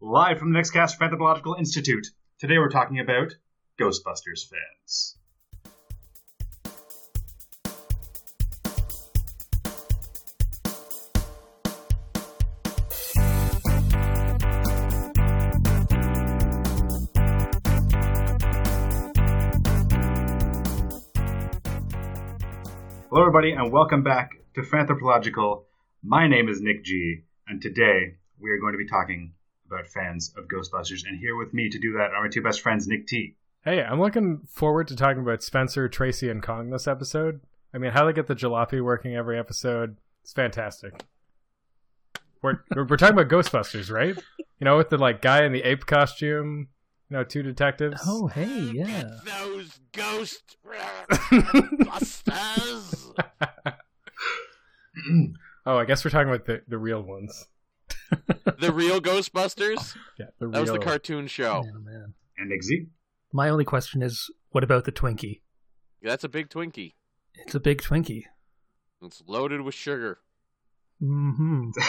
live 0.00 0.38
from 0.38 0.52
the 0.52 0.56
next 0.56 0.70
cast 0.70 1.00
Anthropological 1.02 1.54
Institute. 1.54 2.06
Today 2.38 2.58
we're 2.58 2.68
talking 2.68 3.00
about 3.00 3.34
Ghostbusters 3.80 4.48
fans. 4.48 5.16
Hello, 23.10 23.22
everybody, 23.22 23.50
and 23.50 23.72
welcome 23.72 24.04
back 24.04 24.30
to 24.54 24.60
Fanthropological. 24.60 25.64
My 26.04 26.28
name 26.28 26.48
is 26.48 26.60
Nick 26.60 26.84
G, 26.84 27.22
and 27.48 27.60
today 27.60 28.14
we 28.38 28.50
are 28.50 28.58
going 28.58 28.74
to 28.74 28.78
be 28.78 28.86
talking 28.86 29.32
about 29.70 29.86
fans 29.86 30.32
of 30.36 30.48
Ghostbusters. 30.48 31.06
And 31.06 31.18
here 31.18 31.36
with 31.36 31.54
me 31.54 31.68
to 31.68 31.78
do 31.78 31.92
that 31.92 32.12
are 32.12 32.22
my 32.22 32.28
two 32.28 32.42
best 32.42 32.60
friends, 32.60 32.86
Nick 32.86 33.06
T. 33.06 33.36
Hey, 33.64 33.82
I'm 33.82 34.00
looking 34.00 34.42
forward 34.48 34.88
to 34.88 34.96
talking 34.96 35.22
about 35.22 35.42
Spencer, 35.42 35.88
Tracy, 35.88 36.28
and 36.28 36.42
Kong 36.42 36.70
this 36.70 36.88
episode. 36.88 37.40
I 37.74 37.78
mean, 37.78 37.92
how 37.92 38.06
they 38.06 38.12
get 38.12 38.26
the 38.26 38.34
jalopy 38.34 38.82
working 38.82 39.14
every 39.14 39.38
episode, 39.38 39.96
it's 40.22 40.32
fantastic. 40.32 41.04
We're, 42.40 42.60
we're 42.74 42.96
talking 42.96 43.18
about 43.18 43.28
Ghostbusters, 43.28 43.90
right? 43.90 44.16
You 44.60 44.64
know, 44.64 44.76
with 44.76 44.90
the 44.90 44.98
like 44.98 45.20
guy 45.20 45.44
in 45.44 45.52
the 45.52 45.62
ape 45.62 45.86
costume, 45.86 46.68
you 47.10 47.16
know, 47.16 47.24
two 47.24 47.42
detectives. 47.42 48.00
Oh, 48.06 48.28
hey, 48.28 48.70
yeah. 48.72 49.10
Those 49.24 49.80
ghost 49.92 50.56
busters. 51.84 53.12
oh, 55.66 55.76
I 55.76 55.84
guess 55.84 56.04
we're 56.04 56.10
talking 56.10 56.28
about 56.28 56.46
the, 56.46 56.62
the 56.68 56.78
real 56.78 57.02
ones. 57.02 57.46
the 58.58 58.72
real 58.72 59.00
Ghostbusters? 59.00 59.96
Yeah, 60.18 60.26
the 60.38 60.48
That 60.48 60.60
was 60.60 60.70
the 60.70 60.78
cartoon 60.78 61.26
show. 61.26 61.64
Oh, 61.66 61.78
man. 61.80 62.14
And 62.36 62.50
Nick 62.50 62.62
Z. 62.62 62.86
My 63.32 63.48
only 63.48 63.64
question 63.64 64.02
is, 64.02 64.30
what 64.50 64.64
about 64.64 64.84
the 64.84 64.92
Twinkie? 64.92 65.40
That's 66.02 66.24
a 66.24 66.28
big 66.28 66.48
Twinkie. 66.48 66.94
It's 67.34 67.54
a 67.54 67.60
big 67.60 67.82
Twinkie. 67.82 68.24
It's 69.02 69.22
loaded 69.26 69.60
with 69.60 69.74
sugar. 69.74 70.18
hmm 71.00 71.70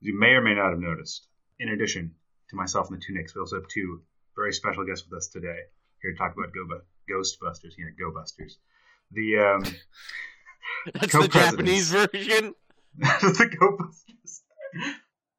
You 0.00 0.18
may 0.18 0.28
or 0.28 0.42
may 0.42 0.54
not 0.54 0.70
have 0.70 0.78
noticed. 0.78 1.26
In 1.58 1.70
addition 1.70 2.14
to 2.50 2.56
myself 2.56 2.88
and 2.90 2.98
the 2.98 3.04
two 3.04 3.14
Nicks, 3.14 3.34
we 3.34 3.40
also 3.40 3.56
have 3.56 3.68
two 3.68 4.02
very 4.36 4.52
special 4.52 4.84
guests 4.84 5.06
with 5.08 5.16
us 5.16 5.28
today 5.28 5.56
here 6.02 6.12
to 6.12 6.18
talk 6.18 6.34
about 6.36 6.52
Go 6.52 6.66
Ghostbusters. 7.10 7.72
Yeah, 7.78 7.86
Go 7.98 8.12
Busters. 8.12 8.58
The 9.12 9.38
um, 9.38 9.64
That's 10.94 11.12
the 11.12 11.28
Japanese 11.28 11.90
version. 11.90 12.54
the 13.00 13.50
Ghostbusters. 13.60 14.40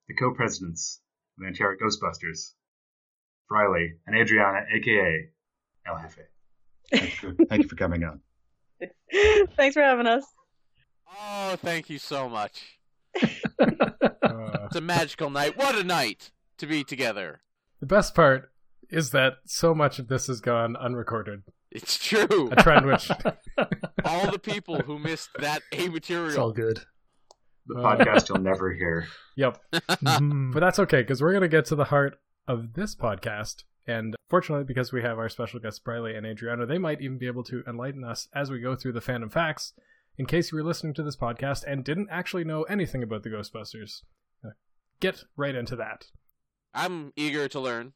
The 0.08 0.16
co-presidents 0.19 1.02
of 1.38 1.44
the 1.44 1.47
entire 1.47 1.75
Ghostbusters, 1.75 2.53
Riley 3.52 3.94
and 4.05 4.16
Adriana, 4.16 4.59
aka 4.75 5.30
El 5.88 5.99
Jefe. 6.02 6.19
Thank 6.91 7.22
you, 7.23 7.38
thank 7.49 7.64
you 7.64 7.69
for 7.69 7.75
coming 7.75 8.03
on. 8.03 8.22
Thanks 9.58 9.73
for 9.73 9.81
having 9.81 10.08
us. 10.08 10.23
Oh, 11.09 11.55
thank 11.61 11.89
you 11.89 11.97
so 11.99 12.30
much. 12.30 12.80
It's 13.59 14.75
a 14.75 14.81
magical 14.81 15.30
night. 15.30 15.58
What 15.58 15.75
a 15.75 15.83
night 15.83 16.31
to 16.58 16.67
be 16.67 16.83
together. 16.83 17.39
the 17.80 17.86
best 17.86 18.14
part 18.14 18.52
is 18.89 19.11
that 19.11 19.36
so 19.45 19.73
much 19.73 19.97
of 19.97 20.09
this 20.09 20.27
has 20.27 20.42
gone 20.42 20.75
unrecorded. 20.75 21.44
It's 21.71 21.97
true. 21.97 22.49
A 22.52 22.55
trend 22.61 22.86
which 22.86 23.09
All 24.03 24.30
the 24.30 24.39
people 24.39 24.80
who 24.80 24.99
missed 24.99 25.30
that 25.39 25.61
A 25.71 25.88
material. 25.88 26.27
It's 26.27 26.38
all 26.38 26.52
good. 26.52 26.81
The 27.68 27.76
Uh. 27.80 27.98
podcast 27.98 28.30
you'll 28.30 28.38
never 28.42 28.72
hear. 28.73 29.08
Yep. 29.36 29.62
Mhm. 29.73 30.54
But 30.54 30.60
that's 30.62 30.80
okay 30.80 31.02
because 31.02 31.22
we're 31.22 31.32
going 31.32 31.42
to 31.42 31.48
get 31.48 31.66
to 31.66 31.76
the 31.76 31.86
heart 31.86 32.20
of 32.48 32.73
this 32.73 32.96
podcast. 32.96 33.64
And 33.86 34.16
fortunately, 34.30 34.66
because 34.66 34.92
we 34.92 35.02
have 35.02 35.18
our 35.18 35.30
special 35.30 35.60
guests, 35.60 35.80
Briley 35.80 36.16
and 36.16 36.26
Adriana, 36.26 36.66
they 36.66 36.78
might 36.78 37.02
even 37.02 37.18
be 37.18 37.28
able 37.28 37.44
to 37.45 37.64
enlighten 37.68 38.04
us 38.04 38.28
as 38.34 38.50
we 38.52 38.60
go 38.60 38.76
through 38.76 38.94
the 38.94 39.00
fandom 39.02 39.32
facts 39.32 39.73
in 40.17 40.26
case 40.26 40.52
you 40.52 40.58
were 40.58 40.64
listening 40.64 40.94
to 40.95 41.04
this 41.04 41.16
podcast 41.16 41.64
and 41.66 41.83
didn't 41.86 42.10
actually 42.11 42.44
know 42.44 42.64
anything 42.64 43.04
about 43.04 43.23
the 43.23 43.30
Ghostbusters. 43.30 44.02
Uh, 44.44 44.50
Get 45.00 45.23
right 45.38 45.56
into 45.56 45.76
that. 45.77 46.08
I'm 46.73 47.14
eager 47.16 47.48
to 47.50 47.60
learn. 47.60 47.94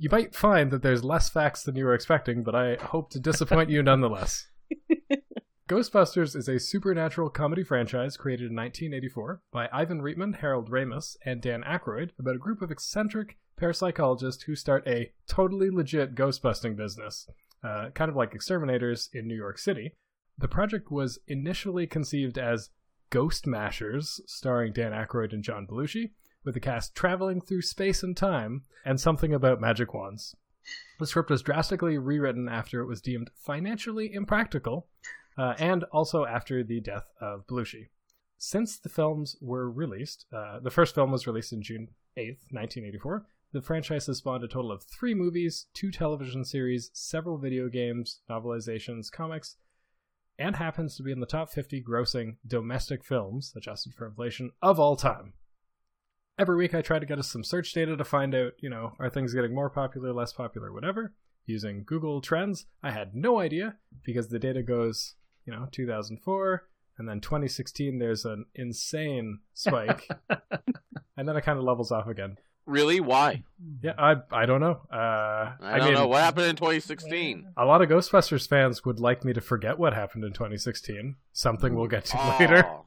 You 0.00 0.08
might 0.12 0.32
find 0.32 0.70
that 0.70 0.82
there's 0.82 1.02
less 1.02 1.28
facts 1.28 1.64
than 1.64 1.74
you 1.74 1.84
were 1.84 1.92
expecting, 1.92 2.44
but 2.44 2.54
I 2.54 2.76
hope 2.76 3.10
to 3.10 3.18
disappoint 3.18 3.68
you 3.68 3.82
nonetheless. 3.82 4.46
Ghostbusters 5.68 6.36
is 6.36 6.48
a 6.48 6.60
supernatural 6.60 7.30
comedy 7.30 7.64
franchise 7.64 8.16
created 8.16 8.50
in 8.50 8.56
1984 8.56 9.42
by 9.50 9.68
Ivan 9.72 10.00
Reitman, 10.00 10.36
Harold 10.36 10.70
Ramis, 10.70 11.16
and 11.26 11.42
Dan 11.42 11.64
Aykroyd 11.64 12.10
about 12.16 12.36
a 12.36 12.38
group 12.38 12.62
of 12.62 12.70
eccentric 12.70 13.38
parapsychologists 13.60 14.44
who 14.44 14.54
start 14.54 14.86
a 14.86 15.10
totally 15.26 15.68
legit 15.68 16.14
ghostbusting 16.14 16.76
business, 16.76 17.28
uh, 17.64 17.90
kind 17.92 18.08
of 18.08 18.16
like 18.16 18.34
exterminators 18.34 19.10
in 19.12 19.26
New 19.26 19.34
York 19.34 19.58
City. 19.58 19.96
The 20.38 20.46
project 20.46 20.92
was 20.92 21.18
initially 21.26 21.88
conceived 21.88 22.38
as 22.38 22.70
Ghost 23.10 23.42
Smashers, 23.42 24.20
starring 24.26 24.72
Dan 24.72 24.92
Aykroyd 24.92 25.32
and 25.32 25.42
John 25.42 25.66
Belushi, 25.66 26.12
with 26.44 26.54
the 26.54 26.60
cast 26.60 26.94
traveling 26.94 27.40
through 27.40 27.62
space 27.62 28.02
and 28.02 28.16
time 28.16 28.62
and 28.84 29.00
something 29.00 29.34
about 29.34 29.60
magic 29.60 29.92
wands. 29.92 30.34
The 30.98 31.06
script 31.06 31.30
was 31.30 31.42
drastically 31.42 31.98
rewritten 31.98 32.48
after 32.48 32.80
it 32.80 32.86
was 32.86 33.00
deemed 33.00 33.30
financially 33.34 34.12
impractical, 34.12 34.86
uh, 35.36 35.54
and 35.58 35.84
also 35.84 36.26
after 36.26 36.64
the 36.64 36.80
death 36.80 37.06
of 37.20 37.46
Belushi. 37.46 37.88
Since 38.36 38.78
the 38.78 38.88
films 38.88 39.36
were 39.40 39.70
released, 39.70 40.26
uh, 40.32 40.60
the 40.60 40.70
first 40.70 40.94
film 40.94 41.10
was 41.10 41.26
released 41.26 41.52
in 41.52 41.62
June 41.62 41.88
8th, 42.16 42.50
1984. 42.50 43.26
The 43.52 43.62
franchise 43.62 44.06
has 44.06 44.18
spawned 44.18 44.44
a 44.44 44.48
total 44.48 44.70
of 44.70 44.82
three 44.82 45.14
movies, 45.14 45.66
two 45.72 45.90
television 45.90 46.44
series, 46.44 46.90
several 46.92 47.38
video 47.38 47.68
games, 47.68 48.20
novelizations, 48.28 49.10
comics, 49.10 49.56
and 50.38 50.56
happens 50.56 50.96
to 50.96 51.02
be 51.02 51.12
in 51.12 51.20
the 51.20 51.26
top 51.26 51.50
50 51.50 51.82
grossing 51.82 52.36
domestic 52.46 53.04
films, 53.04 53.52
adjusted 53.56 53.94
for 53.94 54.06
inflation, 54.06 54.50
of 54.62 54.78
all 54.78 54.96
time. 54.96 55.32
Every 56.38 56.56
week 56.56 56.72
I 56.72 56.82
try 56.82 57.00
to 57.00 57.06
get 57.06 57.18
us 57.18 57.28
some 57.28 57.42
search 57.42 57.72
data 57.72 57.96
to 57.96 58.04
find 58.04 58.32
out, 58.32 58.52
you 58.60 58.70
know, 58.70 58.92
are 59.00 59.10
things 59.10 59.34
getting 59.34 59.52
more 59.52 59.68
popular, 59.68 60.12
less 60.12 60.32
popular, 60.32 60.72
whatever. 60.72 61.12
Using 61.46 61.82
Google 61.84 62.20
Trends, 62.20 62.66
I 62.80 62.92
had 62.92 63.14
no 63.14 63.40
idea 63.40 63.76
because 64.04 64.28
the 64.28 64.38
data 64.38 64.62
goes, 64.62 65.16
you 65.44 65.52
know, 65.52 65.66
2004, 65.72 66.68
and 66.96 67.08
then 67.08 67.20
2016 67.20 67.98
there's 67.98 68.24
an 68.24 68.44
insane 68.54 69.40
spike, 69.52 70.08
and 71.16 71.28
then 71.28 71.36
it 71.36 71.42
kind 71.42 71.58
of 71.58 71.64
levels 71.64 71.90
off 71.90 72.06
again. 72.06 72.36
Really? 72.66 73.00
Why? 73.00 73.44
Yeah, 73.82 73.94
I 73.98 74.16
I 74.30 74.44
don't 74.44 74.60
know. 74.60 74.82
Uh, 74.92 75.54
I, 75.60 75.78
don't 75.78 75.86
mean, 75.86 75.94
know. 75.94 76.06
What 76.06 76.20
happened 76.20 76.48
in 76.48 76.56
2016? 76.56 77.54
A 77.56 77.64
lot 77.64 77.80
of 77.80 77.88
Ghostbusters 77.88 78.46
fans 78.46 78.84
would 78.84 79.00
like 79.00 79.24
me 79.24 79.32
to 79.32 79.40
forget 79.40 79.78
what 79.78 79.94
happened 79.94 80.22
in 80.22 80.34
2016. 80.34 81.16
Something 81.32 81.74
we'll 81.74 81.86
get 81.86 82.04
to 82.04 82.36
later. 82.38 82.64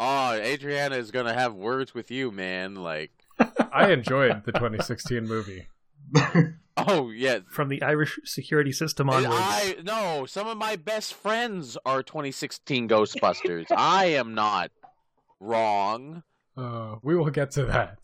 Oh. 0.00 0.32
Adriana 0.32 0.96
is 0.96 1.10
gonna 1.10 1.34
have 1.34 1.54
words 1.54 1.94
with 1.94 2.10
you, 2.10 2.30
man. 2.30 2.74
Like, 2.74 3.12
I 3.72 3.90
enjoyed 3.92 4.44
the 4.44 4.52
2016 4.52 5.26
movie. 5.26 5.66
oh 6.76 7.10
yeah, 7.10 7.40
From 7.48 7.68
the 7.68 7.82
Irish 7.82 8.18
security 8.24 8.72
system 8.72 9.08
And 9.08 9.26
onwards. 9.26 9.44
I 9.44 9.76
no, 9.84 10.26
some 10.26 10.48
of 10.48 10.56
my 10.56 10.76
best 10.76 11.14
friends 11.14 11.76
are 11.84 12.02
2016 12.02 12.88
Ghostbusters. 12.88 13.66
I 13.76 14.06
am 14.06 14.34
not 14.34 14.70
wrong. 15.38 16.22
Uh, 16.56 16.96
we 17.02 17.16
will 17.16 17.30
get 17.30 17.50
to 17.52 17.64
that. 17.66 17.98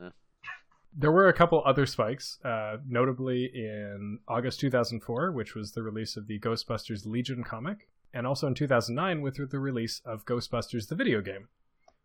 Yeah. 0.00 0.10
There 0.96 1.12
were 1.12 1.28
a 1.28 1.32
couple 1.32 1.62
other 1.64 1.86
spikes, 1.86 2.38
uh, 2.44 2.78
notably 2.88 3.44
in 3.54 4.18
August 4.26 4.60
2004, 4.60 5.30
which 5.32 5.54
was 5.54 5.72
the 5.72 5.82
release 5.82 6.16
of 6.16 6.26
the 6.26 6.40
Ghostbusters 6.40 7.06
Legion 7.06 7.44
comic, 7.44 7.88
and 8.12 8.26
also 8.26 8.46
in 8.46 8.54
2009 8.54 9.22
with 9.22 9.50
the 9.50 9.58
release 9.58 10.00
of 10.04 10.24
Ghostbusters 10.24 10.88
the 10.88 10.94
video 10.94 11.20
game, 11.20 11.48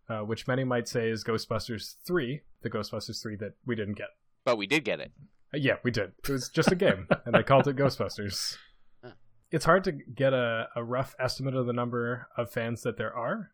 uh, 0.10 0.20
which 0.20 0.48
many 0.48 0.64
might 0.64 0.88
say 0.88 1.10
is 1.10 1.24
Ghostbusters 1.24 1.96
3, 2.06 2.42
the 2.62 2.70
Ghostbusters 2.70 3.22
3 3.22 3.36
that 3.38 3.54
we 3.66 3.76
didn't 3.76 3.98
get. 3.98 4.10
But 4.44 4.58
we 4.58 4.68
did 4.68 4.84
get 4.84 5.00
it. 5.00 5.12
Uh, 5.54 5.58
yeah, 5.58 5.76
we 5.84 5.92
did. 5.92 6.14
It 6.24 6.30
was 6.30 6.50
just 6.50 6.72
a 6.72 6.76
game, 6.76 7.08
and 7.26 7.36
they 7.36 7.44
called 7.44 7.68
it 7.68 7.76
Ghostbusters. 7.76 8.58
Huh. 9.04 9.12
It's 9.52 9.66
hard 9.66 9.84
to 9.86 9.92
get 9.92 10.34
a, 10.34 10.68
a 10.76 10.84
rough 10.84 11.16
estimate 11.20 11.56
of 11.56 11.66
the 11.66 11.74
number 11.74 12.28
of 12.38 12.52
fans 12.52 12.82
that 12.84 12.98
there 12.98 13.16
are. 13.16 13.52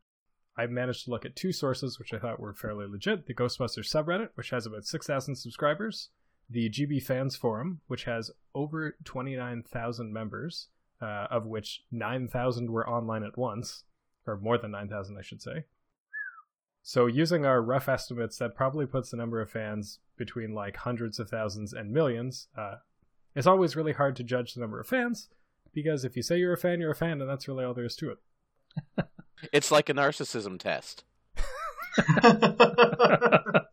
I 0.58 0.68
managed 0.68 1.06
to 1.06 1.12
look 1.12 1.26
at 1.26 1.36
two 1.36 1.54
sources, 1.54 1.98
which 1.98 2.14
I 2.14 2.20
thought 2.20 2.40
were 2.40 2.54
fairly 2.54 2.86
legit 2.86 3.26
the 3.26 3.34
Ghostbusters 3.34 3.90
subreddit, 3.90 4.30
which 4.36 4.50
has 4.50 4.66
about 4.66 4.86
6,000 4.86 5.36
subscribers, 5.36 6.10
the 6.50 6.70
GB 6.70 7.02
Fans 7.02 7.38
Forum, 7.38 7.80
which 7.88 8.04
has 8.04 8.32
over 8.54 8.98
29,000 9.06 10.12
members, 10.12 10.68
uh, 11.02 11.28
of 11.30 11.46
which 11.46 11.84
9,000 11.92 12.70
were 12.70 12.88
online 12.88 13.24
at 13.24 13.38
once, 13.38 13.84
or 14.28 14.38
more 14.38 14.58
than 14.58 14.72
9,000, 14.72 15.18
I 15.18 15.22
should 15.22 15.42
say. 15.42 15.66
So, 16.84 17.06
using 17.06 17.46
our 17.46 17.62
rough 17.62 17.88
estimates, 17.88 18.38
that 18.38 18.56
probably 18.56 18.86
puts 18.86 19.12
the 19.12 19.18
number 19.18 19.40
of 19.40 19.52
fans 19.52 20.00
between 20.18 20.54
like 20.54 20.78
hundreds 20.78 21.20
of 21.20 21.30
thousands 21.30 21.74
and 21.74 21.92
millions. 21.92 22.48
Uh, 22.58 22.76
it's 23.36 23.48
always 23.48 23.76
really 23.76 23.94
hard 23.94 24.16
to 24.16 24.24
judge 24.24 24.54
the 24.54 24.62
number 24.62 24.80
of 24.80 24.88
fans, 24.88 25.30
Because 25.74 26.04
if 26.04 26.18
you 26.18 26.24
say 26.24 26.38
you're 26.38 26.54
a 26.54 26.58
fan, 26.58 26.80
you're 26.82 26.92
a 26.92 26.96
fan, 26.96 27.22
and 27.22 27.30
that's 27.30 27.48
really 27.48 27.64
all 27.64 27.74
there 27.74 27.86
is 27.86 27.96
to 27.98 28.12
it. 28.12 28.18
It's 29.52 29.72
like 29.72 29.90
a 29.90 29.94
narcissism 29.96 30.60
test. 30.60 31.04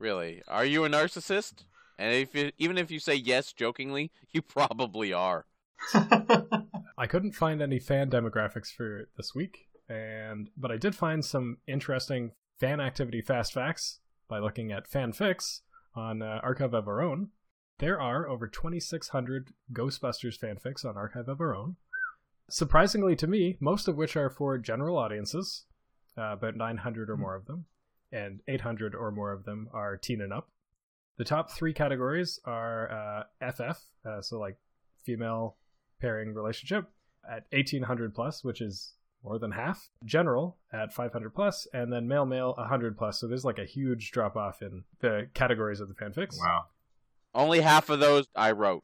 Really, 0.00 0.40
are 0.48 0.64
you 0.64 0.86
a 0.86 0.88
narcissist? 0.88 1.64
And 1.98 2.14
if 2.14 2.34
you, 2.34 2.52
even 2.56 2.78
if 2.78 2.90
you 2.90 2.98
say 2.98 3.14
yes 3.14 3.52
jokingly, 3.52 4.10
you 4.30 4.40
probably 4.40 5.12
are. 5.12 5.44
I 5.94 7.06
couldn't 7.06 7.32
find 7.32 7.62
any 7.62 7.78
fan 7.78 8.10
demographics 8.10 8.72
for 8.72 9.08
this 9.16 9.34
week, 9.34 9.68
and 9.88 10.50
but 10.56 10.70
I 10.70 10.76
did 10.76 10.94
find 10.94 11.24
some 11.24 11.58
interesting 11.66 12.32
fan 12.58 12.80
activity 12.80 13.22
fast 13.22 13.52
facts 13.52 14.00
by 14.28 14.38
looking 14.38 14.70
at 14.70 14.88
fanfics 14.88 15.60
on 15.94 16.22
uh, 16.22 16.40
Archive 16.42 16.74
of 16.74 16.86
Our 16.86 17.02
Own. 17.02 17.30
There 17.78 18.00
are 18.00 18.28
over 18.28 18.46
2,600 18.46 19.54
Ghostbusters 19.72 20.38
fanfics 20.38 20.84
on 20.84 20.96
Archive 20.96 21.28
of 21.28 21.40
Our 21.40 21.56
Own. 21.56 21.76
Surprisingly 22.50 23.16
to 23.16 23.26
me, 23.26 23.56
most 23.60 23.88
of 23.88 23.96
which 23.96 24.16
are 24.16 24.28
for 24.28 24.58
general 24.58 24.98
audiences, 24.98 25.64
uh, 26.18 26.32
about 26.32 26.56
900 26.56 27.08
or 27.08 27.16
more 27.16 27.34
of 27.34 27.46
them, 27.46 27.64
and 28.12 28.40
800 28.46 28.94
or 28.94 29.10
more 29.10 29.32
of 29.32 29.44
them 29.44 29.68
are 29.72 29.96
teen 29.96 30.20
and 30.20 30.32
up. 30.32 30.50
The 31.16 31.24
top 31.24 31.50
three 31.50 31.72
categories 31.72 32.38
are 32.44 33.26
uh, 33.40 33.50
FF, 33.52 33.78
uh, 34.04 34.20
so 34.20 34.38
like 34.38 34.56
female 35.04 35.56
pairing 36.00 36.34
relationship, 36.34 36.86
at 37.28 37.44
1800 37.52 38.14
plus, 38.14 38.42
which 38.42 38.60
is 38.60 38.94
more 39.22 39.38
than 39.38 39.52
half. 39.52 39.90
General 40.04 40.56
at 40.72 40.92
500 40.92 41.34
plus, 41.34 41.66
and 41.72 41.92
then 41.92 42.08
male 42.08 42.24
male 42.26 42.54
100 42.56 42.96
plus. 42.96 43.20
So 43.20 43.26
there's 43.26 43.44
like 43.44 43.58
a 43.58 43.64
huge 43.66 44.10
drop 44.12 44.36
off 44.36 44.62
in 44.62 44.84
the 45.00 45.28
categories 45.34 45.80
of 45.80 45.88
the 45.88 45.94
fanfics. 45.94 46.38
wow. 46.38 46.64
Only 47.34 47.60
half 47.60 47.90
of 47.90 48.00
those 48.00 48.26
I 48.34 48.52
wrote. 48.52 48.82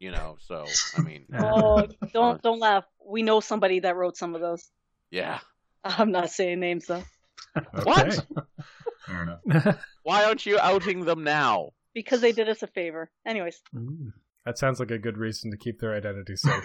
You 0.00 0.10
know, 0.12 0.36
so 0.40 0.64
I 0.96 1.00
mean, 1.00 1.26
Oh, 1.38 1.86
don't 2.12 2.40
don't 2.42 2.60
laugh. 2.60 2.84
We 3.04 3.22
know 3.22 3.40
somebody 3.40 3.80
that 3.80 3.96
wrote 3.96 4.16
some 4.16 4.34
of 4.34 4.40
those. 4.40 4.68
yeah. 5.10 5.38
I'm 5.84 6.10
not 6.10 6.30
saying 6.30 6.58
names 6.60 6.86
though, 6.86 7.04
What? 7.84 8.26
Fair 9.06 9.22
enough. 9.46 9.78
Why 10.02 10.24
aren't 10.24 10.44
you 10.44 10.58
outing 10.58 11.04
them 11.04 11.22
now? 11.24 11.70
because 11.94 12.20
they 12.20 12.30
did 12.32 12.48
us 12.48 12.62
a 12.62 12.66
favor. 12.68 13.10
Anyways, 13.26 13.60
Ooh. 13.76 14.12
That 14.48 14.56
sounds 14.56 14.80
like 14.80 14.90
a 14.90 14.96
good 14.96 15.18
reason 15.18 15.50
to 15.50 15.58
keep 15.58 15.78
their 15.78 15.94
identity 15.94 16.34
safe. 16.36 16.62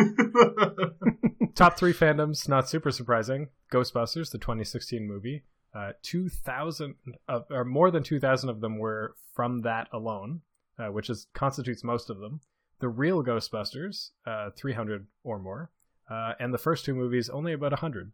Top 1.53 1.77
three 1.77 1.91
fandoms, 1.91 2.47
not 2.47 2.69
super 2.69 2.91
surprising. 2.91 3.49
Ghostbusters, 3.73 4.31
the 4.31 4.37
2016 4.37 5.05
movie. 5.05 5.43
Uh, 5.75 5.91
2,000, 6.01 6.95
of, 7.27 7.43
or 7.49 7.65
more 7.65 7.91
than 7.91 8.01
2,000 8.01 8.49
of 8.49 8.61
them 8.61 8.79
were 8.79 9.17
from 9.35 9.63
that 9.63 9.89
alone, 9.91 10.39
uh, 10.79 10.93
which 10.93 11.09
is 11.09 11.27
constitutes 11.33 11.83
most 11.83 12.09
of 12.09 12.19
them. 12.19 12.39
The 12.79 12.87
real 12.87 13.21
Ghostbusters, 13.21 14.11
uh, 14.25 14.51
300 14.55 15.05
or 15.25 15.37
more. 15.37 15.69
Uh, 16.09 16.35
and 16.39 16.53
the 16.53 16.57
first 16.57 16.85
two 16.85 16.95
movies, 16.95 17.27
only 17.27 17.51
about 17.51 17.73
100. 17.73 18.13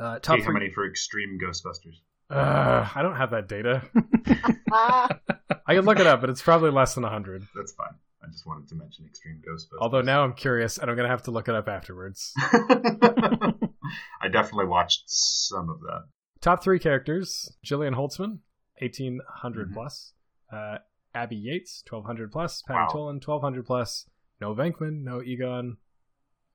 Uh, 0.00 0.18
top 0.18 0.40
See 0.40 0.44
how 0.44 0.50
many 0.50 0.72
for 0.72 0.84
Extreme 0.84 1.38
Ghostbusters? 1.40 2.00
Uh, 2.30 2.88
I 2.94 3.02
don't 3.02 3.16
have 3.16 3.30
that 3.32 3.48
data. 3.48 3.82
I 4.72 5.74
can 5.74 5.84
look 5.84 5.98
it 5.98 6.06
up, 6.06 6.20
but 6.20 6.30
it's 6.30 6.42
probably 6.42 6.70
less 6.70 6.94
than 6.94 7.02
100. 7.02 7.42
That's 7.54 7.72
fine. 7.72 7.88
I 8.22 8.26
just 8.30 8.46
wanted 8.46 8.68
to 8.68 8.74
mention 8.76 9.06
Extreme 9.06 9.42
Ghostbusters. 9.48 9.78
Although 9.80 10.02
now 10.02 10.22
I'm 10.22 10.34
curious, 10.34 10.78
and 10.78 10.90
I'm 10.90 10.96
going 10.96 11.06
to 11.06 11.10
have 11.10 11.22
to 11.22 11.30
look 11.30 11.48
it 11.48 11.54
up 11.54 11.68
afterwards. 11.68 12.32
I 12.38 14.28
definitely 14.30 14.66
watched 14.66 15.04
some 15.06 15.70
of 15.70 15.80
that. 15.80 16.04
Top 16.40 16.62
three 16.62 16.78
characters: 16.78 17.50
Jillian 17.64 17.94
Holtzman, 17.94 18.38
eighteen 18.80 19.20
Mhm. 19.44 19.72
plus; 19.72 20.12
uh, 20.52 20.78
Abby 21.14 21.36
Yates, 21.36 21.82
twelve 21.82 22.04
hundred 22.04 22.30
plus; 22.32 22.62
Patty 22.62 22.78
Wow. 22.78 22.88
Tolan, 22.92 23.20
twelve 23.20 23.42
hundred 23.42 23.66
plus; 23.66 24.06
no 24.40 24.54
Venkman, 24.54 25.02
no 25.02 25.22
Egon, 25.22 25.76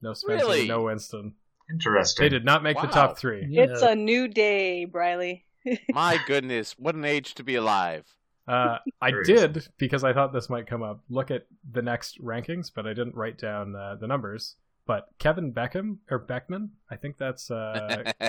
no 0.02 0.14
Spencer, 0.14 0.46
Really? 0.46 0.68
no 0.68 0.84
Winston. 0.84 1.34
Interesting. 1.70 2.24
They 2.24 2.30
did 2.30 2.46
not 2.46 2.64
make 2.64 2.80
the 2.80 2.88
top 2.88 3.18
three. 3.18 3.46
it's 3.58 3.82
a 3.82 3.96
new 3.96 4.28
day, 4.28 4.86
Briley. 4.86 5.46
My 5.90 6.20
goodness, 6.28 6.76
what 6.78 6.96
an 6.96 7.06
age 7.06 7.34
to 7.36 7.44
be 7.44 7.56
alive. 7.56 8.06
Uh, 8.48 8.78
I 9.02 9.12
did 9.24 9.68
because 9.78 10.04
I 10.04 10.14
thought 10.14 10.32
this 10.32 10.50
might 10.50 10.68
come 10.68 10.84
up. 10.84 11.02
Look 11.10 11.32
at 11.32 11.48
the 11.72 11.82
next 11.82 12.22
rankings, 12.24 12.72
but 12.74 12.86
I 12.86 12.90
didn't 12.94 13.16
write 13.16 13.38
down 13.40 13.76
uh, 13.76 13.96
the 14.00 14.06
numbers. 14.08 14.56
But 14.86 15.08
Kevin 15.18 15.52
Beckham 15.52 15.98
or 16.12 16.20
Beckman, 16.20 16.70
I 16.92 16.96
think 16.96 17.18
that's 17.18 17.50
uh, 17.50 18.04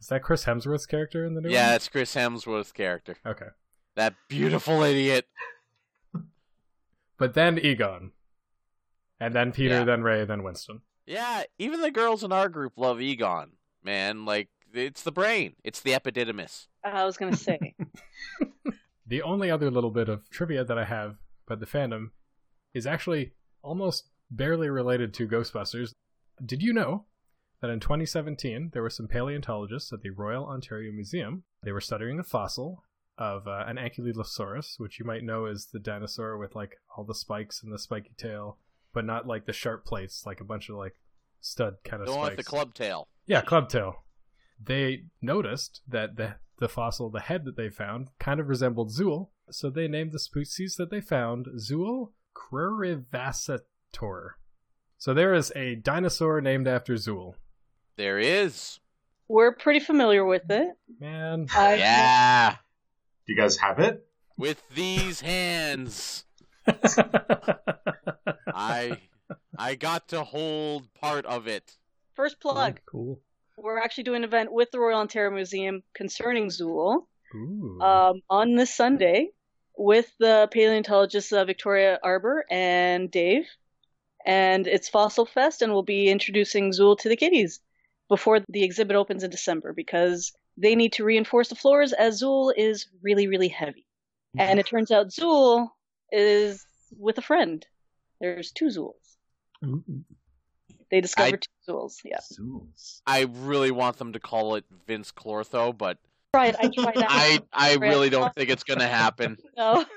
is 0.00 0.08
that 0.08 0.22
Chris 0.24 0.44
Hemsworth's 0.44 0.86
character 0.86 1.24
in 1.24 1.34
the 1.34 1.40
new 1.40 1.50
yeah, 1.50 1.68
one? 1.68 1.76
it's 1.76 1.88
Chris 1.88 2.16
Hemsworth's 2.16 2.72
character. 2.72 3.16
Okay. 3.24 3.46
That 3.94 4.14
beautiful 4.28 4.82
idiot. 4.82 5.26
But 7.16 7.34
then 7.34 7.58
Egon, 7.58 8.12
and 9.20 9.34
then 9.34 9.52
Peter, 9.52 9.78
Yeah. 9.78 9.84
then 9.84 10.02
Ray, 10.02 10.24
then 10.24 10.42
Winston. 10.42 10.82
Yeah, 11.06 11.44
even 11.58 11.80
the 11.80 11.90
girls 11.90 12.22
in 12.22 12.32
our 12.32 12.48
group 12.48 12.74
love 12.76 13.00
Egon. 13.00 13.52
Man, 13.82 14.24
like 14.24 14.48
it's 14.74 15.02
the 15.02 15.12
brain. 15.12 15.54
It's 15.64 15.80
the 15.80 15.92
epididymis. 15.92 16.66
I 16.84 17.04
was 17.04 17.16
gonna 17.16 17.36
say. 17.36 17.74
The 19.06 19.22
only 19.22 19.50
other 19.50 19.70
little 19.70 19.90
bit 19.90 20.10
of 20.10 20.28
trivia 20.28 20.64
that 20.64 20.76
I 20.78 20.84
have 20.84 21.16
about 21.46 21.60
the 21.60 21.66
fandom 21.66 22.10
is 22.74 22.86
actually 22.86 23.32
almost 23.62 24.10
barely 24.30 24.68
related 24.68 25.14
to 25.14 25.26
Ghostbusters. 25.26 25.94
Did 26.44 26.62
you 26.62 26.74
know 26.74 27.06
that 27.62 27.70
in 27.70 27.80
2017 27.80 28.68
there 28.74 28.82
were 28.82 28.90
some 28.90 29.08
paleontologists 29.08 29.94
at 29.94 30.02
the 30.02 30.10
Royal 30.10 30.44
Ontario 30.44 30.92
Museum? 30.92 31.44
They 31.62 31.72
were 31.72 31.80
studying 31.80 32.18
a 32.20 32.22
fossil 32.22 32.84
of 33.16 33.48
uh, 33.48 33.64
an 33.66 33.78
Ankylosaurus, 33.78 34.78
which 34.78 34.98
you 34.98 35.06
might 35.06 35.24
know 35.24 35.46
is 35.46 35.68
the 35.72 35.78
dinosaur 35.80 36.36
with 36.36 36.54
like 36.54 36.76
all 36.94 37.04
the 37.04 37.14
spikes 37.14 37.62
and 37.62 37.72
the 37.72 37.78
spiky 37.78 38.12
tail, 38.18 38.58
but 38.92 39.06
not 39.06 39.26
like 39.26 39.46
the 39.46 39.54
sharp 39.54 39.86
plates, 39.86 40.26
like 40.26 40.42
a 40.42 40.44
bunch 40.44 40.68
of 40.68 40.76
like 40.76 40.96
stud 41.40 41.76
kind 41.82 42.02
of 42.02 42.08
The 42.08 42.12
spikes. 42.12 42.20
one 42.22 42.36
with 42.36 42.44
the 42.44 42.50
club 42.50 42.74
tail. 42.74 43.08
Yeah, 43.26 43.40
clubtail. 43.40 43.94
They 44.62 45.04
noticed 45.22 45.82
that 45.88 46.16
the 46.16 46.36
the 46.58 46.68
fossil, 46.68 47.08
the 47.08 47.20
head 47.20 47.44
that 47.44 47.56
they 47.56 47.70
found, 47.70 48.08
kind 48.18 48.40
of 48.40 48.48
resembled 48.48 48.90
Zuul, 48.90 49.28
so 49.50 49.70
they 49.70 49.86
named 49.86 50.12
the 50.12 50.18
species 50.18 50.74
that 50.76 50.90
they 50.90 51.00
found 51.00 51.46
Zuul 51.56 52.12
crurivastator. 52.34 54.30
So 54.96 55.14
there 55.14 55.34
is 55.34 55.52
a 55.54 55.76
dinosaur 55.76 56.40
named 56.40 56.66
after 56.66 56.94
Zuul. 56.94 57.34
There 57.96 58.18
is. 58.18 58.80
We're 59.28 59.52
pretty 59.52 59.80
familiar 59.80 60.24
with 60.24 60.50
it. 60.50 60.76
Man, 60.98 61.46
I, 61.54 61.74
Yeah. 61.74 62.56
Do 63.26 63.32
you 63.34 63.40
guys 63.40 63.56
have 63.58 63.78
it? 63.78 64.06
With 64.36 64.62
these 64.74 65.20
hands, 65.20 66.24
I 68.46 68.98
I 69.58 69.74
got 69.74 70.08
to 70.08 70.22
hold 70.24 70.92
part 70.94 71.26
of 71.26 71.46
it. 71.48 71.76
First 72.14 72.40
plug. 72.40 72.80
Cool. 72.86 73.20
We're 73.60 73.78
actually 73.78 74.04
doing 74.04 74.18
an 74.18 74.24
event 74.24 74.52
with 74.52 74.70
the 74.70 74.78
Royal 74.78 75.00
Ontario 75.00 75.30
Museum 75.30 75.82
concerning 75.94 76.48
Zuul 76.48 77.06
um, 77.82 78.20
on 78.30 78.54
this 78.54 78.74
Sunday 78.74 79.30
with 79.76 80.10
the 80.18 80.48
paleontologists 80.52 81.32
uh, 81.32 81.44
Victoria 81.44 81.98
Arbour 82.02 82.44
and 82.50 83.10
Dave. 83.10 83.46
And 84.24 84.66
it's 84.66 84.88
Fossil 84.88 85.26
Fest, 85.26 85.62
and 85.62 85.72
we'll 85.72 85.82
be 85.82 86.08
introducing 86.08 86.70
Zuul 86.70 86.98
to 86.98 87.08
the 87.08 87.16
kiddies 87.16 87.60
before 88.08 88.40
the 88.48 88.62
exhibit 88.62 88.96
opens 88.96 89.22
in 89.22 89.30
December 89.30 89.72
because 89.72 90.32
they 90.56 90.74
need 90.74 90.92
to 90.94 91.04
reinforce 91.04 91.48
the 91.48 91.54
floors 91.54 91.92
as 91.92 92.22
Zuul 92.22 92.52
is 92.56 92.86
really, 93.02 93.28
really 93.28 93.48
heavy. 93.48 93.86
And 94.36 94.60
it 94.60 94.66
turns 94.66 94.90
out 94.90 95.08
Zuul 95.08 95.68
is 96.12 96.64
with 96.96 97.18
a 97.18 97.22
friend. 97.22 97.66
There's 98.20 98.52
two 98.52 98.66
Zuuls. 98.66 99.16
Ooh. 99.64 99.82
They 100.90 101.00
discovered 101.00 101.46
two 101.66 101.72
Zuuls. 101.72 101.96
Yeah. 102.04 102.18
Zuuls. 102.20 103.02
I 103.06 103.26
really 103.30 103.70
want 103.70 103.98
them 103.98 104.12
to 104.14 104.20
call 104.20 104.54
it 104.54 104.64
Vinz 104.86 105.12
Clortho, 105.12 105.76
but 105.76 105.98
Tried. 106.34 106.56
I 106.56 106.68
tried 106.68 106.94
that. 106.96 107.06
I 107.08 107.40
I 107.52 107.74
really 107.76 108.10
don't 108.10 108.34
think 108.34 108.50
it's 108.50 108.64
gonna 108.64 108.88
happen. 108.88 109.38
No. 109.56 109.84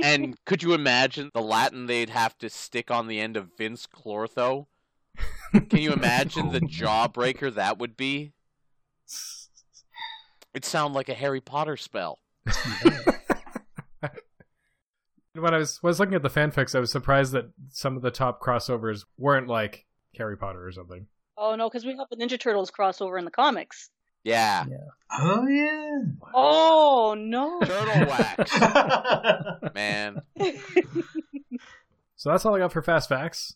And 0.00 0.36
could 0.44 0.62
you 0.62 0.74
imagine 0.74 1.28
the 1.34 1.42
Latin 1.42 1.86
they'd 1.86 2.10
have 2.10 2.38
to 2.38 2.48
stick 2.48 2.88
on 2.88 3.08
the 3.08 3.18
end 3.18 3.36
of 3.36 3.56
Vinz 3.56 3.88
Clortho? 3.88 4.66
Can 5.52 5.80
you 5.80 5.92
imagine 5.92 6.50
the 6.52 6.60
jawbreaker 6.60 7.52
that 7.52 7.78
would 7.78 7.96
be? 7.96 8.32
It'd 10.54 10.64
sound 10.64 10.94
like 10.94 11.08
a 11.08 11.14
Harry 11.14 11.40
Potter 11.40 11.76
spell. 11.76 12.20
when 15.34 15.52
I 15.52 15.58
was, 15.58 15.82
when 15.82 15.88
I 15.88 15.90
was 15.90 15.98
looking 15.98 16.14
at 16.14 16.22
the 16.22 16.30
fanfics, 16.30 16.76
I 16.76 16.80
was 16.80 16.92
surprised 16.92 17.32
that 17.32 17.50
some 17.70 17.96
of 17.96 18.02
the 18.02 18.12
top 18.12 18.40
crossovers 18.40 19.04
weren't 19.16 19.48
like 19.48 19.84
Harry 20.18 20.36
Potter 20.36 20.66
or 20.66 20.72
something. 20.72 21.06
oh 21.36 21.54
no, 21.54 21.68
because 21.68 21.84
we 21.86 21.96
have 21.96 22.08
the 22.10 22.16
Ninja 22.16 22.38
Turtles 22.38 22.70
crossover 22.70 23.18
in 23.18 23.24
the 23.24 23.30
comics. 23.30 23.90
Yeah. 24.24 24.66
Oh 25.10 25.46
yeah. 25.48 26.00
Oh 26.34 27.14
no. 27.16 27.60
Turtle 27.60 28.06
wax, 28.08 29.74
man. 29.74 30.20
So 32.16 32.30
that's 32.30 32.44
all 32.44 32.54
I 32.54 32.58
got 32.58 32.72
for 32.72 32.82
fast 32.82 33.08
facts. 33.08 33.54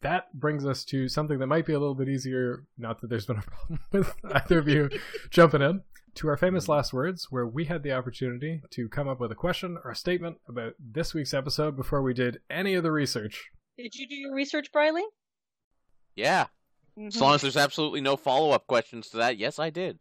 That 0.00 0.32
brings 0.32 0.64
us 0.64 0.84
to 0.86 1.08
something 1.08 1.38
that 1.40 1.46
might 1.46 1.66
be 1.66 1.72
a 1.72 1.78
little 1.78 1.94
bit 1.94 2.08
easier. 2.08 2.64
Not 2.78 3.00
that 3.00 3.10
there's 3.10 3.26
been 3.26 3.38
a 3.38 3.42
problem 3.50 3.80
with 3.92 4.14
either 4.32 4.58
of 4.58 4.68
you 4.68 4.88
jumping 5.30 5.60
in 5.62 5.82
to 6.14 6.28
our 6.28 6.36
famous 6.36 6.68
last 6.68 6.92
words, 6.92 7.26
where 7.30 7.46
we 7.46 7.66
had 7.66 7.82
the 7.82 7.92
opportunity 7.92 8.62
to 8.70 8.88
come 8.88 9.08
up 9.08 9.20
with 9.20 9.30
a 9.30 9.36
question 9.36 9.76
or 9.84 9.90
a 9.90 9.96
statement 9.96 10.38
about 10.48 10.72
this 10.78 11.14
week's 11.14 11.34
episode 11.34 11.76
before 11.76 12.02
we 12.02 12.14
did 12.14 12.40
any 12.48 12.74
of 12.74 12.82
the 12.82 12.90
research. 12.92 13.50
Did 13.76 13.94
you 13.94 14.08
do 14.08 14.14
your 14.14 14.34
research, 14.34 14.72
Briley? 14.72 15.04
Yeah. 16.18 16.46
As 16.96 17.14
mm-hmm. 17.14 17.22
long 17.22 17.34
as 17.36 17.42
there's 17.42 17.56
absolutely 17.56 18.00
no 18.00 18.16
follow 18.16 18.50
up 18.50 18.66
questions 18.66 19.08
to 19.10 19.18
that, 19.18 19.38
yes, 19.38 19.60
I 19.60 19.70
did. 19.70 20.00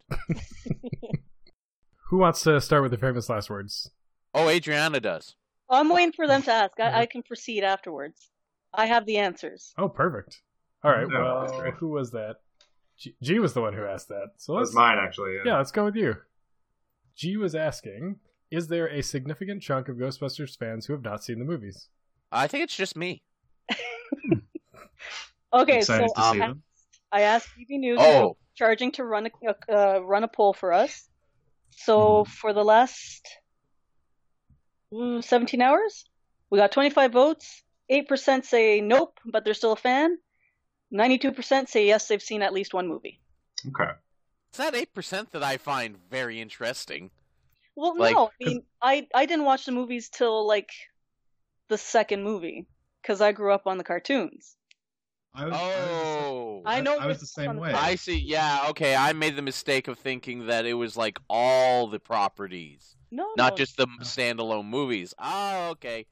Who 2.10 2.18
wants 2.18 2.42
to 2.42 2.60
start 2.60 2.82
with 2.82 2.92
the 2.92 2.98
famous 2.98 3.30
last 3.30 3.52
words? 3.52 3.92
Oh, 4.34 4.50
Adriana 4.50 5.00
does. 5.00 5.36
I'm 5.70 5.90
waiting 5.90 6.14
for 6.14 6.26
them 6.26 6.42
to 6.44 6.52
ask. 6.52 6.80
I, 6.80 6.86
I 6.86 6.90
mm-hmm. 6.90 7.12
can 7.12 7.24
proceed 7.24 7.64
afterwards. 7.64 8.32
I 8.74 8.88
have 8.88 9.06
the 9.06 9.18
answers. 9.18 9.74
Oh, 9.78 9.90
perfect. 9.90 10.42
All 10.84 10.92
right. 10.92 11.08
No, 11.08 11.20
well, 11.22 11.60
great. 11.60 11.74
who 11.76 11.90
was 11.90 12.10
that? 12.12 12.38
G-, 12.98 13.16
G 13.22 13.38
was 13.38 13.54
the 13.54 13.62
one 13.62 13.74
who 13.74 13.86
asked 13.86 14.08
that. 14.08 14.32
So 14.38 14.54
That 14.54 14.60
let's 14.60 14.70
was 14.70 14.76
mine, 14.76 14.98
actually. 15.00 15.36
Yeah. 15.36 15.42
yeah, 15.46 15.58
let's 15.58 15.72
go 15.72 15.86
with 15.86 15.96
you. 15.96 16.16
G 17.16 17.38
was 17.38 17.54
asking: 17.54 18.18
Is 18.50 18.68
there 18.68 18.88
a 18.88 19.04
significant 19.04 19.62
chunk 19.62 19.88
of 19.88 19.98
Ghostbusters 19.98 20.58
fans 20.58 20.88
who 20.88 20.94
have 20.94 21.04
not 21.04 21.24
seen 21.24 21.38
the 21.38 21.46
movies? 21.46 21.90
I 22.32 22.48
think 22.48 22.64
it's 22.64 22.76
just 22.76 22.96
me. 22.96 23.22
Okay, 25.54 25.80
Excited 25.80 26.10
so 26.16 26.22
to 26.22 26.34
see 26.34 26.54
I, 27.12 27.22
asked 27.22 27.50
BB 27.58 27.80
News 27.80 28.00
Oh. 28.02 28.38
charging 28.56 28.92
to 28.94 29.04
run 29.06 29.28
a 29.28 29.74
uh, 29.74 30.00
run 30.00 30.24
a 30.24 30.28
poll 30.28 30.54
for 30.54 30.74
us. 30.74 31.08
So 31.72 32.26
for 32.26 32.54
the 32.54 32.64
last 32.64 33.28
mm, 34.94 35.24
17 35.24 35.62
hours, 35.62 36.06
we 36.50 36.58
got 36.58 36.72
25 36.72 37.12
votes. 37.12 37.64
8% 37.90 38.44
say 38.44 38.82
nope, 38.82 39.18
but 39.26 39.46
they're 39.46 39.54
still 39.54 39.72
a 39.72 39.78
fan. 39.78 40.18
92% 40.94 41.70
say 41.70 41.88
yes, 41.88 42.08
they've 42.08 42.22
seen 42.22 42.42
at 42.42 42.54
least 42.54 42.74
one 42.74 42.88
movie. 42.88 43.20
Okay. 43.68 43.92
It's 44.50 44.58
that 44.58 44.74
8% 44.74 45.32
that 45.32 45.44
I 45.44 45.58
find 45.58 45.98
very 46.10 46.42
interesting. 46.42 47.12
Well, 47.76 47.96
Like, 47.98 48.16
no, 48.16 48.28
I 48.28 48.44
mean, 48.44 48.64
I 48.82 49.08
I 49.14 49.26
didn't 49.26 49.46
watch 49.46 49.66
the 49.66 49.72
movies 49.72 50.10
till 50.10 50.48
like 50.48 50.70
the 51.70 51.78
second 51.78 52.24
movie 52.24 52.66
because 53.02 53.22
I 53.22 53.32
grew 53.32 53.54
up 53.54 53.68
on 53.68 53.78
the 53.78 53.84
cartoons. 53.84 54.58
I 55.38 55.46
was, 55.46 55.54
Oh. 55.56 56.64
I 56.66 56.82
know 56.82 56.98
I 56.98 57.06
was 57.06 57.20
the 57.20 57.28
same 57.28 57.58
way. 57.58 57.72
I 57.72 57.96
see. 57.96 58.18
Yeah, 58.18 58.66
okay. 58.72 58.96
I 58.96 59.14
made 59.14 59.36
the 59.36 59.42
mistake 59.44 59.88
of 59.88 60.00
thinking 60.00 60.48
that 60.48 60.66
it 60.66 60.74
was 60.74 60.98
like 60.98 61.20
all 61.30 61.88
the 61.88 62.00
properties, 62.00 62.96
No, 63.12 63.30
not 63.38 63.52
no. 63.54 63.56
just 63.58 63.78
the 63.78 63.86
standalone 64.02 64.66
movies. 64.66 65.14
Oh, 65.20 65.70
okay. 65.72 66.08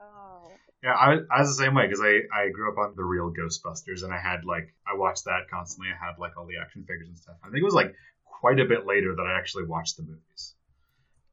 Oh. 0.00 0.50
Yeah, 0.82 0.94
I, 0.94 1.18
I 1.30 1.40
was 1.40 1.56
the 1.56 1.62
same 1.62 1.74
way 1.74 1.86
because 1.86 2.00
I, 2.00 2.20
I 2.34 2.48
grew 2.48 2.72
up 2.72 2.78
on 2.78 2.94
the 2.96 3.04
real 3.04 3.30
Ghostbusters 3.30 4.02
and 4.04 4.12
I 4.12 4.18
had 4.18 4.44
like 4.46 4.74
I 4.86 4.96
watched 4.96 5.26
that 5.26 5.42
constantly. 5.50 5.92
I 5.92 6.06
had 6.06 6.18
like 6.18 6.36
all 6.38 6.46
the 6.46 6.56
action 6.60 6.82
figures 6.88 7.08
and 7.08 7.16
stuff. 7.18 7.36
I 7.44 7.48
think 7.48 7.58
it 7.58 7.64
was 7.64 7.74
like 7.74 7.94
quite 8.24 8.58
a 8.58 8.64
bit 8.64 8.86
later 8.86 9.14
that 9.14 9.22
I 9.22 9.38
actually 9.38 9.64
watched 9.66 9.98
the 9.98 10.02
movies. 10.02 10.54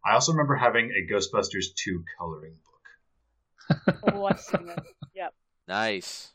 I 0.05 0.13
also 0.13 0.33
remember 0.33 0.55
having 0.55 0.91
a 0.91 1.11
Ghostbusters 1.11 1.73
2 1.75 2.03
coloring 2.17 2.55
book. 2.65 3.99
Oh, 4.13 4.25
I've 4.25 4.39
seen 4.41 4.65
that. 4.67 4.83
Yep. 5.15 5.33
Nice. 5.67 6.33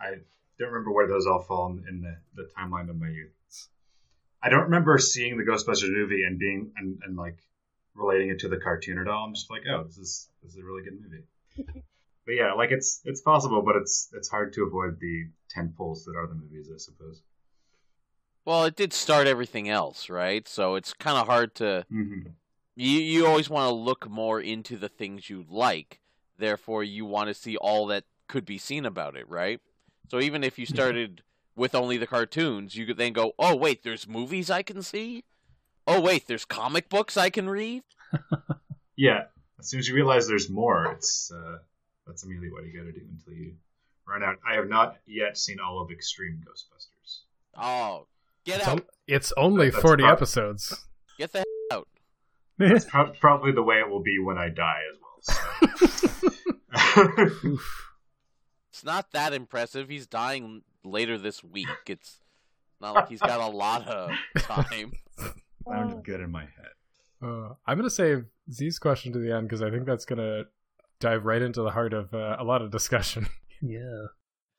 I 0.00 0.10
don't 0.58 0.68
remember 0.72 0.92
where 0.92 1.06
those 1.08 1.26
all 1.26 1.42
fall 1.42 1.70
in- 1.72 1.86
in 1.88 2.00
the, 2.02 2.16
the 2.34 2.48
timeline 2.56 2.88
of 2.90 2.96
my 2.98 3.08
youth. 3.08 3.32
I 4.42 4.48
don't 4.48 4.64
remember 4.64 4.96
seeing 4.98 5.36
the 5.36 5.44
Ghostbusters 5.44 5.92
movie 5.92 6.24
and 6.24 6.38
being 6.38 6.72
and, 6.76 7.00
and 7.04 7.16
like 7.16 7.38
relating 7.94 8.30
it 8.30 8.38
to 8.40 8.48
the 8.48 8.56
cartoon 8.56 8.98
at 8.98 9.08
all. 9.08 9.26
I'm 9.26 9.34
just 9.34 9.50
like, 9.50 9.62
oh, 9.70 9.84
this 9.84 9.98
is 9.98 10.28
this 10.42 10.52
is 10.52 10.58
a 10.58 10.64
really 10.64 10.82
good 10.82 10.98
movie. 11.00 11.24
but 12.26 12.32
yeah, 12.32 12.54
like 12.54 12.70
it's 12.70 13.02
it's 13.04 13.20
possible, 13.20 13.62
but 13.62 13.76
it's 13.76 14.08
it's 14.14 14.28
hard 14.28 14.54
to 14.54 14.64
avoid 14.64 14.98
the 14.98 15.28
ten 15.50 15.74
poles 15.76 16.04
that 16.06 16.16
are 16.16 16.26
the 16.26 16.34
movies, 16.34 16.70
I 16.72 16.78
suppose. 16.78 17.22
Well, 18.46 18.64
it 18.64 18.76
did 18.76 18.92
start 18.92 19.26
everything 19.26 19.68
else, 19.68 20.08
right? 20.08 20.48
So 20.48 20.74
it's 20.76 20.92
kind 20.94 21.18
of 21.18 21.26
hard 21.26 21.54
to. 21.56 21.84
hmm 21.90 22.20
You 22.76 22.98
you 23.00 23.26
always 23.26 23.50
want 23.50 23.68
to 23.68 23.74
look 23.74 24.08
more 24.08 24.40
into 24.40 24.76
the 24.78 24.88
things 24.88 25.28
you 25.28 25.44
like. 25.48 26.00
Therefore, 26.38 26.82
you 26.82 27.04
want 27.04 27.28
to 27.28 27.34
see 27.34 27.58
all 27.58 27.86
that 27.88 28.04
could 28.26 28.46
be 28.46 28.56
seen 28.56 28.86
about 28.86 29.16
it, 29.16 29.28
right? 29.28 29.60
So 30.10 30.20
even 30.20 30.42
if 30.42 30.58
you 30.58 30.66
started 30.66 31.22
with 31.56 31.74
only 31.74 31.96
the 31.96 32.06
cartoons, 32.06 32.74
you 32.76 32.84
could 32.86 32.96
then 32.96 33.12
go, 33.12 33.32
"Oh 33.38 33.54
wait, 33.54 33.82
there's 33.84 34.08
movies 34.08 34.50
I 34.50 34.62
can 34.62 34.82
see. 34.82 35.24
Oh 35.86 36.00
wait, 36.00 36.26
there's 36.26 36.44
comic 36.44 36.88
books 36.88 37.16
I 37.16 37.30
can 37.30 37.48
read." 37.48 37.82
Yeah, 38.96 39.26
as 39.58 39.66
soon 39.70 39.78
as 39.80 39.88
you 39.88 39.94
realize 39.94 40.28
there's 40.28 40.50
more, 40.50 40.92
it's 40.92 41.32
uh, 41.32 41.56
that's 42.06 42.22
immediately 42.22 42.50
what 42.52 42.66
you 42.66 42.72
got 42.78 42.84
to 42.84 42.92
do 42.92 43.00
until 43.10 43.32
you 43.32 43.54
run 44.06 44.22
out. 44.22 44.36
I 44.46 44.56
have 44.56 44.68
not 44.68 44.98
yet 45.06 45.38
seen 45.38 45.56
all 45.58 45.80
of 45.80 45.90
Extreme 45.90 46.44
Ghostbusters. 46.46 47.20
Oh, 47.56 48.06
get 48.44 48.58
It's, 48.58 48.68
out! 48.68 48.72
on- 48.80 48.84
it's 49.06 49.32
only 49.38 49.70
That's 49.70 49.80
40 49.80 50.02
prob- 50.02 50.12
episodes. 50.18 50.84
Get 51.16 51.32
the 51.32 51.44
out! 51.72 51.88
That's 52.58 52.84
pro- 52.84 53.12
probably 53.12 53.52
the 53.52 53.62
way 53.62 53.76
it 53.76 53.88
will 53.88 54.02
be 54.02 54.18
when 54.18 54.36
I 54.36 54.50
die 54.50 54.82
as 54.92 54.98
well. 55.00 55.22
So. 57.22 57.56
It's 58.70 58.84
not 58.84 59.10
that 59.12 59.32
impressive. 59.32 59.88
He's 59.88 60.06
dying 60.06 60.62
later 60.84 61.18
this 61.18 61.42
week. 61.42 61.68
It's 61.86 62.20
not 62.80 62.94
like 62.94 63.08
he's 63.08 63.20
got 63.20 63.40
a 63.40 63.54
lot 63.54 63.86
of 63.88 64.10
time. 64.38 64.92
Sounded 65.68 66.04
good 66.04 66.20
in 66.20 66.30
my 66.30 66.42
head. 66.42 66.72
Uh, 67.22 67.54
I'm 67.66 67.76
going 67.76 67.82
to 67.88 67.90
save 67.90 68.24
Z's 68.50 68.78
question 68.78 69.12
to 69.12 69.18
the 69.18 69.34
end 69.34 69.48
because 69.48 69.62
I 69.62 69.70
think 69.70 69.86
that's 69.86 70.04
going 70.04 70.18
to 70.18 70.44
dive 71.00 71.24
right 71.24 71.42
into 71.42 71.62
the 71.62 71.70
heart 71.70 71.92
of 71.92 72.14
uh, 72.14 72.36
a 72.38 72.44
lot 72.44 72.62
of 72.62 72.70
discussion. 72.70 73.26
Yeah. 73.62 74.06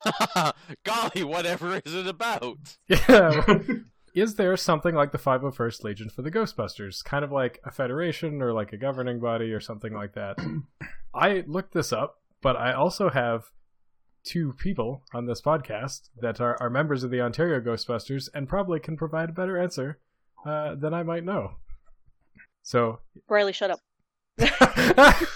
Golly, 0.84 1.24
whatever 1.24 1.80
is 1.84 1.92
it 1.92 2.06
about? 2.06 2.76
yeah. 2.86 3.42
Is 4.14 4.36
there 4.36 4.56
something 4.56 4.94
like 4.94 5.10
the 5.10 5.18
501st 5.18 5.82
Legion 5.82 6.08
for 6.08 6.22
the 6.22 6.30
Ghostbusters? 6.30 7.02
Kind 7.02 7.24
of 7.24 7.32
like 7.32 7.58
a 7.64 7.72
federation 7.72 8.40
or 8.40 8.52
like 8.52 8.72
a 8.72 8.76
governing 8.76 9.18
body 9.18 9.52
or 9.52 9.58
something 9.58 9.92
like 9.92 10.14
that. 10.14 10.38
I 11.14 11.42
looked 11.48 11.74
this 11.74 11.92
up, 11.92 12.20
but 12.42 12.54
I 12.54 12.74
also 12.74 13.10
have 13.10 13.46
two 14.24 14.52
people 14.54 15.02
on 15.12 15.26
this 15.26 15.40
podcast 15.40 16.08
that 16.20 16.40
are, 16.40 16.56
are 16.60 16.70
members 16.70 17.02
of 17.02 17.10
the 17.10 17.20
Ontario 17.20 17.60
Ghostbusters 17.60 18.28
and 18.34 18.48
probably 18.48 18.80
can 18.80 18.96
provide 18.96 19.30
a 19.30 19.32
better 19.32 19.58
answer 19.58 19.98
uh, 20.46 20.74
than 20.74 20.94
I 20.94 21.02
might 21.02 21.24
know. 21.24 21.52
So, 22.62 23.00
Riley, 23.28 23.52
shut 23.52 23.70
up. 23.70 23.80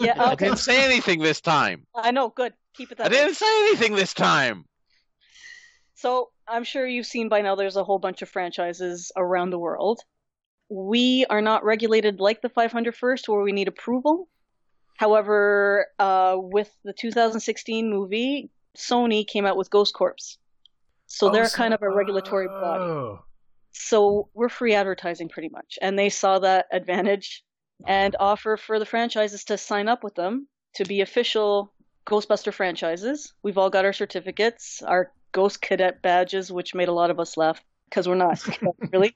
Yeah, 0.00 0.12
okay. 0.12 0.22
I 0.22 0.34
didn't 0.34 0.58
say 0.58 0.84
anything 0.84 1.20
this 1.20 1.40
time. 1.40 1.86
I 1.94 2.10
know. 2.10 2.30
Good. 2.30 2.54
Keep 2.74 2.92
it 2.92 2.98
that 2.98 3.06
I 3.06 3.10
way. 3.10 3.24
didn't 3.24 3.36
say 3.36 3.60
anything 3.66 3.94
this 3.94 4.14
time. 4.14 4.64
So 5.94 6.30
I'm 6.48 6.64
sure 6.64 6.86
you've 6.86 7.06
seen 7.06 7.28
by 7.28 7.42
now 7.42 7.54
there's 7.54 7.76
a 7.76 7.84
whole 7.84 7.98
bunch 7.98 8.22
of 8.22 8.28
franchises 8.30 9.12
around 9.16 9.50
the 9.50 9.58
world. 9.58 10.00
We 10.70 11.26
are 11.28 11.42
not 11.42 11.64
regulated 11.64 12.20
like 12.20 12.40
the 12.40 12.48
500 12.48 12.96
first 12.96 13.28
where 13.28 13.42
we 13.42 13.52
need 13.52 13.68
approval. 13.68 14.28
However, 15.00 15.86
uh, 15.98 16.36
with 16.38 16.70
the 16.84 16.92
2016 16.92 17.88
movie, 17.88 18.50
Sony 18.76 19.26
came 19.26 19.46
out 19.46 19.56
with 19.56 19.70
Ghost 19.70 19.94
Corps. 19.94 20.36
So 21.06 21.28
Oh, 21.28 21.32
they're 21.32 21.46
so- 21.46 21.56
kind 21.56 21.72
of 21.72 21.80
a 21.80 21.88
regulatory 21.88 22.48
body. 22.48 22.84
Oh. 22.84 23.24
So 23.72 24.28
we're 24.34 24.50
free 24.50 24.74
advertising 24.74 25.30
pretty 25.30 25.48
much. 25.48 25.78
And 25.80 25.98
they 25.98 26.10
saw 26.10 26.38
that 26.40 26.66
advantage 26.70 27.42
and 27.86 28.14
offer 28.20 28.58
for 28.58 28.78
the 28.78 28.84
franchises 28.84 29.44
to 29.44 29.56
sign 29.56 29.88
up 29.88 30.04
with 30.04 30.16
them 30.16 30.46
to 30.74 30.84
be 30.84 31.00
official 31.00 31.72
Ghostbuster 32.06 32.52
franchises. 32.52 33.32
We've 33.42 33.56
all 33.56 33.70
got 33.70 33.86
our 33.86 33.94
certificates, 33.94 34.82
our 34.82 35.12
Ghost 35.32 35.62
Cadet 35.62 36.02
badges, 36.02 36.52
which 36.52 36.74
made 36.74 36.88
a 36.88 36.92
lot 36.92 37.10
of 37.10 37.18
us 37.18 37.38
laugh 37.38 37.58
because 37.88 38.06
we're 38.06 38.16
not 38.16 38.38
really. 38.92 39.14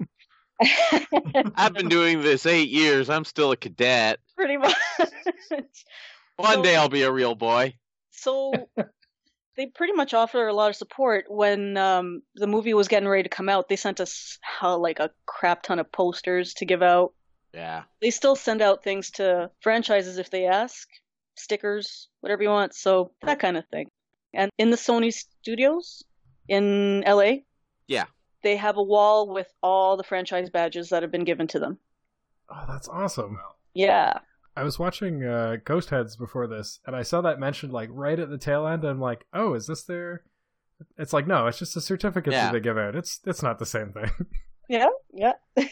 I've 1.57 1.75
been 1.75 1.89
doing 1.89 2.21
this 2.23 2.47
eight 2.47 2.69
years. 2.69 3.11
I'm 3.11 3.25
still 3.25 3.53
a 3.53 3.57
cadet. 3.57 4.19
pretty 4.37 4.57
much. 4.57 4.75
One 6.37 6.55
So- 6.55 6.63
day 6.63 6.77
I'll 6.77 6.89
be 6.89 7.03
a 7.03 7.13
real 7.13 7.35
boy. 7.35 7.75
So 8.11 8.53
they 9.57 9.67
pretty 9.67 9.93
much 9.93 10.15
offer 10.15 10.49
a 10.49 10.53
lot 10.55 10.71
of 10.71 10.77
support. 10.77 11.27
When 11.29 11.77
um, 11.77 12.23
the 12.37 12.47
movie 12.47 12.75
was 12.75 12.89
getting 12.89 13.09
ready 13.09 13.23
to 13.25 13.29
come 13.29 13.49
out, 13.49 13.69
they 13.69 13.77
sent 13.77 14.01
us 14.01 14.39
uh, 14.63 14.77
like 14.79 14.99
a 14.99 15.11
crap 15.27 15.63
ton 15.63 15.79
of 15.79 15.91
posters 15.93 16.55
to 16.55 16.65
give 16.65 16.83
out. 16.83 17.13
Yeah. 17.53 17.83
They 18.01 18.11
still 18.11 18.35
send 18.35 18.63
out 18.63 18.83
things 18.83 19.11
to 19.13 19.51
franchises 19.61 20.19
if 20.19 20.31
they 20.31 20.47
ask, 20.47 20.89
stickers, 21.37 22.09
whatever 22.21 22.43
you 22.43 22.49
want. 22.49 22.75
So 22.75 23.13
that 23.23 23.39
kind 23.39 23.57
of 23.57 23.65
thing. 23.71 23.89
And 24.33 24.51
in 24.59 24.71
the 24.71 24.77
Sony 24.77 25.13
studios 25.13 26.03
in 26.49 27.05
LA, 27.07 27.43
Yeah. 27.87 28.07
They 28.45 28.57
have 28.57 28.77
a 28.77 28.83
wall 28.83 29.29
with 29.33 29.53
all 29.63 29.97
the 29.97 30.05
franchise 30.05 30.49
badges 30.51 30.91
that 30.91 31.03
have 31.03 31.11
been 31.11 31.25
given 31.25 31.49
to 31.49 31.59
them. 31.59 31.79
Oh, 32.49 32.65
that's 32.69 32.87
awesome. 32.89 33.39
Yeah. 33.75 34.19
I 34.57 34.63
was 34.63 34.79
watching 34.79 35.25
uh, 35.25 35.57
Ghost 35.65 35.91
Heads 35.91 36.15
before 36.15 36.47
this, 36.47 36.79
and 36.87 36.95
I 36.95 37.03
saw 37.03 37.21
that 37.23 37.41
mentioned 37.41 37.73
like 37.73 37.89
right 37.93 38.21
at 38.21 38.31
the 38.31 38.39
tail 38.39 38.67
end. 38.69 38.85
And 38.85 38.91
I'm 38.93 39.01
like, 39.01 39.25
oh, 39.35 39.55
is 39.55 39.67
this 39.67 39.83
their? 39.83 40.23
It's 40.97 41.13
like 41.13 41.27
no, 41.27 41.47
it's 41.49 41.59
just 41.59 41.77
a 41.77 41.81
certificate 41.81 42.33
Yeah. 42.33 42.45
that 42.47 42.53
they 42.53 42.61
give 42.61 42.79
out. 42.79 42.95
It's 42.95 43.21
it's 43.27 43.43
not 43.43 43.59
the 43.59 43.67
same 43.67 43.93
thing. 43.93 44.11
Yeah. 44.67 44.87
Yeah. 45.13 45.33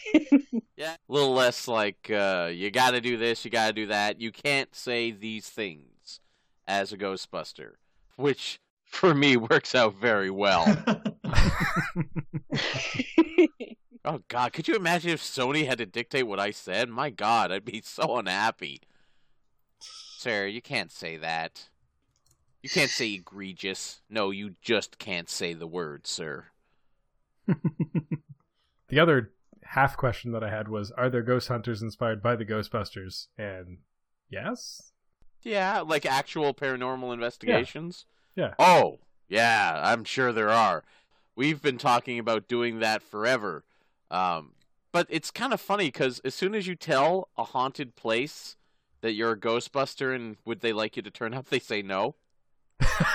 Yeah. 0.77 0.93
A 0.93 1.11
little 1.11 1.33
less 1.33 1.67
like 1.67 2.11
uh, 2.11 2.49
you 2.53 2.69
got 2.69 2.91
to 2.91 3.01
do 3.01 3.17
this, 3.17 3.43
you 3.45 3.49
got 3.49 3.67
to 3.67 3.73
do 3.73 3.87
that. 3.87 4.19
You 4.21 4.31
can't 4.31 4.73
say 4.75 5.09
these 5.11 5.47
things 5.49 6.19
as 6.67 6.91
a 6.93 6.97
Ghostbuster, 6.97 7.71
which 8.17 8.59
for 8.85 9.13
me 9.15 9.35
works 9.49 9.73
out 9.73 9.95
very 9.95 10.29
well. 10.29 10.65
oh 14.05 14.21
God, 14.27 14.53
could 14.53 14.67
you 14.67 14.75
imagine 14.75 15.11
if 15.11 15.21
Sony 15.21 15.65
had 15.65 15.79
to 15.79 15.85
dictate 15.85 16.27
what 16.27 16.39
I 16.39 16.51
said? 16.51 16.89
My 16.89 17.09
God, 17.09 17.51
I'd 17.51 17.65
be 17.65 17.81
so 17.83 18.17
unhappy. 18.17 18.81
Sir, 19.79 20.47
you 20.47 20.61
can't 20.61 20.91
say 20.91 21.17
that. 21.17 21.69
You 22.61 22.69
can't 22.69 22.89
say 22.89 23.13
egregious. 23.13 24.01
No, 24.09 24.31
you 24.31 24.55
just 24.61 24.97
can't 24.97 25.29
say 25.29 25.53
the 25.53 25.67
word, 25.67 26.07
sir. 26.07 26.45
the 28.87 28.99
other 28.99 29.33
half 29.63 29.97
question 29.97 30.31
that 30.31 30.43
I 30.43 30.49
had 30.49 30.69
was 30.69 30.91
Are 30.91 31.09
there 31.09 31.23
ghost 31.23 31.49
hunters 31.49 31.81
inspired 31.81 32.23
by 32.23 32.37
the 32.37 32.45
Ghostbusters? 32.45 33.27
And 33.37 33.79
yes. 34.29 34.93
Yeah, 35.41 35.81
like 35.81 36.05
actual 36.05 36.53
paranormal 36.53 37.13
investigations? 37.13 38.05
Yeah. 38.35 38.53
Oh, 38.57 38.99
yeah, 39.27 39.81
I'm 39.83 40.05
sure 40.05 40.31
there 40.31 40.49
are. 40.49 40.85
We've 41.35 41.61
been 41.61 41.77
talking 41.77 42.19
about 42.19 42.47
doing 42.47 42.79
that 42.79 43.01
forever. 43.01 43.63
Um, 44.11 44.53
but 44.91 45.07
it's 45.09 45.31
kind 45.31 45.53
of 45.53 45.59
funny 45.61 45.87
because 45.87 46.19
as 46.23 46.35
soon 46.35 46.53
as 46.53 46.67
you 46.67 46.75
tell 46.75 47.29
a 47.37 47.43
haunted 47.43 47.95
place 47.95 48.55
that 49.01 49.13
you're 49.13 49.31
a 49.31 49.39
Ghostbuster 49.39 50.15
and 50.15 50.37
would 50.45 50.61
they 50.61 50.71
like 50.73 50.95
you 50.95 51.01
to 51.01 51.09
turn 51.11 51.33
up, 51.33 51.49
they 51.49 51.59
say 51.59 51.81
no. 51.81 52.15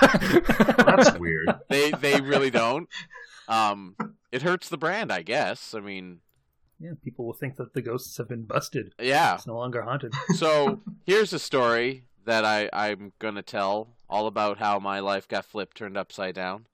That's 0.01 1.17
weird. 1.17 1.47
They 1.69 1.91
they 1.91 2.19
really 2.21 2.49
don't. 2.49 2.89
Um, 3.47 3.95
it 4.31 4.41
hurts 4.41 4.69
the 4.69 4.77
brand, 4.77 5.11
I 5.11 5.21
guess. 5.21 5.73
I 5.73 5.79
mean, 5.79 6.19
Yeah, 6.79 6.91
people 7.03 7.25
will 7.25 7.33
think 7.33 7.55
that 7.57 7.73
the 7.73 7.81
ghosts 7.81 8.17
have 8.17 8.27
been 8.29 8.43
busted. 8.45 8.93
yeah. 8.99 9.35
It's 9.35 9.47
no 9.47 9.55
longer 9.57 9.81
haunted. 9.83 10.13
So 10.35 10.81
here's 11.05 11.33
a 11.33 11.39
story 11.39 12.03
that 12.25 12.43
I 12.45 12.69
I'm 12.73 13.13
gonna 13.19 13.41
tell 13.43 13.95
all 14.09 14.27
about 14.27 14.57
how 14.57 14.79
my 14.79 14.99
life 14.99 15.27
got 15.27 15.45
flipped, 15.45 15.77
turned 15.77 15.97
upside 15.97 16.35
down. 16.35 16.65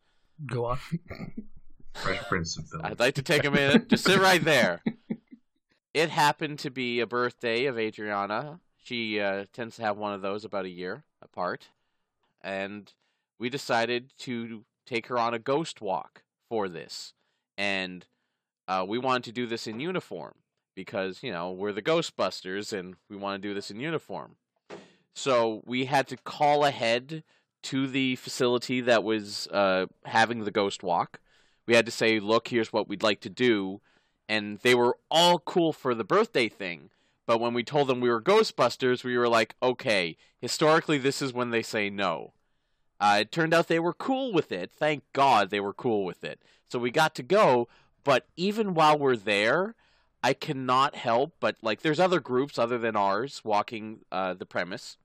Go 0.46 0.65
on. 0.65 0.77
Fresh 1.96 2.24
Prince 2.24 2.58
of 2.58 2.70
Bel 2.70 2.82
I'd 2.84 3.00
like 3.00 3.15
to 3.15 3.22
take 3.22 3.46
a 3.46 3.51
minute. 3.51 3.88
Just 3.89 4.06
sit 4.06 4.20
right 4.20 4.44
there. 4.44 4.82
It 5.96 6.10
happened 6.10 6.60
to 6.60 6.70
be 6.70 7.00
a 7.00 7.08
birthday 7.08 7.68
of 7.68 7.80
Adriana. 7.80 8.60
She 8.84 9.22
uh, 9.22 9.46
tends 9.54 9.77
to 9.77 9.82
have 9.84 9.96
one 9.96 10.12
of 10.12 10.22
those 10.22 10.44
about 10.44 10.65
a 10.65 10.70
year 10.70 11.06
apart. 11.22 11.70
And 12.42 12.94
we 13.39 13.50
decided 13.50 14.12
to 14.18 14.65
take 14.86 15.08
her 15.08 15.18
on 15.18 15.34
a 15.34 15.39
ghost 15.39 15.80
walk 15.80 16.24
for 16.50 16.68
this. 16.68 17.13
And 17.58 18.06
uh, 18.68 18.86
we 18.86 18.98
wanted 18.98 19.24
to 19.24 19.32
do 19.32 19.48
this 19.48 19.68
in 19.68 19.80
uniform 19.80 20.34
because, 20.75 21.24
you 21.24 21.32
know, 21.32 21.54
we're 21.54 21.72
the 21.72 21.82
Ghostbusters 21.82 22.77
and 22.77 22.96
we 23.10 23.15
want 23.15 23.42
to 23.42 23.48
do 23.48 23.54
this 23.54 23.72
in 23.72 23.80
uniform. 23.80 24.36
So 25.15 25.62
we 25.65 25.86
had 25.86 26.10
to 26.10 26.18
call 26.18 26.65
ahead 26.65 27.24
to 27.66 27.88
the 27.88 28.16
facility 28.16 28.82
that 28.82 29.04
was 29.04 29.48
uh, 29.48 29.86
having 30.06 30.44
the 30.44 30.52
ghost 30.52 30.84
walk 30.84 31.20
we 31.66 31.76
had 31.76 31.86
to 31.86 31.92
say, 31.92 32.20
look, 32.20 32.48
here's 32.48 32.72
what 32.72 32.88
we'd 32.88 33.04
like 33.04 33.22
to 33.22 33.30
do. 33.30 33.82
And 34.28 34.60
they 34.60 34.76
were 34.76 34.98
all 35.10 35.40
cool 35.40 35.74
for 35.74 35.94
the 35.94 36.04
birthday 36.04 36.50
thing. 36.50 36.90
But 37.26 37.40
when 37.40 37.54
we 37.54 37.64
told 37.64 37.88
them 37.88 38.02
we 38.02 38.10
were 38.10 38.22
Ghostbusters, 38.22 39.04
we 39.04 39.18
were 39.18 39.28
like, 39.28 39.56
okay, 39.62 40.18
historically, 40.40 40.98
this 40.98 41.22
is 41.22 41.34
when 41.34 41.50
they 41.50 41.64
say 41.64 41.90
no. 41.90 42.34
Uh, 43.00 43.18
it 43.22 43.32
turned 43.32 43.54
out 43.54 43.68
they 43.68 43.80
were 43.80 43.94
cool 43.94 44.32
with 44.32 44.52
it. 44.52 44.72
Thank 44.72 45.04
God 45.12 45.50
they 45.50 45.60
were 45.60 45.74
cool 45.74 46.06
with 46.06 46.24
it. 46.24 46.40
So 46.70 46.80
we 46.80 46.92
got 46.92 47.16
to 47.16 47.24
go. 47.24 47.68
But 48.04 48.28
even 48.36 48.74
while 48.76 48.98
we're 48.98 49.18
there, 49.18 49.74
I 50.24 50.34
cannot 50.34 50.96
help 50.96 51.34
but, 51.40 51.58
like, 51.62 51.82
there's 51.82 52.00
other 52.00 52.20
groups 52.20 52.58
other 52.58 52.78
than 52.78 52.96
ours 52.96 53.42
walking 53.44 54.02
uh, 54.12 54.36
the 54.36 54.46
premise. 54.46 54.98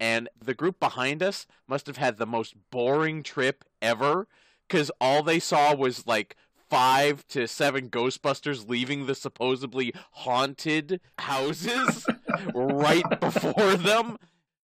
And 0.00 0.28
the 0.42 0.54
group 0.54 0.78
behind 0.78 1.22
us 1.22 1.46
must 1.66 1.86
have 1.86 1.96
had 1.96 2.18
the 2.18 2.26
most 2.26 2.54
boring 2.70 3.22
trip 3.22 3.64
ever 3.82 4.28
because 4.66 4.90
all 5.00 5.22
they 5.22 5.40
saw 5.40 5.74
was 5.74 6.06
like 6.06 6.36
five 6.70 7.26
to 7.28 7.48
seven 7.48 7.88
Ghostbusters 7.88 8.68
leaving 8.68 9.06
the 9.06 9.14
supposedly 9.14 9.92
haunted 10.12 11.00
houses 11.18 12.06
right 12.54 13.20
before 13.20 13.76
them. 13.76 14.18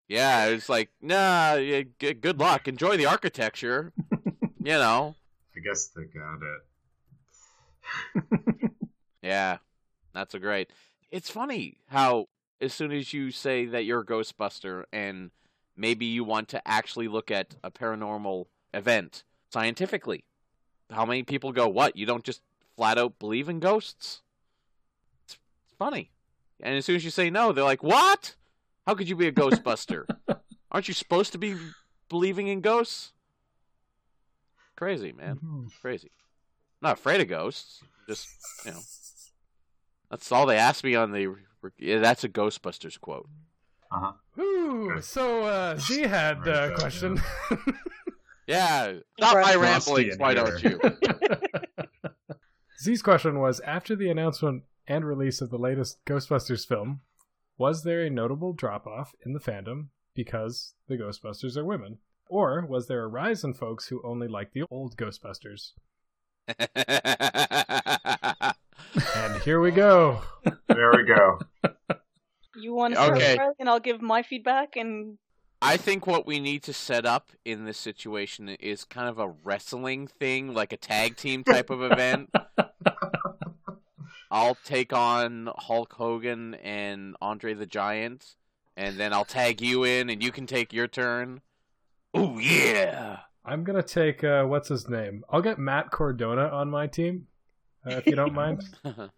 Yeah, 0.07 0.47
it 0.47 0.53
was 0.53 0.69
like, 0.69 0.89
nah, 1.01 1.55
yeah, 1.55 1.83
g- 1.99 2.13
good 2.13 2.39
luck. 2.39 2.67
Enjoy 2.67 2.97
the 2.97 3.05
architecture. 3.05 3.93
you 4.57 4.73
know. 4.73 5.15
I 5.55 5.59
guess 5.59 5.87
they 5.87 6.03
got 6.05 6.39
it. 6.41 6.61
Yeah, 9.21 9.57
that's 10.13 10.33
a 10.33 10.39
great. 10.39 10.69
It's 11.11 11.29
funny 11.29 11.77
how 11.87 12.27
as 12.61 12.73
soon 12.73 12.91
as 12.91 13.13
you 13.13 13.31
say 13.31 13.65
that 13.65 13.85
you're 13.85 14.01
a 14.01 14.05
Ghostbuster 14.05 14.83
and 14.91 15.31
maybe 15.75 16.05
you 16.05 16.23
want 16.23 16.47
to 16.49 16.67
actually 16.67 17.07
look 17.07 17.31
at 17.31 17.55
a 17.63 17.71
paranormal 17.71 18.45
event 18.73 19.23
scientifically, 19.51 20.23
how 20.91 21.05
many 21.05 21.23
people 21.23 21.51
go, 21.51 21.67
"What? 21.67 21.95
You 21.95 22.05
don't 22.05 22.23
just 22.23 22.41
flat 22.75 22.97
out 22.97 23.19
believe 23.19 23.49
in 23.49 23.59
ghosts?" 23.59 24.21
It's, 25.25 25.37
it's 25.65 25.75
funny. 25.77 26.11
And 26.59 26.75
as 26.75 26.85
soon 26.85 26.95
as 26.97 27.05
you 27.05 27.11
say 27.11 27.29
no, 27.29 27.51
they're 27.51 27.63
like, 27.63 27.83
"What? 27.83 28.35
How 28.85 28.95
could 28.95 29.07
you 29.07 29.15
be 29.15 29.27
a 29.27 29.31
Ghostbuster? 29.31 30.05
Aren't 30.71 30.87
you 30.87 30.93
supposed 30.93 31.31
to 31.31 31.37
be 31.37 31.55
believing 32.09 32.47
in 32.47 32.61
ghosts?" 32.61 33.13
Crazy, 34.75 35.11
man. 35.11 35.37
Mhm. 35.43 35.71
Crazy. 35.81 36.11
not 36.81 36.97
afraid 36.97 37.19
of 37.21 37.27
ghosts. 37.27 37.81
Just, 38.07 38.29
you 38.65 38.71
know. 38.71 38.79
That's 40.09 40.31
all 40.31 40.45
they 40.45 40.55
asked 40.57 40.83
me 40.83 40.95
on 40.95 41.11
the. 41.11 41.35
Yeah, 41.77 41.99
that's 41.99 42.23
a 42.23 42.29
Ghostbusters 42.29 42.99
quote. 42.99 43.27
Uh 43.91 43.99
huh. 43.99 44.13
Ooh, 44.41 45.01
so 45.01 45.43
uh, 45.43 45.77
Z 45.77 46.01
had 46.03 46.39
Right 46.39 46.47
a 46.47 46.51
there, 46.51 46.71
question. 46.75 47.21
Yeah, 48.47 48.93
stop 49.19 49.35
my 49.35 49.53
Rusty 49.53 50.07
ramblings. 50.07 50.17
Why 50.17 50.33
here. 50.33 50.43
don't 50.43 50.63
you? 50.63 50.79
Z's 52.81 53.03
question 53.03 53.39
was 53.39 53.59
After 53.59 53.95
the 53.95 54.09
announcement 54.09 54.63
and 54.87 55.05
release 55.05 55.39
of 55.39 55.51
the 55.51 55.59
latest 55.59 56.03
Ghostbusters 56.05 56.67
film, 56.67 57.01
was 57.59 57.83
there 57.83 58.01
a 58.01 58.09
notable 58.09 58.53
drop 58.53 58.87
off 58.87 59.13
in 59.23 59.33
the 59.33 59.39
fandom 59.39 59.89
because 60.15 60.73
the 60.87 60.97
Ghostbusters 60.97 61.57
are 61.57 61.65
women? 61.65 61.99
Or 62.27 62.65
was 62.65 62.87
there 62.87 63.03
a 63.03 63.07
rise 63.07 63.43
in 63.43 63.53
folks 63.53 63.89
who 63.89 64.01
only 64.03 64.27
like 64.27 64.53
the 64.53 64.63
old 64.71 64.97
Ghostbusters? 64.97 65.73
And 69.15 69.41
here 69.43 69.59
we 69.59 69.71
go. 69.71 70.21
There 70.67 70.91
we 70.91 71.03
go. 71.03 71.39
You 72.55 72.73
want 72.73 72.93
to 72.95 72.99
start, 73.01 73.17
Okay. 73.17 73.37
Riley, 73.37 73.53
and 73.59 73.69
I'll 73.69 73.79
give 73.79 74.01
my 74.01 74.21
feedback. 74.23 74.75
And 74.75 75.17
I 75.61 75.77
think 75.77 76.07
what 76.07 76.25
we 76.25 76.39
need 76.39 76.63
to 76.63 76.73
set 76.73 77.05
up 77.05 77.29
in 77.45 77.65
this 77.65 77.77
situation 77.77 78.49
is 78.49 78.83
kind 78.85 79.07
of 79.09 79.19
a 79.19 79.29
wrestling 79.43 80.07
thing, 80.07 80.53
like 80.53 80.73
a 80.73 80.77
tag 80.77 81.15
team 81.17 81.43
type 81.43 81.69
of 81.69 81.81
event. 81.81 82.29
I'll 84.31 84.57
take 84.63 84.93
on 84.93 85.49
Hulk 85.57 85.93
Hogan 85.93 86.53
and 86.55 87.15
Andre 87.21 87.53
the 87.53 87.65
Giant, 87.65 88.35
and 88.77 88.99
then 88.99 89.11
I'll 89.11 89.25
tag 89.25 89.59
you 89.61 89.83
in, 89.83 90.09
and 90.09 90.21
you 90.23 90.31
can 90.31 90.45
take 90.45 90.71
your 90.71 90.87
turn. 90.87 91.41
Oh 92.13 92.37
yeah! 92.37 93.19
I'm 93.43 93.63
going 93.63 93.81
to 93.81 93.87
take, 93.87 94.23
uh, 94.23 94.43
what's 94.43 94.69
his 94.69 94.87
name? 94.87 95.23
I'll 95.29 95.41
get 95.41 95.57
Matt 95.57 95.89
Cardona 95.89 96.47
on 96.49 96.69
my 96.69 96.85
team, 96.87 97.27
uh, 97.85 97.91
if 97.91 98.05
you 98.07 98.15
don't 98.15 98.33
mind. 98.33 98.63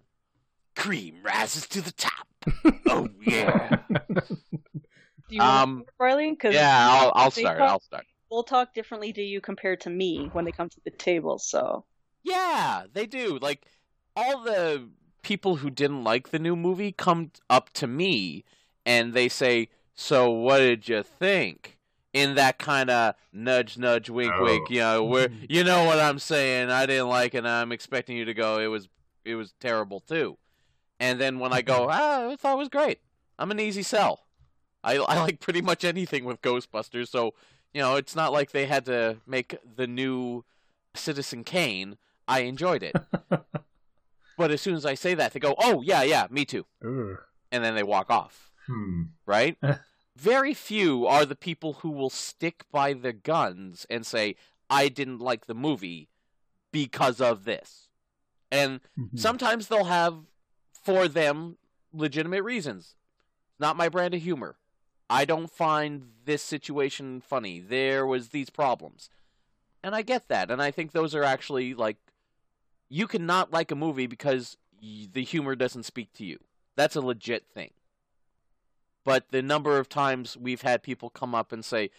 Cream 0.75 1.15
rises 1.23 1.67
to 1.67 1.81
the 1.81 1.91
top. 1.91 2.27
Oh 2.87 3.07
yeah! 3.21 3.69
do 3.89 4.15
you 5.29 5.41
Um, 5.41 5.79
to 5.79 5.83
start, 5.83 5.95
Riley? 5.99 6.31
Because 6.31 6.55
yeah, 6.55 6.87
I'll 6.89 7.11
I'll 7.15 7.31
start. 7.31 7.59
talk- 7.59 7.69
I'll 7.69 7.79
start. 7.81 8.05
we'll 8.31 8.43
talk 8.43 8.73
differently 8.73 9.13
to 9.13 9.21
you 9.21 9.41
compared 9.41 9.81
to 9.81 9.89
me 9.89 10.29
when 10.33 10.45
they 10.45 10.51
come 10.51 10.69
to 10.69 10.81
the 10.85 10.91
table. 10.91 11.37
So 11.39 11.85
Yeah, 12.23 12.85
they 12.91 13.05
do. 13.05 13.37
Like 13.39 13.65
all 14.15 14.43
the 14.43 14.89
people 15.21 15.57
who 15.57 15.69
didn't 15.69 16.03
like 16.03 16.29
the 16.29 16.39
new 16.39 16.55
movie 16.55 16.91
come 16.91 17.31
up 17.49 17.69
to 17.73 17.85
me 17.87 18.43
and 18.85 19.13
they 19.13 19.29
say, 19.29 19.69
"So 19.93 20.31
what 20.31 20.59
did 20.59 20.87
you 20.87 21.03
think?" 21.03 21.77
In 22.13 22.35
that 22.35 22.57
kind 22.59 22.89
of 22.89 23.15
nudge, 23.31 23.77
nudge, 23.77 24.09
wink, 24.09 24.33
Oh. 24.35 24.43
wink. 24.43 24.69
You 24.69 24.79
know, 24.79 25.03
where 25.05 25.29
you 25.49 25.63
know 25.63 25.85
what 25.85 25.97
I'm 25.99 26.19
saying. 26.19 26.69
I 26.69 26.85
didn't 26.85 27.07
like 27.09 27.33
it. 27.35 27.39
and 27.39 27.47
I'm 27.47 27.71
expecting 27.71 28.17
you 28.17 28.25
to 28.25 28.33
go. 28.33 28.59
It 28.59 28.67
was, 28.67 28.89
it 29.23 29.35
was 29.35 29.53
terrible 29.59 30.01
too. 30.01 30.37
And 30.99 31.19
then 31.21 31.39
when 31.39 31.53
I 31.53 31.61
go, 31.61 31.87
ah, 31.89 32.29
I 32.29 32.35
thought 32.35 32.53
it 32.55 32.57
was 32.57 32.69
great. 32.69 32.99
I'm 33.39 33.49
an 33.51 33.59
easy 33.59 33.81
sell. 33.83 34.25
I 34.83 34.97
I 34.97 35.19
like 35.19 35.39
pretty 35.39 35.61
much 35.61 35.83
anything 35.85 36.25
with 36.25 36.41
Ghostbusters. 36.41 37.07
So 37.07 37.33
you 37.73 37.81
know, 37.81 37.95
it's 37.95 38.15
not 38.15 38.33
like 38.33 38.51
they 38.51 38.65
had 38.65 38.85
to 38.85 39.17
make 39.25 39.57
the 39.77 39.87
new 39.87 40.43
Citizen 40.93 41.43
Kane. 41.43 41.97
I 42.27 42.41
enjoyed 42.41 42.83
it. 42.83 42.95
but 44.37 44.51
as 44.51 44.61
soon 44.61 44.75
as 44.75 44.85
I 44.85 44.93
say 44.95 45.13
that, 45.13 45.33
they 45.33 45.39
go, 45.39 45.55
"Oh 45.57 45.81
yeah, 45.81 46.01
yeah, 46.03 46.27
me 46.29 46.45
too," 46.45 46.65
Ooh. 46.83 47.17
and 47.51 47.63
then 47.63 47.75
they 47.75 47.83
walk 47.83 48.09
off. 48.09 48.51
Hmm. 48.67 49.03
Right? 49.25 49.57
Very 50.21 50.53
few 50.53 51.07
are 51.07 51.25
the 51.25 51.35
people 51.35 51.73
who 51.81 51.89
will 51.89 52.11
stick 52.11 52.65
by 52.71 52.93
the 52.93 53.11
guns 53.11 53.87
and 53.89 54.05
say, 54.05 54.35
"I 54.69 54.87
didn't 54.87 55.17
like 55.17 55.47
the 55.47 55.55
movie 55.55 56.09
because 56.71 57.19
of 57.19 57.43
this," 57.43 57.89
and 58.51 58.81
Mhm. 58.97 59.17
sometimes 59.19 59.67
they'll 59.67 59.85
have 59.85 60.25
for 60.73 61.07
them 61.07 61.57
legitimate 61.91 62.43
reasons. 62.43 62.95
Not 63.57 63.75
my 63.75 63.89
brand 63.89 64.13
of 64.13 64.21
humor. 64.21 64.57
I 65.09 65.25
don't 65.25 65.49
find 65.51 66.13
this 66.23 66.43
situation 66.43 67.19
funny. 67.21 67.59
There 67.59 68.05
was 68.05 68.29
these 68.29 68.49
problems. 68.51 69.09
And 69.83 69.95
I 69.95 70.03
get 70.03 70.27
that. 70.27 70.51
And 70.51 70.61
I 70.61 70.69
think 70.69 70.91
those 70.91 71.15
are 71.15 71.23
actually 71.23 71.73
like 71.73 71.97
you 72.89 73.07
cannot 73.07 73.51
like 73.51 73.71
a 73.71 73.75
movie 73.75 74.05
because 74.07 74.57
y- 74.81 75.07
the 75.11 75.23
humor 75.23 75.55
doesn't 75.55 75.83
speak 75.83 76.13
to 76.13 76.25
you. 76.25 76.39
That's 76.75 76.95
a 76.95 77.01
legit 77.01 77.47
thing. 77.47 77.71
But 79.03 79.31
the 79.31 79.41
number 79.41 79.77
of 79.77 79.89
times 79.89 80.37
we've 80.37 80.61
had 80.61 80.83
people 80.83 81.09
come 81.09 81.33
up 81.33 81.51
and 81.51 81.65
say, 81.65 81.89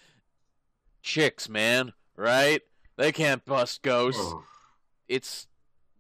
chicks, 1.03 1.49
man, 1.49 1.93
right? 2.17 2.63
They 2.97 3.13
can't 3.13 3.45
bust 3.45 3.83
ghosts. 3.83 4.21
Oh. 4.23 4.45
It's 5.09 5.49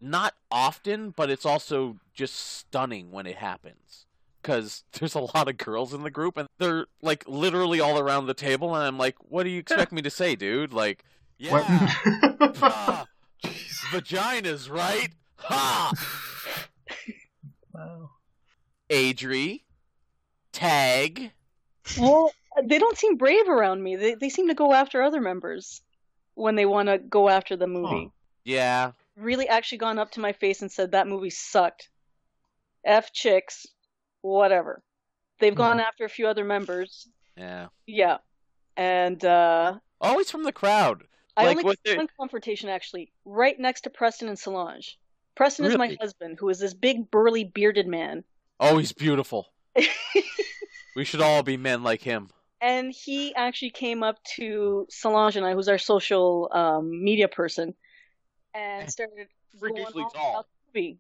not 0.01 0.35
often, 0.51 1.11
but 1.11 1.31
it's 1.31 1.47
also 1.47 1.99
just 2.15 2.35
stunning 2.35 3.11
when 3.11 3.27
it 3.27 3.37
happens. 3.37 4.07
Because 4.41 4.85
there's 4.93 5.15
a 5.15 5.21
lot 5.21 5.49
of 5.49 5.57
girls 5.57 5.93
in 5.95 6.03
the 6.03 6.11
group, 6.11 6.37
and 6.37 6.49
they're 6.59 6.87
like 7.01 7.25
literally 7.29 7.81
all 7.81 7.99
around 7.99 8.27
the 8.27 8.35
table, 8.35 8.75
and 8.75 8.85
I'm 8.85 8.99
like, 8.99 9.17
"What 9.21 9.45
do 9.45 9.51
you 9.51 9.61
expect 9.61 9.93
me 9.93 10.03
to 10.03 10.11
say, 10.11 10.35
dude?" 10.35 10.73
Like, 10.73 11.05
What? 11.49 11.65
yeah, 11.69 11.95
ah, 12.63 13.07
vaginas, 13.93 14.71
right? 14.71 15.11
Ha! 15.37 15.93
Wow. 17.75 18.11
Adri, 18.91 19.63
tag. 20.53 21.33
Well, 21.99 22.33
they 22.65 22.79
don't 22.79 22.97
seem 22.99 23.17
brave 23.17 23.49
around 23.49 23.83
me. 23.83 23.97
They 23.97 24.15
they 24.15 24.29
seem 24.29 24.49
to 24.49 24.55
go 24.55 24.73
after 24.73 25.03
other 25.03 25.21
members 25.21 25.81
when 26.35 26.55
they 26.55 26.67
want 26.67 26.89
to 26.89 26.99
go 26.99 27.29
after 27.29 27.57
the 27.57 27.67
movie. 27.67 28.05
Huh. 28.05 28.11
Yeah, 28.45 28.93
Really, 29.17 29.49
actually 29.49 29.79
gone 29.79 29.99
up 29.99 30.13
to 30.13 30.21
my 30.21 30.33
face 30.33 30.63
and 30.63 30.73
said 30.73 30.93
that 30.93 31.07
movie 31.07 31.31
sucked. 31.31 31.89
F 32.85 33.13
chicks, 33.13 33.67
whatever. 34.23 34.83
They've 35.39 35.55
gone 35.55 35.79
after 35.81 36.05
a 36.05 36.09
few 36.09 36.27
other 36.27 36.45
members. 36.45 37.07
yeah. 37.37 37.69
Yeah, 37.87 38.19
and 38.77 39.25
uh, 39.25 39.79
Always 40.01 40.31
from 40.31 40.45
the 40.45 40.53
crowd. 40.53 41.05
I 41.37 41.45
Like, 41.45 41.51
only 41.59 41.65
what 41.65 41.79
got 41.85 41.97
one 41.97 42.09
confrontation 42.19 42.69
actually, 42.69 43.13
right 43.25 43.59
next 43.59 43.83
to 43.83 43.91
Preston 43.91 44.29
and 44.29 44.39
Solange. 44.39 44.99
Preston 45.35 45.67
is 45.67 45.79
my 45.79 45.97
husband, 46.01 46.37
who 46.39 46.49
is 46.49 46.59
this 46.59 46.75
big, 46.75 47.11
burly, 47.11 47.45
bearded 47.45 47.87
man. 47.87 48.25
Oh, 48.61 48.79
he's 48.79 48.93
beautiful. 48.93 49.47
We 50.97 51.05
should 51.05 51.23
all 51.23 51.43
be 51.43 51.57
men 51.57 51.83
like 51.83 52.03
him. 52.03 52.29
and 52.61 52.93
he 52.93 53.35
actually 53.35 53.71
came 53.71 54.03
up 54.03 54.23
to 54.37 54.87
Solange 54.91 55.37
and 55.37 55.47
I, 55.47 55.55
who's 55.55 55.69
our 55.69 55.79
social 55.79 56.51
um, 56.53 57.03
media 57.03 57.29
person, 57.29 57.75
and 58.55 58.91
started 58.91 59.29
going 59.61 59.75
Freakishly 59.75 60.03
off 60.03 60.13
tall. 60.13 60.31
about 60.33 60.47
the 60.75 60.79
movie. 60.81 60.99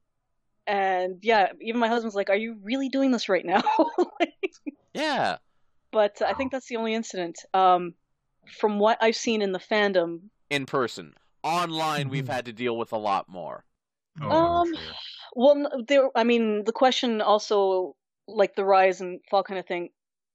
And 0.66 1.18
yeah, 1.22 1.52
even 1.60 1.78
my 1.80 1.88
husband's 1.88 2.14
like, 2.16 2.30
"Are 2.30 2.36
you 2.36 2.56
really 2.62 2.88
doing 2.88 3.10
this 3.10 3.28
right 3.28 3.44
now?" 3.44 3.62
Like, 4.20 4.52
Yeah. 4.94 5.36
but 5.90 6.22
I 6.22 6.32
think 6.34 6.52
that's 6.52 6.68
the 6.68 6.76
only 6.76 6.94
incident. 6.94 7.38
Um, 7.52 7.94
from 8.58 8.78
what 8.78 8.96
I've 9.02 9.16
seen 9.16 9.42
in 9.42 9.52
the 9.52 9.58
fandom, 9.58 10.30
In 10.50 10.64
person. 10.66 11.14
Online, 11.42 12.08
we've 12.08 12.28
had 12.28 12.44
to 12.46 12.52
deal 12.52 12.76
with 12.78 12.92
a 12.92 12.98
lot 12.98 13.28
more. 13.28 13.64
Oh, 14.22 14.30
Um. 14.62 14.74
Well, 15.34 15.84
there. 15.88 16.08
I 16.14 16.24
mean, 16.24 16.64
the 16.64 16.72
question 16.72 17.20
also, 17.20 17.94
like 18.34 18.56
the 18.56 18.64
rise 18.64 19.00
and 19.00 19.20
fall 19.30 19.42
kind 19.42 19.58
of 19.58 19.66
thing, 19.66 19.90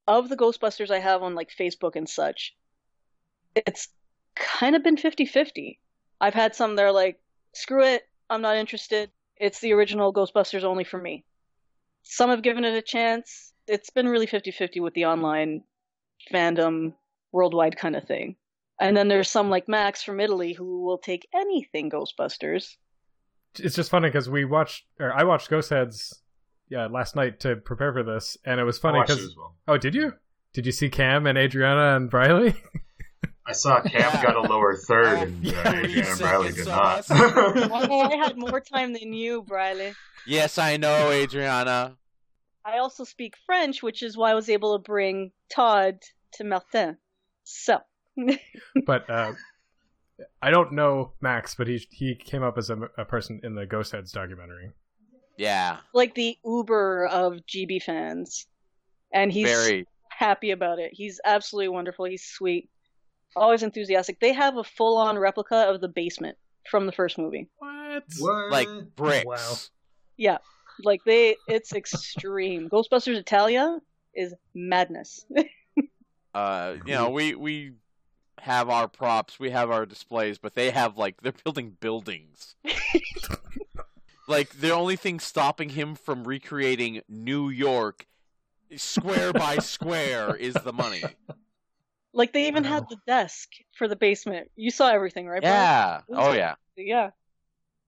of 0.08 0.30
the 0.30 0.38
Ghostbusters 0.38 0.90
I 0.90 1.00
have 1.00 1.24
on 1.24 1.36
like 1.36 1.50
Facebook 1.50 1.96
and 1.96 2.08
such, 2.08 2.56
it's 3.56 3.90
kind 4.36 4.76
of 4.76 4.84
been 4.84 4.98
50-50. 4.98 5.80
I've 6.22 6.34
had 6.34 6.56
some 6.56 6.76
that 6.76 6.86
are 6.86 6.92
like, 6.92 7.20
"Screw 7.54 7.84
it, 7.84 8.08
I'm 8.30 8.42
not 8.42 8.58
interested. 8.58 9.12
It's 9.36 9.60
the 9.60 9.74
original 9.74 10.14
Ghostbusters 10.14 10.64
only 10.64 10.84
for 10.84 10.98
me." 10.98 11.26
Some 12.04 12.30
have 12.30 12.42
given 12.42 12.64
it 12.64 12.76
a 12.76 12.82
chance. 12.82 13.54
It's 13.68 13.90
been 13.90 14.08
really 14.08 14.28
50-50 14.28 14.82
with 14.82 14.94
the 14.94 15.06
online 15.06 15.64
fandom, 16.32 16.94
worldwide 17.32 17.78
kind 17.78 17.96
of 17.96 18.06
thing. 18.06 18.38
And 18.80 18.96
then 18.96 19.08
there's 19.08 19.30
some 19.30 19.50
like 19.50 19.68
Max 19.68 20.04
from 20.04 20.20
Italy 20.20 20.54
who 20.54 20.84
will 20.84 21.00
take 21.00 21.28
anything 21.34 21.90
Ghostbusters. 21.90 22.78
It's 23.60 23.76
just 23.76 23.90
funny 23.90 24.08
because 24.08 24.30
we 24.30 24.46
watched, 24.46 24.86
or 25.00 25.12
I 25.12 25.24
watched 25.24 25.50
Ghost 25.50 25.70
Heads, 25.72 26.22
yeah, 26.70 26.88
last 26.88 27.16
night 27.16 27.40
to 27.42 27.56
prepare 27.56 27.94
for 27.94 28.04
this, 28.04 28.38
and 28.46 28.60
it 28.60 28.64
was 28.64 28.78
funny 28.78 29.02
because 29.02 29.36
well. 29.38 29.56
oh, 29.68 29.78
did 29.78 29.96
you? 29.96 30.14
Did 30.54 30.66
you 30.66 30.72
see 30.72 30.90
Cam 30.90 31.28
and 31.28 31.38
Adriana 31.38 31.96
and 31.96 32.10
Briley? 32.10 32.56
I 33.46 33.54
saw 33.54 33.80
Cam 33.82 33.94
Yeah. 33.94 34.24
got 34.24 34.36
a 34.36 34.42
lower 34.42 34.76
third, 34.88 35.18
All 35.18 35.24
and 35.24 35.48
uh, 35.48 35.72
three 35.72 35.80
Adrian 35.84 36.08
and 36.08 36.20
Briley 36.20 36.48
did 36.52 36.66
seconds 36.66 37.10
not. 37.10 37.12
of 37.92 37.92
I 38.12 38.16
had 38.16 38.38
more 38.38 38.60
time 38.60 38.94
than 38.94 39.14
you, 39.14 39.44
Briley. 39.44 39.94
Yes, 40.26 40.58
I 40.58 40.78
know, 40.78 41.12
Adriana. 41.12 41.96
I 42.66 42.80
also 42.80 43.06
speak 43.06 43.36
French, 43.46 43.82
which 43.82 44.04
is 44.04 44.18
why 44.18 44.32
I 44.32 44.34
was 44.34 44.50
able 44.50 44.78
to 44.78 44.84
bring 44.84 45.32
Todd 45.50 46.00
to 46.34 46.44
Martin. 46.44 46.98
So, 47.46 47.80
but 48.86 49.10
uh, 49.10 49.32
I 50.42 50.50
don't 50.50 50.74
know 50.74 51.14
Max, 51.22 51.56
but 51.56 51.68
he 51.68 51.88
he 51.92 52.14
came 52.16 52.44
up 52.44 52.58
as 52.58 52.70
a, 52.70 52.78
a 52.98 53.06
person 53.06 53.40
in 53.44 53.56
the 53.56 53.66
Ghost 53.66 53.94
Heads 53.94 54.12
documentary. 54.12 54.72
Yeah. 55.38 55.78
like 55.94 56.16
the 56.16 56.38
Uber 56.44 57.08
of 57.08 57.40
GB 57.48 57.82
fans. 57.84 58.48
And 59.14 59.32
he's 59.32 59.48
Very. 59.48 59.88
happy 60.10 60.52
about 60.52 60.80
it. 60.80 60.92
He's 60.94 61.20
absolutely 61.24 61.70
wonderful. 61.70 62.06
He's 62.06 62.24
sweet. 62.26 62.70
Always 63.36 63.64
enthusiastic. 63.64 64.20
They 64.20 64.34
have 64.34 64.58
a 64.58 64.64
full 64.64 64.98
on 64.98 65.18
replica 65.18 65.56
of 65.70 65.80
the 65.80 65.88
basement 65.88 66.38
from 66.70 66.86
the 66.86 66.92
first 66.92 67.18
movie. 67.18 67.48
What? 67.60 68.04
what? 68.20 68.52
Like 68.52 68.68
bricks. 68.96 69.26
Wow. 69.26 69.56
Yeah. 70.18 70.38
Like 70.84 71.02
they 71.06 71.36
it's 71.48 71.74
extreme. 71.74 72.70
Ghostbusters 72.72 73.18
Italia 73.18 73.80
is 74.14 74.34
madness. 74.54 75.26
Uh, 76.34 76.76
you 76.86 76.94
know, 76.94 77.10
we 77.10 77.34
we 77.36 77.72
have 78.40 78.70
our 78.70 78.88
props, 78.88 79.40
we 79.40 79.50
have 79.50 79.72
our 79.72 79.86
displays, 79.86 80.38
but 80.38 80.54
they 80.54 80.70
have 80.70 80.98
like 80.98 81.22
they're 81.22 81.32
building 81.44 81.76
buildings. 81.80 82.56
like 84.28 84.60
the 84.60 84.72
only 84.72 84.96
thing 84.96 85.20
stopping 85.20 85.70
him 85.70 85.96
from 85.96 86.24
recreating 86.26 87.02
New 87.08 87.50
York 87.50 88.06
square 88.76 89.34
by 89.34 89.58
square 89.60 90.36
is 90.36 90.54
the 90.54 90.74
money. 90.74 91.04
like 92.14 92.34
they 92.34 92.48
even 92.48 92.64
had 92.64 92.90
the 92.90 92.98
desk 93.08 93.50
for 93.78 93.88
the 93.88 93.96
basement. 93.96 94.52
You 94.56 94.72
saw 94.72 94.90
everything, 94.90 95.28
right? 95.28 95.42
Brian? 95.42 95.56
Yeah. 95.56 96.02
Oh 96.10 96.34
yeah. 96.34 96.56
Yeah. 96.76 97.12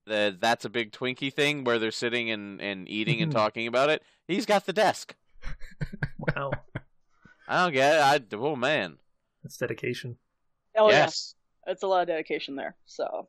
The, 0.06 0.36
that's 0.40 0.66
a 0.66 0.70
big 0.70 0.92
Twinkie 0.92 1.32
thing 1.32 1.64
where 1.64 1.78
they're 1.78 1.92
sitting 1.92 2.32
and, 2.32 2.62
and 2.62 2.90
eating 2.90 3.22
and 3.22 3.32
talking 3.34 3.68
about 3.68 3.90
it. 3.90 4.02
He's 4.28 4.46
got 4.46 4.66
the 4.66 4.74
desk. 4.74 5.16
Wow. 6.36 6.52
I 7.48 7.64
don't 7.64 7.74
get 7.74 7.96
it. 7.96 8.02
I, 8.34 8.36
oh 8.38 8.56
man. 8.56 8.98
That's 9.44 9.58
dedication. 9.58 10.18
Oh 10.78 10.90
yes. 10.90 11.36
yeah. 11.66 11.74
It's 11.74 11.84
a 11.84 11.88
lot 11.88 12.02
of 12.02 12.08
dedication 12.08 12.56
there. 12.56 12.76
So 12.86 13.28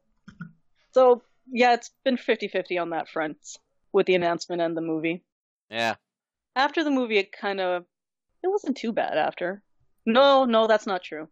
So 0.93 1.23
yeah, 1.53 1.75
it's 1.75 1.91
been 2.05 2.17
50-50 2.17 2.81
on 2.81 2.91
that 2.91 3.09
front 3.09 3.39
with 3.93 4.07
the 4.07 4.15
announcement 4.15 4.63
and 4.63 4.77
the 4.77 4.81
movie. 4.81 5.25
Yeah. 5.71 5.95
After 6.57 6.83
the 6.85 6.91
movie 6.91 7.19
it 7.19 7.33
kind 7.33 7.61
of 7.61 7.85
it 8.43 8.49
wasn't 8.49 8.77
too 8.77 8.93
bad 8.93 9.17
after. 9.19 9.63
No, 10.07 10.45
no, 10.45 10.67
that's 10.67 10.87
not 10.87 11.03
true. 11.03 11.29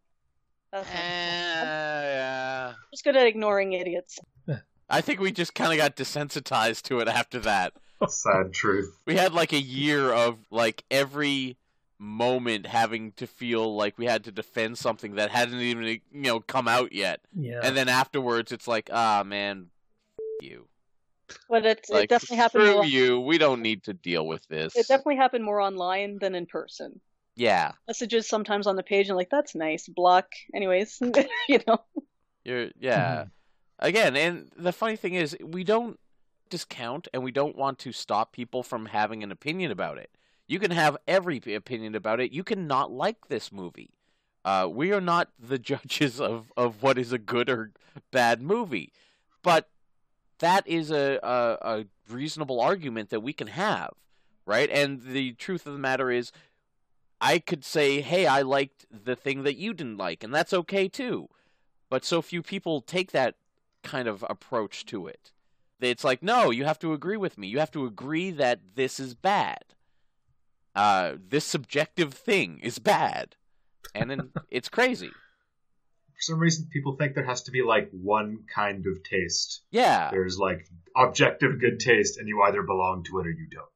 That's 0.73 0.87
not 0.89 0.99
Eh, 0.99 2.03
yeah. 2.15 2.73
just 2.93 3.05
good 3.05 3.17
at 3.17 3.27
ignoring 3.27 3.73
idiots. 3.73 4.19
I 4.91 5.01
think 5.01 5.21
we 5.21 5.33
just 5.33 5.55
kind 5.55 5.73
of 5.73 5.79
got 5.79 5.97
desensitized 5.97 6.83
to 6.85 7.01
it 7.01 7.09
after 7.09 7.39
that. 7.41 7.73
Sad 8.07 8.53
truth. 8.53 8.95
We 9.07 9.17
had 9.17 9.33
like 9.33 9.53
a 9.53 9.61
year 9.61 10.13
of 10.13 10.39
like 10.51 10.85
every 10.91 11.57
moment 11.99 12.67
having 12.67 13.11
to 13.13 13.27
feel 13.27 13.75
like 13.75 13.99
we 13.99 14.07
had 14.07 14.23
to 14.25 14.31
defend 14.33 14.79
something 14.79 15.17
that 15.17 15.31
hadn't 15.31 15.59
even 15.61 15.83
you 15.85 16.01
know 16.13 16.39
come 16.41 16.69
out 16.69 16.93
yet, 16.93 17.21
Yeah. 17.35 17.61
and 17.63 17.77
then 17.77 17.89
afterwards 17.89 18.53
it's 18.53 18.69
like, 18.69 18.89
ah 18.93 19.25
man, 19.27 19.67
f- 19.69 19.78
you. 20.41 20.67
But 21.49 21.67
it, 21.67 21.87
Like 21.91 22.05
it 22.05 22.11
definitely 22.11 22.37
happened 22.39 22.63
screw 22.65 22.75
more, 22.75 22.85
you. 22.85 23.21
We 23.21 23.39
don't 23.39 23.61
need 23.61 23.85
to 23.85 23.93
deal 23.93 24.27
with 24.27 24.47
this. 24.49 24.75
it 24.77 24.89
definitely 24.89 25.17
happened 25.17 25.45
more 25.45 25.61
online 25.61 26.19
than 26.19 26.35
in 26.35 26.47
person. 26.47 27.01
yeah, 27.37 27.73
Messages 27.87 28.29
sometimes 28.29 28.67
on 28.67 28.77
the 28.77 28.83
page 28.83 29.09
and 29.09 29.17
like 29.17 29.31
that's 29.31 29.55
nice. 29.55 29.89
Block 29.89 30.27
anyways. 30.55 31.01
you 31.49 31.61
know. 31.67 31.79
you're 32.45 32.69
yeah. 32.79 33.27
Again, 33.79 34.17
and 34.17 34.51
the 34.57 34.73
funny 34.73 34.97
thing 34.97 35.15
is, 35.15 35.37
we 35.41 35.63
don't 35.63 36.01
discount 36.51 37.09
and 37.13 37.23
we 37.23 37.31
don't 37.31 37.57
want 37.57 37.79
to 37.81 37.93
stop 37.93 38.33
people 38.33 38.63
from 38.63 38.87
having 38.87 39.23
an 39.23 39.31
opinion 39.31 39.71
about 39.71 39.99
it. 39.99 40.11
You 40.47 40.59
can 40.59 40.71
have 40.71 40.97
every 41.07 41.41
opinion 41.55 41.95
about 41.95 42.21
it. 42.21 42.33
You 42.33 42.43
can 42.43 42.67
not 42.67 42.91
like 42.91 43.29
this 43.29 43.53
movie. 43.53 43.91
Uh, 44.45 44.67
we 44.71 44.93
are 44.93 45.01
not 45.01 45.29
the 45.39 45.59
judges 45.71 46.21
of, 46.21 46.53
of 46.57 46.83
what 46.83 46.99
is 46.99 47.13
a 47.13 47.19
good 47.19 47.51
or 47.51 47.73
bad 48.11 48.41
movie, 48.41 48.93
but 49.43 49.69
that 50.39 50.67
is 50.67 50.91
a, 50.91 51.19
a, 51.23 51.59
a 51.61 51.87
reasonable 52.11 52.61
argument 52.61 53.11
that 53.11 53.21
we 53.21 53.33
can 53.33 53.49
have, 53.49 53.93
right? 54.47 54.71
And 54.71 55.03
the 55.03 55.33
truth 55.33 55.67
of 55.67 55.73
the 55.73 55.79
matter 55.79 56.11
is, 56.11 56.33
I 57.21 57.39
could 57.39 57.65
say, 57.65 58.01
hey, 58.01 58.27
I 58.27 58.43
liked 58.43 58.87
the 58.91 59.17
thing 59.17 59.43
that 59.43 59.57
you 59.57 59.75
didn't 59.75 59.97
like, 59.97 60.23
and 60.23 60.35
that's 60.35 60.53
okay 60.53 60.89
too. 60.89 61.29
But 61.91 62.05
so 62.05 62.23
few 62.23 62.43
people 62.43 62.81
take 62.81 63.13
that 63.13 63.35
kind 63.83 64.07
of 64.09 64.25
approach 64.29 64.85
to 64.87 65.07
it. 65.07 65.33
It's 65.81 66.05
like, 66.05 66.23
no, 66.23 66.51
you 66.51 66.65
have 66.65 66.79
to 66.81 66.93
agree 66.93 67.17
with 67.17 67.39
me. 67.39 67.47
You 67.47 67.61
have 67.61 67.71
to 67.73 67.87
agree 67.87 68.31
that 68.33 68.61
this 68.75 68.99
is 68.99 69.15
bad. 69.15 69.65
Uh, 70.75 71.15
this 71.29 71.45
subjective 71.45 72.15
thing 72.15 72.61
is 72.63 72.79
bad, 72.79 73.37
and 73.95 74.11
then 74.11 74.31
it's 74.51 74.69
crazy. 74.69 75.11
For 76.19 76.23
some 76.33 76.39
reason, 76.41 76.69
people 76.73 76.97
think 76.97 77.15
there 77.15 77.25
has 77.25 77.43
to 77.45 77.51
be 77.53 77.63
like 77.63 77.91
one 77.93 78.41
kind 78.53 78.85
of 78.87 79.03
taste. 79.05 79.63
Yeah, 79.71 80.11
There's 80.11 80.37
like 80.39 80.67
objective 80.97 81.61
good 81.61 81.79
taste, 81.79 82.19
and 82.19 82.27
you 82.29 82.43
either 82.43 82.63
belong 82.63 83.05
to 83.05 83.21
it 83.21 83.27
or 83.27 83.31
you 83.31 83.47
don't. 83.51 83.67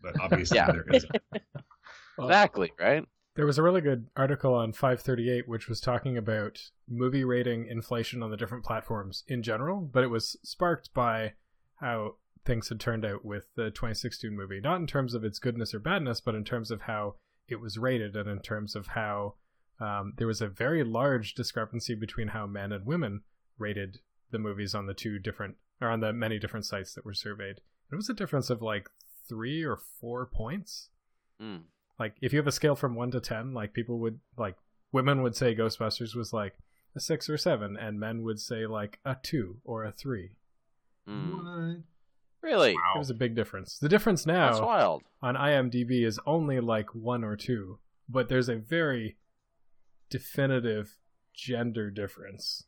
But 0.00 0.20
obviously, 0.22 0.56
Yeah. 0.56 0.70
there 0.70 0.84
isn't. 0.92 1.10
exactly, 2.20 2.72
right? 2.78 3.04
There 3.34 3.46
was 3.46 3.58
a 3.58 3.62
really 3.62 3.80
good 3.80 4.08
article 4.16 4.54
on 4.54 4.72
538 4.72 5.48
which 5.48 5.68
was 5.68 5.80
talking 5.80 6.16
about 6.16 6.58
movie 6.88 7.22
rating 7.24 7.66
inflation 7.68 8.22
on 8.22 8.30
the 8.30 8.36
different 8.36 8.64
platforms 8.64 9.22
in 9.28 9.42
general, 9.42 9.80
but 9.80 10.02
it 10.04 10.08
was 10.08 10.36
sparked 10.42 10.92
by 10.94 11.34
how 11.76 12.16
things 12.44 12.68
had 12.68 12.80
turned 12.80 13.04
out 13.04 13.24
with 13.24 13.46
the 13.54 13.70
2016 13.70 14.34
movie, 14.34 14.60
not 14.60 14.80
in 14.80 14.86
terms 14.86 15.14
of 15.14 15.24
its 15.24 15.38
goodness 15.38 15.72
or 15.74 15.78
badness, 15.78 16.20
but 16.20 16.34
in 16.34 16.44
terms 16.44 16.70
of 16.70 16.82
how 16.82 17.14
it 17.46 17.60
was 17.60 17.78
rated 17.78 18.16
and 18.16 18.28
in 18.28 18.40
terms 18.40 18.74
of 18.74 18.88
how 18.88 19.34
um, 19.80 20.14
there 20.16 20.26
was 20.26 20.40
a 20.40 20.48
very 20.48 20.82
large 20.84 21.34
discrepancy 21.34 21.94
between 21.94 22.28
how 22.28 22.46
men 22.46 22.72
and 22.72 22.86
women 22.86 23.22
rated 23.58 24.00
the 24.30 24.38
movies 24.38 24.74
on 24.74 24.86
the 24.86 24.94
two 24.94 25.18
different 25.18 25.56
or 25.80 25.88
on 25.88 26.00
the 26.00 26.12
many 26.12 26.38
different 26.38 26.66
sites 26.66 26.94
that 26.94 27.04
were 27.04 27.14
surveyed. 27.14 27.60
It 27.90 27.96
was 27.96 28.08
a 28.08 28.14
difference 28.14 28.50
of 28.50 28.60
like 28.60 28.90
three 29.28 29.62
or 29.62 29.78
four 30.00 30.26
points. 30.26 30.88
Mm. 31.40 31.62
Like 31.98 32.16
if 32.20 32.32
you 32.32 32.38
have 32.38 32.46
a 32.46 32.52
scale 32.52 32.74
from 32.74 32.94
one 32.94 33.10
to 33.12 33.20
ten, 33.20 33.54
like 33.54 33.72
people 33.72 33.98
would 34.00 34.18
like 34.36 34.56
women 34.92 35.22
would 35.22 35.36
say 35.36 35.54
Ghostbusters 35.54 36.14
was 36.14 36.32
like 36.32 36.54
a 36.96 37.00
six 37.00 37.28
or 37.28 37.36
seven, 37.36 37.76
and 37.76 38.00
men 38.00 38.22
would 38.22 38.40
say 38.40 38.66
like 38.66 38.98
a 39.04 39.16
two 39.22 39.58
or 39.64 39.84
a 39.84 39.92
three. 39.92 40.32
Mm. 41.08 41.34
What? 41.34 41.82
Really? 42.40 42.72
It 42.72 42.98
was 42.98 43.10
a 43.10 43.14
big 43.14 43.34
difference. 43.34 43.78
The 43.78 43.88
difference 43.88 44.24
That's 44.24 44.58
now 44.58 44.66
wild. 44.66 45.02
on 45.20 45.34
IMDb 45.34 46.06
is 46.06 46.20
only 46.24 46.60
like 46.60 46.94
one 46.94 47.24
or 47.24 47.36
two, 47.36 47.78
but 48.08 48.28
there's 48.28 48.48
a 48.48 48.56
very 48.56 49.16
definitive 50.10 50.96
gender 51.34 51.90
difference, 51.90 52.64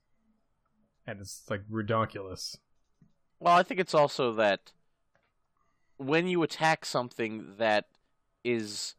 and 1.07 1.21
it's 1.21 1.43
like 1.49 1.63
redonkulous. 1.71 2.57
Well, 3.39 3.57
I 3.57 3.63
think 3.63 3.81
it's 3.81 3.95
also 3.95 4.33
that 4.35 4.73
when 5.97 6.27
you 6.27 6.43
attack 6.43 6.85
something 6.85 7.55
that 7.59 7.87
is 8.45 8.95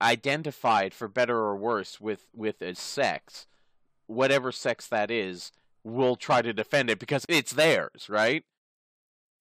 identified 0.00 0.94
for 0.94 1.08
better 1.08 1.36
or 1.36 1.56
worse 1.56 2.00
with 2.00 2.26
with 2.34 2.62
a 2.62 2.74
sex, 2.74 3.46
whatever 4.06 4.52
sex 4.52 4.86
that 4.88 5.10
is, 5.10 5.52
will 5.84 6.16
try 6.16 6.42
to 6.42 6.52
defend 6.52 6.90
it 6.90 6.98
because 6.98 7.24
it's 7.28 7.52
theirs, 7.52 8.08
right? 8.08 8.44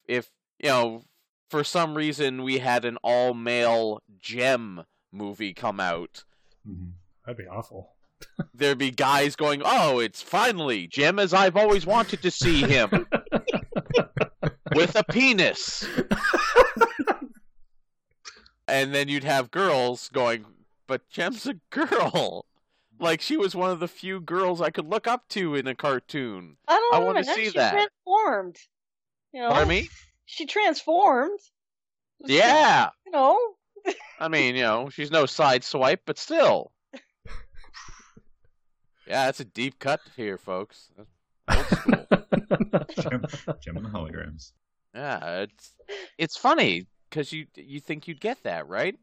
If 0.08 0.32
you 0.60 0.70
know, 0.70 1.04
for 1.50 1.64
some 1.64 1.96
reason 1.96 2.44
we 2.44 2.60
had 2.60 2.86
an 2.86 2.98
all 3.04 3.34
male 3.34 4.02
Jem 4.20 4.86
movie 5.12 5.54
come 5.54 5.80
out, 5.80 6.24
Mhm. 6.68 6.94
That'd 7.28 7.38
be 7.38 7.48
awful. 7.48 7.90
there'd 8.56 8.78
be 8.80 8.90
guys 8.90 9.36
going, 9.36 9.62
"Oh, 9.64 10.00
it's 10.00 10.22
finally 10.24 10.88
Jim 10.88 11.20
as 11.20 11.34
I've 11.34 11.56
always 11.58 11.86
wanted 11.86 12.22
to 12.24 12.32
see 12.32 12.62
him 12.62 12.90
with 14.74 14.96
a 14.96 15.04
penis." 15.12 15.86
and 18.68 18.94
then 18.94 19.08
you'd 19.08 19.24
have 19.24 19.52
girls 19.52 20.10
going, 20.10 20.46
"But 20.88 21.08
Jem's 21.10 21.46
a 21.48 21.56
girl." 21.70 22.46
Like 23.00 23.22
she 23.22 23.38
was 23.38 23.54
one 23.56 23.70
of 23.70 23.80
the 23.80 23.88
few 23.88 24.20
girls 24.20 24.60
I 24.62 24.72
could 24.72 24.88
look 24.88 25.06
up 25.06 25.28
to 25.30 25.54
in 25.54 25.68
a 25.68 25.76
cartoon. 25.76 26.58
I 26.68 26.74
don't 26.76 26.96
I 26.96 27.00
know. 27.00 27.06
wanna 27.06 27.24
see 27.24 27.46
she 27.46 27.52
that. 27.52 27.72
transformed. 27.74 28.56
You 29.34 29.42
know, 29.44 29.50
Pardon 29.50 29.68
me? 29.68 29.90
she 30.26 30.48
transformed. 30.48 31.40
She- 32.26 32.38
Yeah. 32.38 32.90
you 33.06 33.12
know, 33.12 33.38
I 34.20 34.30
mean, 34.30 34.56
you 34.56 34.64
know, 34.64 34.90
she's 34.90 35.12
no 35.12 35.26
Sideswipe, 35.26 36.00
but 36.08 36.18
still. 36.18 36.72
Yeah, 39.08 39.26
that's 39.26 39.40
a 39.40 39.46
deep 39.46 39.80
cut 39.80 40.02
here, 40.16 40.38
folks. 40.38 40.90
Old 41.50 41.66
school. 41.68 41.94
Jem, 43.00 43.26
Jem 43.62 43.78
and 43.78 43.86
the 43.86 43.90
holograms. 43.90 44.52
Yeah, 44.94 45.42
it's 45.42 45.76
it's 46.18 46.38
funny 46.38 46.88
because 47.10 47.32
you 47.32 47.48
you 47.56 47.80
think 47.80 48.08
you'd 48.08 48.20
get 48.22 48.44
that 48.44 48.68
right. 48.68 48.98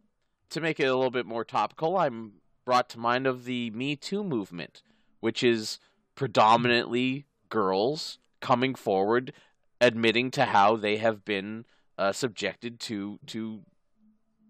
To 0.51 0.61
make 0.61 0.79
it 0.79 0.85
a 0.85 0.95
little 0.95 1.11
bit 1.11 1.27
more 1.27 1.45
topical, 1.45 1.97
I'm 1.97 2.35
brought 2.65 2.89
to 2.91 2.99
mind 2.99 3.27
of 3.27 3.45
the 3.45 3.71
Me 3.71 3.97
Too 3.97 4.23
movement, 4.23 4.83
which 5.21 5.43
is 5.43 5.79
predominantly 6.15 7.27
girls 7.49 8.19
coming 8.41 8.75
forward, 8.75 9.33
admitting 9.81 10.31
to 10.33 10.45
how 10.47 10.77
they 10.77 10.99
have 10.99 11.25
been 11.25 11.65
uh, 11.99 12.13
subjected 12.13 12.79
to 12.81 13.19
to 13.27 13.63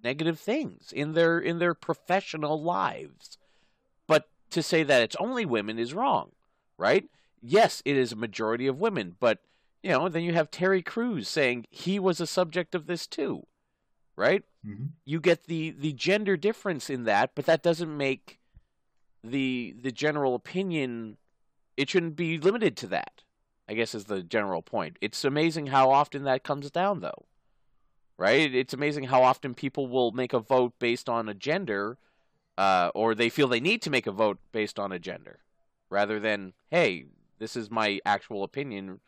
negative 0.03 0.38
things 0.38 0.93
in 0.93 1.12
their 1.12 1.38
in 1.38 1.59
their 1.59 1.75
professional 1.75 2.61
lives. 2.61 3.38
To 4.50 4.62
say 4.62 4.83
that 4.85 5.02
it's 5.02 5.16
only 5.16 5.44
women 5.44 5.78
is 5.78 5.94
wrong, 5.94 6.30
right? 6.78 7.04
Yes, 7.42 7.83
it 7.85 7.96
is 7.96 8.12
a 8.12 8.16
majority 8.16 8.66
of 8.66 8.78
women, 8.78 9.16
but 9.18 9.40
you 9.83 9.90
know, 9.90 10.09
then 10.09 10.22
you 10.22 10.33
have 10.33 10.50
Terry 10.50 10.80
Crews 10.80 11.28
saying 11.28 11.66
he 11.70 11.98
was 11.98 12.20
a 12.20 12.26
subject 12.26 12.74
of 12.74 12.87
this 12.87 13.07
too, 13.07 13.46
right? 14.16 14.42
Mhm. 14.66 14.90
You 15.04 15.20
get 15.20 15.44
the 15.44 15.70
the 15.70 15.92
gender 15.92 16.37
difference 16.37 16.88
in 16.88 17.04
that, 17.04 17.33
but 17.35 17.46
that 17.46 17.62
doesn't 17.62 17.94
make 17.96 18.38
the 19.22 19.74
the 19.80 19.92
general 19.92 20.35
opinion. 20.35 21.16
It 21.76 21.90
shouldn't 21.90 22.16
be 22.16 22.38
limited 22.38 22.76
to 22.78 22.87
that. 22.88 23.22
I 23.68 23.74
guess 23.74 23.94
is 23.94 24.04
the 24.04 24.22
general 24.22 24.62
point. 24.62 24.98
It's 25.00 25.24
amazing 25.24 25.68
how 25.68 25.90
often 25.90 26.24
that 26.24 26.44
comes 26.44 26.70
down, 26.70 27.00
though, 27.00 27.24
right? 28.18 28.54
It's 28.54 28.74
amazing 28.74 29.04
how 29.04 29.22
often 29.22 29.54
people 29.54 29.87
will 29.87 30.12
make 30.12 30.33
a 30.35 30.38
vote 30.38 30.74
based 30.78 31.09
on 31.09 31.28
a 31.28 31.35
gender, 31.35 31.98
uh, 32.57 32.90
or 32.95 33.14
they 33.14 33.29
feel 33.29 33.49
they 33.49 33.61
need 33.61 33.83
to 33.83 33.90
make 33.90 34.07
a 34.07 34.12
vote 34.12 34.38
based 34.53 34.79
on 34.79 34.93
a 34.93 34.99
gender, 34.99 35.40
rather 35.90 36.21
than 36.21 36.53
hey, 36.71 37.07
this 37.38 37.57
is 37.57 37.71
my 37.71 38.01
actual 38.05 38.43
opinion 38.45 39.01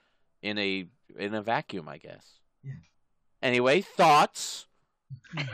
in 0.42 0.58
a 0.58 0.86
in 1.18 1.34
a 1.34 1.42
vacuum, 1.42 1.88
I 1.88 1.98
guess. 1.98 2.38
Yeah. 2.62 2.72
Anyway, 3.42 3.80
thoughts. 3.80 4.66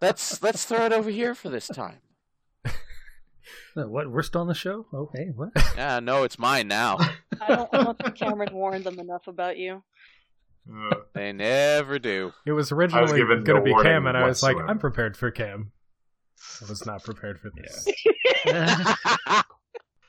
Let's 0.00 0.42
let's 0.42 0.64
throw 0.64 0.86
it 0.86 0.92
over 0.92 1.10
here 1.10 1.34
for 1.34 1.48
this 1.48 1.66
time. 1.66 1.98
What? 3.74 4.10
We're 4.10 4.22
still 4.22 4.40
on 4.40 4.46
the 4.46 4.54
show? 4.54 4.86
Okay. 4.92 5.32
What? 5.34 5.50
Yeah, 5.76 6.00
no, 6.00 6.22
it's 6.24 6.38
mine 6.38 6.66
now. 6.66 6.96
I 7.42 7.54
don't, 7.54 7.68
I 7.74 7.84
don't 7.84 7.98
think 7.98 8.14
Cameron 8.18 8.54
warned 8.54 8.84
them 8.84 8.98
enough 8.98 9.26
about 9.26 9.58
you. 9.58 9.82
They 11.14 11.32
never 11.32 11.98
do. 11.98 12.32
It 12.44 12.52
was 12.52 12.72
originally 12.72 13.18
given 13.18 13.44
going 13.44 13.56
to 13.56 13.60
no 13.60 13.64
be 13.64 13.70
warning 13.72 13.92
Cam, 13.92 14.06
and 14.06 14.16
I 14.16 14.26
was 14.26 14.42
like. 14.42 14.56
I'm 14.66 14.78
prepared 14.78 15.16
for 15.16 15.30
Cam. 15.30 15.72
I 16.62 16.68
was 16.68 16.84
not 16.84 17.04
prepared 17.04 17.40
for 17.40 17.50
this. 17.56 17.88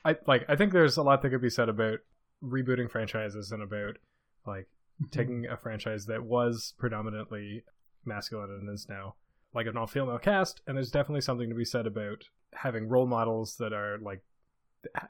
I 0.04 0.16
like. 0.26 0.44
I 0.48 0.56
think 0.56 0.72
there's 0.72 0.96
a 0.96 1.02
lot 1.02 1.22
that 1.22 1.30
could 1.30 1.42
be 1.42 1.50
said 1.50 1.68
about 1.68 2.00
rebooting 2.44 2.90
franchises 2.90 3.52
and 3.52 3.62
about 3.62 3.96
like 4.46 4.68
taking 5.10 5.46
a 5.46 5.56
franchise 5.56 6.06
that 6.06 6.24
was 6.24 6.74
predominantly 6.78 7.64
masculine 8.04 8.50
and 8.50 8.72
is 8.72 8.86
now 8.88 9.14
like 9.54 9.66
an 9.66 9.76
all-female 9.76 10.18
cast. 10.18 10.60
And 10.66 10.76
there's 10.76 10.90
definitely 10.90 11.20
something 11.20 11.48
to 11.48 11.54
be 11.54 11.64
said 11.64 11.86
about 11.86 12.24
having 12.54 12.88
role 12.88 13.06
models 13.06 13.56
that 13.56 13.72
are 13.72 13.98
like 13.98 14.22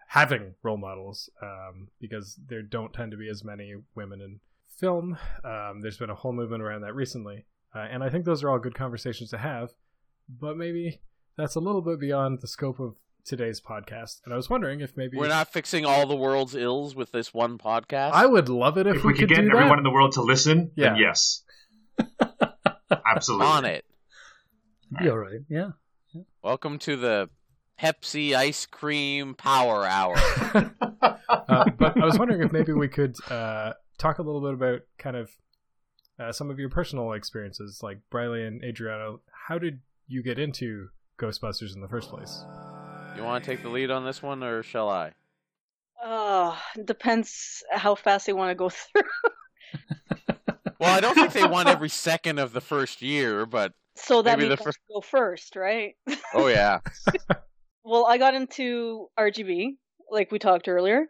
having 0.09 0.55
role 0.63 0.77
models 0.77 1.31
um, 1.43 1.89
because 2.01 2.39
there 2.49 2.63
don't 2.63 2.93
tend 2.93 3.11
to 3.13 3.17
be 3.17 3.29
as 3.29 3.45
many 3.45 3.75
women 3.95 4.21
in 4.21 4.41
film. 4.79 5.19
Um, 5.45 5.81
there's 5.83 5.99
been 5.99 6.11
a 6.11 6.14
whole 6.14 6.33
movement 6.33 6.62
around 6.62 6.83
that 6.83 6.95
recently, 6.95 7.47
uh, 7.75 7.81
and 7.81 8.03
I 8.03 8.11
think 8.11 8.25
those 8.25 8.43
are 8.43 8.51
all 8.51 8.59
good 8.59 8.75
conversations 8.75 9.31
to 9.31 9.38
have. 9.38 9.71
But 10.29 10.57
maybe 10.57 11.01
that's 11.37 11.55
a 11.55 11.61
little 11.61 11.83
bit 11.83 11.99
beyond 12.01 12.41
the 12.41 12.49
scope 12.49 12.79
of 12.81 12.97
today's 13.25 13.61
podcast. 13.61 14.21
And 14.25 14.33
I 14.33 14.37
was 14.37 14.51
wondering 14.51 14.81
if 14.81 14.97
maybe 14.97 15.17
We're 15.17 15.29
not 15.29 15.53
fixing 15.53 15.85
all 15.85 16.07
the 16.07 16.17
world's 16.17 16.55
ills 16.55 16.95
with 16.95 17.12
this 17.12 17.33
one 17.33 17.59
podcast. 17.59 18.12
I 18.12 18.27
would 18.27 18.49
love 18.49 18.77
it 18.79 18.87
if, 18.87 18.97
if 18.97 19.05
we 19.05 19.12
could 19.12 19.21
could 19.21 19.29
get 19.31 19.43
do 19.43 19.49
everyone 19.51 19.69
that. 19.69 19.79
in 19.79 19.85
the 19.85 19.91
world 19.91 20.12
to 20.12 20.23
listen, 20.23 20.71
then 20.77 20.97
Yeah. 20.97 21.11
yes. 21.11 21.43
Absolutely. 23.07 23.47
on 23.47 23.64
it. 23.64 23.85
Be 24.99 25.09
all 25.11 25.19
right. 25.19 25.41
Yeah. 25.49 25.71
Welcome 26.43 26.79
to 26.81 26.97
the 26.97 27.29
Pepsi 27.81 28.35
ice 28.35 28.67
cream 28.67 29.35
power 29.35 29.87
hour. 29.87 30.14
uh, 31.29 31.71
but 31.79 32.01
I 32.01 32.05
was 32.05 32.19
wondering 32.19 32.43
if 32.43 32.53
maybe 32.53 32.73
we 32.73 32.88
could 32.88 33.14
uh, 33.31 33.75
talk 33.99 34.19
a 34.19 34.23
little 34.23 34.41
bit 34.41 34.55
about 34.55 34.81
kind 34.99 35.17
of 35.17 35.31
uh, 36.19 36.33
some 36.33 36.51
of 36.51 36.59
your 36.59 36.69
personal 36.71 37.13
experiences, 37.13 37.81
like 37.83 37.99
Briley 38.11 38.45
and 38.45 38.63
Adriana. 38.65 39.17
How 39.49 39.59
did 39.59 39.81
you 40.07 40.23
get 40.23 40.39
into 40.39 40.89
Ghostbusters 41.19 41.75
in 41.75 41.81
the 41.81 41.89
first 41.89 42.09
place? 42.11 42.45
You 43.17 43.23
want 43.25 43.45
to 43.45 43.51
take 43.51 43.63
the 43.63 43.69
lead 43.69 43.91
on 43.91 44.05
this 44.05 44.23
one, 44.23 44.43
or 44.43 44.63
shall 44.63 44.89
I? 44.89 45.13
Uh, 46.03 46.57
depends 46.85 47.63
how 47.73 47.95
fast 47.97 48.27
they 48.27 48.33
want 48.33 48.51
to 48.51 48.55
go 48.55 48.69
through. 48.71 49.03
Well, 50.81 50.97
I 50.97 51.01
don't 51.01 51.15
think 51.15 51.33
they 51.33 51.45
want 51.47 51.69
every 51.69 51.89
second 51.89 52.39
of 52.39 52.53
the 52.53 52.61
first 52.61 53.03
year, 53.03 53.45
but 53.47 53.73
So 53.97 54.23
that 54.23 54.39
Maybe 54.39 54.49
means 54.49 54.59
the 54.59 54.63
I 54.63 54.65
fir- 54.67 54.73
should 54.73 54.95
go 54.95 55.01
first, 55.01 55.57
right? 55.57 55.95
oh 56.35 56.47
yeah, 56.47 56.79
Well, 57.85 58.07
I 58.07 58.19
got 58.19 58.35
into 58.35 59.09
RGB, 59.19 59.77
like 60.11 60.31
we 60.31 60.39
talked 60.39 60.69
earlier, 60.69 61.07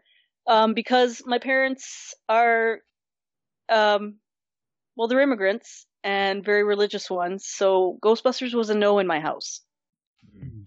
um, 0.48 0.74
because 0.74 1.22
my 1.26 1.38
parents 1.38 2.14
are, 2.28 2.78
um, 3.68 4.16
well, 4.96 5.06
they're 5.06 5.20
immigrants 5.20 5.86
and 6.02 6.44
very 6.44 6.64
religious 6.64 7.10
ones. 7.10 7.44
So 7.46 7.98
Ghostbusters 8.02 8.54
was 8.54 8.70
a 8.70 8.74
no 8.74 8.98
in 8.98 9.06
my 9.06 9.20
house, 9.20 9.60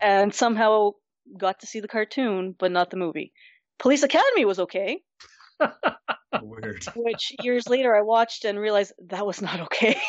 and 0.02 0.34
somehow 0.34 0.92
got 1.38 1.60
to 1.62 1.68
see 1.68 1.80
the 1.80 1.88
cartoon, 1.88 2.56
but 2.58 2.72
not 2.72 2.92
the 2.92 2.98
movie. 2.98 3.34
Police 3.80 4.04
Academy 4.04 4.46
was 4.46 4.60
okay, 4.60 5.02
Weird. 6.42 6.86
which 6.96 7.34
years 7.42 7.68
later 7.68 7.96
I 7.96 8.02
watched 8.02 8.46
and 8.46 8.60
realized 8.60 8.94
that 9.08 9.26
was 9.26 9.42
not 9.42 9.62
okay. 9.62 10.00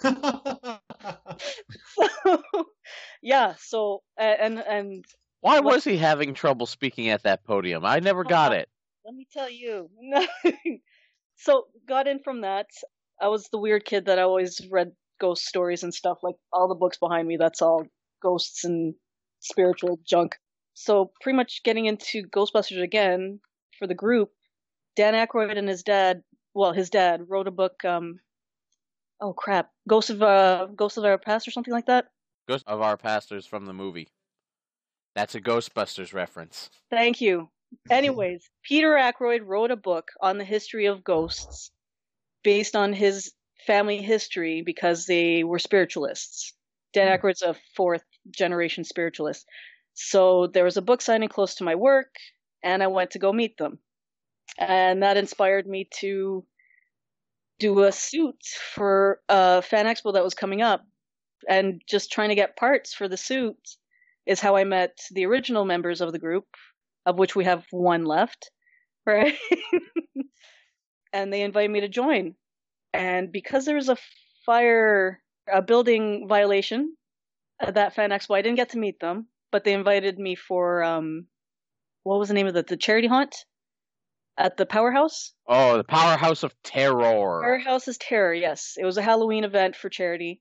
so, 0.00 0.80
yeah. 3.22 3.54
So 3.58 4.02
and 4.18 4.58
and 4.58 5.04
Why 5.40 5.60
was 5.60 5.84
he 5.84 5.96
having 5.96 6.34
trouble 6.34 6.66
speaking 6.66 7.08
at 7.10 7.22
that 7.22 7.44
podium? 7.44 7.84
I 7.84 8.00
never 8.00 8.24
got 8.24 8.52
it. 8.52 8.68
Let 9.10 9.16
me 9.16 9.26
tell 9.32 9.50
you. 9.50 9.90
so 11.36 11.64
got 11.88 12.06
in 12.06 12.20
from 12.20 12.42
that. 12.42 12.66
I 13.20 13.26
was 13.26 13.48
the 13.50 13.58
weird 13.58 13.84
kid 13.84 14.06
that 14.06 14.20
I 14.20 14.22
always 14.22 14.60
read 14.70 14.92
ghost 15.20 15.44
stories 15.46 15.82
and 15.82 15.92
stuff. 15.92 16.18
Like 16.22 16.36
all 16.52 16.68
the 16.68 16.76
books 16.76 16.96
behind 16.96 17.26
me, 17.26 17.36
that's 17.36 17.60
all 17.60 17.86
ghosts 18.22 18.64
and 18.64 18.94
spiritual 19.40 19.98
junk. 20.06 20.36
So 20.74 21.10
pretty 21.20 21.36
much 21.36 21.62
getting 21.64 21.86
into 21.86 22.22
Ghostbusters 22.22 22.82
again 22.82 23.40
for 23.78 23.88
the 23.88 23.94
group. 23.94 24.30
Dan 24.94 25.14
Aykroyd 25.14 25.58
and 25.58 25.68
his 25.68 25.82
dad, 25.82 26.22
well, 26.54 26.72
his 26.72 26.88
dad 26.88 27.24
wrote 27.28 27.48
a 27.48 27.52
book. 27.52 27.84
Um, 27.84 28.20
oh 29.20 29.32
crap, 29.32 29.70
Ghost 29.88 30.10
of 30.10 30.22
uh, 30.22 30.66
Ghost 30.76 30.98
of 30.98 31.04
Our 31.04 31.18
Past 31.18 31.48
or 31.48 31.50
something 31.50 31.74
like 31.74 31.86
that. 31.86 32.06
Ghost 32.48 32.64
of 32.68 32.80
Our 32.80 32.96
Pastors 32.96 33.44
from 33.44 33.66
the 33.66 33.72
movie. 33.72 34.08
That's 35.16 35.34
a 35.34 35.40
Ghostbusters 35.40 36.14
reference. 36.14 36.70
Thank 36.90 37.20
you. 37.20 37.50
Anyways, 37.90 38.48
Peter 38.62 38.90
Aykroyd 38.90 39.42
wrote 39.44 39.70
a 39.70 39.76
book 39.76 40.10
on 40.20 40.38
the 40.38 40.44
history 40.44 40.86
of 40.86 41.04
ghosts 41.04 41.70
based 42.42 42.76
on 42.76 42.92
his 42.92 43.32
family 43.66 43.98
history 43.98 44.62
because 44.62 45.06
they 45.06 45.44
were 45.44 45.58
spiritualists. 45.58 46.54
Dan 46.92 47.06
hmm. 47.08 47.14
Aykroyd's 47.14 47.42
a 47.42 47.56
fourth 47.76 48.04
generation 48.30 48.84
spiritualist. 48.84 49.46
So 49.94 50.46
there 50.46 50.64
was 50.64 50.76
a 50.76 50.82
book 50.82 51.02
signing 51.02 51.28
close 51.28 51.56
to 51.56 51.64
my 51.64 51.74
work, 51.74 52.14
and 52.62 52.82
I 52.82 52.86
went 52.86 53.12
to 53.12 53.18
go 53.18 53.32
meet 53.32 53.56
them. 53.58 53.78
And 54.58 55.02
that 55.02 55.16
inspired 55.16 55.66
me 55.66 55.88
to 56.00 56.44
do 57.58 57.82
a 57.82 57.92
suit 57.92 58.42
for 58.74 59.20
a 59.28 59.62
fan 59.62 59.86
expo 59.86 60.14
that 60.14 60.24
was 60.24 60.34
coming 60.34 60.62
up. 60.62 60.84
And 61.48 61.82
just 61.86 62.12
trying 62.12 62.30
to 62.30 62.34
get 62.34 62.56
parts 62.56 62.94
for 62.94 63.08
the 63.08 63.16
suit 63.16 63.56
is 64.26 64.40
how 64.40 64.56
I 64.56 64.64
met 64.64 64.98
the 65.10 65.26
original 65.26 65.64
members 65.64 66.00
of 66.00 66.12
the 66.12 66.18
group, 66.18 66.46
of 67.06 67.18
which 67.18 67.34
we 67.34 67.44
have 67.44 67.64
one 67.70 68.04
left, 68.04 68.50
right? 69.06 69.36
and 71.12 71.32
they 71.32 71.42
invited 71.42 71.70
me 71.70 71.80
to 71.80 71.88
join. 71.88 72.34
And 72.92 73.30
because 73.32 73.64
there 73.64 73.76
was 73.76 73.88
a 73.88 73.96
fire, 74.44 75.22
a 75.52 75.62
building 75.62 76.26
violation 76.28 76.96
at 77.60 77.74
that 77.74 77.94
fan 77.94 78.10
expo, 78.10 78.36
I 78.36 78.42
didn't 78.42 78.56
get 78.56 78.70
to 78.70 78.78
meet 78.78 79.00
them, 79.00 79.28
but 79.52 79.64
they 79.64 79.72
invited 79.72 80.18
me 80.18 80.34
for, 80.34 80.82
um, 80.82 81.26
what 82.02 82.18
was 82.18 82.28
the 82.28 82.34
name 82.34 82.46
of 82.46 82.54
the, 82.54 82.62
the 82.62 82.76
charity 82.76 83.08
hunt 83.08 83.34
at 84.36 84.56
the 84.56 84.66
powerhouse? 84.66 85.32
Oh, 85.46 85.76
the 85.76 85.84
powerhouse 85.84 86.42
of 86.42 86.54
terror. 86.62 87.40
Powerhouse 87.42 87.88
is 87.88 87.98
Terror, 87.98 88.34
yes. 88.34 88.74
It 88.78 88.84
was 88.84 88.96
a 88.96 89.02
Halloween 89.02 89.44
event 89.44 89.76
for 89.76 89.88
charity. 89.88 90.40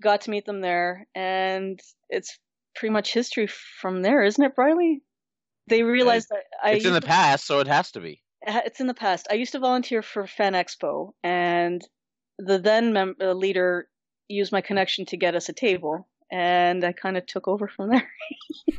Got 0.00 0.22
to 0.22 0.30
meet 0.30 0.46
them 0.46 0.60
there, 0.60 1.06
and 1.14 1.80
it's 2.08 2.38
pretty 2.74 2.92
much 2.92 3.12
history 3.12 3.46
from 3.46 4.02
there, 4.02 4.22
isn't 4.22 4.42
it, 4.42 4.54
Briley? 4.54 5.02
They 5.68 5.82
realized 5.82 6.28
that 6.30 6.44
I 6.62 6.72
It's 6.72 6.84
in 6.84 6.92
the 6.92 7.00
to- 7.00 7.06
past, 7.06 7.46
so 7.46 7.60
it 7.60 7.66
has 7.68 7.92
to 7.92 8.00
be. 8.00 8.22
it's 8.42 8.80
in 8.80 8.86
the 8.88 8.94
past. 8.94 9.26
I 9.30 9.34
used 9.34 9.52
to 9.52 9.58
volunteer 9.60 10.02
for 10.02 10.26
Fan 10.26 10.54
Expo, 10.54 11.12
and 11.22 11.80
the 12.38 12.58
then 12.58 12.92
mem- 12.92 13.16
uh, 13.20 13.32
leader 13.32 13.88
used 14.28 14.52
my 14.52 14.60
connection 14.60 15.06
to 15.06 15.16
get 15.16 15.34
us 15.34 15.48
a 15.48 15.52
table, 15.52 16.08
and 16.30 16.82
I 16.84 16.92
kind 16.92 17.16
of 17.16 17.26
took 17.26 17.46
over 17.48 17.68
from 17.68 17.90
there. 17.90 18.10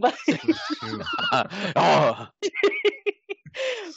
but 0.00 0.14
oh, 1.76 2.26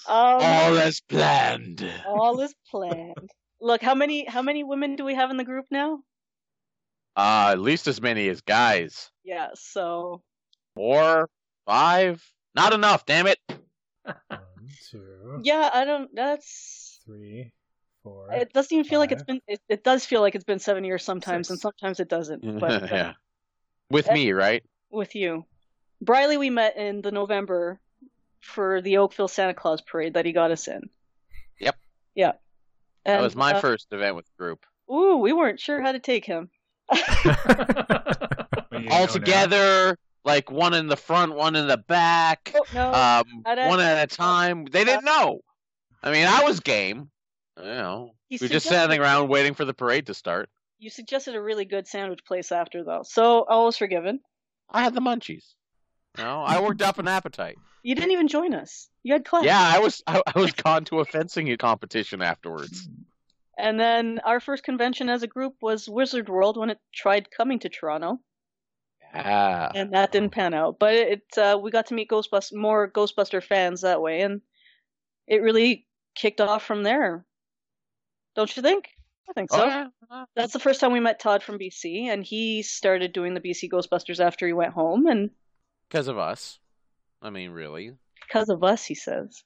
um, 0.08 0.42
all 0.42 0.78
as 0.80 1.02
planned. 1.02 1.88
all 2.08 2.40
is 2.40 2.54
planned. 2.70 3.30
Look, 3.60 3.82
how 3.82 3.94
many 3.94 4.26
how 4.26 4.42
many 4.42 4.64
women 4.64 4.96
do 4.96 5.04
we 5.06 5.14
have 5.16 5.30
in 5.30 5.38
the 5.38 5.44
group 5.44 5.66
now? 5.70 6.00
Uh, 7.16 7.50
at 7.52 7.60
least 7.60 7.88
as 7.88 8.02
many 8.02 8.28
as 8.30 8.42
guys. 8.42 9.12
Yeah, 9.24 9.50
so 9.54 10.24
Four, 10.76 11.30
five, 11.66 12.24
not 12.56 12.74
enough. 12.74 13.06
Damn 13.06 13.28
it. 13.28 13.38
One, 14.04 14.40
two, 14.90 15.42
yeah, 15.44 15.70
I 15.74 15.86
don't. 15.86 16.14
That's 16.16 17.00
three, 17.06 17.52
four. 18.04 18.32
it. 18.32 18.54
Doesn't 18.54 18.74
even 18.74 18.86
feel 18.90 19.00
like 19.00 19.12
it's 19.12 19.24
been. 19.24 19.42
It, 19.48 19.60
it 19.70 19.84
does 19.84 20.06
feel 20.06 20.22
like 20.22 20.36
it's 20.36 20.44
been 20.44 20.60
seven 20.60 20.84
years 20.84 21.04
sometimes, 21.04 21.50
and 21.50 21.60
sometimes 21.60 22.00
it 22.00 22.10
doesn't. 22.10 22.42
But 22.60 22.84
uh, 22.84 22.88
yeah. 22.92 23.14
With 23.90 24.10
Eh. 24.10 24.14
me, 24.14 24.32
right? 24.32 24.64
with 24.90 25.16
you, 25.16 25.46
Briley, 26.02 26.38
we 26.38 26.50
met 26.50 26.76
in 26.78 27.02
the 27.02 27.12
November 27.12 27.80
for 28.42 28.82
the 28.82 28.98
Oakville 28.98 29.28
Santa 29.30 29.54
Claus 29.54 29.82
parade 29.82 30.16
that 30.16 30.26
he 30.26 30.32
got 30.34 30.52
us 30.52 30.68
in. 30.68 30.90
Yep. 31.60 31.76
Yeah. 32.16 32.32
That 33.06 33.22
was 33.22 33.36
my 33.36 33.54
uh, 33.54 33.60
first 33.62 33.88
event 33.92 34.16
with 34.16 34.26
the 34.26 34.32
group. 34.38 34.66
Ooh, 34.92 35.18
we 35.18 35.32
weren't 35.32 35.60
sure 35.60 35.82
how 35.82 35.92
to 35.94 36.00
take 36.00 36.26
him. 36.26 36.50
But 38.72 38.84
you 38.84 38.90
know 38.90 38.96
All 38.96 39.08
now. 39.08 39.96
Like 40.24 40.52
one 40.52 40.74
in 40.74 40.88
the 40.88 40.96
front, 40.98 41.34
one 41.36 41.56
in 41.56 41.68
the 41.68 41.78
back, 41.78 42.54
Oh 42.56 42.66
no. 42.74 42.88
um, 42.94 43.44
At 43.46 43.68
one 43.70 43.80
at 43.80 44.12
a 44.12 44.16
time. 44.16 44.66
They 44.66 44.84
didn't 44.84 45.06
know. 45.06 45.42
I 46.04 46.12
mean, 46.12 46.28
I 46.28 46.44
was 46.44 46.60
game. 46.60 47.10
You 47.58 47.64
know, 47.66 48.12
we 48.30 48.38
were 48.42 48.48
just 48.48 48.66
standing 48.66 49.00
around 49.02 49.28
waiting 49.30 49.54
for 49.54 49.66
the 49.66 49.74
parade 49.74 50.08
to 50.08 50.14
start. 50.14 50.50
you 50.80 50.90
suggested 50.90 51.36
a 51.36 51.42
really 51.42 51.66
good 51.66 51.86
sandwich 51.88 52.22
place 52.26 52.52
after 52.52 52.84
though, 52.84 53.02
so 53.04 53.44
all 53.48 53.66
was 53.66 53.78
forgiven. 53.78 54.20
I 54.70 54.82
had 54.84 54.94
the 54.94 55.02
munchies. 55.02 55.44
You 56.18 56.24
know, 56.24 56.42
I 56.42 56.62
worked 56.62 56.82
up 56.82 56.98
an 56.98 57.08
appetite. 57.08 57.58
You 57.84 57.96
didn't 57.96 58.12
even 58.12 58.28
join 58.28 58.54
us. 58.54 58.90
You 59.04 59.14
had 59.14 59.26
class. 59.26 59.44
Yeah, 59.44 59.60
I 59.60 59.80
was 59.80 60.02
I, 60.08 60.22
I 60.36 60.40
was 60.40 60.52
gone 60.54 60.86
to 60.86 61.00
a 61.00 61.06
fencing 61.06 61.56
competition 61.58 62.22
afterwards. 62.22 62.88
And 63.58 63.80
then 63.80 64.20
our 64.26 64.40
first 64.40 64.64
convention 64.64 65.10
as 65.10 65.24
a 65.24 65.28
group 65.28 65.56
was 65.62 65.88
Wizard 65.90 66.30
World 66.30 66.58
when 66.58 66.70
it 66.72 66.80
tried 66.94 67.30
coming 67.30 67.60
to 67.60 67.70
Toronto, 67.70 68.20
Yeah. 69.14 69.72
and 69.76 69.94
that 69.94 70.12
didn't 70.12 70.32
pan 70.32 70.54
out. 70.54 70.78
But 70.80 70.94
it 70.94 71.24
uh, 71.38 71.60
we 71.62 71.72
got 71.72 71.88
to 71.88 71.94
meet 71.94 72.10
Ghostbusters 72.10 72.54
more 72.54 72.90
Ghostbuster 72.90 73.44
fans 73.44 73.82
that 73.82 74.02
way, 74.02 74.22
and 74.22 74.42
it 75.28 75.42
really 75.42 75.88
kicked 76.16 76.42
off 76.42 76.64
from 76.66 76.84
there. 76.84 77.26
Don't 78.36 78.56
you 78.56 78.62
think? 78.64 78.90
I 79.30 79.34
think 79.34 79.52
so. 79.52 79.62
Oh, 79.64 79.66
yeah. 79.66 80.26
That's 80.36 80.54
the 80.54 80.60
first 80.60 80.80
time 80.82 80.92
we 80.92 81.00
met 81.00 81.20
Todd 81.20 81.42
from 81.44 81.58
BC, 81.60 82.06
and 82.06 82.24
he 82.24 82.62
started 82.64 83.14
doing 83.14 83.34
the 83.34 83.40
BC 83.42 83.70
Ghostbusters 83.70 84.20
after 84.20 84.46
he 84.48 84.54
went 84.54 84.74
home, 84.74 85.08
and 85.08 85.30
Because 85.90 86.08
of 86.08 86.18
us. 86.18 86.60
I 87.22 87.30
mean, 87.30 87.52
really. 87.52 87.92
because 88.28 88.50
of 88.50 88.64
us, 88.64 88.84
he 88.84 88.96
says. 88.96 89.44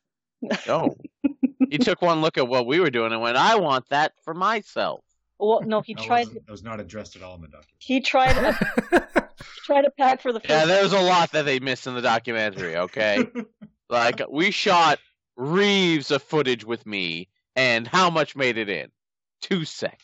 No. 0.68 0.96
he 1.70 1.78
took 1.78 2.02
one 2.02 2.22
look 2.22 2.38
at 2.38 2.48
what 2.48 2.66
we 2.68 2.80
were 2.80 2.90
doing 2.90 3.12
and 3.12 3.22
went, 3.22 3.38
I 3.38 3.56
want 3.58 3.90
that 3.90 4.14
for 4.24 4.34
myself. 4.34 5.02
Well, 5.40 5.62
no, 5.64 5.82
he 5.82 5.94
That 5.96 6.04
tried. 6.04 6.28
wasn't- 6.28 6.46
That 6.46 6.52
was 6.52 6.64
not 6.64 6.80
addressed 6.80 7.16
at 7.16 7.22
all 7.22 7.36
in 7.36 7.42
the 7.42 7.48
document. 7.48 7.76
He 7.80 8.02
tried. 8.02 8.34
he 8.92 8.98
tried 9.64 9.84
to 9.84 9.92
pack 9.92 10.22
for 10.22 10.32
the 10.32 10.40
first. 10.40 10.50
Yeah, 10.50 10.66
there's 10.66 10.94
a 10.94 11.02
lot 11.02 11.32
that 11.32 11.46
they 11.46 11.60
missed 11.60 11.88
in 11.88 11.96
the 11.96 12.02
documentary, 12.02 12.76
okay? 12.78 13.26
like, 13.90 14.22
we 14.30 14.52
shot 14.52 15.00
reeves 15.36 16.12
of 16.12 16.24
footage 16.24 16.64
with 16.64 16.86
me, 16.86 17.30
and 17.56 17.88
how 17.88 18.10
much 18.10 18.36
made 18.36 18.58
it 18.58 18.70
in? 18.70 18.92
Two 19.42 19.66
seconds. 19.66 20.02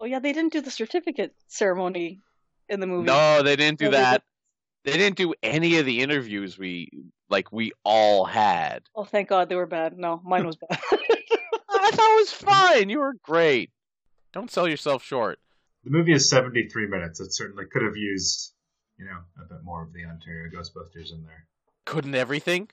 Oh 0.00 0.06
yeah, 0.06 0.18
they 0.18 0.32
didn't 0.32 0.52
do 0.52 0.62
the 0.62 0.70
certificate 0.70 1.34
ceremony 1.48 2.20
in 2.68 2.80
the 2.80 2.86
movie. 2.86 3.04
No, 3.04 3.42
they 3.42 3.56
didn't 3.56 3.78
do 3.78 3.86
No, 3.86 3.90
they 3.90 3.96
that. 3.98 4.22
They 4.84 4.92
didn't 4.92 5.16
do 5.16 5.34
any 5.42 5.76
of 5.76 5.84
the 5.84 6.00
interviews 6.00 6.58
we, 6.58 6.90
like, 7.28 7.52
we 7.52 7.72
all 7.84 8.24
had. 8.24 8.84
Oh, 8.94 9.04
thank 9.04 9.28
God 9.28 9.50
they 9.50 9.54
were 9.54 9.66
bad. 9.66 9.98
No, 9.98 10.22
mine 10.24 10.46
was 10.46 10.56
bad. 10.56 10.78
I 10.90 11.90
thought 11.92 12.16
it 12.16 12.20
was 12.20 12.32
fine. 12.32 12.88
You 12.88 13.00
were 13.00 13.14
great. 13.22 13.70
Don't 14.32 14.50
sell 14.50 14.66
yourself 14.66 15.02
short. 15.02 15.38
The 15.84 15.90
movie 15.90 16.12
is 16.12 16.28
73 16.28 16.86
minutes. 16.88 17.20
It 17.20 17.32
certainly 17.32 17.64
could 17.70 17.82
have 17.82 17.96
used, 17.96 18.52
you 18.98 19.06
know, 19.06 19.18
a 19.42 19.48
bit 19.48 19.64
more 19.64 19.82
of 19.82 19.92
the 19.92 20.04
Ontario 20.04 20.50
Ghostbusters 20.50 21.12
in 21.12 21.24
there. 21.24 21.46
Couldn't 21.86 22.14
everything? 22.14 22.68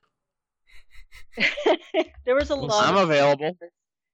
there 2.25 2.35
was 2.35 2.49
a 2.49 2.55
lot. 2.55 2.87
I'm 2.87 2.97
of, 2.97 3.09
available. 3.09 3.57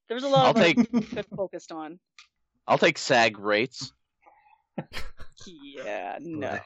there 0.07 0.15
was 0.15 0.23
a 0.23 0.27
lot 0.27 0.45
I'll 0.45 0.51
of 0.51 0.55
take- 0.57 0.91
could 0.91 1.25
focused 1.35 1.71
on. 1.71 1.99
I'll 2.67 2.77
take 2.77 2.97
SAG 2.97 3.39
rates. 3.39 3.91
Yeah, 5.45 6.17
no. 6.21 6.59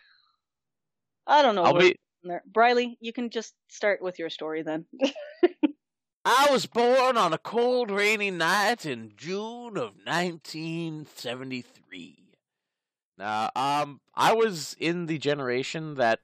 I 1.25 1.41
don't 1.41 1.55
know. 1.55 1.63
I'll 1.63 1.79
be. 1.79 1.95
Briley, 2.45 2.97
you 2.99 3.13
can 3.13 3.29
just 3.29 3.53
start 3.69 4.01
with 4.01 4.19
your 4.19 4.29
story 4.29 4.63
then. 4.63 4.85
I 6.29 6.49
was 6.51 6.65
born 6.65 7.15
on 7.15 7.31
a 7.31 7.37
cold, 7.37 7.89
rainy 7.89 8.31
night 8.31 8.85
in 8.85 9.13
June 9.15 9.77
of 9.77 9.93
1973. 10.03 12.33
Now, 13.17 13.49
um, 13.55 14.01
I 14.13 14.33
was 14.33 14.75
in 14.77 15.05
the 15.05 15.19
generation 15.19 15.95
that 15.95 16.19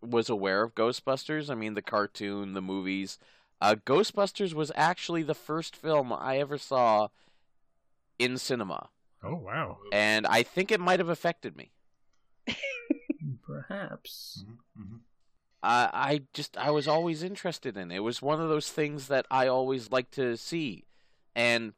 was 0.00 0.30
aware 0.30 0.62
of 0.62 0.76
Ghostbusters. 0.76 1.50
I 1.50 1.56
mean, 1.56 1.74
the 1.74 1.82
cartoon, 1.82 2.52
the 2.52 2.62
movies. 2.62 3.18
Uh, 3.60 3.74
Ghostbusters 3.84 4.54
was 4.54 4.70
actually 4.76 5.24
the 5.24 5.34
first 5.34 5.74
film 5.74 6.12
I 6.12 6.38
ever 6.38 6.56
saw 6.56 7.08
in 8.20 8.38
cinema, 8.38 8.90
oh 9.24 9.34
wow. 9.34 9.78
and 9.92 10.24
I 10.24 10.44
think 10.44 10.70
it 10.70 10.78
might 10.78 11.00
have 11.00 11.08
affected 11.08 11.56
me. 11.56 11.72
Perhaps. 13.44 14.44
Mhm, 14.78 15.00
I 15.62 16.22
just 16.32 16.56
I 16.56 16.70
was 16.70 16.88
always 16.88 17.22
interested 17.22 17.76
in 17.76 17.90
it. 17.90 17.96
It 17.96 18.00
was 18.00 18.20
one 18.20 18.40
of 18.40 18.48
those 18.48 18.70
things 18.70 19.08
that 19.08 19.26
I 19.30 19.46
always 19.46 19.90
liked 19.90 20.12
to 20.14 20.36
see, 20.36 20.84
and 21.34 21.74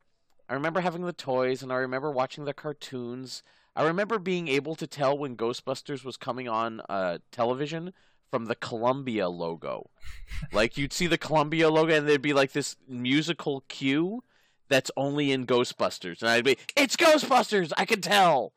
I 0.49 0.55
remember 0.55 0.80
having 0.80 1.05
the 1.05 1.12
toys, 1.12 1.62
and 1.62 1.72
I 1.72 1.76
remember 1.76 2.11
watching 2.11 2.45
the 2.45 2.55
cartoons. 2.55 3.43
I 3.76 3.85
remember 3.85 4.18
being 4.18 4.49
able 4.49 4.74
to 4.76 4.87
tell 4.87 5.18
when 5.18 5.37
Ghostbusters 5.37 6.05
was 6.05 6.16
coming 6.16 6.49
on 6.49 6.80
uh, 6.89 7.18
television 7.32 7.93
from 8.30 8.47
the 8.47 8.55
Columbia 8.55 9.28
logo. 9.28 9.91
like 10.53 10.78
you'd 10.78 10.93
see 10.93 11.07
the 11.07 11.18
Columbia 11.18 11.68
logo, 11.68 11.95
and 11.95 12.09
there'd 12.09 12.22
be 12.22 12.32
like 12.32 12.53
this 12.53 12.76
musical 12.89 13.64
cue 13.68 14.22
that's 14.68 14.91
only 14.97 15.30
in 15.30 15.47
Ghostbusters, 15.47 16.22
and 16.22 16.30
I'd 16.30 16.45
be, 16.45 16.57
"It's 16.76 16.97
Ghostbusters!" 16.97 17.72
I 17.76 17.85
can 17.85 18.01
tell. 18.01 18.53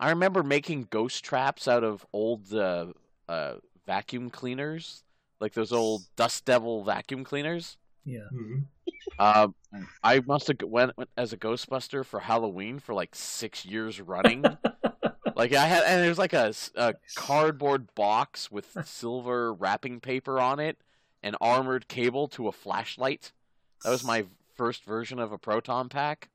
I 0.00 0.10
remember 0.10 0.42
making 0.42 0.88
ghost 0.90 1.22
traps 1.22 1.68
out 1.68 1.84
of 1.84 2.06
old 2.12 2.54
uh, 2.54 2.86
uh, 3.28 3.56
vacuum 3.90 4.30
cleaners, 4.30 5.02
like 5.40 5.52
those 5.52 5.72
old 5.72 6.02
Dust 6.14 6.44
Devil 6.44 6.84
vacuum 6.84 7.24
cleaners. 7.24 7.76
Yeah. 8.04 8.28
Mhm. 8.32 8.66
Uh, 9.18 9.48
I 10.04 10.20
must 10.20 10.46
have 10.46 10.62
went 10.62 10.96
went 10.96 11.10
as 11.16 11.32
a 11.32 11.36
Ghostbuster 11.36 12.06
for 12.06 12.20
Halloween 12.20 12.78
for 12.78 12.94
like 12.94 13.16
six 13.16 13.64
years 13.64 14.00
running. 14.00 14.44
like 15.34 15.52
I 15.52 15.66
had, 15.66 15.82
and 15.82 16.04
it 16.04 16.08
was 16.08 16.18
like 16.18 16.32
a 16.32 16.54
cardboard 17.16 17.92
box 17.96 18.48
with 18.48 18.76
silver 18.84 19.52
wrapping 19.52 19.98
paper 19.98 20.38
on 20.38 20.60
it, 20.60 20.78
and 21.20 21.36
armored 21.40 21.88
cable 21.88 22.28
to 22.28 22.46
a 22.46 22.52
flashlight. 22.52 23.32
That 23.82 23.90
was 23.90 24.04
my 24.04 24.26
first 24.54 24.84
version 24.84 25.18
of 25.18 25.32
a 25.32 25.38
proton 25.38 25.88
pack. 25.88 26.30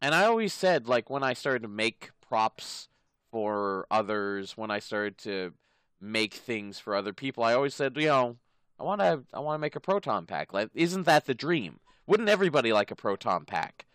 And 0.00 0.14
I 0.14 0.24
always 0.24 0.54
said, 0.54 0.86
like 0.86 1.10
when 1.10 1.24
I 1.24 1.32
started 1.32 1.62
to 1.62 1.68
make 1.68 2.10
props 2.20 2.88
for 3.32 3.88
others, 3.90 4.56
when 4.56 4.70
I 4.70 4.78
started 4.78 5.18
to 5.18 5.52
make 6.00 6.34
things 6.34 6.78
for 6.78 6.94
other 6.94 7.12
people, 7.12 7.44
I 7.44 7.54
always 7.54 7.74
said, 7.74 7.96
you 7.96 8.06
know, 8.06 8.36
I 8.78 8.84
want 8.84 9.00
to 9.00 9.22
I 9.34 9.40
want 9.40 9.56
to 9.56 9.60
make 9.60 9.76
a 9.76 9.80
proton 9.80 10.26
pack. 10.26 10.52
Like 10.52 10.70
isn't 10.74 11.04
that 11.04 11.26
the 11.26 11.34
dream? 11.34 11.80
Wouldn't 12.06 12.28
everybody 12.28 12.72
like 12.72 12.90
a 12.90 12.96
proton 12.96 13.44
pack? 13.44 13.86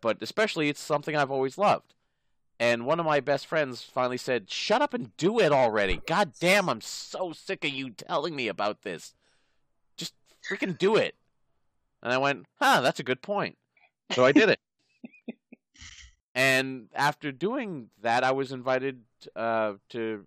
But 0.00 0.18
especially 0.20 0.68
it's 0.68 0.80
something 0.80 1.16
I've 1.16 1.30
always 1.30 1.58
loved. 1.58 1.94
And 2.58 2.84
one 2.84 3.00
of 3.00 3.06
my 3.06 3.20
best 3.20 3.46
friends 3.46 3.82
finally 3.82 4.18
said, 4.18 4.50
"Shut 4.50 4.82
up 4.82 4.92
and 4.92 5.16
do 5.16 5.40
it 5.40 5.50
already. 5.50 6.02
God 6.06 6.32
damn, 6.38 6.68
I'm 6.68 6.82
so 6.82 7.32
sick 7.32 7.64
of 7.64 7.70
you 7.70 7.90
telling 7.90 8.36
me 8.36 8.48
about 8.48 8.82
this. 8.82 9.14
Just 9.96 10.12
freaking 10.46 10.76
do 10.76 10.96
it." 10.96 11.14
And 12.02 12.12
I 12.12 12.18
went, 12.18 12.44
"Huh, 12.60 12.82
that's 12.82 13.00
a 13.00 13.04
good 13.04 13.22
point." 13.22 13.56
So 14.12 14.26
I 14.26 14.32
did 14.32 14.50
it. 14.50 14.60
and 16.34 16.88
after 16.94 17.32
doing 17.32 17.88
that, 18.02 18.24
I 18.24 18.32
was 18.32 18.52
invited 18.52 19.00
uh, 19.34 19.74
to 19.90 20.26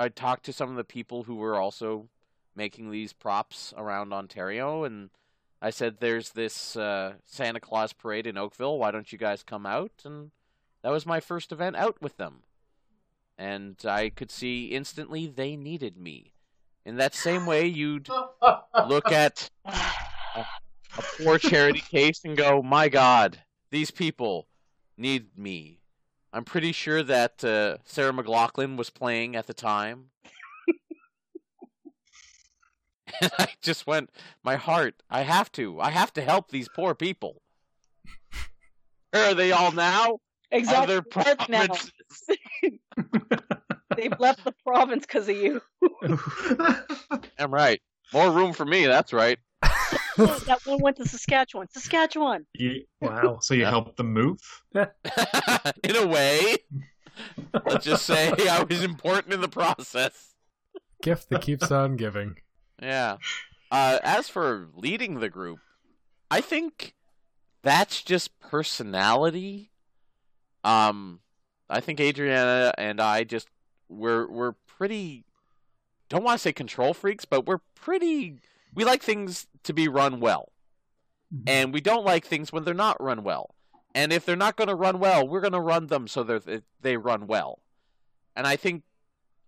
I 0.00 0.08
talked 0.08 0.44
to 0.46 0.52
some 0.52 0.70
of 0.70 0.76
the 0.76 0.84
people 0.84 1.24
who 1.24 1.34
were 1.34 1.60
also 1.60 2.08
making 2.56 2.90
these 2.90 3.12
props 3.12 3.74
around 3.76 4.12
Ontario, 4.12 4.84
and 4.84 5.10
I 5.60 5.70
said, 5.70 5.98
"There's 6.00 6.30
this 6.30 6.74
uh, 6.74 7.14
Santa 7.26 7.60
Claus 7.60 7.92
parade 7.92 8.26
in 8.26 8.38
Oakville. 8.38 8.78
Why 8.78 8.90
don't 8.90 9.12
you 9.12 9.18
guys 9.18 9.42
come 9.42 9.66
out?" 9.66 9.92
And 10.04 10.30
that 10.82 10.90
was 10.90 11.04
my 11.04 11.20
first 11.20 11.52
event 11.52 11.76
out 11.76 12.00
with 12.00 12.16
them, 12.16 12.42
and 13.36 13.76
I 13.84 14.08
could 14.08 14.30
see 14.30 14.66
instantly 14.68 15.26
they 15.26 15.54
needed 15.54 15.98
me. 15.98 16.32
In 16.86 16.96
that 16.96 17.14
same 17.14 17.44
way, 17.44 17.66
you'd 17.66 18.08
look 18.08 19.12
at 19.12 19.50
a 19.66 20.46
poor 21.18 21.38
charity 21.38 21.80
case 21.82 22.24
and 22.24 22.38
go, 22.38 22.62
"My 22.62 22.88
God, 22.88 23.42
these 23.70 23.90
people 23.90 24.48
need 24.96 25.36
me." 25.36 25.79
I'm 26.32 26.44
pretty 26.44 26.72
sure 26.72 27.02
that 27.02 27.42
uh, 27.44 27.78
Sarah 27.84 28.12
McLachlan 28.12 28.76
was 28.76 28.90
playing 28.90 29.34
at 29.34 29.46
the 29.46 29.54
time. 29.54 30.10
and 33.20 33.30
I 33.38 33.48
just 33.62 33.86
went, 33.86 34.10
my 34.44 34.56
heart, 34.56 35.02
I 35.10 35.22
have 35.22 35.50
to. 35.52 35.80
I 35.80 35.90
have 35.90 36.12
to 36.14 36.22
help 36.22 36.50
these 36.50 36.68
poor 36.68 36.94
people. 36.94 37.42
Where 39.10 39.30
are 39.30 39.34
they 39.34 39.52
all 39.52 39.72
now? 39.72 40.18
Exactly. 40.52 40.96
Other 40.96 41.02
Dead 41.24 41.38
now. 41.48 41.66
provinces. 41.66 41.92
They've 43.96 44.18
left 44.20 44.44
the 44.44 44.54
province 44.64 45.04
because 45.06 45.28
of 45.28 45.36
you. 45.36 45.60
I'm 47.38 47.52
right. 47.52 47.80
More 48.12 48.30
room 48.30 48.52
for 48.52 48.64
me, 48.64 48.86
that's 48.86 49.12
right. 49.12 49.38
that 50.16 50.58
one 50.64 50.80
went 50.80 50.96
to 50.98 51.06
Saskatchewan. 51.08 51.68
Saskatchewan. 51.70 52.46
You- 52.54 52.84
Wow. 53.00 53.38
so 53.40 53.54
you 53.54 53.62
Yeah. 53.62 53.70
helped 53.70 53.96
them 53.96 54.12
move? 54.12 54.40
in 54.74 55.96
a 55.96 56.06
way. 56.06 56.56
Let's 57.66 57.84
just 57.84 58.06
say 58.06 58.32
I 58.48 58.62
was 58.62 58.82
important 58.82 59.32
in 59.34 59.40
the 59.40 59.48
process. 59.48 60.34
Gift 61.02 61.30
that 61.30 61.42
keeps 61.42 61.70
on 61.70 61.96
giving. 61.96 62.36
Yeah. 62.82 63.16
Uh, 63.70 63.98
as 64.02 64.28
for 64.28 64.68
leading 64.74 65.20
the 65.20 65.28
group, 65.28 65.58
I 66.30 66.40
think 66.40 66.94
that's 67.62 68.02
just 68.02 68.38
personality. 68.40 69.70
Um, 70.64 71.20
I 71.68 71.80
think 71.80 72.00
Adriana 72.00 72.72
and 72.76 73.00
I 73.00 73.24
just 73.24 73.48
we're 73.88 74.26
we're 74.28 74.52
pretty. 74.66 75.24
Don't 76.08 76.24
want 76.24 76.38
to 76.38 76.42
say 76.42 76.52
control 76.52 76.92
freaks, 76.94 77.24
but 77.24 77.46
we're 77.46 77.60
pretty. 77.74 78.38
We 78.74 78.84
like 78.84 79.02
things 79.02 79.46
to 79.64 79.72
be 79.72 79.88
run 79.88 80.20
well, 80.20 80.52
Mhm. 81.34 81.42
and 81.48 81.72
we 81.74 81.80
don't 81.80 82.04
like 82.04 82.24
things 82.24 82.52
when 82.52 82.64
they're 82.64 82.74
not 82.74 83.00
run 83.02 83.22
well. 83.24 83.54
And 83.94 84.12
if 84.12 84.24
they're 84.24 84.36
not 84.36 84.56
going 84.56 84.68
to 84.68 84.74
run 84.74 85.00
well, 85.00 85.26
we're 85.26 85.40
going 85.40 85.52
to 85.52 85.60
run 85.60 85.88
them 85.88 86.06
so 86.06 86.22
that 86.24 86.62
they 86.80 86.96
run 86.96 87.26
well. 87.26 87.60
And 88.36 88.46
I 88.46 88.54
think, 88.56 88.84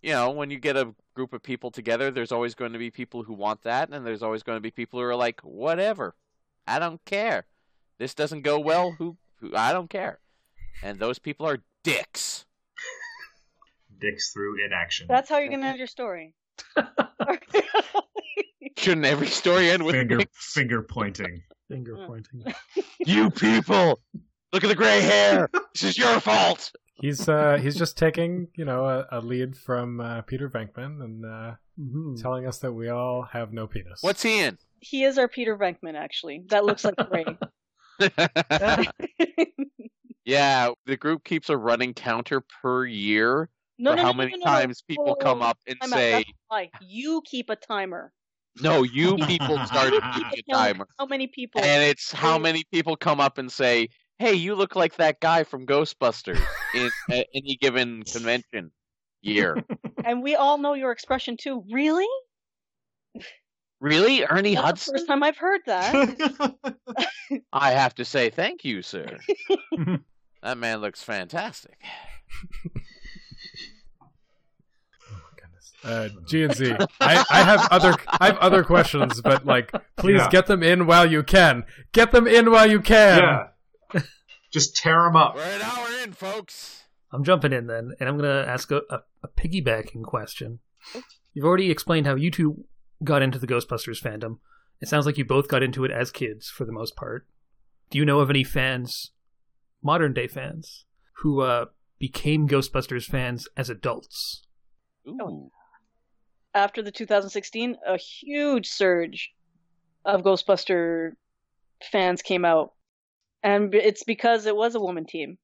you 0.02 0.10
know, 0.12 0.30
when 0.30 0.50
you 0.50 0.58
get 0.58 0.76
a 0.76 0.94
group 1.14 1.32
of 1.32 1.42
people 1.42 1.70
together, 1.70 2.10
there's 2.10 2.32
always 2.32 2.54
going 2.56 2.72
to 2.72 2.78
be 2.78 2.90
people 2.90 3.22
who 3.22 3.34
want 3.34 3.62
that, 3.62 3.90
and 3.90 4.04
there's 4.04 4.22
always 4.22 4.42
going 4.42 4.56
to 4.56 4.60
be 4.60 4.72
people 4.72 4.98
who 4.98 5.06
are 5.06 5.14
like, 5.14 5.40
whatever, 5.42 6.16
I 6.66 6.78
don't 6.80 7.04
care. 7.04 7.46
This 7.98 8.14
doesn't 8.14 8.42
go 8.42 8.58
well. 8.58 8.92
Who? 8.98 9.16
who 9.36 9.54
I 9.56 9.72
don't 9.72 9.88
care. 9.90 10.18
And 10.82 10.98
those 10.98 11.18
people 11.20 11.46
are 11.46 11.62
dicks. 11.84 12.44
Dicks 14.00 14.32
through 14.32 14.64
inaction. 14.64 15.06
That's 15.08 15.28
how 15.28 15.38
you're 15.38 15.50
gonna 15.50 15.66
end 15.66 15.78
your 15.78 15.86
story. 15.86 16.34
Shouldn't 18.76 19.06
every 19.06 19.26
story 19.28 19.70
end 19.70 19.84
with 19.84 19.94
finger 19.94 20.18
dicks? 20.18 20.52
finger 20.52 20.82
pointing. 20.82 21.42
Finger 21.68 22.04
pointing. 22.06 22.44
You 23.00 23.30
people, 23.30 24.00
look 24.52 24.64
at 24.64 24.68
the 24.68 24.74
gray 24.74 25.00
hair. 25.00 25.48
This 25.74 25.84
is 25.84 25.98
your 25.98 26.20
fault. 26.20 26.72
He's 26.94 27.28
uh 27.28 27.58
he's 27.60 27.76
just 27.76 27.96
taking 27.98 28.48
you 28.54 28.64
know 28.64 28.84
a, 28.84 29.06
a 29.10 29.20
lead 29.20 29.56
from 29.56 30.00
uh, 30.00 30.22
Peter 30.22 30.48
Venkman 30.48 31.02
and 31.02 31.24
uh, 31.24 31.54
Mhm. 31.80 32.20
telling 32.20 32.46
us 32.46 32.58
that 32.58 32.72
we 32.72 32.90
all 32.90 33.22
have 33.22 33.52
no 33.52 33.66
penis. 33.66 34.02
What's 34.02 34.22
he 34.22 34.40
in? 34.40 34.58
he 34.80 35.04
is 35.04 35.16
our 35.16 35.28
Peter 35.28 35.56
Venkman, 35.56 35.94
actually. 35.94 36.44
That 36.48 36.64
looks 36.64 36.84
like 36.84 36.94
Ray. 37.10 37.24
yeah, 40.24 40.70
the 40.86 40.96
group 40.96 41.24
keeps 41.24 41.48
a 41.48 41.56
running 41.56 41.94
counter 41.94 42.42
per 42.62 42.84
year 42.84 43.48
no, 43.78 43.92
for 43.92 43.96
no, 43.96 44.02
how 44.02 44.10
no, 44.12 44.18
many 44.18 44.32
no, 44.32 44.38
no, 44.38 44.44
times 44.44 44.82
no. 44.88 44.94
people 44.94 45.14
come 45.16 45.40
up 45.42 45.58
and 45.66 45.80
time 45.80 45.92
out. 45.92 45.98
say, 45.98 46.24
That's. 46.50 46.68
You 46.80 47.22
keep 47.24 47.48
a 47.50 47.56
timer. 47.56 48.12
"No, 48.60 48.82
you 48.82 49.16
people 49.16 49.58
started 49.66 50.02
Keep 50.14 50.14
keeping 50.14 50.24
a 50.24 50.40
a 50.40 50.42
count 50.54 50.76
timer." 50.76 50.88
How 50.98 51.06
many 51.06 51.26
people? 51.26 51.60
And 51.62 51.82
it's 51.82 52.12
how 52.12 52.38
many 52.38 52.64
people 52.72 52.96
come 52.96 53.20
up 53.20 53.38
and 53.38 53.50
say, 53.50 53.88
"Hey, 54.18 54.34
you 54.34 54.54
look 54.54 54.76
like 54.76 54.96
that 54.96 55.20
guy 55.20 55.44
from 55.44 55.66
Ghostbusters" 55.66 56.42
in 56.74 56.90
at 57.10 57.26
any 57.34 57.56
given 57.56 58.02
convention 58.02 58.70
year. 59.22 59.64
And 60.04 60.22
we 60.22 60.34
all 60.34 60.58
know 60.58 60.74
your 60.74 60.90
expression 60.92 61.36
too. 61.36 61.64
Really? 61.70 62.06
really, 63.80 64.24
Ernie 64.24 64.54
That's 64.54 64.62
the 64.62 64.66
Hudson? 64.66 64.94
first 64.94 65.06
time 65.06 65.22
I've 65.22 65.36
heard 65.36 65.60
that. 65.66 66.56
I 67.52 67.72
have 67.72 67.94
to 67.96 68.04
say 68.04 68.30
thank 68.30 68.64
you, 68.64 68.82
sir. 68.82 69.18
that 70.42 70.58
man 70.58 70.80
looks 70.80 71.02
fantastic. 71.02 71.78
Oh 74.00 75.14
my 75.14 75.18
goodness. 75.40 75.71
Uh, 75.84 76.08
G 76.26 76.44
and 76.44 76.54
Z. 76.54 76.74
I, 77.00 77.24
I 77.30 77.42
have 77.42 77.68
other 77.70 77.94
I 78.20 78.26
have 78.26 78.38
other 78.38 78.62
questions, 78.64 79.20
but 79.20 79.44
like, 79.44 79.72
please 79.96 80.18
Yeah. 80.20 80.28
get 80.30 80.46
them 80.46 80.62
in 80.62 80.86
while 80.86 81.10
you 81.10 81.22
can. 81.22 81.64
Get 81.92 82.12
them 82.12 82.26
in 82.26 82.50
while 82.50 82.70
you 82.70 82.80
can. 82.80 83.18
yeah. 83.92 84.02
Just 84.52 84.76
tear 84.76 85.02
them 85.04 85.16
up. 85.16 85.34
We're 85.36 85.42
an 85.42 85.62
hour 85.62 85.86
in, 86.04 86.12
folks. 86.12 86.84
I'm 87.10 87.24
jumping 87.24 87.52
in 87.52 87.66
then, 87.66 87.92
and 87.98 88.08
I'm 88.08 88.16
going 88.18 88.30
to 88.44 88.48
ask 88.48 88.70
a, 88.70 88.82
a, 88.90 89.00
a 89.22 89.28
piggybacking 89.28 90.02
question. 90.04 90.60
You've 91.32 91.44
already 91.46 91.70
explained 91.70 92.06
how 92.06 92.14
you 92.16 92.30
two 92.30 92.64
got 93.02 93.22
into 93.22 93.38
the 93.38 93.46
Ghostbusters 93.46 94.00
fandom. 94.02 94.38
It 94.80 94.88
sounds 94.88 95.06
like 95.06 95.16
you 95.18 95.24
both 95.24 95.48
got 95.48 95.62
into 95.62 95.84
it 95.84 95.90
as 95.90 96.10
kids 96.10 96.48
for 96.48 96.64
the 96.64 96.72
most 96.72 96.96
part. 96.96 97.26
Do 97.90 97.98
you 97.98 98.04
know 98.04 98.20
of 98.20 98.30
any 98.30 98.44
fans, 98.44 99.12
modern 99.82 100.12
day 100.12 100.26
fans, 100.26 100.84
who 101.22 101.40
uh, 101.40 101.66
became 101.98 102.48
Ghostbusters 102.48 103.04
fans 103.04 103.48
as 103.56 103.68
adults? 103.70 104.42
Ooh. 105.08 105.50
After 106.54 106.82
the 106.82 106.92
2016, 106.92 107.76
a 107.86 107.96
huge 107.96 108.68
surge 108.68 109.32
of 110.04 110.22
Ghostbuster 110.22 111.12
fans 111.90 112.22
came 112.22 112.44
out, 112.44 112.72
and 113.42 113.74
it's 113.74 114.04
because 114.04 114.46
it 114.46 114.56
was 114.56 114.74
a 114.74 114.80
woman 114.80 115.06
team. 115.06 115.38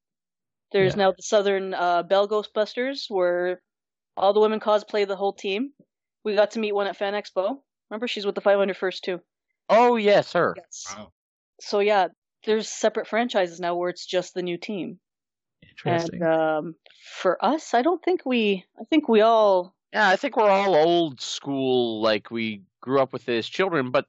There's 0.73 0.95
Yeah. 0.95 1.05
now 1.05 1.13
the 1.13 1.23
Southern 1.23 1.73
uh, 1.75 2.03
Belle 2.03 2.29
Ghostbusters, 2.29 3.09
where 3.09 3.63
all 4.17 4.33
the 4.33 4.41
women 4.41 4.61
cosplay 4.61 5.07
the 5.07 5.17
whole 5.17 5.33
team. 5.33 5.73
We 6.25 6.35
got 6.35 6.51
to 6.53 6.59
meet 6.59 6.73
one 6.73 6.87
at 6.87 6.97
Fan 6.97 7.15
Expo. 7.15 7.63
Remember, 7.89 8.07
she's 8.07 8.27
with 8.27 8.35
the 8.35 8.41
500 8.41 8.77
first 8.77 9.05
too. 9.05 9.21
Oh 9.69 9.97
yes, 9.97 10.33
her. 10.33 10.55
Yes. 10.57 10.95
Wow. 10.95 11.13
So 11.61 11.81
yeah, 11.81 12.09
there's 12.45 12.69
separate 12.69 13.07
franchises 13.07 13.61
now 13.61 13.77
where 13.77 13.89
it's 13.89 14.07
just 14.07 14.35
the 14.35 14.43
new 14.43 14.59
team. 14.59 15.01
Interesting. 15.63 16.23
And 16.23 16.33
um, 16.33 16.75
for 17.21 17.43
us, 17.45 17.75
I 17.75 17.83
don't 17.83 18.03
think 18.03 18.23
we. 18.25 18.65
I 18.79 18.85
think 18.85 19.09
we 19.09 19.21
all. 19.21 19.75
Yeah, 19.93 20.09
I 20.09 20.17
think 20.17 20.37
we're 20.37 20.51
all 20.51 20.75
old 20.75 21.21
school, 21.21 22.01
like 22.01 22.31
we 22.31 22.63
grew 22.81 23.01
up 23.01 23.13
with 23.13 23.25
this 23.25 23.49
children, 23.49 23.91
but 23.91 24.07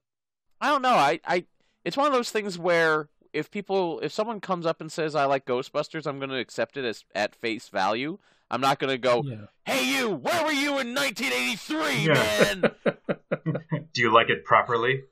I 0.59 0.67
don't 0.69 0.81
know. 0.81 0.89
I, 0.95 1.19
I 1.25 1.45
it's 1.85 1.95
one 1.97 2.07
of 2.07 2.13
those 2.13 2.31
things 2.31 2.57
where 2.59 3.07
if 3.31 3.49
people 3.49 3.99
if 4.01 4.11
someone 4.11 4.41
comes 4.41 4.65
up 4.65 4.81
and 4.81 4.91
says 4.91 5.15
I 5.15 5.25
like 5.25 5.45
Ghostbusters, 5.45 6.05
I'm 6.05 6.19
gonna 6.19 6.37
accept 6.39 6.75
it 6.77 6.83
as 6.85 7.03
at 7.15 7.33
face 7.35 7.69
value. 7.69 8.17
I'm 8.51 8.61
not 8.61 8.79
gonna 8.79 8.97
go, 8.97 9.23
yeah. 9.25 9.45
Hey 9.65 9.85
you, 9.97 10.09
where 10.09 10.43
were 10.43 10.51
you 10.51 10.79
in 10.79 10.93
nineteen 10.93 11.31
eighty 11.31 11.55
three, 11.55 12.07
Yeah. 12.07 12.13
man? 12.61 12.71
Do 13.93 14.01
you 14.01 14.11
like 14.13 14.29
it 14.29 14.43
properly? 14.43 15.03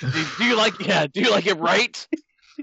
do, 0.00 0.24
do 0.38 0.44
you 0.44 0.56
like 0.56 0.78
yeah, 0.86 1.06
do 1.06 1.20
you 1.20 1.30
like 1.30 1.46
it 1.46 1.58
right? 1.58 2.06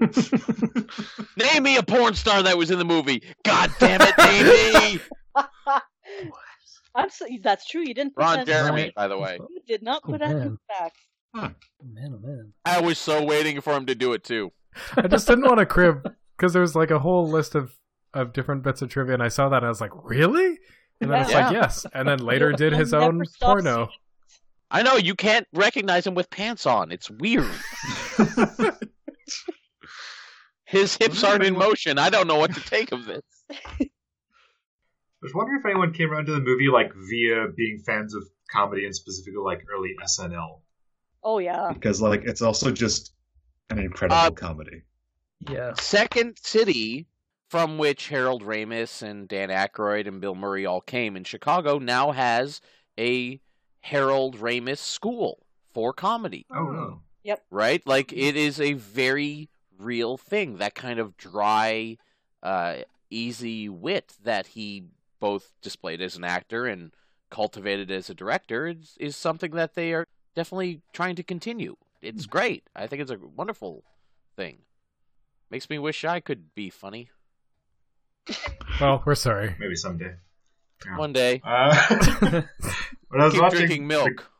Name 1.36 1.62
me 1.64 1.76
a 1.76 1.82
porn 1.82 2.14
star 2.14 2.42
that 2.44 2.56
was 2.56 2.70
in 2.70 2.78
the 2.78 2.84
movie. 2.84 3.22
God 3.44 3.72
damn 3.80 4.00
it, 4.02 4.16
name 4.18 4.94
me. 4.96 5.00
I'm 6.98 7.10
so, 7.10 7.26
that's 7.42 7.66
true. 7.66 7.82
You 7.82 7.94
didn't. 7.94 8.14
Put 8.16 8.22
Ron 8.22 8.36
that 8.38 8.46
Jeremy, 8.46 8.82
in- 8.86 8.92
by 8.96 9.08
the 9.08 9.16
way. 9.18 9.38
You 9.48 9.60
did 9.66 9.82
not 9.82 10.02
Oh, 10.04 10.10
put 10.10 10.20
that 10.20 10.30
in 10.32 10.38
man. 10.38 10.50
the 10.50 10.74
facts. 10.74 11.00
Oh, 11.34 11.50
man, 11.84 12.14
oh 12.14 12.26
man. 12.26 12.52
I 12.64 12.80
was 12.80 12.98
so 12.98 13.22
waiting 13.24 13.60
for 13.60 13.74
him 13.74 13.86
to 13.86 13.94
do 13.94 14.12
it 14.14 14.24
too. 14.24 14.52
I 14.96 15.06
just 15.06 15.26
didn't 15.26 15.44
want 15.44 15.58
to 15.58 15.66
crib 15.66 16.02
because 16.36 16.52
there 16.52 16.62
was 16.62 16.74
like 16.74 16.90
a 16.90 16.98
whole 16.98 17.28
list 17.28 17.54
of 17.54 17.72
of 18.14 18.32
different 18.32 18.62
bits 18.62 18.82
of 18.82 18.88
trivia, 18.90 19.14
and 19.14 19.22
I 19.22 19.28
saw 19.28 19.48
that 19.50 19.58
and 19.58 19.66
I 19.66 19.68
was 19.68 19.80
like, 19.80 19.92
really? 20.02 20.58
And 21.00 21.10
then 21.12 21.22
it's 21.22 21.32
like, 21.32 21.52
yes. 21.52 21.86
And 21.94 22.08
then 22.08 22.18
later 22.18 22.52
did 22.52 22.72
his 22.72 22.92
own 22.92 23.22
porno. 23.40 23.88
I 24.70 24.82
know 24.82 24.96
you 24.96 25.14
can't 25.14 25.46
recognize 25.52 26.06
him 26.06 26.14
with 26.14 26.28
pants 26.30 26.66
on. 26.66 26.90
It's 26.90 27.08
weird. 27.10 27.48
His 30.64 30.96
hips 30.96 31.24
aren't 31.24 31.44
in 31.44 31.56
motion. 31.56 31.98
I 31.98 32.10
don't 32.10 32.26
know 32.26 32.36
what 32.36 32.52
to 32.54 32.60
take 32.60 32.92
of 32.92 33.06
this. 33.06 33.22
I 35.20 35.26
was 35.26 35.34
wondering 35.34 35.58
if 35.58 35.66
anyone 35.66 35.92
came 35.92 36.10
around 36.12 36.26
to 36.26 36.32
the 36.32 36.40
movie 36.40 36.68
like 36.68 36.92
via 36.94 37.48
being 37.56 37.78
fans 37.84 38.14
of 38.14 38.24
comedy 38.50 38.84
and 38.84 38.94
specifically 38.94 39.40
like 39.42 39.64
early 39.72 39.94
SNL 40.04 40.60
Oh 41.24 41.38
yeah. 41.38 41.72
because 41.72 42.00
like 42.00 42.22
it's 42.24 42.40
also 42.42 42.70
just 42.70 43.12
an 43.70 43.78
incredible 43.78 44.16
Uh, 44.16 44.30
comedy. 44.30 44.82
Yeah. 45.50 45.74
Second 45.74 46.38
City, 46.40 47.06
from 47.48 47.78
which 47.78 48.08
Harold 48.08 48.42
Ramis 48.44 49.02
and 49.02 49.26
Dan 49.28 49.48
Aykroyd 49.50 50.06
and 50.06 50.20
Bill 50.20 50.34
Murray 50.34 50.66
all 50.66 50.80
came 50.80 51.16
in 51.16 51.24
Chicago, 51.24 51.78
now 51.78 52.12
has 52.12 52.60
a 52.98 53.40
Harold 53.80 54.38
Ramis 54.38 54.78
school 54.78 55.44
for 55.74 55.92
comedy. 55.92 56.46
Oh 56.54 56.70
no. 56.70 57.00
Yep. 57.24 57.42
Right? 57.50 57.84
Like 57.86 58.12
it 58.12 58.36
is 58.36 58.60
a 58.60 58.74
very 58.74 59.48
real 59.78 60.16
thing. 60.16 60.58
That 60.58 60.74
kind 60.74 60.98
of 61.00 61.16
dry, 61.16 61.98
uh, 62.42 62.76
easy 63.10 63.68
wit 63.68 64.14
that 64.22 64.46
he 64.48 64.84
both 65.20 65.52
displayed 65.62 66.00
as 66.00 66.16
an 66.16 66.24
actor 66.24 66.66
and 66.66 66.92
cultivated 67.30 67.90
as 67.90 68.08
a 68.08 68.14
director 68.14 68.66
is, 68.66 68.96
is 68.98 69.16
something 69.16 69.50
that 69.52 69.74
they 69.74 69.92
are 69.92 70.06
definitely 70.34 70.80
trying 70.92 71.16
to 71.16 71.22
continue. 71.22 71.76
It's 72.00 72.26
great. 72.26 72.64
I 72.74 72.86
think 72.86 73.02
it's 73.02 73.10
a 73.10 73.18
wonderful 73.18 73.84
thing. 74.36 74.58
Makes 75.50 75.68
me 75.68 75.78
wish 75.78 76.04
I 76.04 76.20
could 76.20 76.54
be 76.54 76.70
funny 76.70 77.10
Well, 78.80 79.02
we're 79.04 79.16
sorry. 79.16 79.56
Maybe 79.58 79.74
someday. 79.74 80.14
Yeah. 80.86 80.96
one 80.96 81.12
day. 81.12 81.42
Uh, 81.44 81.74
when 83.08 83.20
I 83.20 83.24
was 83.24 83.32
Keep 83.32 83.42
watching 83.42 83.58
drinking 83.58 83.86
milk. 83.88 84.30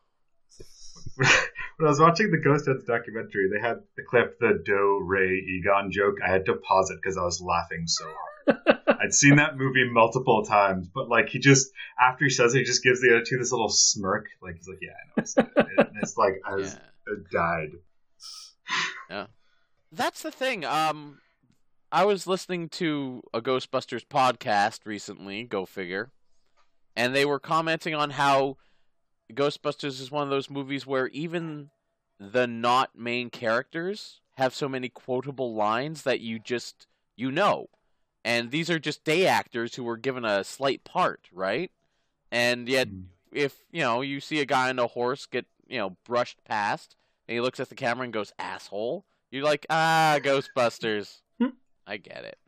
The, 1.17 1.25
when 1.79 1.87
I 1.87 1.91
was 1.91 1.99
watching 1.99 2.31
the 2.31 2.39
Ghost 2.39 2.69
Heads 2.69 2.85
documentary, 2.85 3.51
they 3.53 3.61
had 3.61 3.79
the 3.97 4.05
clip, 4.09 4.39
the 4.39 4.63
Do 4.65 5.01
Ray 5.03 5.39
Egon 5.39 5.91
joke. 5.91 6.19
I 6.25 6.31
had 6.31 6.47
to 6.47 6.55
pause 6.55 6.91
it 6.91 6.99
because 7.03 7.19
I 7.19 7.23
was 7.23 7.41
laughing 7.41 7.89
so 7.89 8.05
hard. 8.05 8.78
I'd 8.89 9.13
seen 9.13 9.37
that 9.37 9.57
movie 9.57 9.89
multiple 9.91 10.45
times, 10.45 10.89
but 10.89 11.09
like 11.09 11.29
he 11.29 11.39
just 11.39 11.71
after 12.01 12.25
he 12.25 12.31
says 12.31 12.55
it, 12.55 12.59
he 12.59 12.65
just 12.65 12.83
gives 12.83 13.01
the 13.01 13.11
other 13.11 13.25
two 13.25 13.39
this 13.39 13.53
little 13.53 13.69
smirk, 13.69 14.27
like 14.43 14.57
he's 14.57 14.69
like, 14.69 14.79
"Yeah, 14.81 14.91
I 14.91 15.07
know." 15.07 15.23
It's, 15.23 15.37
and 15.37 15.97
it's 16.03 16.17
like 16.17 16.41
I 16.47 16.55
was 16.55 16.75
Yeah. 16.75 16.81
I 17.09 17.15
died. 17.33 19.27
That's 19.91 20.23
the 20.23 20.31
thing. 20.31 20.65
Um, 20.65 21.21
I 21.91 22.05
was 22.05 22.27
listening 22.27 22.69
to 22.71 23.23
a 23.33 23.41
Ghostbusters 23.41 24.05
podcast 24.07 24.81
recently. 24.85 25.45
Go 25.45 25.65
figure, 25.65 26.11
and 26.97 27.15
they 27.15 27.25
were 27.25 27.41
commenting 27.41 27.95
on 27.95 28.11
how 28.11 28.57
Ghostbusters 29.33 30.01
is 30.01 30.11
one 30.11 30.25
of 30.25 30.31
those 30.31 30.51
movies 30.51 30.87
where 30.87 31.09
even 31.09 31.71
the 32.21 32.47
not 32.47 32.99
main 32.99 33.31
characters 33.31 34.21
have 34.37 34.55
so 34.55 34.69
many 34.69 34.89
quotable 34.89 35.55
lines 35.55 36.03
that 36.03 36.21
you 36.21 36.39
just 36.39 36.87
you 37.19 37.33
know, 37.33 37.69
and 38.25 38.51
these 38.51 38.71
are 38.71 38.79
just 38.79 39.05
day 39.05 39.27
actors 39.27 39.75
who 39.75 39.85
were 39.85 39.97
given 39.97 40.25
a 40.25 40.45
slight 40.45 40.85
part, 40.85 41.29
right? 41.33 41.71
And 42.31 42.69
yet, 42.69 42.89
if 43.33 43.55
you 43.71 43.81
know 43.81 44.01
you 44.01 44.21
see 44.21 44.41
a 44.41 44.47
guy 44.47 44.69
on 44.69 44.79
a 44.79 44.87
horse 44.87 45.27
get 45.27 45.47
you 45.67 45.79
know 45.79 45.97
brushed 46.05 46.45
past, 46.45 46.97
and 47.27 47.35
he 47.35 47.41
looks 47.41 47.61
at 47.61 47.69
the 47.69 47.75
camera 47.75 48.05
and 48.05 48.13
goes 48.13 48.33
asshole, 48.39 49.05
you're 49.31 49.45
like 49.45 49.67
ah 49.71 50.19
Ghostbusters. 50.23 51.21
I 51.87 51.97
get 51.97 52.25
it, 52.25 52.39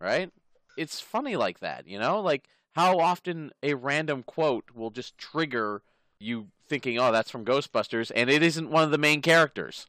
right? 0.00 0.30
It's 0.76 1.00
funny 1.00 1.36
like 1.36 1.58
that, 1.58 1.88
you 1.88 1.98
know, 1.98 2.20
like 2.20 2.48
how 2.72 2.98
often 2.98 3.50
a 3.62 3.74
random 3.74 4.22
quote 4.22 4.70
will 4.74 4.90
just 4.90 5.18
trigger 5.18 5.82
you 6.20 6.46
thinking, 6.68 6.98
oh, 6.98 7.10
that's 7.10 7.30
from 7.30 7.44
Ghostbusters, 7.44 8.12
and 8.14 8.30
it 8.30 8.42
isn't 8.42 8.70
one 8.70 8.84
of 8.84 8.92
the 8.92 8.98
main 8.98 9.22
characters. 9.22 9.86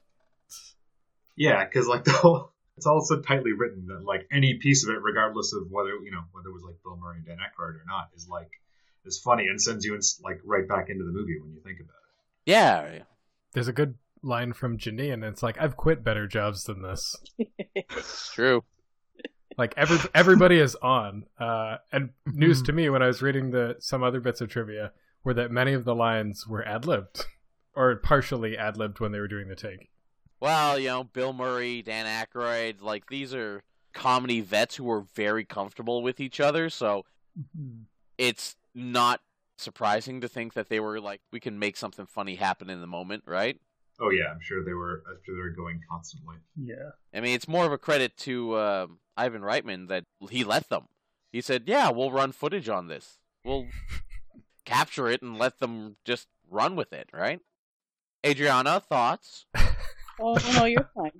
Yeah, 1.35 1.63
because 1.63 1.87
like 1.87 2.03
the 2.03 2.11
whole, 2.11 2.52
it's 2.77 2.85
all 2.85 3.01
so 3.01 3.21
tightly 3.21 3.53
written 3.53 3.87
that 3.87 4.03
like 4.03 4.27
any 4.31 4.55
piece 4.55 4.83
of 4.83 4.89
it, 4.89 5.01
regardless 5.01 5.53
of 5.53 5.69
whether 5.69 5.89
you 6.03 6.11
know 6.11 6.23
whether 6.31 6.49
it 6.49 6.53
was 6.53 6.63
like 6.63 6.75
Bill 6.83 6.97
Murray 6.97 7.17
and 7.17 7.25
Dan 7.25 7.37
Aykroyd 7.37 7.75
or 7.75 7.83
not, 7.87 8.09
is 8.15 8.27
like 8.27 8.49
is 9.05 9.19
funny 9.19 9.45
and 9.47 9.61
sends 9.61 9.85
you 9.85 9.93
in, 9.95 10.01
like 10.23 10.39
right 10.43 10.67
back 10.67 10.89
into 10.89 11.03
the 11.03 11.11
movie 11.11 11.39
when 11.39 11.51
you 11.53 11.61
think 11.61 11.79
about 11.79 11.95
it. 11.95 12.51
Yeah, 12.51 12.99
There's 13.53 13.67
a 13.67 13.73
good 13.73 13.95
line 14.21 14.53
from 14.53 14.77
Janine, 14.77 15.13
and 15.13 15.25
it's 15.25 15.43
like, 15.43 15.57
I've 15.59 15.77
quit 15.77 16.03
better 16.03 16.27
jobs 16.27 16.63
than 16.63 16.81
this. 16.81 17.15
it's 17.37 18.31
true. 18.33 18.63
Like 19.57 19.73
every 19.77 19.97
everybody 20.15 20.57
is 20.57 20.75
on. 20.75 21.25
Uh, 21.39 21.77
and 21.91 22.09
news 22.25 22.63
to 22.63 22.73
me 22.73 22.89
when 22.89 23.03
I 23.03 23.07
was 23.07 23.21
reading 23.21 23.51
the 23.51 23.75
some 23.79 24.03
other 24.03 24.19
bits 24.19 24.41
of 24.41 24.49
trivia 24.49 24.91
were 25.23 25.35
that 25.35 25.51
many 25.51 25.73
of 25.73 25.85
the 25.85 25.93
lines 25.93 26.47
were 26.47 26.67
ad 26.67 26.85
libbed 26.85 27.25
or 27.75 27.95
partially 27.97 28.57
ad 28.57 28.77
libbed 28.77 28.99
when 28.99 29.11
they 29.11 29.19
were 29.19 29.27
doing 29.27 29.47
the 29.47 29.55
take. 29.55 29.89
Well, 30.43 30.77
you 30.77 30.89
know, 30.89 31.05
Bill 31.05 31.31
Murray, 31.31 31.81
Dan 31.81 32.05
Aykroyd, 32.05 32.81
like 32.81 33.07
these 33.07 33.33
are 33.33 33.63
comedy 33.93 34.41
vets 34.41 34.75
who 34.75 34.91
are 34.91 35.05
very 35.15 35.45
comfortable 35.45 36.03
with 36.03 36.19
each 36.19 36.41
other, 36.41 36.69
so 36.69 37.05
it's 38.17 38.57
not 38.75 39.21
surprising 39.57 40.19
to 40.19 40.27
think 40.27 40.53
that 40.55 40.67
they 40.67 40.81
were 40.81 40.99
like, 40.99 41.21
we 41.31 41.39
can 41.39 41.59
make 41.59 41.77
something 41.77 42.05
funny 42.05 42.35
happen 42.35 42.69
in 42.69 42.81
the 42.81 42.87
moment, 42.87 43.23
right? 43.25 43.57
Oh 44.01 44.09
yeah, 44.09 44.25
I'm 44.31 44.41
sure 44.41 44.65
they 44.65 44.73
were. 44.73 45.01
I'm 45.07 45.15
sure 45.25 45.33
they 45.33 45.43
were 45.43 45.49
going 45.49 45.79
constantly. 45.89 46.35
Yeah. 46.61 46.89
I 47.13 47.21
mean, 47.21 47.35
it's 47.35 47.47
more 47.47 47.65
of 47.65 47.71
a 47.71 47.77
credit 47.77 48.17
to 48.17 48.55
uh, 48.55 48.87
Ivan 49.15 49.43
Reitman 49.43 49.87
that 49.87 50.03
he 50.29 50.43
let 50.43 50.67
them. 50.67 50.89
He 51.31 51.39
said, 51.39 51.63
"Yeah, 51.67 51.89
we'll 51.89 52.11
run 52.11 52.33
footage 52.33 52.67
on 52.67 52.87
this. 52.87 53.17
We'll 53.45 53.67
capture 54.65 55.07
it 55.07 55.21
and 55.21 55.37
let 55.37 55.59
them 55.59 55.95
just 56.03 56.27
run 56.49 56.75
with 56.75 56.91
it." 56.91 57.07
Right? 57.13 57.39
Adriana, 58.25 58.81
thoughts? 58.81 59.45
Oh 60.19 60.37
no, 60.53 60.65
you're 60.65 60.89
fine. 60.95 61.11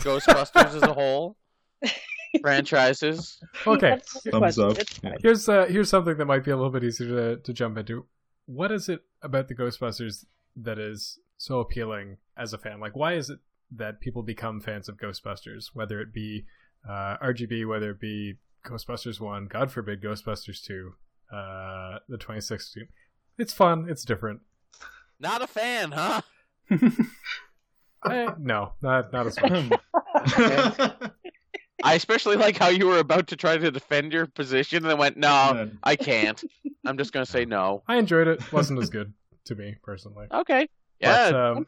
Ghostbusters 0.00 0.74
as 0.74 0.82
a 0.82 0.92
whole, 0.92 1.36
franchises. 2.40 3.40
Okay. 3.66 3.98
Thumbs 4.30 4.58
up. 4.58 4.78
It's. 4.78 5.00
Here's 5.22 5.48
uh, 5.48 5.66
here's 5.66 5.90
something 5.90 6.16
that 6.16 6.26
might 6.26 6.44
be 6.44 6.50
a 6.50 6.56
little 6.56 6.70
bit 6.70 6.84
easier 6.84 7.08
to, 7.08 7.42
to 7.42 7.52
jump 7.52 7.78
into. 7.78 8.06
What 8.46 8.72
is 8.72 8.88
it 8.88 9.04
about 9.22 9.48
the 9.48 9.54
Ghostbusters 9.54 10.24
that 10.56 10.78
is 10.78 11.18
so 11.36 11.60
appealing 11.60 12.16
as 12.36 12.52
a 12.52 12.58
fan? 12.58 12.80
Like, 12.80 12.96
why 12.96 13.14
is 13.14 13.30
it 13.30 13.38
that 13.76 14.00
people 14.00 14.22
become 14.22 14.60
fans 14.60 14.88
of 14.88 14.96
Ghostbusters? 14.96 15.70
Whether 15.74 16.00
it 16.00 16.12
be 16.12 16.46
uh, 16.88 17.16
RGB, 17.22 17.68
whether 17.68 17.90
it 17.90 18.00
be 18.00 18.38
Ghostbusters 18.64 19.20
One, 19.20 19.46
God 19.46 19.70
forbid 19.70 20.02
Ghostbusters 20.02 20.62
Two, 20.62 20.94
uh, 21.32 21.98
the 22.08 22.16
2016. 22.16 22.88
It's 23.38 23.52
fun. 23.52 23.86
It's 23.88 24.04
different. 24.04 24.40
Not 25.18 25.42
a 25.42 25.46
fan, 25.46 25.92
huh? 25.92 26.22
Eh, 28.08 28.30
no, 28.38 28.72
not 28.80 29.12
not 29.12 29.26
as 29.26 29.40
much. 29.42 29.80
I 31.82 31.94
especially 31.94 32.36
like 32.36 32.58
how 32.58 32.68
you 32.68 32.86
were 32.86 32.98
about 32.98 33.26
to 33.28 33.36
try 33.36 33.56
to 33.56 33.70
defend 33.70 34.12
your 34.12 34.26
position 34.26 34.78
and 34.78 34.86
then 34.90 34.98
went, 34.98 35.16
"No, 35.16 35.70
I 35.82 35.96
can't. 35.96 36.42
I'm 36.84 36.98
just 36.98 37.12
going 37.12 37.24
to 37.24 37.30
say 37.30 37.44
no." 37.44 37.82
I 37.88 37.96
enjoyed 37.96 38.28
it. 38.28 38.52
wasn't 38.52 38.80
as 38.82 38.90
good 38.90 39.12
to 39.46 39.54
me 39.54 39.76
personally. 39.82 40.26
Okay. 40.32 40.68
Yeah, 41.00 41.30
But, 41.30 41.40
um, 41.40 41.66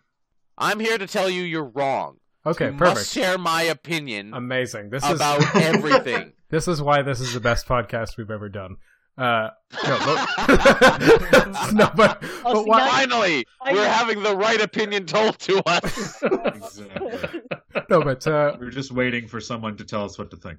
I'm 0.59 0.79
here 0.81 0.99
to 0.99 1.07
tell 1.07 1.31
you 1.31 1.43
you're 1.43 1.65
wrong. 1.65 2.17
okay, 2.45 2.67
you 2.67 2.73
perfect. 2.73 2.97
Must 2.97 3.13
share 3.15 3.39
my 3.39 3.63
opinion 3.63 4.35
Amazing. 4.35 4.91
This 4.91 5.03
is 5.05 5.13
about 5.13 5.43
everything. 5.57 6.33
This 6.51 6.69
is 6.69 6.83
why 6.83 7.01
this 7.01 7.21
is 7.21 7.33
the 7.33 7.41
best 7.41 7.67
podcast 7.67 8.19
we've 8.19 8.31
ever 8.31 8.51
done. 8.51 8.77
Uh, 9.23 9.51
no, 9.85 9.99
but, 10.05 11.73
no, 11.73 11.91
but, 11.95 12.19
Oh, 12.45 12.55
but 12.55 12.67
why? 12.67 12.89
Finally, 12.89 13.47
I- 13.61 13.73
we're 13.73 13.89
having 13.89 14.23
the 14.25 14.35
right 14.37 14.61
opinion 14.61 15.07
told 15.07 15.39
to 15.41 15.63
us. 15.69 16.21
Exactly. 16.23 17.41
no, 17.89 18.03
but 18.03 18.27
uh, 18.27 18.57
We're 18.59 18.71
just 18.71 18.91
waiting 18.91 19.29
for 19.29 19.41
someone 19.41 19.77
to 19.77 19.85
tell 19.85 20.05
us 20.05 20.19
what 20.19 20.31
to 20.33 20.37
think. 20.37 20.59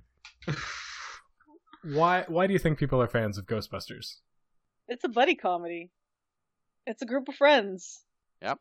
why? 1.84 2.24
Why 2.30 2.47
do 2.47 2.53
you 2.53 2.59
think 2.59 2.78
people 2.80 3.01
are 3.01 3.07
fans 3.07 3.38
of 3.38 3.45
Ghostbusters? 3.45 4.16
It's 4.88 5.03
a 5.03 5.09
buddy 5.09 5.36
comedy. 5.36 5.91
It's 6.88 7.01
a 7.01 7.05
group 7.05 7.28
of 7.28 7.36
friends. 7.36 8.01
Yep. 8.41 8.59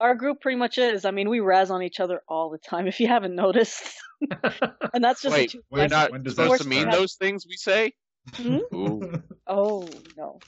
Our 0.00 0.16
group 0.16 0.40
pretty 0.40 0.58
much 0.58 0.78
is. 0.78 1.04
I 1.04 1.12
mean, 1.12 1.28
we 1.30 1.38
razz 1.38 1.70
on 1.70 1.82
each 1.82 2.00
other 2.00 2.22
all 2.28 2.50
the 2.50 2.58
time. 2.58 2.88
If 2.88 2.98
you 2.98 3.06
haven't 3.06 3.36
noticed, 3.36 3.84
and 4.92 5.04
that's 5.04 5.22
just 5.22 5.32
Wait, 5.32 5.52
the 5.52 5.58
two 5.58 5.62
We're 5.70 5.86
not 5.86 6.10
when 6.10 6.24
does 6.24 6.34
supposed 6.34 6.60
that 6.60 6.64
to 6.64 6.68
mean 6.68 6.90
those 6.90 7.14
things 7.14 7.46
we 7.48 7.56
say. 7.56 7.92
Hmm? 8.32 8.58
Oh 9.46 9.86
no! 10.16 10.38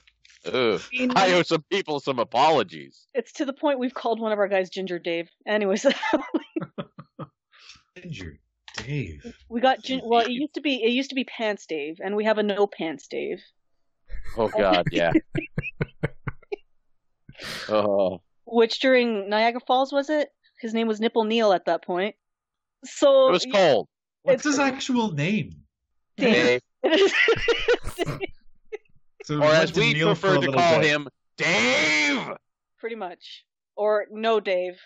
ugh. 0.50 0.80
I 1.14 1.32
owe 1.34 1.42
some 1.42 1.62
people 1.70 2.00
some 2.00 2.18
apologies. 2.18 3.06
it's 3.12 3.32
to 3.34 3.44
the 3.44 3.52
point 3.52 3.78
we've 3.78 3.92
called 3.92 4.20
one 4.20 4.32
of 4.32 4.38
our 4.38 4.48
guys 4.48 4.70
Ginger 4.70 4.98
Dave. 4.98 5.28
Anyways, 5.46 5.84
Ginger, 7.98 8.38
Dave. 8.78 9.36
we 9.50 9.60
got 9.60 9.82
gin- 9.82 10.00
well. 10.04 10.22
It 10.24 10.30
used 10.30 10.54
to 10.54 10.62
be 10.62 10.82
it 10.82 10.92
used 10.92 11.10
to 11.10 11.14
be 11.14 11.24
Pants 11.24 11.66
Dave, 11.66 11.96
and 12.02 12.16
we 12.16 12.24
have 12.24 12.38
a 12.38 12.42
No 12.42 12.66
Pants 12.66 13.06
Dave. 13.08 13.42
Oh 14.38 14.48
God, 14.48 14.86
yeah. 14.90 15.12
Oh, 17.68 18.22
Which 18.46 18.80
during 18.80 19.28
Niagara 19.28 19.60
Falls 19.66 19.92
was 19.92 20.08
it? 20.08 20.30
His 20.60 20.72
name 20.72 20.88
was 20.88 21.00
Nipple 21.00 21.24
Neil 21.24 21.52
at 21.52 21.66
that 21.66 21.84
point. 21.84 22.14
So 22.84 23.28
it 23.28 23.32
was 23.32 23.44
yeah, 23.46 23.52
cold. 23.52 23.88
What's 24.22 24.40
It's- 24.46 24.54
his 24.54 24.58
actual 24.58 25.12
name? 25.12 25.56
Dave. 26.16 26.34
Dave. 26.34 26.60
So 29.24 29.36
Or 29.36 29.40
we 29.40 29.46
as 29.46 29.72
we 29.74 29.92
Neil 29.94 30.08
prefer 30.08 30.40
to 30.40 30.52
call 30.52 30.78
bit. 30.80 30.86
him, 30.88 31.08
Dave. 31.36 32.28
Pretty 32.78 32.94
much, 32.96 33.44
or 33.76 34.06
No 34.10 34.38
Dave. 34.38 34.78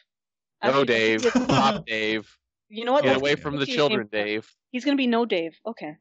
No, 0.62 0.68
Actually, 0.70 0.86
Dave. 0.86 1.26
it's- 1.26 1.45
Stop, 1.45 1.86
Dave. 1.86 2.38
You 2.70 2.84
know 2.84 2.93
what? 2.93 3.05
Get 3.05 3.16
away 3.16 3.34
from 3.34 3.55
the 3.55 3.61
let's 3.61 3.66
see 3.70 3.72
his 3.72 3.78
children. 3.78 4.09
Dave. 4.11 4.49
He's 4.70 4.84
gonna 4.84 4.97
be 4.97 5.07
No 5.07 5.26
Dave. 5.26 5.59
Okay. 5.66 5.97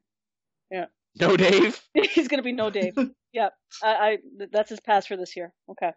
Yeah. 0.72 0.86
No, 1.20 1.36
Dave. 1.36 1.82
He's 2.14 2.28
gonna 2.30 2.44
be 2.44 2.52
No 2.54 2.70
Dave. 2.70 2.94
yeah, 3.34 3.50
I, 3.84 3.88
I 3.90 4.18
that's 4.52 4.70
his 4.70 4.80
pass 4.80 5.06
for 5.08 5.18
this 5.18 5.36
year. 5.36 5.52
Okay. 5.70 5.92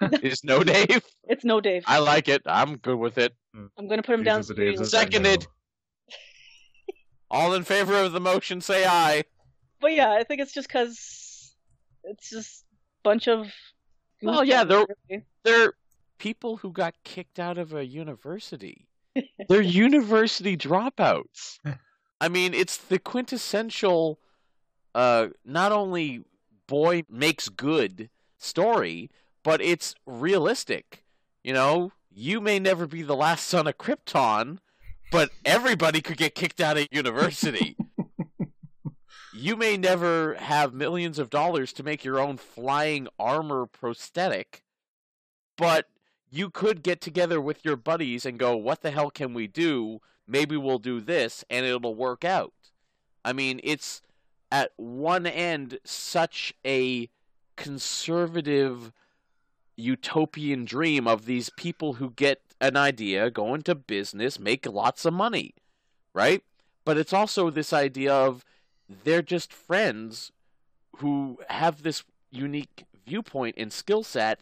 Is 0.22 0.44
no 0.44 0.62
Dave. 0.62 1.02
It's 1.24 1.44
No 1.44 1.60
Dave. 1.60 1.84
I 1.86 1.98
like 2.00 2.28
it. 2.28 2.42
I'm 2.46 2.76
good 2.76 2.98
with 2.98 3.16
it. 3.18 3.34
I'm 3.54 3.88
gonna 3.88 4.02
put 4.02 4.14
him 4.14 4.20
These 4.20 4.26
down. 4.26 4.40
are 4.40 4.42
the 4.42 4.54
for 4.54 4.62
you. 4.62 4.72
Daves 4.74 4.78
that 4.78 4.86
Seconded. 4.86 5.46
All 7.30 7.54
in 7.54 7.62
favor 7.64 7.94
of 7.94 8.12
the 8.12 8.20
motion, 8.20 8.60
say 8.60 8.84
aye. 8.86 9.24
But 9.80 9.92
yeah, 9.94 10.10
I 10.10 10.24
think 10.24 10.40
it's 10.40 10.52
just 10.52 10.68
because 10.68 11.54
it's 12.04 12.30
just 12.30 12.62
a 12.62 13.02
bunch 13.04 13.28
of. 13.28 13.46
Well, 14.22 14.44
yeah, 14.44 14.64
they're- 14.64 14.86
really. 15.08 15.24
They're 15.44 15.74
people 16.18 16.58
who 16.58 16.70
got 16.72 16.94
kicked 17.04 17.38
out 17.38 17.56
of 17.56 17.72
a 17.72 17.86
university. 17.86 18.86
They're 19.48 19.62
university 19.62 20.56
dropouts. 20.56 21.58
I 22.20 22.28
mean, 22.28 22.52
it's 22.52 22.76
the 22.76 22.98
quintessential 22.98 24.18
uh 24.94 25.28
not 25.44 25.72
only 25.72 26.22
boy 26.66 27.04
makes 27.08 27.48
good 27.48 28.10
story, 28.38 29.10
but 29.42 29.60
it's 29.62 29.94
realistic. 30.04 31.04
You 31.42 31.54
know, 31.54 31.92
you 32.12 32.40
may 32.40 32.58
never 32.58 32.86
be 32.86 33.02
the 33.02 33.16
last 33.16 33.46
son 33.46 33.66
of 33.66 33.78
Krypton, 33.78 34.58
but 35.10 35.30
everybody 35.44 36.00
could 36.00 36.16
get 36.16 36.34
kicked 36.34 36.60
out 36.60 36.78
of 36.78 36.86
university. 36.90 37.76
you 39.32 39.56
may 39.56 39.76
never 39.76 40.34
have 40.34 40.72
millions 40.72 41.18
of 41.18 41.30
dollars 41.30 41.72
to 41.74 41.82
make 41.82 42.04
your 42.04 42.18
own 42.18 42.36
flying 42.36 43.08
armor 43.18 43.66
prosthetic, 43.66 44.62
but 45.56 45.86
you 46.30 46.48
could 46.48 46.82
get 46.82 47.00
together 47.00 47.40
with 47.40 47.64
your 47.64 47.76
buddies 47.76 48.24
and 48.24 48.38
go, 48.38 48.56
what 48.56 48.82
the 48.82 48.90
hell 48.90 49.10
can 49.10 49.34
we 49.34 49.46
do? 49.46 50.00
Maybe 50.26 50.56
we'll 50.56 50.78
do 50.78 51.00
this 51.00 51.44
and 51.50 51.66
it'll 51.66 51.94
work 51.94 52.24
out. 52.24 52.52
I 53.24 53.32
mean, 53.32 53.60
it's 53.64 54.00
at 54.52 54.72
one 54.76 55.26
end 55.26 55.78
such 55.84 56.54
a 56.64 57.08
conservative 57.56 58.92
utopian 59.76 60.64
dream 60.64 61.06
of 61.06 61.26
these 61.26 61.50
people 61.50 61.94
who 61.94 62.10
get 62.10 62.40
an 62.60 62.76
idea, 62.76 63.30
go 63.30 63.54
into 63.54 63.74
business, 63.74 64.38
make 64.38 64.66
lots 64.66 65.04
of 65.04 65.14
money, 65.14 65.54
right? 66.12 66.42
But 66.84 66.98
it's 66.98 67.12
also 67.12 67.50
this 67.50 67.72
idea 67.72 68.12
of 68.12 68.44
they're 69.04 69.22
just 69.22 69.52
friends 69.52 70.32
who 70.96 71.38
have 71.48 71.82
this 71.82 72.04
unique 72.30 72.84
viewpoint 73.06 73.56
and 73.58 73.72
skill 73.72 74.02
set 74.02 74.40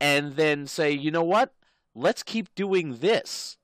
and 0.00 0.36
then 0.36 0.66
say, 0.66 0.92
you 0.92 1.10
know 1.10 1.24
what? 1.24 1.52
Let's 1.94 2.22
keep 2.22 2.54
doing 2.54 2.98
this. 2.98 3.56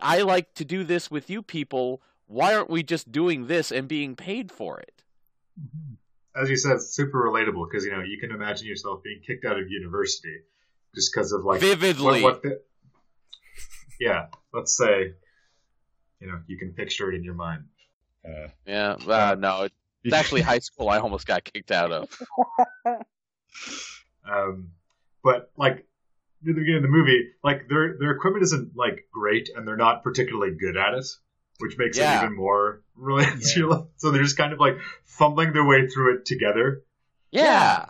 I 0.00 0.22
like 0.22 0.54
to 0.54 0.64
do 0.64 0.84
this 0.84 1.10
with 1.10 1.30
you 1.30 1.42
people. 1.42 2.02
Why 2.26 2.54
aren't 2.54 2.70
we 2.70 2.82
just 2.82 3.10
doing 3.10 3.46
this 3.46 3.72
and 3.72 3.88
being 3.88 4.16
paid 4.16 4.50
for 4.50 4.78
it? 4.80 5.02
Mm-hmm. 5.58 5.94
As 6.40 6.50
you 6.50 6.56
said, 6.56 6.80
super 6.80 7.18
relatable 7.18 7.68
because 7.68 7.84
you 7.84 7.90
know 7.90 8.02
you 8.02 8.18
can 8.18 8.30
imagine 8.30 8.68
yourself 8.68 9.02
being 9.02 9.20
kicked 9.26 9.44
out 9.44 9.58
of 9.58 9.68
university 9.70 10.42
just 10.94 11.12
because 11.12 11.32
of 11.32 11.44
like 11.44 11.60
Vividly. 11.60 12.22
What, 12.22 12.34
what 12.34 12.42
the, 12.42 12.60
yeah, 14.00 14.26
let's 14.52 14.76
say 14.76 15.12
you 16.20 16.26
know 16.26 16.40
you 16.46 16.58
can 16.58 16.72
picture 16.72 17.10
it 17.12 17.16
in 17.16 17.24
your 17.24 17.34
mind. 17.34 17.64
Uh, 18.24 18.48
Yeah, 18.66 18.96
uh, 19.06 19.36
no, 19.38 19.62
it- 19.64 19.72
it's 20.04 20.14
actually 20.20 20.42
high 20.42 20.58
school 20.60 20.88
I 20.88 20.98
almost 20.98 21.26
got 21.26 21.44
kicked 21.44 21.70
out 21.72 21.92
of. 21.92 22.08
Um, 24.30 24.72
but 25.22 25.50
like 25.56 25.86
near 26.42 26.54
the 26.54 26.60
beginning 26.60 26.76
of 26.76 26.82
the 26.82 26.88
movie, 26.88 27.30
like 27.42 27.68
their 27.68 27.96
their 27.98 28.10
equipment 28.10 28.42
isn't 28.44 28.76
like 28.76 29.08
great, 29.12 29.48
and 29.54 29.66
they're 29.66 29.76
not 29.76 30.02
particularly 30.02 30.54
good 30.54 30.76
at 30.76 30.94
it, 30.94 31.06
which 31.58 31.76
makes 31.78 31.96
Yeah. 31.96 32.20
it 32.20 32.24
even 32.24 32.36
more 32.36 32.82
related 32.94 33.40
to 33.42 33.58
your 33.60 33.70
life. 33.70 33.86
So 33.96 34.10
they're 34.10 34.22
just 34.22 34.36
kind 34.36 34.52
of 34.52 34.60
like 34.60 34.76
fumbling 35.04 35.52
their 35.52 35.64
way 35.64 35.86
through 35.88 36.16
it 36.16 36.26
together. 36.26 36.82
Yeah. 37.30 37.86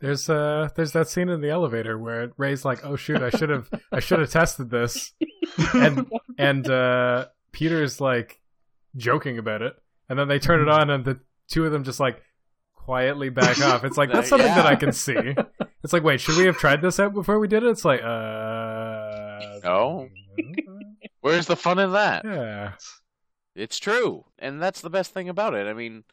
There's 0.00 0.28
uh 0.30 0.68
there's 0.76 0.92
that 0.92 1.08
scene 1.08 1.28
in 1.28 1.40
the 1.40 1.50
elevator 1.50 1.98
where 1.98 2.30
Ray's 2.36 2.64
like, 2.64 2.84
"Oh 2.84 2.96
shoot, 2.96 3.22
I 3.22 3.30
should 3.30 3.50
have 3.50 3.68
I 3.92 4.00
should 4.00 4.18
have 4.20 4.30
tested 4.30 4.70
this," 4.70 5.12
and 5.74 6.10
and 6.38 6.68
uh, 6.68 7.26
Peter's 7.52 8.00
like 8.00 8.40
joking 8.96 9.38
about 9.38 9.62
it, 9.62 9.74
and 10.08 10.18
then 10.18 10.28
they 10.28 10.38
turn 10.38 10.60
it 10.62 10.68
on, 10.68 10.90
and 10.90 11.04
the 11.04 11.20
two 11.48 11.64
of 11.66 11.72
them 11.72 11.84
just 11.84 12.00
like 12.00 12.22
quietly 12.74 13.28
back 13.30 13.60
off. 13.60 13.84
It's 13.84 13.96
like 13.98 14.12
that's 14.12 14.28
something 14.30 14.46
that 14.54 14.66
I 14.66 14.76
can 14.76 14.92
see. 14.92 15.34
It's 15.82 15.92
like, 15.92 16.02
wait, 16.02 16.20
should 16.20 16.36
we 16.36 16.46
have 16.46 16.56
tried 16.56 16.80
this 16.82 16.98
out 16.98 17.12
before 17.12 17.38
we 17.38 17.48
did 17.48 17.62
it? 17.62 17.68
It's 17.68 17.84
like, 17.84 18.02
uh, 18.02 19.58
No. 19.62 20.08
Where's 21.20 21.46
the 21.46 21.56
fun 21.56 21.78
in 21.78 21.92
that? 21.92 22.24
yeah, 22.24 22.72
It's 23.54 23.78
true. 23.78 24.24
And 24.38 24.60
that's 24.62 24.80
the 24.80 24.90
best 24.90 25.12
thing 25.14 25.28
about 25.28 25.54
it. 25.54 25.66
I 25.66 25.72
mean, 25.72 26.04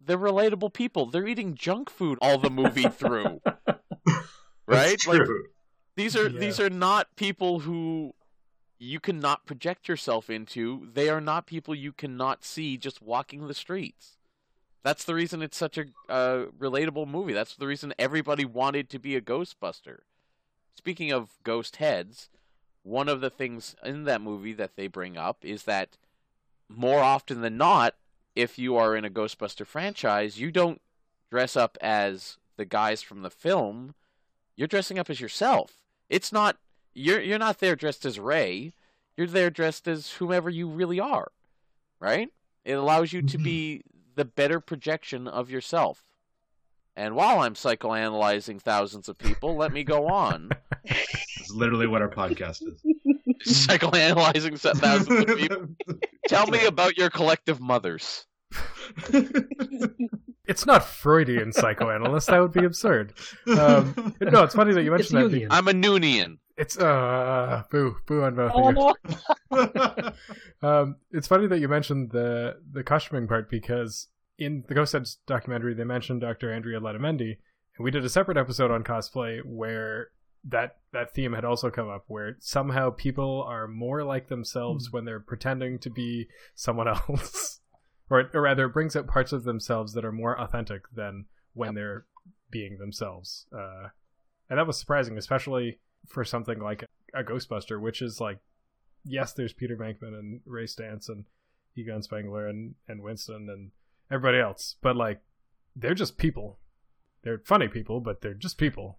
they're 0.00 0.18
relatable 0.18 0.72
people. 0.72 1.06
They're 1.06 1.26
eating 1.26 1.54
junk 1.54 1.90
food 1.90 2.18
all 2.22 2.38
the 2.38 2.50
movie 2.50 2.88
through. 3.00 3.40
right? 4.66 4.96
That's 4.96 5.06
Like 5.06 5.22
these 5.96 6.16
are 6.16 6.28
Yeah. 6.28 6.38
these 6.40 6.58
are 6.60 6.70
not 6.70 7.14
people 7.16 7.60
who 7.60 8.14
you 8.78 8.98
cannot 9.00 9.44
project 9.46 9.88
yourself 9.88 10.30
into. 10.30 10.88
They 10.92 11.08
are 11.10 11.20
not 11.20 11.46
people 11.46 11.74
you 11.74 11.92
cannot 11.92 12.44
see 12.44 12.76
just 12.78 13.02
walking 13.02 13.46
the 13.46 13.54
streets. 13.54 14.16
That's 14.82 15.04
the 15.04 15.14
reason 15.14 15.42
it's 15.42 15.58
such 15.58 15.76
a 15.76 15.84
uh, 16.08 16.46
relatable 16.58 17.06
movie. 17.06 17.34
That's 17.34 17.54
the 17.54 17.66
reason 17.66 17.92
everybody 17.98 18.46
wanted 18.46 18.88
to 18.90 18.98
be 18.98 19.14
a 19.14 19.20
Ghostbuster. 19.20 19.98
Speaking 20.74 21.12
of 21.12 21.32
ghost 21.42 21.76
heads, 21.76 22.30
one 22.82 23.06
of 23.10 23.20
the 23.20 23.28
things 23.28 23.76
in 23.84 24.04
that 24.04 24.22
movie 24.22 24.54
that 24.54 24.76
they 24.76 24.86
bring 24.86 25.18
up 25.18 25.44
is 25.44 25.64
that 25.64 25.98
more 26.66 27.00
often 27.02 27.42
than 27.42 27.58
not, 27.58 27.94
if 28.34 28.58
you 28.58 28.76
are 28.76 28.96
in 28.96 29.04
a 29.04 29.10
Ghostbuster 29.10 29.66
franchise, 29.66 30.40
you 30.40 30.50
don't 30.50 30.80
dress 31.30 31.56
up 31.56 31.78
as 31.80 32.38
the 32.56 32.64
guys 32.64 33.02
from 33.02 33.22
the 33.22 33.30
film. 33.30 33.94
You're 34.56 34.68
dressing 34.68 34.98
up 34.98 35.10
as 35.10 35.20
yourself. 35.20 35.84
It's 36.08 36.32
not 36.32 36.56
you're 36.94 37.20
you're 37.20 37.38
not 37.38 37.58
there 37.58 37.76
dressed 37.76 38.04
as 38.04 38.18
Ray. 38.18 38.72
You're 39.16 39.26
there 39.26 39.50
dressed 39.50 39.86
as 39.88 40.12
whomever 40.12 40.50
you 40.50 40.68
really 40.68 41.00
are. 41.00 41.30
Right? 42.00 42.28
It 42.64 42.72
allows 42.72 43.12
you 43.12 43.22
to 43.22 43.38
be 43.38 43.82
mm-hmm. 43.84 43.98
the 44.16 44.24
better 44.24 44.60
projection 44.60 45.26
of 45.28 45.50
yourself. 45.50 46.04
And 46.96 47.14
while 47.14 47.40
I'm 47.40 47.54
psychoanalyzing 47.54 48.60
thousands 48.60 49.08
of 49.08 49.16
people, 49.16 49.56
let 49.56 49.72
me 49.72 49.84
go 49.84 50.08
on. 50.08 50.50
It's 51.38 51.50
literally 51.50 51.86
what 51.86 52.02
our 52.02 52.08
podcast 52.08 52.62
is. 52.62 52.82
psychoanalyzing 53.66 54.58
thousands 54.60 55.30
of 55.30 55.38
people. 55.38 55.68
Tell 56.28 56.46
me 56.46 56.64
about 56.66 56.96
your 56.96 57.10
collective 57.10 57.60
mothers. 57.60 58.26
it's 60.46 60.66
not 60.66 60.84
Freudian 60.84 61.52
psychoanalyst. 61.52 62.26
That 62.28 62.40
would 62.40 62.52
be 62.52 62.64
absurd. 62.64 63.14
Um, 63.46 64.14
no, 64.20 64.42
it's 64.42 64.54
funny 64.54 64.72
that 64.74 64.82
you 64.82 64.90
mentioned 64.90 65.20
that. 65.20 65.30
Jungian. 65.30 65.46
I'm 65.50 65.68
a 65.68 65.72
Noonian. 65.72 66.38
It's 66.56 66.76
uh, 66.78 67.62
boo, 67.70 67.96
boo 68.06 68.22
on 68.22 68.34
both 68.34 68.52
Oh 68.54 68.68
of 68.68 68.76
you. 68.76 68.94
no! 69.50 70.12
Um, 70.62 70.96
it's 71.10 71.26
funny 71.26 71.46
that 71.46 71.58
you 71.58 71.68
mentioned 71.68 72.10
the 72.10 72.56
the 72.70 72.82
costuming 72.84 73.26
part 73.26 73.48
because 73.50 74.08
in 74.38 74.64
the 74.68 74.74
Ghost 74.74 74.92
Heads 74.92 75.18
documentary, 75.26 75.72
they 75.74 75.84
mentioned 75.84 76.20
Dr. 76.20 76.52
Andrea 76.52 76.80
Letamendi, 76.80 77.36
and 77.78 77.84
we 77.84 77.90
did 77.90 78.04
a 78.04 78.10
separate 78.10 78.36
episode 78.36 78.70
on 78.70 78.84
cosplay 78.84 79.40
where 79.44 80.08
that 80.44 80.76
that 80.92 81.12
theme 81.14 81.32
had 81.32 81.44
also 81.44 81.70
come 81.70 81.88
up, 81.88 82.04
where 82.08 82.36
somehow 82.40 82.90
people 82.90 83.44
are 83.46 83.68
more 83.68 84.02
like 84.04 84.28
themselves 84.28 84.86
Hmm. 84.88 84.96
when 84.96 85.04
they're 85.04 85.20
pretending 85.20 85.78
to 85.80 85.90
be 85.90 86.28
someone 86.54 86.88
else, 87.08 87.60
or, 88.08 88.30
or 88.34 88.42
rather, 88.42 88.66
it 88.66 88.72
brings 88.72 88.96
out 88.96 89.06
parts 89.06 89.32
of 89.32 89.44
themselves 89.44 89.92
that 89.94 90.04
are 90.04 90.12
more 90.12 90.38
authentic 90.40 90.82
than 90.94 91.26
when 91.52 91.74
they're 91.74 92.06
being 92.50 92.78
themselves. 92.78 93.46
Uh, 93.52 93.88
and 94.48 94.58
that 94.58 94.66
was 94.66 94.78
surprising, 94.78 95.16
especially 95.18 95.78
for 96.08 96.24
something 96.24 96.58
like 96.58 96.82
a, 97.14 97.20
a 97.20 97.24
Ghostbuster, 97.24 97.80
which 97.80 98.02
is 98.02 98.20
like, 98.20 98.38
yes, 99.04 99.32
there's 99.32 99.52
Peter 99.52 99.76
Venkman 99.76 100.18
and 100.18 100.40
Ray 100.44 100.64
Stantz 100.64 101.08
and 101.08 101.24
Egon 101.76 102.02
Spengler 102.02 102.48
and, 102.48 102.74
and 102.88 103.02
Winston 103.02 103.48
and 103.48 103.70
everybody 104.10 104.40
else, 104.40 104.76
but 104.82 104.96
like, 104.96 105.20
they're 105.76 105.94
just 105.94 106.18
people. 106.18 106.58
They're 107.22 107.42
funny 107.44 107.68
people, 107.68 108.00
but 108.00 108.22
they're 108.22 108.34
just 108.34 108.58
people. 108.58 108.98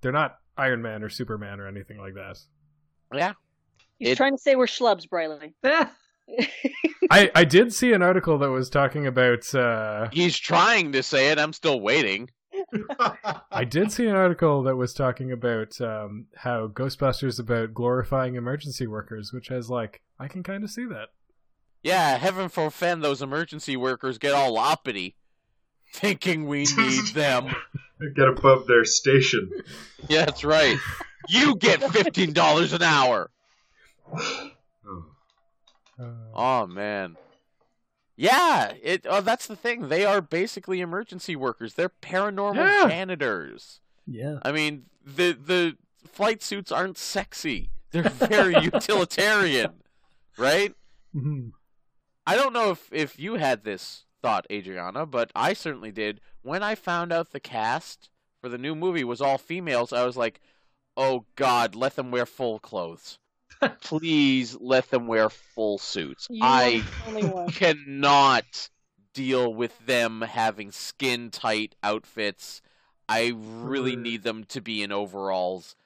They're 0.00 0.10
not 0.10 0.38
Iron 0.56 0.82
Man 0.82 1.02
or 1.02 1.08
Superman 1.08 1.60
or 1.60 1.66
anything 1.66 1.98
like 1.98 2.14
that. 2.14 2.38
Yeah. 3.14 3.32
He's 3.98 4.10
It- 4.10 4.16
trying 4.16 4.36
to 4.36 4.42
say 4.42 4.56
we're 4.56 4.66
schlubs, 4.66 5.08
Briley. 5.08 5.54
I, 7.10 7.30
I 7.34 7.44
did 7.44 7.72
see 7.72 7.92
an 7.92 8.02
article 8.02 8.38
that 8.38 8.50
was 8.50 8.68
talking 8.68 9.06
about 9.06 9.54
uh, 9.54 10.08
He's 10.12 10.36
trying 10.36 10.92
to 10.92 11.02
say 11.02 11.30
it. 11.30 11.38
I'm 11.38 11.52
still 11.52 11.80
waiting. 11.80 12.30
I 13.50 13.64
did 13.64 13.92
see 13.92 14.06
an 14.06 14.16
article 14.16 14.62
that 14.64 14.76
was 14.76 14.92
talking 14.94 15.30
about 15.30 15.78
um, 15.80 16.26
how 16.36 16.68
Ghostbusters 16.68 17.28
is 17.28 17.38
about 17.38 17.74
glorifying 17.74 18.34
emergency 18.34 18.86
workers, 18.86 19.32
which 19.32 19.48
has 19.48 19.70
like 19.70 20.02
I 20.18 20.26
can 20.28 20.42
kind 20.42 20.64
of 20.64 20.70
see 20.70 20.86
that. 20.86 21.10
Yeah, 21.82 22.16
heaven 22.16 22.48
forfend 22.48 23.04
those 23.04 23.22
emergency 23.22 23.76
workers 23.76 24.18
get 24.18 24.32
all 24.32 24.58
uppity, 24.58 25.14
thinking 26.00 26.46
we 26.46 26.66
need 26.76 27.06
them. 27.14 27.54
Get 28.14 28.28
above 28.28 28.66
their 28.66 28.84
station. 28.84 29.50
Yeah, 30.08 30.26
that's 30.26 30.44
right. 30.44 30.76
You 31.28 31.56
get 31.56 31.82
fifteen 31.92 32.32
dollars 32.34 32.72
an 32.72 32.82
hour. 32.82 33.30
Oh. 36.34 36.66
Man. 36.66 37.16
Yeah, 38.16 38.72
it. 38.82 39.06
Oh, 39.08 39.20
that's 39.20 39.46
the 39.46 39.56
thing. 39.56 39.88
They 39.88 40.04
are 40.04 40.20
basically 40.20 40.80
emergency 40.80 41.36
workers. 41.36 41.74
They're 41.74 41.88
paranormal 41.90 42.56
Yeah. 42.56 42.88
janitors. 42.88 43.80
Yeah. 44.06 44.38
I 44.42 44.52
mean, 44.52 44.86
the 45.04 45.32
the 45.32 45.76
flight 46.06 46.42
suits 46.42 46.70
aren't 46.72 46.98
sexy. 46.98 47.70
They're 47.90 48.02
very 48.04 48.54
utilitarian, 48.62 49.72
right? 50.38 50.74
Mhm. 51.14 51.52
I 52.26 52.36
don't 52.36 52.52
know 52.52 52.70
if 52.70 52.90
if 52.92 53.18
you 53.18 53.34
had 53.34 53.64
this 53.64 54.04
thought, 54.26 54.46
Adriana, 54.50 55.06
but 55.06 55.30
I 55.36 55.52
certainly 55.52 55.92
did. 55.92 56.20
When 56.42 56.62
I 56.62 56.74
found 56.74 57.12
out 57.12 57.30
the 57.30 57.38
cast 57.38 58.10
for 58.40 58.48
the 58.48 58.58
new 58.58 58.74
movie 58.74 59.04
was 59.04 59.20
all 59.20 59.38
females, 59.38 59.92
I 59.92 60.04
was 60.04 60.16
like, 60.16 60.40
"Oh 60.96 61.26
God, 61.36 61.76
let 61.76 61.94
them 61.94 62.10
wear 62.10 62.26
full 62.26 62.58
clothes. 62.58 63.20
Please 63.80 64.56
let 64.60 64.90
them 64.90 65.06
wear 65.06 65.30
full 65.30 65.78
suits." 65.78 66.26
You 66.28 66.40
I 66.42 66.64
are 66.64 66.70
the 66.70 67.08
only 67.08 67.28
one. 67.28 67.48
cannot 67.52 68.68
deal 69.14 69.54
with 69.54 69.78
them 69.86 70.22
having 70.22 70.72
skin 70.72 71.30
tight 71.30 71.76
outfits. 71.84 72.62
I 73.08 73.32
really 73.36 73.94
need 73.94 74.24
them 74.24 74.42
to 74.48 74.60
be 74.60 74.82
in 74.82 74.90
overalls. 74.90 75.76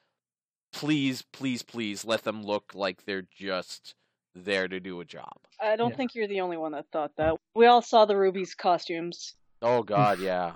Please, 0.72 1.20
please, 1.30 1.62
please 1.62 2.06
let 2.06 2.24
them 2.24 2.42
look 2.42 2.72
like 2.74 3.04
they're 3.04 3.28
just 3.36 3.94
there 4.34 4.68
to 4.68 4.80
do 4.80 5.00
a 5.00 5.04
job. 5.04 5.32
I 5.60 5.76
don't 5.76 5.90
Yeah. 5.90 5.96
think 5.96 6.14
you're 6.14 6.28
the 6.28 6.40
only 6.40 6.56
one 6.56 6.72
that 6.72 6.86
thought 6.92 7.12
that. 7.16 7.36
We 7.54 7.66
all 7.66 7.82
saw 7.82 8.04
the 8.04 8.16
Rubie's 8.16 8.54
costumes. 8.54 9.34
Oh 9.62 9.82
God, 9.82 10.20
yeah. 10.22 10.52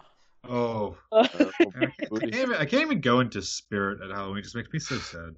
Oh. 0.49 0.97
Uh, 1.13 1.27
I 1.33 1.61
can't, 1.61 1.75
I 2.01 2.07
booty. 2.11 2.31
can't 2.31 2.43
even, 2.49 2.57
I 2.57 2.65
can't 2.65 2.83
even 2.83 3.01
go 3.01 3.21
into 3.21 3.41
spirit 3.43 4.01
at 4.03 4.11
Halloween. 4.15 4.39
It 4.39 4.43
just 4.43 4.55
makes 4.57 4.73
me 4.73 4.79
so 4.79 4.97
sad. 4.99 5.35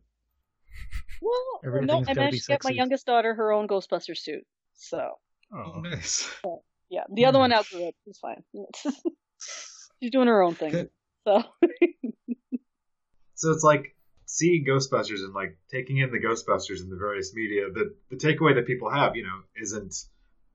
Well, 1.21 1.35
no, 1.63 1.63
Everything's 1.65 2.09
I 2.09 2.11
gotta 2.11 2.21
managed 2.21 2.47
to 2.47 2.53
get 2.53 2.65
my 2.65 2.71
youngest 2.71 3.07
daughter 3.07 3.35
her 3.35 3.53
own 3.53 3.67
Ghostbuster 3.69 4.17
suit. 4.17 4.45
So, 4.75 5.13
Oh, 5.53 5.73
oh. 5.77 5.81
nice. 5.81 6.31
yeah, 6.91 7.05
the 7.15 7.25
other 7.27 7.39
one 7.39 7.53
outgrew 7.53 7.89
it. 7.89 7.95
It's 8.07 8.19
fine. 8.19 8.43
She's 10.03 10.11
doing 10.11 10.29
her 10.29 10.43
own 10.43 10.55
thing. 10.55 10.89
So, 11.27 11.43
So 13.35 13.51
it's 13.51 13.65
like 13.65 13.96
seeing 14.37 14.67
Ghostbusters 14.67 15.25
and 15.25 15.33
like 15.35 15.57
taking 15.71 15.97
in 15.97 16.11
the 16.11 16.19
Ghostbusters 16.19 16.83
in 16.83 16.91
the 16.91 16.97
various 16.97 17.33
media. 17.35 17.65
The 17.73 17.95
the 18.11 18.17
takeaway 18.17 18.55
that 18.57 18.67
people 18.67 18.91
have, 18.91 19.17
you 19.17 19.23
know, 19.23 19.41
isn't 19.61 19.95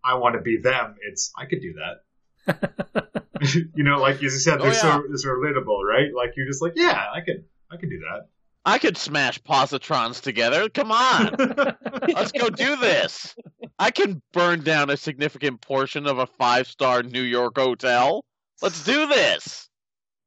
I 0.04 0.16
want 0.16 0.36
to 0.36 0.42
be 0.42 0.58
them. 0.58 0.96
It's 1.02 1.32
I 1.38 1.46
could 1.46 1.62
do 1.62 1.74
that. 1.82 3.12
you 3.76 3.84
know, 3.84 3.98
like 4.00 4.16
as 4.18 4.22
you 4.22 4.30
said, 4.32 4.60
Oh, 4.60 4.64
they're 4.64 4.74
yeah. 4.74 4.82
so 4.82 5.04
they're 5.08 5.18
so 5.18 5.30
relatable, 5.30 5.84
right? 5.84 6.10
Like 6.16 6.34
you're 6.38 6.46
just 6.48 6.62
like, 6.62 6.74
yeah, 6.76 7.06
I 7.14 7.22
could 7.22 7.46
I 7.72 7.78
could 7.78 7.90
do 7.90 8.00
that. 8.00 8.28
I 8.64 8.78
could 8.78 8.96
smash 8.98 9.42
positrons 9.42 10.22
together. 10.22 10.70
Come 10.70 10.92
on, 10.92 11.36
let's 12.14 12.32
go 12.32 12.50
do 12.50 12.76
this. 12.76 13.36
I 13.80 13.90
can 13.90 14.22
burn 14.34 14.64
down 14.64 14.92
a 14.92 14.98
significant 14.98 15.62
portion 15.62 16.06
of 16.06 16.20
a 16.20 16.28
five-star 16.28 17.02
New 17.02 17.24
York 17.24 17.58
hotel. 17.58 18.24
Let's 18.62 18.84
do 18.84 19.08
this. 19.08 19.68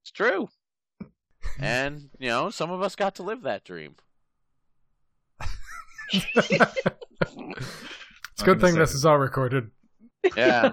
It's 0.02 0.10
true. 0.10 0.48
And, 1.58 2.10
you 2.18 2.28
know, 2.28 2.50
some 2.50 2.70
of 2.70 2.82
us 2.82 2.96
got 2.96 3.14
to 3.16 3.22
live 3.22 3.42
that 3.42 3.64
dream. 3.64 3.96
it's 6.12 6.50
a 6.50 6.72
I'm 8.40 8.44
good 8.44 8.60
thing 8.60 8.74
this 8.74 8.92
it. 8.92 8.96
is 8.96 9.04
all 9.04 9.18
recorded. 9.18 9.70
Yeah. 10.36 10.72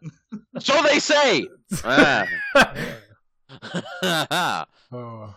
so 0.58 0.82
they 0.82 0.98
say. 0.98 1.46
Ah. 1.84 2.26
oh. 4.92 5.36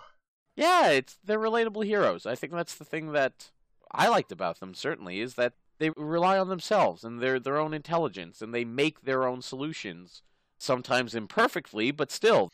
yeah, 0.56 0.90
it's 0.90 1.18
they're 1.24 1.40
relatable 1.40 1.86
heroes. 1.86 2.26
I 2.26 2.36
think 2.36 2.54
that's 2.54 2.76
the 2.76 2.86
thing 2.86 3.12
that 3.14 3.52
I 3.92 4.08
liked 4.08 4.32
about 4.32 4.60
them 4.60 4.74
certainly 4.74 5.20
is 5.20 5.36
that 5.36 5.54
they 5.78 5.92
rely 5.92 6.38
on 6.38 6.50
themselves 6.50 7.04
and 7.04 7.20
their 7.20 7.40
their 7.40 7.58
own 7.58 7.74
intelligence 7.74 8.42
and 8.42 8.54
they 8.54 8.66
make 8.66 9.02
their 9.02 9.28
own 9.28 9.42
solutions, 9.42 10.22
sometimes 10.58 11.16
imperfectly, 11.16 11.92
but 11.92 12.12
still. 12.12 12.52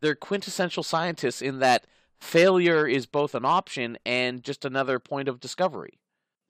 They're 0.00 0.14
quintessential 0.14 0.82
scientists 0.82 1.40
in 1.42 1.58
that 1.60 1.86
failure 2.20 2.86
is 2.86 3.06
both 3.06 3.34
an 3.34 3.44
option 3.44 3.96
and 4.06 4.42
just 4.42 4.64
another 4.64 4.98
point 4.98 5.28
of 5.28 5.40
discovery. 5.40 5.98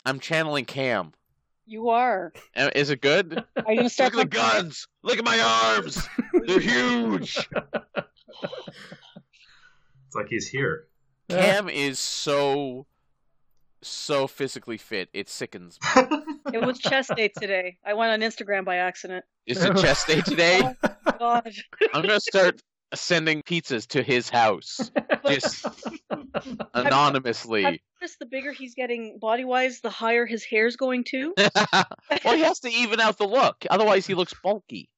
I'm 0.04 0.20
channeling 0.20 0.64
Cam. 0.66 1.12
you 1.66 1.88
are. 1.90 2.32
Uh, 2.56 2.70
Is 2.74 2.90
it 2.90 3.00
good? 3.00 3.42
Are 3.64 3.72
you 3.72 3.76
gonna 3.78 3.88
start? 3.88 4.14
Look 4.14 4.26
at 4.26 4.30
the 4.30 4.36
guns! 4.36 4.86
Look 5.02 5.18
at 5.18 5.24
my 5.24 5.38
arms! 5.76 6.06
They're 6.46 6.60
huge! 6.60 7.38
It's 10.06 10.14
like 10.14 10.26
he's 10.28 10.46
here. 10.48 10.86
Cam 11.28 11.68
is 11.68 11.98
so 11.98 12.86
so 13.82 14.26
physically 14.26 14.78
fit. 14.78 15.08
It 15.12 15.28
sickens. 15.28 15.78
me. 15.96 16.02
It 16.54 16.64
was 16.64 16.78
chest 16.78 17.12
day 17.16 17.28
today. 17.28 17.76
I 17.84 17.94
went 17.94 18.12
on 18.12 18.20
Instagram 18.28 18.64
by 18.64 18.76
accident. 18.76 19.24
Is 19.46 19.62
it 19.64 19.76
chest 19.76 20.06
day 20.06 20.20
today? 20.20 20.62
Oh, 21.06 21.18
God. 21.18 21.52
I'm 21.92 22.02
gonna 22.02 22.18
start 22.18 22.60
sending 22.98 23.42
pizzas 23.42 23.86
to 23.88 24.02
his 24.02 24.28
house 24.30 24.90
just 25.26 25.66
anonymously. 26.74 27.64
I've 27.66 27.78
noticed 28.00 28.18
the 28.18 28.26
bigger 28.26 28.52
he's 28.52 28.74
getting 28.74 29.18
body 29.18 29.44
wise, 29.44 29.80
the 29.80 29.90
higher 29.90 30.26
his 30.26 30.44
hair's 30.44 30.76
going 30.76 31.04
too. 31.04 31.34
well, 31.72 32.34
he 32.34 32.40
has 32.40 32.60
to 32.60 32.68
even 32.70 33.00
out 33.00 33.18
the 33.18 33.26
look. 33.26 33.64
Otherwise, 33.70 34.06
he 34.06 34.14
looks 34.14 34.34
bulky. 34.42 34.88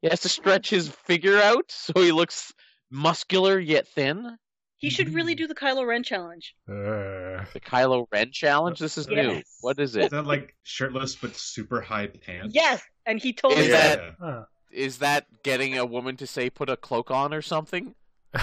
He 0.00 0.08
has 0.08 0.20
to 0.22 0.28
stretch 0.28 0.70
his 0.70 0.88
figure 0.88 1.38
out 1.38 1.66
so 1.70 1.92
he 2.00 2.12
looks 2.12 2.52
muscular 2.90 3.58
yet 3.58 3.86
thin. 3.88 4.36
He 4.78 4.90
should 4.90 5.14
really 5.14 5.36
do 5.36 5.46
the 5.46 5.54
Kylo 5.54 5.86
Ren 5.86 6.02
challenge. 6.02 6.56
Uh, 6.68 7.44
The 7.52 7.60
Kylo 7.64 8.06
Ren 8.10 8.32
challenge. 8.32 8.80
This 8.80 8.98
is 8.98 9.06
new. 9.06 9.40
What 9.60 9.78
is 9.78 9.90
Is 9.94 10.06
it? 10.06 10.10
that 10.10 10.26
like 10.26 10.56
shirtless 10.64 11.14
but 11.14 11.36
super 11.36 11.80
high 11.80 12.08
pants? 12.08 12.52
Yes, 12.52 12.82
and 13.06 13.20
he 13.22 13.32
totally 13.32 13.66
Is 13.66 13.68
does. 13.68 13.96
that- 13.96 14.14
Huh. 14.20 14.42
Is 14.72 14.98
that 14.98 15.26
getting 15.42 15.76
a 15.76 15.84
woman 15.84 16.16
to 16.16 16.26
say 16.26 16.50
put 16.50 16.70
a 16.70 16.76
cloak 16.76 17.10
on 17.10 17.32
or 17.34 17.42
something? 17.42 17.94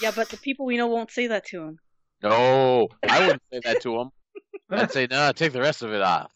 Yeah, 0.00 0.10
but 0.14 0.28
the 0.28 0.36
people 0.36 0.66
we 0.66 0.76
know 0.76 0.86
won't 0.88 1.10
say 1.10 1.26
that 1.28 1.46
to 1.46 1.62
him. 1.62 1.78
No, 2.22 2.88
I 3.08 3.20
wouldn't 3.20 3.42
say 3.52 3.60
that 3.64 3.80
to 3.82 4.00
him. 4.00 4.10
I'd 4.70 4.92
say 4.92 5.06
no. 5.10 5.32
Take 5.32 5.52
the 5.52 5.60
rest 5.60 5.82
of 5.82 5.92
it 5.92 6.02
off. 6.02 6.32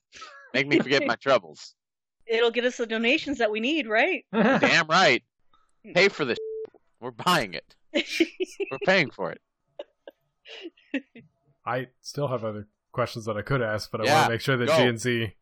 Make 0.55 0.67
me 0.67 0.79
forget 0.79 1.07
my 1.07 1.17
troubles. 1.17 1.75
It'll 2.27 2.51
get 2.51 2.65
us 2.65 2.77
the 2.77 2.87
donations 2.87 3.39
that 3.39 3.51
we 3.51 3.61
need, 3.61 3.89
right? 3.89 4.25
Damn 4.33 4.87
right. 4.87 5.23
Hmm. 5.85 5.93
Pay 5.93 6.09
for 6.09 6.25
this. 6.25 6.39
We're 7.01 7.11
buying 7.11 7.55
it. 7.55 7.75
We're 8.71 8.79
paying 8.85 9.11
for 9.11 9.33
it. 9.33 9.41
I 11.67 11.89
still 12.01 12.29
have 12.29 12.45
other 12.45 12.69
questions 12.93 13.25
that 13.27 13.37
I 13.37 13.43
could 13.43 13.63
ask, 13.63 13.91
but 13.91 14.01
I 14.01 14.13
want 14.13 14.27
to 14.27 14.31
make 14.33 14.41
sure 14.41 14.57
that 14.57 14.69
go. 14.69 14.73
GNC, 14.73 15.33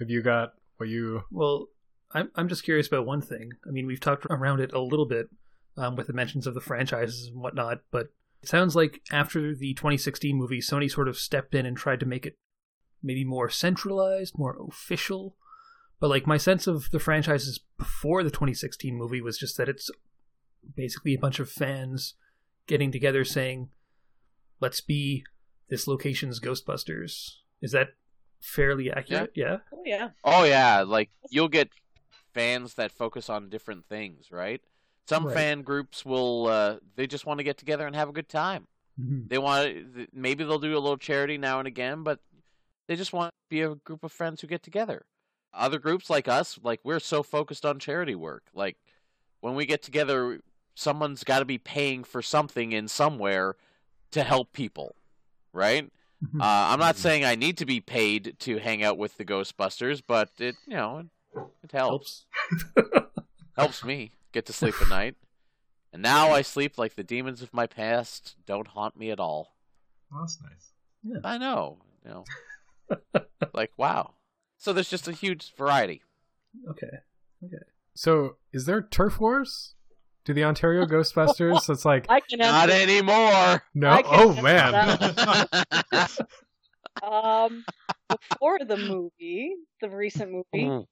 have 0.00 0.10
you 0.10 0.22
got 0.22 0.54
what 0.76 0.88
you? 0.88 1.22
Well, 1.30 1.68
I'm 2.14 2.30
I'm 2.36 2.48
just 2.48 2.64
curious 2.64 2.86
about 2.86 3.06
one 3.06 3.20
thing. 3.20 3.50
I 3.66 3.70
mean, 3.70 3.86
we've 3.86 4.00
talked 4.00 4.24
around 4.26 4.60
it 4.60 4.72
a 4.72 4.80
little 4.80 5.06
bit 5.06 5.28
um, 5.76 5.96
with 5.96 6.06
the 6.06 6.12
mentions 6.12 6.46
of 6.46 6.54
the 6.54 6.60
franchises 6.60 7.28
and 7.28 7.40
whatnot, 7.42 7.80
but 7.90 8.06
it 8.42 8.48
sounds 8.48 8.76
like 8.76 9.02
after 9.10 9.54
the 9.54 9.74
2016 9.74 10.36
movie, 10.36 10.60
Sony 10.60 10.90
sort 10.90 11.08
of 11.08 11.18
stepped 11.18 11.54
in 11.54 11.66
and 11.66 11.76
tried 11.76 12.00
to 12.00 12.06
make 12.06 12.24
it 12.24 12.36
maybe 13.02 13.24
more 13.24 13.50
centralized, 13.50 14.38
more 14.38 14.56
official. 14.68 15.36
But 16.00 16.10
like 16.10 16.26
my 16.26 16.36
sense 16.36 16.66
of 16.66 16.90
the 16.90 16.98
franchises 17.00 17.60
before 17.78 18.22
the 18.22 18.30
2016 18.30 18.96
movie 18.96 19.20
was 19.20 19.38
just 19.38 19.56
that 19.56 19.68
it's 19.68 19.90
basically 20.76 21.14
a 21.14 21.18
bunch 21.18 21.40
of 21.40 21.50
fans 21.50 22.14
getting 22.66 22.92
together 22.92 23.24
saying, 23.24 23.70
"Let's 24.60 24.80
be 24.80 25.24
this 25.68 25.88
location's 25.88 26.40
Ghostbusters." 26.40 27.36
Is 27.60 27.72
that 27.72 27.94
fairly 28.40 28.90
accurate? 28.90 29.32
Yeah. 29.34 29.58
Oh 29.72 29.82
yeah. 29.84 30.08
Oh 30.22 30.44
yeah, 30.44 30.82
like 30.82 31.10
you'll 31.30 31.48
get 31.48 31.70
fans 32.34 32.74
that 32.74 32.92
focus 32.92 33.30
on 33.30 33.48
different 33.48 33.86
things, 33.86 34.30
right? 34.30 34.60
Some 35.08 35.24
Right. 35.26 35.34
fan 35.34 35.62
groups 35.62 36.04
will 36.04 36.48
uh, 36.48 36.78
they 36.96 37.06
just 37.06 37.24
want 37.26 37.38
to 37.38 37.44
get 37.44 37.56
together 37.56 37.86
and 37.86 37.94
have 37.96 38.08
a 38.08 38.12
good 38.12 38.28
time. 38.28 38.66
Mhm. 39.00 39.28
They 39.28 39.38
want 39.38 39.68
to, 39.68 40.06
maybe 40.12 40.44
they'll 40.44 40.58
do 40.58 40.72
a 40.72 40.78
little 40.78 40.98
charity 40.98 41.38
now 41.38 41.58
and 41.58 41.68
again, 41.68 42.02
but 42.02 42.20
they 42.88 42.96
just 42.96 43.12
want 43.12 43.30
to 43.30 43.34
be 43.48 43.62
a 43.62 43.74
group 43.74 44.02
of 44.04 44.12
friends 44.12 44.40
who 44.40 44.46
get 44.46 44.62
together. 44.62 45.06
Other 45.52 45.78
groups 45.78 46.10
like 46.10 46.26
us, 46.28 46.58
like 46.62 46.80
we're 46.84 47.00
so 47.00 47.22
focused 47.22 47.64
on 47.64 47.78
charity 47.78 48.14
work. 48.14 48.44
Like 48.52 48.76
when 49.40 49.54
we 49.54 49.66
get 49.66 49.82
together, 49.82 50.40
someone's 50.74 51.22
got 51.24 51.38
to 51.38 51.44
be 51.44 51.58
paying 51.58 52.02
for 52.04 52.22
something 52.22 52.72
in 52.72 52.88
somewhere 52.88 53.56
to 54.10 54.22
help 54.24 54.52
people, 54.52 54.96
right? 55.52 55.90
Mhm. 56.24 56.40
Uh, 56.40 56.44
I'm 56.72 56.78
not 56.80 56.96
Mhm. 56.96 56.98
saying 56.98 57.24
I 57.24 57.34
need 57.36 57.56
to 57.58 57.66
be 57.66 57.80
paid 57.80 58.36
to 58.40 58.58
hang 58.58 58.82
out 58.82 58.98
with 58.98 59.16
the 59.16 59.24
Ghostbusters, 59.24 60.02
but 60.06 60.30
it 60.38 60.56
you 60.66 60.76
know 60.76 61.04
it, 61.36 61.42
it 61.64 61.72
helps. 61.72 62.26
Helps 63.56 63.84
me 63.84 64.10
get 64.32 64.46
to 64.46 64.52
sleep 64.52 64.74
at 64.82 64.88
night. 64.88 65.14
And 65.92 66.02
now 66.02 66.30
I 66.32 66.42
sleep 66.42 66.76
like 66.76 66.96
the 66.96 67.04
demons 67.04 67.40
of 67.40 67.54
my 67.54 67.68
past 67.68 68.34
don't 68.46 68.66
haunt 68.66 68.96
me 68.98 69.10
at 69.12 69.20
all. 69.20 69.54
Well, 70.10 70.22
that's 70.22 70.38
nice. 70.42 71.20
I 71.22 71.38
know, 71.38 71.78
you 72.04 72.10
know, 72.10 72.24
like 73.54 73.70
wow. 73.76 74.14
So 74.58 74.72
there's 74.72 74.90
just 74.90 75.06
a 75.06 75.12
huge 75.12 75.54
variety. 75.56 76.02
Okay. 76.70 76.90
Okay. 77.44 77.62
So, 77.94 78.36
is 78.52 78.66
there 78.66 78.82
turf 78.82 79.20
wars? 79.20 79.74
Do 80.24 80.34
the 80.34 80.42
Ontario 80.44 80.84
Ghostbusters? 80.86 81.70
It's 81.70 81.84
like 81.84 82.06
I 82.08 82.20
can 82.20 82.40
Not 82.40 82.70
answer. 82.70 82.82
anymore. 82.82 83.62
no. 83.74 83.90
I 83.90 84.02
can't 84.02 84.38
Oh 84.38 84.42
man. 84.42 84.74
Um, 87.02 87.64
before 88.08 88.58
the 88.66 88.76
movie, 88.76 89.54
the 89.80 89.90
recent 89.90 90.30
movie, 90.32 90.64
Mm. 90.66 90.86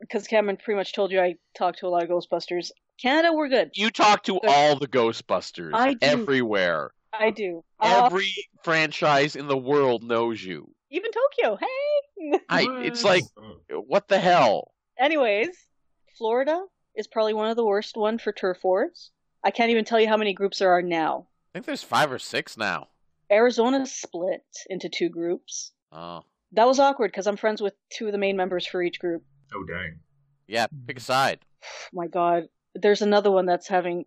Because 0.00 0.26
Cameron 0.26 0.56
pretty 0.56 0.76
much 0.76 0.92
told 0.92 1.10
you 1.12 1.20
I 1.20 1.36
talked 1.56 1.78
to 1.80 1.86
a 1.86 1.88
lot 1.88 2.02
of 2.02 2.08
Ghostbusters. 2.08 2.70
Canada, 3.00 3.32
we're 3.32 3.48
good. 3.48 3.70
you 3.74 3.90
talk 3.90 4.22
to 4.24 4.38
all 4.46 4.76
the 4.78 4.88
Ghostbusters 4.88 5.70
I 5.74 5.92
do. 5.94 5.98
everywhere. 6.02 6.92
I 7.12 7.30
do. 7.30 7.62
Uh, 7.80 8.02
Every 8.06 8.32
franchise 8.62 9.36
in 9.36 9.46
the 9.48 9.56
world 9.56 10.02
knows 10.02 10.42
you. 10.42 10.70
even 10.90 11.10
Tokyo. 11.12 11.56
Hey. 11.56 12.38
I, 12.48 12.66
it's 12.82 13.04
like, 13.04 13.22
Oh, 13.38 13.56
what 13.86 14.08
the 14.08 14.18
hell? 14.18 14.72
Anyways, 14.98 15.48
Florida 16.16 16.64
is 16.94 17.06
probably 17.06 17.34
one 17.34 17.48
of 17.50 17.56
the 17.56 17.64
worst 17.64 17.96
one 17.96 18.18
for 18.18 18.32
turf 18.32 18.58
wars. 18.64 19.10
I 19.44 19.50
can't 19.50 19.70
even 19.70 19.84
tell 19.84 20.00
you 20.00 20.08
how 20.08 20.16
many 20.16 20.32
groups 20.32 20.58
there 20.58 20.70
are 20.72 20.82
now. 20.82 21.28
I 21.54 21.58
think 21.58 21.66
there's 21.66 21.82
five 21.82 22.10
or 22.10 22.18
six 22.18 22.56
now. 22.56 22.88
Arizona 23.30 23.84
split 23.86 24.44
into 24.68 24.88
two 24.88 25.08
groups. 25.08 25.72
Oh, 25.92 26.22
That 26.52 26.66
was 26.66 26.78
awkward 26.80 27.08
because 27.12 27.26
I'm 27.26 27.36
friends 27.36 27.60
with 27.60 27.74
two 27.90 28.06
of 28.06 28.12
the 28.12 28.18
main 28.18 28.36
members 28.36 28.66
for 28.66 28.82
each 28.82 28.98
group. 28.98 29.22
Oh 29.54 29.64
dang. 29.64 30.00
yeah. 30.46 30.66
Pick 30.86 30.98
a 30.98 31.00
side. 31.00 31.40
my 31.92 32.06
God, 32.06 32.48
there's 32.74 33.02
another 33.02 33.30
one 33.30 33.46
that's 33.46 33.68
having 33.68 34.04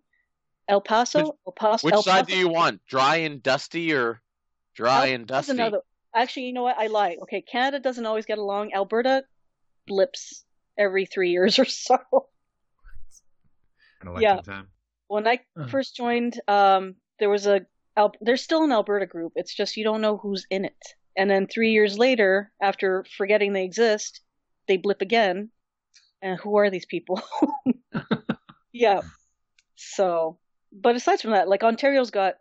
El 0.67 0.81
Paso. 0.81 1.19
Which- 1.19 1.35
El 1.47 1.53
Paso. 1.53 1.85
Which 1.85 1.93
El 1.95 2.03
side 2.03 2.27
do 2.27 2.37
you 2.37 2.49
want? 2.49 2.81
Dry 2.87 3.17
and 3.17 3.41
dusty 3.41 3.93
or 3.93 4.21
dry 4.75 5.09
El 5.09 5.15
and 5.15 5.27
dusty? 5.27 5.51
Another. 5.53 5.79
Actually, 6.15 6.47
you 6.47 6.53
know 6.53 6.63
what? 6.63 6.77
I 6.77 6.87
lied. 6.87 7.17
Okay, 7.23 7.41
Canada 7.41 7.79
doesn't 7.79 8.05
always 8.05 8.25
get 8.25 8.37
along. 8.39 8.71
Alberta 8.73 9.23
blips 9.87 10.43
every 10.77 11.05
three 11.05 11.31
years 11.31 11.59
or 11.59 11.65
so. 11.65 11.97
Kind 14.01 14.15
of 14.15 14.21
Yeah. 14.21 14.35
like 14.35 14.45
time. 14.45 14.67
When 15.07 15.27
I 15.27 15.35
Uh-huh. 15.57 15.67
first 15.67 15.95
joined, 15.95 16.39
um, 16.47 16.95
there 17.19 17.29
was 17.29 17.45
a 17.47 17.65
Al- 17.97 18.13
there's 18.21 18.41
still 18.41 18.63
an 18.63 18.71
Alberta 18.71 19.05
group. 19.05 19.33
It's 19.35 19.53
just 19.53 19.75
you 19.75 19.83
don't 19.83 19.99
know 20.01 20.15
who's 20.17 20.45
in 20.49 20.63
it. 20.63 20.77
And 21.17 21.29
then 21.29 21.47
three 21.47 21.71
years 21.73 21.97
later, 21.97 22.51
after 22.61 23.03
forgetting 23.17 23.51
they 23.51 23.65
exist, 23.65 24.21
they 24.69 24.77
blip 24.77 25.01
again. 25.01 25.49
And 26.21 26.39
who 26.39 26.57
are 26.57 26.69
these 26.69 26.85
people? 26.85 27.21
yeah. 28.71 29.01
So, 29.75 30.37
but 30.71 30.95
aside 30.95 31.19
from 31.19 31.31
that, 31.31 31.49
like 31.49 31.63
Ontario's 31.63 32.11
got 32.11 32.35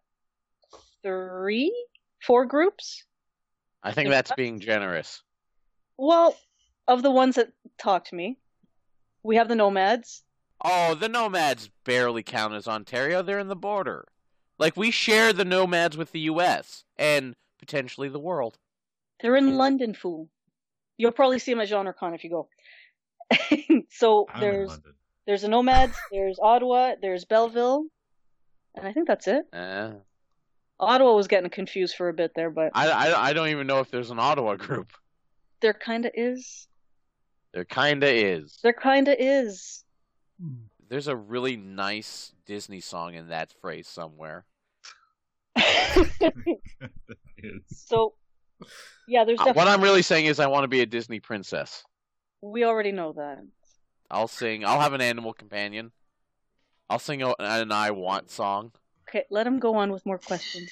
three, 1.03 1.75
four 2.23 2.47
groups. 2.47 3.05
I 3.83 3.93
think 3.93 4.11
that's 4.11 4.33
being 4.37 4.61
generous. 4.61 5.23
Well, 5.97 6.37
of 6.87 7.03
the 7.03 7.11
ones 7.11 7.37
that 7.37 7.53
talk 7.79 8.07
to 8.07 8.17
me, 8.17 8.39
we 9.23 9.37
have 9.37 9.49
the 9.49 9.55
Nomads. 9.55 10.23
Oh, 10.65 10.95
the 10.95 11.09
Nomads 11.09 11.71
barely 11.85 12.25
count 12.25 12.55
as 12.55 12.67
Ontario. 12.67 13.23
They're 13.23 13.39
in 13.39 13.49
the 13.49 13.57
border. 13.57 14.07
Like 14.59 14.77
we 14.77 14.91
share 14.91 15.33
the 15.33 15.45
Nomads 15.45 15.97
with 15.97 16.11
the 16.11 16.21
U.S. 16.21 16.85
and 16.97 17.37
potentially 17.61 18.09
the 18.09 18.19
world. 18.19 18.59
They're 19.21 19.37
in 19.37 19.57
London, 19.57 19.95
fool. 19.95 20.29
You'll 20.99 21.13
probably 21.13 21.39
see 21.39 21.53
them 21.53 21.61
at 21.61 21.69
GenreCon 21.69 22.15
if 22.15 22.25
you 22.25 22.31
go. 22.31 22.49
so 23.91 24.27
I'm 24.33 24.41
there's 24.41 24.81
there's 25.27 25.43
the 25.43 25.49
Nomads, 25.49 25.97
there's 26.13 26.39
Ottawa, 26.43 26.95
there's 27.01 27.25
Belleville, 27.25 27.85
and 28.75 28.87
I 28.87 28.93
think 28.93 29.07
that's 29.07 29.29
it. 29.29 29.47
Eh. 29.53 29.93
Ottawa 30.81 31.15
was 31.15 31.29
getting 31.29 31.51
confused 31.51 31.97
for 31.97 32.09
a 32.09 32.13
bit 32.13 32.33
there, 32.35 32.51
but 32.51 32.73
I, 32.75 32.89
I, 32.89 33.29
I 33.29 33.33
don't 33.33 33.49
even 33.49 33.67
know 33.67 33.81
if 33.81 33.91
there's 33.91 34.11
an 34.11 34.19
Ottawa 34.19 34.57
group. 34.57 34.93
there 35.61 35.73
kinda 35.73 36.11
is. 36.15 36.69
There 37.53 37.65
kinda 37.65 38.09
is. 38.09 38.59
There 38.63 38.73
kinda 38.73 39.15
is. 39.19 39.85
There's 40.89 41.09
a 41.09 41.17
really 41.17 41.57
nice 41.57 42.33
Disney 42.47 42.81
song 42.81 43.15
in 43.15 43.29
that 43.29 43.53
phrase 43.61 43.87
somewhere. 43.89 44.45
So, 47.71 48.15
yeah, 49.09 49.25
there's 49.25 49.41
Uh, 49.41 49.47
definitely. 49.47 49.59
What 49.59 49.69
I'm 49.69 49.83
really 49.83 50.03
saying 50.03 50.27
is 50.27 50.39
I 50.39 50.47
want 50.47 50.65
to 50.65 50.69
be 50.69 50.81
a 50.81 50.87
Disney 50.87 51.19
princess. 51.21 51.85
We 52.43 52.65
already 52.65 52.93
know 52.93 53.13
that. 53.15 53.39
I'll 54.11 54.29
sing. 54.29 54.65
I'll 54.65 54.81
have 54.81 54.93
an 54.93 55.01
animal 55.01 55.33
companion. 55.33 55.91
I'll 56.89 56.99
sing 56.99 57.23
a, 57.23 57.35
an 57.39 57.73
I 57.73 57.91
Want 57.91 58.31
song. 58.31 58.73
Okay, 59.09 59.25
let 59.31 59.47
him 59.47 59.59
go 59.59 59.75
on 59.75 59.91
with 59.93 60.07
more 60.07 60.19
questions. 60.19 60.71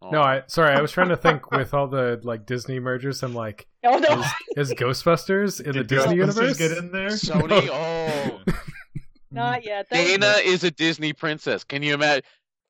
Oh. 0.00 0.10
No, 0.10 0.22
I 0.22 0.42
sorry, 0.46 0.74
I 0.76 0.80
was 0.80 0.92
trying 0.92 1.08
to 1.08 1.16
think 1.16 1.50
with 1.50 1.74
all 1.74 1.88
the 1.88 2.20
like 2.22 2.46
Disney 2.46 2.78
mergers. 2.78 3.22
I'm 3.24 3.34
like, 3.34 3.66
Oh 3.84 3.98
no! 3.98 4.20
is, 4.56 4.70
is 4.70 4.78
Ghostbusters 4.78 5.60
in 5.60 5.72
the 5.72 5.82
Disney 5.82 6.16
Ghostbusters 6.16 6.36
universe? 6.36 6.56
get 6.58 6.70
in 6.78 6.92
there? 6.92 7.08
Sony. 7.08 7.68
Oh, 7.72 8.40
Not 9.32 9.64
yet. 9.64 9.88
That 9.90 9.98
was- 9.98 10.08
Dana 10.08 10.34
is 10.44 10.62
a 10.62 10.70
Disney 10.70 11.12
princess. 11.12 11.64
Can 11.64 11.82
you 11.82 11.94
imagine? 11.94 12.22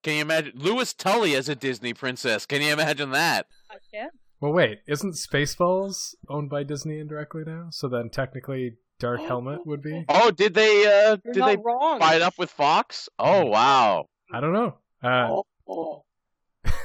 Can 0.02 0.14
you 0.14 0.22
imagine 0.22 0.52
Louis 0.54 0.94
Tully 0.94 1.34
as 1.34 1.48
a 1.50 1.54
Disney 1.54 1.92
princess? 1.92 2.46
Can 2.46 2.62
you 2.62 2.72
imagine 2.72 3.10
that? 3.10 3.46
I 3.70 3.74
can't. 3.92 4.12
Well, 4.40 4.52
wait, 4.52 4.80
isn't 4.86 5.14
Spaceballs 5.14 6.14
owned 6.28 6.48
by 6.50 6.62
Disney 6.62 6.98
indirectly 7.00 7.42
now? 7.46 7.68
So 7.70 7.88
then 7.88 8.08
technically, 8.10 8.76
Dark 9.00 9.20
Helmet 9.20 9.66
would 9.66 9.82
be. 9.82 10.04
Oh, 10.08 10.30
did 10.30 10.54
they? 10.54 10.86
Uh, 10.86 11.16
You're 11.24 11.34
did 11.34 11.44
they 11.44 11.56
wrong. 11.56 11.98
buy 11.98 12.14
it 12.16 12.22
up 12.22 12.38
with 12.38 12.50
Fox? 12.50 13.08
Oh 13.18 13.44
wow. 13.46 14.06
I 14.32 14.40
don't 14.40 14.52
know. 14.52 14.76
Uh, 15.02 15.28
Oh, 15.30 15.46
oh. 15.68 16.04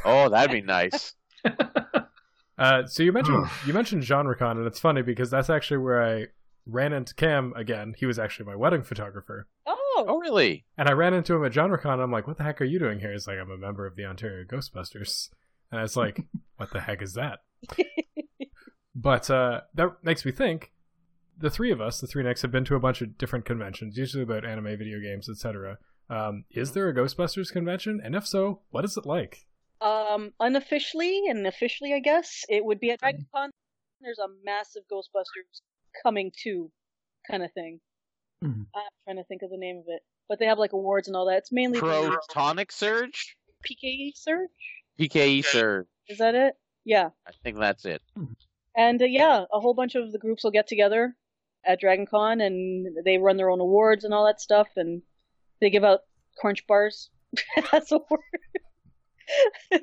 Oh, 0.05 0.29
that'd 0.29 0.51
be 0.51 0.61
nice. 0.61 1.13
Uh, 2.55 2.85
so 2.85 3.01
you 3.01 3.11
mentioned 3.11 3.47
you 3.65 3.73
mentioned 3.73 4.03
GenreCon, 4.03 4.51
and 4.57 4.67
it's 4.67 4.79
funny 4.79 5.01
because 5.01 5.31
that's 5.31 5.49
actually 5.49 5.77
where 5.77 6.03
I 6.03 6.27
ran 6.67 6.93
into 6.93 7.15
Cam 7.15 7.51
again. 7.55 7.95
He 7.97 8.05
was 8.05 8.19
actually 8.19 8.45
my 8.45 8.55
wedding 8.55 8.83
photographer, 8.83 9.47
Oh, 9.65 10.05
Oh, 10.07 10.19
really? 10.19 10.63
and 10.77 10.87
I 10.87 10.91
ran 10.91 11.15
into 11.15 11.33
him 11.33 11.43
at 11.45 11.51
GenreCon. 11.51 11.93
And 11.93 12.01
I'm 12.03 12.11
like, 12.11 12.27
"What 12.27 12.37
the 12.37 12.43
heck 12.43 12.61
are 12.61 12.65
you 12.65 12.77
doing 12.77 12.99
here?" 12.99 13.11
He's 13.11 13.25
like, 13.27 13.39
"I'm 13.39 13.49
a 13.49 13.57
member 13.57 13.87
of 13.87 13.95
the 13.95 14.05
Ontario 14.05 14.43
Ghostbusters," 14.45 15.29
and 15.73 15.79
I 15.79 15.81
was 15.81 15.97
like, 15.97 16.21
"What 16.57 16.71
the 16.71 16.81
heck 16.81 17.01
is 17.01 17.13
that?" 17.13 17.39
but 18.95 19.29
uh, 19.29 19.61
that 19.73 20.03
makes 20.03 20.23
me 20.23 20.31
think. 20.31 20.71
The 21.35 21.49
three 21.49 21.71
of 21.71 21.81
us, 21.81 21.99
the 21.99 22.05
three 22.05 22.21
Nicks, 22.21 22.43
have 22.43 22.51
been 22.51 22.63
to 22.65 22.75
a 22.75 22.79
bunch 22.79 23.01
of 23.01 23.17
different 23.17 23.43
conventions, 23.45 23.97
usually 23.97 24.21
about 24.21 24.45
anime, 24.45 24.77
video 24.77 24.99
games, 24.99 25.27
etc. 25.27 25.79
Um, 26.11 26.45
is 26.51 26.73
there 26.73 26.87
a 26.87 26.93
Ghostbusters 26.93 27.51
convention? 27.51 27.99
And 28.03 28.13
if 28.13 28.27
so, 28.27 28.61
what 28.69 28.85
is 28.85 28.95
it 28.97 29.05
like? 29.07 29.39
Um, 29.81 30.31
unofficially 30.39 31.23
and 31.27 31.47
officially, 31.47 31.91
I 31.91 31.99
guess 31.99 32.43
it 32.49 32.63
would 32.63 32.79
be 32.79 32.91
at 32.91 33.01
DragonCon. 33.01 33.49
There's 33.99 34.19
a 34.19 34.27
massive 34.45 34.83
Ghostbusters 34.91 35.61
coming 36.03 36.31
to 36.43 36.69
kind 37.29 37.41
of 37.43 37.51
thing. 37.53 37.79
Mhm. 38.43 38.67
I'm 38.75 38.81
trying 39.05 39.17
to 39.17 39.23
think 39.23 39.41
of 39.41 39.49
the 39.49 39.57
name 39.57 39.77
of 39.77 39.85
it, 39.87 40.03
but 40.29 40.37
they 40.37 40.45
have 40.45 40.59
like 40.59 40.73
awards 40.73 41.07
and 41.07 41.17
all 41.17 41.25
that. 41.25 41.37
It's 41.39 41.51
mainly 41.51 41.79
Protonic 41.79 42.71
Surge? 42.71 43.37
PKE 43.65 44.11
Surge. 44.15 44.82
PKE 44.99 45.43
Surge. 45.45 45.87
Is 46.07 46.17
that 46.19 46.35
it? 46.35 46.55
Yeah, 46.85 47.09
I 47.27 47.31
think 47.43 47.57
that's 47.57 47.85
it. 47.85 48.01
and 48.75 49.01
uh, 49.01 49.05
yeah, 49.05 49.45
a 49.53 49.59
whole 49.59 49.73
bunch 49.73 49.95
of 49.95 50.11
the 50.11 50.19
groups 50.19 50.43
will 50.43 50.51
get 50.51 50.67
together 50.67 51.15
at 51.65 51.81
DragonCon, 51.81 52.45
and 52.45 52.87
they 53.05 53.17
run 53.17 53.37
their 53.37 53.49
own 53.49 53.61
awards 53.61 54.03
and 54.03 54.13
all 54.13 54.25
that 54.25 54.41
stuff, 54.41 54.67
and 54.75 55.01
they 55.61 55.69
give 55.69 55.83
out 55.83 56.01
crunch 56.37 56.65
bars. 56.67 57.09
That's 57.71 57.91
a 57.91 57.99
word. 58.09 59.81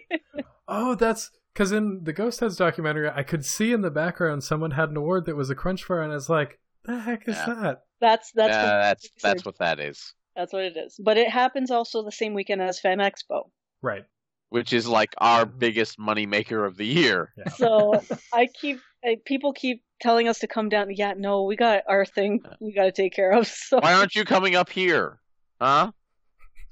Oh, 0.68 0.94
that's 0.94 1.30
because 1.52 1.72
in 1.72 2.04
the 2.04 2.12
Ghost 2.12 2.38
Heads 2.40 2.56
documentary, 2.56 3.08
I 3.08 3.22
could 3.24 3.44
see 3.44 3.72
in 3.72 3.80
the 3.80 3.90
background 3.90 4.44
someone 4.44 4.72
had 4.72 4.90
an 4.90 4.96
award 4.96 5.26
that 5.26 5.34
was 5.36 5.50
a 5.50 5.54
crunch 5.54 5.86
bar, 5.88 6.02
and 6.02 6.12
I 6.12 6.14
was 6.14 6.28
like, 6.28 6.60
The 6.84 6.98
heck 7.00 7.26
is 7.28 7.34
Yeah. 7.36 7.46
that? 7.54 7.82
That's 8.00 8.30
that's 8.32 8.56
Yeah, 8.56 8.78
that's 8.78 9.10
that's 9.22 9.44
what 9.44 9.58
that 9.58 9.80
is. 9.80 10.14
that's 10.36 10.52
what 10.52 10.62
it 10.62 10.76
is. 10.76 10.98
But 11.02 11.18
it 11.18 11.28
happens 11.28 11.70
also 11.70 12.04
the 12.04 12.12
same 12.12 12.34
weekend 12.34 12.62
as 12.62 12.78
Fan 12.78 12.98
Expo. 12.98 13.50
Right. 13.82 14.04
Which 14.50 14.72
is 14.72 14.86
like 14.86 15.14
our 15.18 15.46
biggest 15.46 15.98
money 15.98 16.26
maker 16.26 16.64
of 16.64 16.76
the 16.76 16.86
year. 16.86 17.32
Yeah. 17.36 17.48
So 17.50 18.02
I 18.34 18.46
keep 18.46 18.80
I, 19.04 19.16
people 19.24 19.52
keep 19.52 19.82
telling 20.00 20.28
us 20.28 20.40
to 20.40 20.46
come 20.46 20.68
down. 20.68 20.88
Yeah, 20.94 21.14
no, 21.16 21.44
we 21.44 21.56
got 21.56 21.82
our 21.88 22.04
thing. 22.04 22.42
We 22.60 22.72
got 22.72 22.84
to 22.84 22.92
take 22.92 23.14
care 23.14 23.32
of. 23.32 23.46
So 23.46 23.78
Why 23.80 23.94
aren't 23.94 24.14
you 24.14 24.24
coming 24.24 24.56
up 24.56 24.68
here? 24.70 25.20
Huh? 25.60 25.92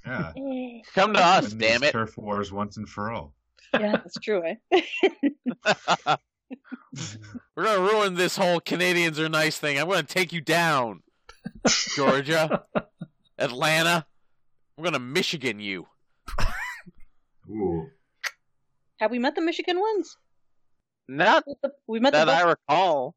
Yeah. 0.07 0.33
Come 0.95 1.14
to 1.14 1.20
us, 1.20 1.51
Win 1.51 1.59
damn 1.59 1.83
it. 1.83 1.93
Turf 1.93 2.16
wars 2.16 2.51
once 2.51 2.76
and 2.76 2.89
for 2.89 3.12
all. 3.12 3.35
yeah, 3.74 3.93
that's 3.93 4.18
true. 4.22 4.43
Eh? 4.43 4.81
We're 7.55 7.64
gonna 7.64 7.81
ruin 7.81 8.14
this 8.14 8.37
whole 8.37 8.61
Canadians 8.61 9.20
are 9.20 9.29
nice 9.29 9.59
thing. 9.59 9.79
I'm 9.79 9.89
gonna 9.89 10.03
take 10.03 10.33
you 10.33 10.41
down, 10.41 11.03
Georgia, 11.95 12.64
Atlanta. 13.39 14.07
We're 14.76 14.85
gonna 14.85 14.99
Michigan 14.99 15.61
you. 15.61 15.87
Ooh. 17.51 17.87
Have 18.99 19.11
we 19.11 19.19
met 19.19 19.35
the 19.35 19.41
Michigan 19.41 19.79
ones? 19.81 20.17
Not 21.09 21.45
We 21.87 22.01
met 22.01 22.13
the 22.13 22.25
that 22.25 22.29
I 22.29 22.43
recall. 22.43 23.15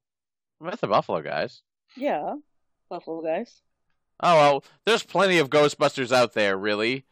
We 0.59 0.67
met 0.67 0.79
the 0.79 0.87
Buffalo 0.87 1.21
guys. 1.21 1.61
yeah 1.97 2.35
Buffalo 2.89 3.21
guys. 3.21 3.61
Oh 4.19 4.35
well, 4.35 4.63
there's 4.85 5.03
plenty 5.03 5.39
of 5.39 5.49
Ghostbusters 5.49 6.11
out 6.11 6.33
there. 6.33 6.55
Really, 6.57 7.05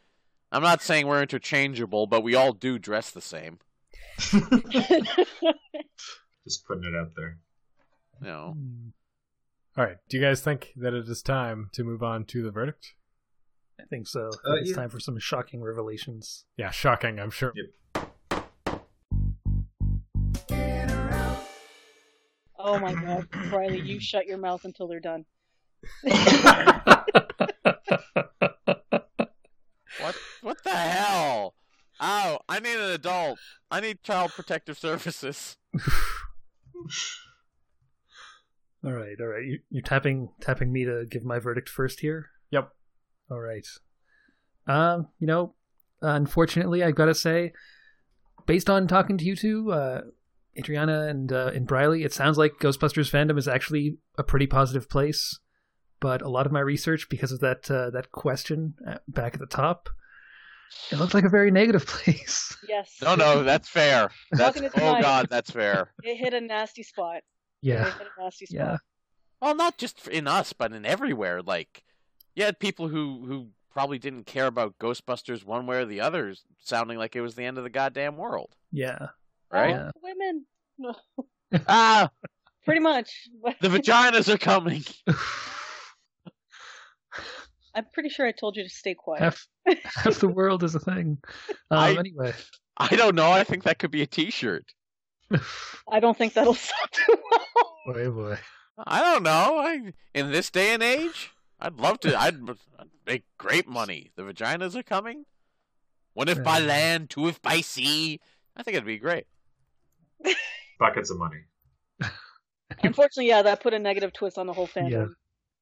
I'm 0.52 0.62
not 0.62 0.82
saying 0.82 1.08
we're 1.08 1.22
interchangeable, 1.22 2.06
but 2.08 2.22
we 2.22 2.36
all 2.36 2.54
do 2.54 2.78
dress 2.78 3.10
the 3.10 3.22
same. 3.22 3.60
Just 4.20 4.44
putting 6.68 6.84
it 6.84 6.96
out 6.96 7.12
there. 7.16 7.40
You 8.22 8.28
know. 8.28 8.54
Hmm. 8.56 8.90
All 9.78 9.86
right. 9.86 9.98
Do 10.10 10.18
you 10.18 10.24
guys 10.24 10.42
think 10.42 10.74
that 10.76 10.94
it 10.94 11.08
is 11.08 11.22
time 11.22 11.70
to 11.74 11.84
move 11.84 12.04
on 12.04 12.26
to 12.26 12.44
the 12.44 12.52
verdict? 12.52 12.94
I 13.80 13.84
think 13.90 14.08
so. 14.08 14.28
I 14.28 14.32
think 14.32 14.42
Uh, 14.46 14.54
it's 14.62 14.70
yeah. 14.72 14.76
time 14.76 14.90
for 14.90 15.00
some 15.00 15.18
shocking 15.20 15.62
revelations. 15.64 16.46
Yeah, 16.58 16.70
shocking. 16.72 17.20
I'm 17.20 17.32
sure. 17.32 17.54
oh 22.58 22.80
my 22.80 22.94
God, 22.94 23.28
Riley, 23.52 23.80
you 23.82 24.00
shut 24.00 24.26
your 24.26 24.38
mouth 24.38 24.66
until 24.66 24.88
they're 24.88 25.00
done. 25.00 25.26
What? 30.02 30.16
What 30.42 30.64
the 30.64 30.70
hell? 30.70 31.54
Oh, 32.00 32.40
I 32.48 32.60
need 32.60 32.76
an 32.78 32.92
adult. 32.92 33.40
I 33.70 33.82
need 33.82 34.04
child 34.04 34.32
protective 34.32 34.78
services. 34.80 35.58
all 38.84 38.94
right, 38.94 39.16
all 39.20 39.28
right. 39.28 39.44
You, 39.44 39.60
you're 39.70 39.82
tapping 39.84 40.30
tapping 40.40 40.72
me 40.72 40.86
to 40.86 41.06
give 41.10 41.24
my 41.26 41.40
verdict 41.40 41.68
first 41.70 42.00
here. 42.00 42.30
Yep. 42.52 42.70
All 43.32 43.40
right. 43.40 43.66
Um, 44.68 45.08
you 45.20 45.28
know, 45.28 45.56
unfortunately, 46.02 46.84
I've 46.84 46.96
got 46.96 47.06
to 47.06 47.16
say, 47.16 47.54
based 48.46 48.70
on 48.70 48.88
talking 48.88 49.18
to 49.18 49.26
you 49.26 49.36
two, 49.36 49.72
uh, 49.72 50.02
Adriana 50.58 51.08
and 51.08 51.32
uh, 51.32 51.52
and 51.54 51.66
Briley, 51.68 52.04
it 52.04 52.14
sounds 52.14 52.38
like 52.38 52.54
Ghostbusters 52.60 53.10
fandom 53.12 53.38
is 53.38 53.48
actually 53.48 53.98
a 54.18 54.24
pretty 54.24 54.48
positive 54.48 54.90
place. 54.90 55.40
But 56.02 56.22
a 56.22 56.30
lot 56.30 56.46
of 56.46 56.52
my 56.52 56.62
research, 56.62 57.08
because 57.10 57.32
of 57.32 57.40
that 57.42 57.70
uh, 57.70 57.90
that 57.92 58.12
question 58.12 58.76
uh, 58.88 58.98
back 59.08 59.34
at 59.34 59.40
the 59.40 59.46
top, 59.46 59.90
it 60.92 60.98
looked 60.98 61.14
like 61.14 61.26
a 61.26 61.30
very 61.30 61.52
negative 61.52 61.86
place. 61.88 62.56
Yes. 62.68 62.96
No, 63.02 63.16
no, 63.16 63.44
that's 63.44 63.68
fair. 63.70 64.10
That's 64.32 64.58
oh 64.58 64.70
tonight. 64.70 65.02
god, 65.02 65.28
that's 65.30 65.52
fair. 65.52 65.92
It 66.04 66.16
hit 66.18 66.34
a 66.34 66.42
nasty 66.42 66.84
spot. 66.84 67.22
yeah, 67.62 67.88
It 67.88 67.94
hit 67.94 68.08
a 68.18 68.24
nasty 68.24 68.46
spot. 68.46 68.56
yeah, 68.58 68.78
Well, 69.42 69.56
not 69.56 69.78
just 69.78 70.08
in 70.08 70.28
us, 70.28 70.54
but 70.54 70.72
in 70.72 70.86
everywhere. 70.86 71.42
Like, 71.42 71.84
you 72.40 72.46
had 72.46 72.58
people 72.58 72.88
who 72.88 73.24
who 73.28 73.48
probably 73.72 74.00
didn't 74.00 74.26
care 74.26 74.48
about 74.48 74.80
Ghostbusters 74.80 75.44
one 75.46 75.68
way 75.68 75.78
or 75.78 75.86
the 75.86 76.02
other, 76.02 76.34
sounding 76.64 76.98
like 76.98 77.16
it 77.16 77.22
was 77.22 77.36
the 77.36 77.44
end 77.46 77.58
of 77.58 77.64
the 77.64 77.70
goddamn 77.70 78.18
world, 78.18 78.56
yeah. 78.72 79.08
right? 79.52 79.70
Yeah. 79.72 79.92
Women. 80.02 80.46
Ah, 81.68 82.12
pretty 82.64 82.80
much. 82.80 83.28
the 83.60 83.70
vaginas 83.70 84.32
are 84.32 84.38
coming. 84.38 84.84
I'm 87.76 87.86
pretty 87.92 88.10
sure 88.10 88.28
I 88.28 88.32
told 88.32 88.56
you 88.56 88.62
to 88.64 88.70
stay 88.70 88.94
quiet. 88.94 89.22
half 89.24 89.48
half 89.84 90.20
the 90.20 90.28
world 90.28 90.64
is 90.64 90.76
a 90.76 90.80
thing. 90.80 91.18
Um, 91.72 91.80
I- 91.80 91.96
Anyway, 91.98 92.34
I 92.78 92.96
don't 92.96 93.16
know. 93.16 93.32
I 93.32 93.44
think 93.44 93.64
that 93.64 93.80
could 93.80 93.90
be 93.92 94.04
a 94.04 94.08
T-shirt. 94.08 94.66
I 95.92 96.00
don't 96.00 96.16
think 96.18 96.34
that'll 96.34 96.54
sell 96.54 96.88
too 96.92 97.16
well. 97.32 97.46
boy, 97.88 98.02
oh 98.06 98.12
boy. 98.12 98.38
I 98.86 99.02
don't 99.02 99.24
know. 99.24 99.58
I, 99.60 99.94
in 100.14 100.32
this 100.32 100.50
day 100.52 100.74
and 100.74 100.82
age, 100.84 101.32
I'd 101.60 101.76
love 101.80 101.99
to. 102.01 102.18
I'd, 102.20 102.36
I'd 102.49 102.88
make 103.05 103.24
great 103.38 103.68
money. 103.68 104.12
The 104.16 104.24
vaginas 104.24 104.76
are 104.76 104.84
coming. 104.84 105.26
One 106.14 106.28
if 106.30 106.43
by 106.43 106.60
land, 106.60 107.10
two 107.10 107.28
if 107.28 107.41
by 107.41 107.62
sea. 107.62 108.20
I 108.55 108.64
think 108.64 108.76
it'd 108.76 108.86
be 108.88 108.97
great. 108.97 109.26
Buckets 110.80 111.12
of 111.12 111.18
money. 111.18 111.41
Unfortunately, 112.84 113.28
yeah, 113.28 113.41
that 113.41 113.62
put 113.62 113.74
a 113.74 113.80
negative 113.80 114.14
twist 114.14 114.38
on 114.38 114.47
the 114.47 114.53
whole 114.53 114.68
fandom. 114.68 114.89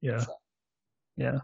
Yeah. 0.01 0.19
So- 0.19 0.33
Yeah. 1.15 1.39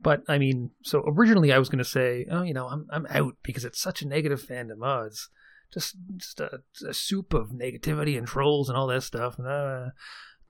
But 0.00 0.22
I 0.28 0.38
mean, 0.38 0.70
so 0.82 1.02
originally 1.06 1.52
I 1.52 1.58
was 1.58 1.68
going 1.68 1.78
to 1.78 1.84
say, 1.84 2.26
oh, 2.30 2.42
you 2.42 2.52
know, 2.52 2.66
I'm 2.68 2.86
I'm 2.90 3.06
out 3.08 3.36
because 3.42 3.64
it's 3.64 3.80
such 3.80 4.02
a 4.02 4.08
negative 4.08 4.42
fandom. 4.42 4.78
Oh, 4.82 5.04
it's 5.06 5.28
just 5.72 5.96
just 6.16 6.40
a, 6.40 6.60
a 6.86 6.92
soup 6.92 7.32
of 7.32 7.50
negativity 7.50 8.18
and 8.18 8.26
trolls 8.26 8.68
and 8.68 8.76
all 8.76 8.86
that 8.88 9.02
stuff. 9.02 9.38
And, 9.38 9.46
uh, 9.48 9.86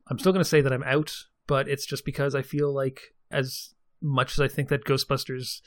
I'm 0.09 0.19
still 0.19 0.33
going 0.33 0.43
to 0.43 0.49
say 0.49 0.61
that 0.61 0.73
I'm 0.73 0.83
out, 0.83 1.15
but 1.47 1.69
it's 1.69 1.87
just 1.87 2.05
because 2.05 2.35
I 2.35 2.43
feel 2.43 2.73
like 2.73 3.15
as 3.31 3.75
much 4.01 4.33
as 4.33 4.41
I 4.41 4.49
think 4.49 4.69
that 4.69 4.85
Ghostbusters 4.85 5.61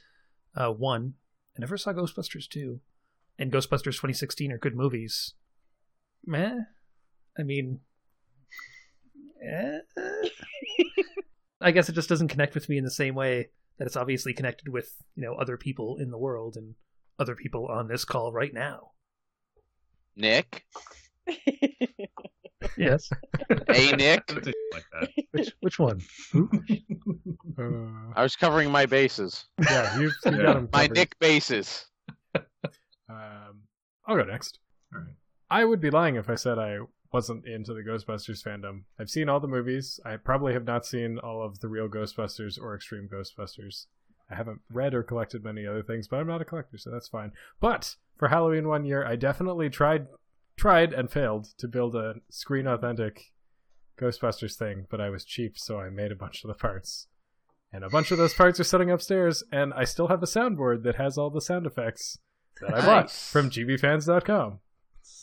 uh, 0.56 0.72
one, 0.72 1.14
I 1.56 1.62
never 1.62 1.78
saw 1.78 1.94
Ghostbusters 1.94 2.48
two, 2.48 2.82
and 3.38 3.52
Ghostbusters 3.52 3.96
2016 3.96 4.52
are 4.52 4.58
good 4.58 4.76
movies. 4.76 5.34
Meh. 6.26 6.60
I 7.38 7.44
mean, 7.44 7.80
eh. 9.44 9.80
I 11.62 11.72
guess 11.72 11.90
it 11.90 11.94
just 11.94 12.10
doesn't 12.10 12.30
connect 12.30 12.56
with 12.56 12.70
me 12.70 12.78
in 12.78 12.84
the 12.84 12.92
same 12.92 13.16
way 13.16 13.50
that 13.78 13.86
it's 13.86 13.96
obviously 13.96 14.34
connected 14.34 14.70
with, 14.70 15.04
you 15.16 15.24
know, 15.24 15.36
other 15.36 15.58
people 15.58 15.98
in 15.98 16.10
the 16.10 16.18
world 16.18 16.56
and 16.56 16.76
other 17.20 17.36
people 17.36 17.68
on 17.68 17.88
this 17.88 18.06
call 18.06 18.32
right 18.32 18.54
now. 18.54 18.92
Nick, 20.16 20.66
Yes. 22.78 23.10
hey 23.70 23.92
Nick, 23.94 24.24
like 24.74 24.86
that. 24.94 25.10
which 25.32 25.52
which 25.62 25.80
one? 25.80 26.02
Uh, 27.60 28.12
I 28.16 28.22
was 28.24 28.36
covering 28.36 28.70
my 28.72 28.86
bases, 28.86 29.46
yeah, 29.60 29.98
you've, 30.00 30.14
you 30.26 30.32
Yeah. 30.38 30.42
got 30.44 30.58
him 30.58 30.70
my 30.72 30.84
covered. 30.88 30.98
Nick 30.98 31.20
bases. 31.20 31.86
Um, 33.10 33.62
I'll 34.06 34.16
go 34.18 34.24
next. 34.24 34.60
All 34.94 35.00
right. 35.02 35.14
I 35.50 35.66
would 35.66 35.80
be 35.82 35.90
lying 35.90 36.16
if 36.16 36.30
I 36.30 36.36
said 36.36 36.60
I 36.60 36.80
wasn't 37.14 37.46
into 37.48 37.74
the 37.74 37.82
Ghostbusters 37.82 38.44
fandom. 38.44 38.84
I've 39.00 39.10
seen 39.10 39.30
all 39.30 39.40
the 39.40 39.48
movies. 39.48 40.00
I 40.06 40.18
probably 40.18 40.54
have 40.54 40.66
not 40.66 40.86
seen 40.86 41.18
all 41.20 41.42
of 41.42 41.60
the 41.62 41.70
real 41.70 41.88
Ghostbusters 41.88 42.60
or 42.62 42.76
Extreme 42.76 43.10
Ghostbusters. 43.12 43.86
I 44.30 44.36
haven't 44.36 44.60
read 44.70 44.94
or 44.94 45.04
collected 45.04 45.44
many 45.44 45.66
other 45.66 45.82
things, 45.84 46.08
but 46.10 46.18
I'm 46.18 46.28
not 46.28 46.42
a 46.42 46.46
collector, 46.46 46.78
so 46.78 46.92
that's 46.92 47.08
fine. 47.08 47.32
But 47.62 47.96
for 48.18 48.28
Halloween 48.28 48.68
one 48.68 48.84
year, 48.84 49.06
I 49.06 49.16
definitely 49.16 49.70
tried 49.70 50.08
tried 50.58 50.92
and 50.94 51.10
failed 51.10 51.46
to 51.60 51.68
build 51.68 51.96
a 51.96 52.16
screen 52.30 52.68
authentic 52.68 53.32
Ghostbusters 54.00 54.56
thing, 54.56 54.86
but 54.90 55.00
I 55.02 55.10
was 55.10 55.24
cheap, 55.26 55.58
so 55.58 55.80
I 55.80 55.90
made 55.90 56.12
a 56.12 56.16
bunch 56.16 56.44
of 56.44 56.50
the 56.50 56.54
parts. 56.54 57.08
And 57.72 57.84
a 57.84 57.90
bunch 57.90 58.12
of 58.12 58.18
those 58.18 58.34
parts 58.34 58.60
are 58.60 58.64
sitting 58.64 58.92
upstairs, 58.92 59.44
and 59.52 59.74
I 59.74 59.84
still 59.86 60.08
have 60.08 60.22
a 60.24 60.28
soundboard 60.28 60.84
that 60.84 60.96
has 60.96 61.18
all 61.18 61.30
the 61.30 61.42
sound 61.42 61.66
effects 61.66 62.18
that 62.62 62.74
I 62.74 62.86
bought 62.86 63.12
from 63.12 63.50
gbfans.com. 63.50 64.60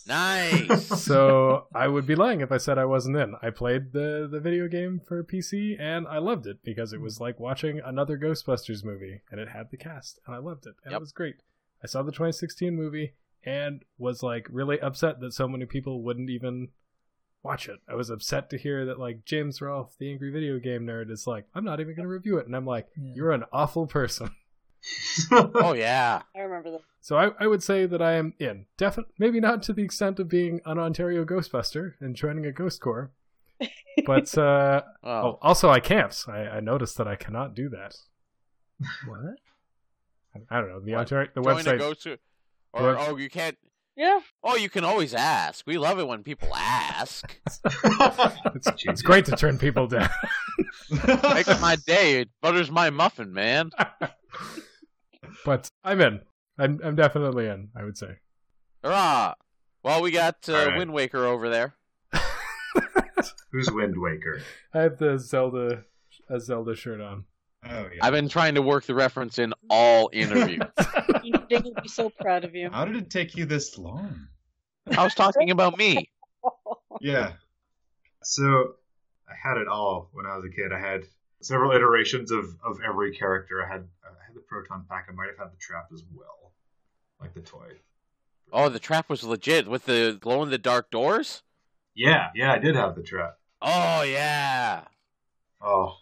Nice. 0.06 0.88
So 1.04 1.66
I 1.74 1.88
would 1.88 2.06
be 2.06 2.14
lying 2.14 2.40
if 2.40 2.52
I 2.52 2.58
said 2.58 2.78
I 2.78 2.84
wasn't 2.84 3.16
in. 3.16 3.34
I 3.42 3.50
played 3.50 3.92
the 3.92 4.28
the 4.30 4.40
video 4.40 4.68
game 4.68 5.00
for 5.06 5.22
PC 5.24 5.76
and 5.80 6.06
I 6.06 6.18
loved 6.18 6.46
it 6.46 6.58
because 6.62 6.92
it 6.92 7.00
was 7.00 7.20
like 7.20 7.40
watching 7.40 7.80
another 7.84 8.18
Ghostbusters 8.18 8.84
movie 8.84 9.22
and 9.30 9.40
it 9.40 9.48
had 9.48 9.70
the 9.70 9.76
cast 9.78 10.20
and 10.26 10.34
I 10.34 10.38
loved 10.38 10.66
it 10.66 10.74
and 10.84 10.92
Yep. 10.92 10.98
it 10.98 11.00
was 11.00 11.12
great. 11.12 11.36
I 11.82 11.86
saw 11.86 12.02
the 12.02 12.12
2016 12.12 12.74
movie 12.74 13.14
and 13.46 13.84
was 13.98 14.22
like 14.22 14.46
really 14.50 14.80
upset 14.80 15.20
that 15.20 15.32
so 15.34 15.46
many 15.48 15.66
people 15.66 16.02
wouldn't 16.02 16.30
even 16.30 16.68
watch 17.42 17.68
it. 17.68 17.78
I 17.88 17.94
was 17.94 18.10
upset 18.10 18.48
to 18.50 18.58
hear 18.58 18.86
that 18.86 18.98
like 18.98 19.24
James 19.24 19.60
Rolfe, 19.60 19.94
the 19.98 20.10
angry 20.10 20.30
video 20.30 20.58
game 20.58 20.86
nerd, 20.86 21.10
is 21.10 21.26
like, 21.26 21.44
I'm 21.54 21.64
not 21.64 21.80
even 21.80 21.94
going 21.94 22.06
to 22.06 22.12
review 22.12 22.38
it, 22.38 22.46
and 22.46 22.56
I'm 22.56 22.66
like, 22.66 22.88
Yeah. 22.96 23.12
you're 23.14 23.32
an 23.32 23.44
awful 23.52 23.86
person. 23.86 24.30
oh 25.32 25.72
yeah. 25.74 26.22
I 26.36 26.40
remember 26.40 26.70
that. 26.72 26.80
So 27.00 27.16
I, 27.16 27.30
I 27.38 27.46
would 27.46 27.62
say 27.62 27.86
that 27.86 28.00
I 28.02 28.12
am 28.14 28.34
in. 28.38 28.66
Definitely, 28.78 29.12
maybe 29.18 29.40
not 29.40 29.62
to 29.64 29.72
the 29.72 29.82
extent 29.82 30.18
of 30.20 30.28
being 30.28 30.60
an 30.64 30.78
Ontario 30.78 31.24
Ghostbuster 31.24 31.94
and 32.00 32.14
joining 32.16 32.46
a 32.46 32.52
Ghost 32.52 32.80
Corps, 32.80 33.10
but 34.06 34.36
uh, 34.38 34.82
Oh, 35.02 35.10
oh, 35.10 35.38
also 35.42 35.68
I 35.70 35.80
can't. 35.80 36.14
I, 36.28 36.38
I 36.48 36.60
noticed 36.60 36.96
that 36.98 37.08
I 37.08 37.16
cannot 37.16 37.54
do 37.54 37.68
that. 37.70 37.94
What? 39.06 39.36
I, 40.34 40.56
I 40.56 40.60
don't 40.60 40.68
know 40.70 40.80
the 40.80 40.92
What? 40.92 41.00
Ontario 41.00 41.28
the 41.34 41.42
join 41.42 41.52
a 41.60 41.62
website. 41.62 41.78
ghost 41.78 42.06
or 42.74 42.92
the 42.92 42.98
oh 42.98 43.16
you 43.16 43.30
can't 43.30 43.56
Yeah. 43.96 44.20
Oh, 44.42 44.56
you 44.56 44.68
can 44.68 44.84
always 44.84 45.14
ask. 45.14 45.66
We 45.66 45.78
love 45.78 45.98
it 46.00 46.08
when 46.08 46.22
people 46.22 46.54
ask. 46.54 47.38
It's, 48.56 48.84
it's 48.84 49.02
great 49.02 49.24
to 49.26 49.36
turn 49.36 49.58
people 49.58 49.86
down. 49.88 50.08
Makes 50.90 51.60
my 51.60 51.76
day. 51.86 52.20
It 52.20 52.30
butters 52.40 52.70
my 52.70 52.90
muffin, 52.90 53.32
man. 53.32 53.70
but 55.44 55.68
I'm 55.82 56.00
in. 56.00 56.20
I'm 56.58 56.80
I'm 56.84 56.94
definitely 56.94 57.46
in. 57.46 57.70
I 57.76 57.84
would 57.84 57.96
say. 57.96 58.18
Hurrah! 58.82 59.34
Well, 59.82 60.02
we 60.02 60.10
got 60.12 60.48
uh, 60.48 60.54
All 60.54 60.66
right. 60.66 60.78
Wind 60.78 60.92
Waker 60.92 61.26
over 61.26 61.48
there. 61.48 61.74
Who's 63.50 63.70
Wind 63.70 63.94
Waker? 63.96 64.42
I 64.72 64.82
have 64.82 64.98
the 64.98 65.18
Zelda 65.18 65.84
a 66.28 66.40
Zelda 66.40 66.74
shirt 66.74 67.00
on. 67.00 67.24
Oh 67.68 67.88
yeah. 67.94 68.00
I've 68.02 68.12
been 68.12 68.28
trying 68.28 68.54
to 68.56 68.62
work 68.62 68.84
the 68.84 68.94
reference 68.94 69.38
in 69.38 69.54
all 69.70 70.10
interviews. 70.12 70.60
Dig 71.48 71.64
will 71.64 71.74
be 71.82 71.88
so 71.88 72.10
proud 72.10 72.44
of 72.44 72.54
you. 72.54 72.70
How 72.70 72.84
did 72.84 72.96
it 72.96 73.10
take 73.10 73.36
you 73.36 73.46
this 73.46 73.78
long? 73.78 74.28
I 74.96 75.02
was 75.02 75.14
talking 75.14 75.50
about 75.50 75.78
me. 75.78 76.08
Yeah. 77.00 77.32
So 78.22 78.74
I 79.28 79.32
had 79.42 79.56
it 79.56 79.66
all 79.66 80.10
when 80.12 80.26
I 80.26 80.36
was 80.36 80.44
a 80.44 80.54
kid. 80.54 80.72
I 80.72 80.78
had 80.78 81.02
several 81.42 81.72
iterations 81.72 82.30
of, 82.30 82.44
of 82.64 82.78
every 82.86 83.12
character. 83.16 83.64
I 83.64 83.66
had 83.72 83.88
I 84.04 84.24
had 84.26 84.34
the 84.34 84.40
proton 84.40 84.84
pack. 84.88 85.06
I 85.10 85.12
might 85.12 85.28
have 85.28 85.38
had 85.38 85.52
the 85.52 85.58
trap 85.58 85.88
as 85.92 86.04
well, 86.14 86.52
like 87.20 87.34
the 87.34 87.40
toy. 87.40 87.66
Oh, 88.52 88.68
the 88.68 88.78
trap 88.78 89.08
was 89.10 89.24
legit 89.24 89.66
with 89.66 89.86
the 89.86 90.16
glow 90.20 90.42
in 90.44 90.50
the 90.50 90.58
dark 90.58 90.90
doors. 90.90 91.42
Yeah, 91.96 92.28
yeah, 92.34 92.52
I 92.52 92.58
did 92.58 92.76
have 92.76 92.94
the 92.94 93.02
trap. 93.02 93.38
Oh 93.60 94.02
yeah. 94.02 94.84
Oh, 95.60 95.96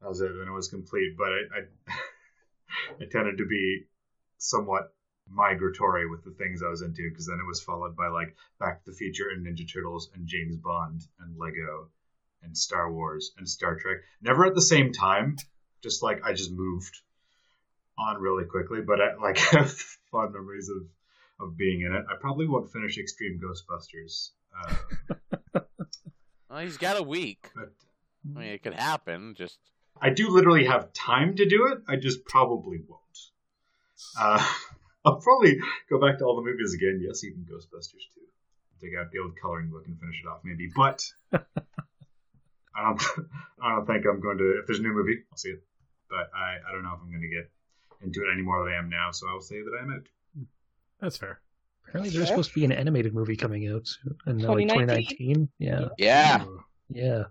that 0.00 0.08
was 0.08 0.20
it. 0.20 0.30
Then 0.38 0.48
it 0.48 0.52
was 0.52 0.68
complete. 0.68 1.16
But 1.16 1.28
I, 1.28 1.40
I, 1.58 1.94
I 3.02 3.04
tended 3.10 3.38
to 3.38 3.46
be 3.46 3.84
somewhat 4.38 4.92
migratory 5.28 6.08
with 6.08 6.24
the 6.24 6.30
things 6.30 6.62
I 6.62 6.68
was 6.68 6.82
into 6.82 7.08
because 7.10 7.26
then 7.26 7.38
it 7.42 7.46
was 7.46 7.60
followed 7.62 7.96
by 7.96 8.08
like 8.08 8.36
Back 8.60 8.84
to 8.84 8.90
the 8.90 8.96
Future 8.96 9.30
and 9.30 9.44
Ninja 9.46 9.70
Turtles 9.70 10.10
and 10.14 10.26
James 10.26 10.56
Bond 10.56 11.02
and 11.20 11.36
Lego 11.38 11.88
and 12.42 12.56
Star 12.56 12.92
Wars 12.92 13.32
and 13.38 13.48
Star 13.48 13.76
Trek. 13.76 13.98
Never 14.22 14.44
at 14.46 14.54
the 14.54 14.62
same 14.62 14.92
time. 14.92 15.36
Just 15.82 16.02
like 16.02 16.24
I 16.24 16.32
just 16.32 16.52
moved 16.52 17.00
on 17.98 18.20
really 18.20 18.44
quickly, 18.44 18.80
but 18.86 19.00
I 19.00 19.14
like 19.16 19.38
have 19.52 19.70
fond 20.10 20.32
memories 20.32 20.68
of 20.68 20.86
of 21.38 21.56
being 21.56 21.82
in 21.82 21.92
it. 21.92 22.04
I 22.10 22.14
probably 22.20 22.46
won't 22.46 22.72
finish 22.72 22.96
Extreme 22.98 23.40
Ghostbusters. 23.42 24.30
Uh, 24.58 25.60
Well, 26.48 26.60
he's 26.60 26.76
got 26.78 26.96
a 26.98 27.02
week. 27.02 27.50
but 27.54 27.72
I 28.34 28.38
mean, 28.40 28.48
it 28.50 28.62
could 28.62 28.72
happen. 28.74 29.34
Just 29.36 29.58
I 30.00 30.10
do 30.10 30.28
literally 30.30 30.64
have 30.66 30.92
time 30.92 31.36
to 31.36 31.46
do 31.48 31.68
it. 31.72 31.78
I 31.88 31.96
just 31.96 32.24
probably 32.24 32.80
won't. 32.88 33.00
Uh, 34.18 34.44
I'll 35.04 35.20
probably 35.20 35.58
go 35.88 36.00
back 36.00 36.18
to 36.18 36.24
all 36.24 36.36
the 36.36 36.42
movies 36.42 36.74
again. 36.74 37.00
Yes, 37.06 37.22
even 37.24 37.44
Ghostbusters 37.50 38.04
too. 38.14 38.20
Dig 38.80 38.90
out 38.98 39.10
the 39.12 39.20
old 39.20 39.34
coloring 39.40 39.70
book 39.70 39.84
and 39.86 39.98
finish 39.98 40.20
it 40.22 40.28
off, 40.28 40.40
maybe. 40.44 40.68
But 40.74 41.02
I 41.32 42.82
don't. 42.82 43.02
I 43.62 43.74
don't 43.74 43.86
think 43.86 44.04
I'm 44.06 44.20
going 44.20 44.38
to. 44.38 44.58
If 44.60 44.66
there's 44.66 44.80
a 44.80 44.82
new 44.82 44.92
movie, 44.92 45.18
I'll 45.30 45.38
see 45.38 45.50
it. 45.50 45.62
But 46.10 46.30
I, 46.36 46.56
I 46.68 46.72
don't 46.72 46.82
know 46.82 46.92
if 46.94 47.00
I'm 47.02 47.10
going 47.10 47.22
to 47.22 47.28
get 47.28 47.50
into 48.02 48.20
it 48.20 48.32
any 48.32 48.42
more 48.42 48.62
than 48.64 48.74
I 48.74 48.78
am 48.78 48.88
now. 48.90 49.10
So 49.12 49.28
I 49.28 49.32
will 49.32 49.40
say 49.40 49.56
that 49.56 49.78
I'm 49.80 49.92
out. 49.92 50.06
That's 51.00 51.16
fair. 51.16 51.40
Apparently, 51.88 52.10
there's 52.10 52.26
Sure. 52.28 52.36
supposed 52.36 52.50
to 52.50 52.54
be 52.54 52.64
an 52.64 52.72
animated 52.72 53.14
movie 53.14 53.36
coming 53.36 53.68
out 53.68 53.88
in 54.26 54.44
uh, 54.44 54.48
like 54.48 54.68
2019? 54.68 55.48
2019. 55.48 55.48
Yeah, 55.58 55.88
yeah. 55.98 56.44
Yeah. 56.90 57.24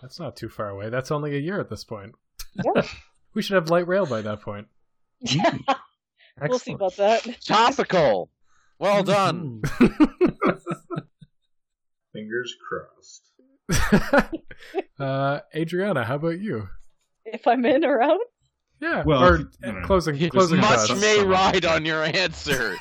That's 0.00 0.18
not 0.20 0.36
too 0.36 0.48
far 0.48 0.68
away. 0.68 0.88
That's 0.90 1.10
only 1.10 1.36
a 1.36 1.40
year 1.40 1.60
at 1.60 1.68
this 1.70 1.84
point. 1.84 2.14
Yeah. 2.64 2.82
We 3.32 3.42
should 3.42 3.54
have 3.54 3.70
light 3.70 3.86
rail 3.86 4.06
by 4.06 4.22
that 4.22 4.40
point. 4.42 4.66
Yeah. 5.20 5.52
We'll 6.40 6.58
see 6.58 6.72
Excellent. 6.72 6.80
about 6.80 6.96
that. 6.96 7.40
Topical. 7.46 8.28
Well 8.80 9.02
done. 9.04 9.60
Mhm. 9.62 11.04
Fingers 12.12 12.54
crossed. 12.68 13.30
uh, 14.98 15.40
Adriana, 15.54 16.04
how 16.04 16.16
about 16.16 16.40
you? 16.40 16.68
If 17.24 17.46
I'm 17.46 17.64
in 17.64 17.84
or 17.84 18.02
out, 18.02 18.18
Yeah. 18.80 19.02
Well, 19.04 19.22
or 19.22 19.38
you- 19.38 19.50
uh, 19.64 19.70
know. 19.72 19.82
closing 19.86 20.16
closing 20.30 20.58
much 20.60 20.70
Much 20.70 20.88
thoughts. 20.88 21.00
may 21.00 21.22
ride 21.22 21.64
on 21.66 21.84
your 21.84 22.02
answer. 22.02 22.76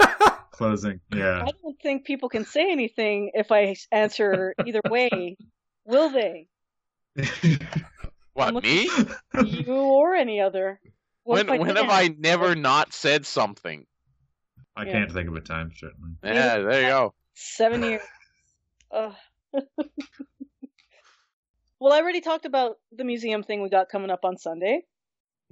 Closing. 0.51 0.99
Yeah. 1.13 1.43
I 1.45 1.51
don't 1.61 1.79
think 1.81 2.05
people 2.05 2.29
can 2.29 2.45
say 2.45 2.71
anything 2.71 3.31
if 3.33 3.51
I 3.51 3.75
answer 3.91 4.55
either 4.65 4.81
way. 4.89 5.37
Will 5.85 6.09
they? 6.09 6.47
What 8.33 8.63
me? 8.63 8.89
You 9.43 9.73
or 9.73 10.15
any 10.15 10.39
other? 10.39 10.79
What 11.23 11.47
When 11.47 11.59
when 11.59 11.75
have 11.75 11.89
I 11.89 12.07
never 12.07 12.55
not 12.55 12.93
said 12.93 13.25
something? 13.25 13.85
I 14.77 14.85
Yeah. 14.85 14.91
can't 14.93 15.11
think 15.11 15.27
of 15.27 15.35
a 15.35 15.41
time 15.41 15.71
certainly. 15.75 16.11
Yeah, 16.23 16.59
there 16.59 16.81
you 16.81 16.87
go. 16.87 17.13
Seven 17.33 17.83
years. 17.83 18.01
Well, 21.79 21.93
I 21.93 21.99
already 22.01 22.19
talked 22.19 22.45
about 22.45 22.75
the 22.91 23.05
museum 23.05 23.41
thing 23.41 23.61
we 23.61 23.69
got 23.69 23.87
coming 23.89 24.09
up 24.09 24.25
on 24.25 24.37
Sunday. 24.37 24.81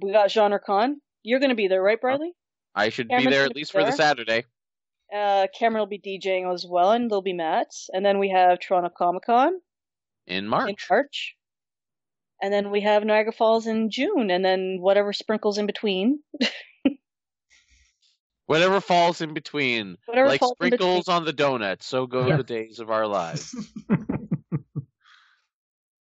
We 0.00 0.12
got 0.12 0.30
Genre 0.30 0.60
Con. 0.60 1.00
You're 1.22 1.40
going 1.40 1.48
to 1.50 1.56
be 1.56 1.68
there, 1.68 1.82
right, 1.82 1.98
Bradley? 2.00 2.32
I 2.74 2.90
should 2.90 3.08
be 3.08 3.24
there 3.26 3.44
at 3.44 3.54
be 3.54 3.60
least 3.60 3.72
for 3.72 3.82
the. 3.82 3.92
Saturday. 3.92 4.44
Uh, 5.14 5.46
Cameron 5.58 5.80
will 5.80 5.86
be 5.86 5.98
DJing 5.98 6.52
as 6.52 6.66
well, 6.68 6.92
and 6.92 7.10
there'll 7.10 7.22
be 7.22 7.32
Matt. 7.32 7.68
And 7.94 8.04
then 8.04 8.18
we 8.18 8.28
have 8.28 8.60
Toronto 8.60 8.90
Comic 8.90 9.24
Con 9.24 9.54
In 10.26 10.46
March. 10.46 10.68
in 10.68 10.76
March. 10.90 11.34
March. 12.40 12.44
And 12.44 12.52
then 12.52 12.70
we 12.70 12.80
have 12.82 13.04
Niagara 13.04 13.32
Falls 13.32 13.66
in 13.66 13.90
June, 13.90 14.30
and 14.30 14.44
then 14.44 14.78
whatever 14.80 15.12
sprinkles 15.12 15.58
in 15.58 15.66
between. 15.66 16.20
Whatever 18.46 18.80
falls 18.80 19.20
in 19.20 19.34
between. 19.34 19.98
Whatever 20.06 20.28
like 20.28 20.40
falls 20.40 20.56
in 20.60 20.70
between. 20.70 20.78
sprinkles 20.78 21.08
on 21.08 21.26
the 21.26 21.34
donut, 21.34 21.82
so 21.82 22.06
go 22.06 22.26
Yeah. 22.28 22.38
the 22.38 22.42
days 22.44 22.80
of 22.80 22.90
our 22.90 23.06
lives. 23.06 23.54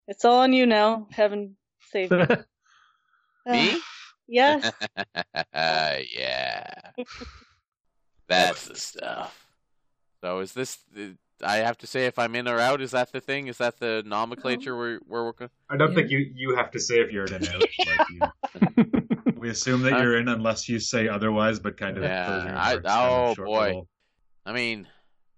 It's 0.08 0.24
all 0.24 0.38
on 0.38 0.52
you 0.52 0.66
now. 0.66 1.08
Heaven 1.10 1.56
save 1.90 2.10
me. 2.12 2.26
Me? 3.44 3.80
yes. 4.28 4.72
yeah. 5.52 6.74
That's 8.28 8.68
the 8.68 8.76
stuff. 8.76 9.46
So 10.22 10.38
is 10.38 10.52
this 10.52 10.78
I 11.42 11.56
have 11.56 11.76
to 11.78 11.86
say 11.86 12.06
if 12.06 12.18
I'm 12.18 12.34
in 12.34 12.48
or 12.48 12.58
out, 12.58 12.80
is 12.80 12.92
that 12.92 13.12
the 13.12 13.20
thing? 13.20 13.48
Is 13.48 13.58
that 13.58 13.78
the 13.78 14.02
nomenclature 14.06 14.76
we're 14.76 15.00
we're 15.06 15.24
working 15.24 15.50
I 15.68 15.76
don't 15.76 15.90
Yeah. 15.90 15.94
think 15.96 16.10
you 16.10 16.18
you 16.34 16.56
have 16.56 16.70
to 16.72 16.80
say 16.80 17.00
if 17.00 17.12
you're 17.12 17.26
in 17.26 17.34
and 17.34 17.48
out. 17.48 17.62
Like 17.86 18.08
you, 18.76 19.32
we 19.36 19.50
assume 19.50 19.82
that 19.82 19.94
Uh, 19.94 19.98
you're 20.02 20.18
in 20.18 20.28
unless 20.28 20.68
you 20.68 20.78
say 20.78 21.08
otherwise, 21.08 21.58
but 21.60 21.76
kind 21.76 21.96
of. 21.98 22.04
Yeah, 22.04 22.26
close 22.26 22.42
I- 22.56 22.72
kind 22.74 22.82
oh, 22.86 23.34
short 23.34 23.46
boy. 23.48 23.66
little- 23.66 23.88
I 24.46 24.52
mean, 24.52 24.88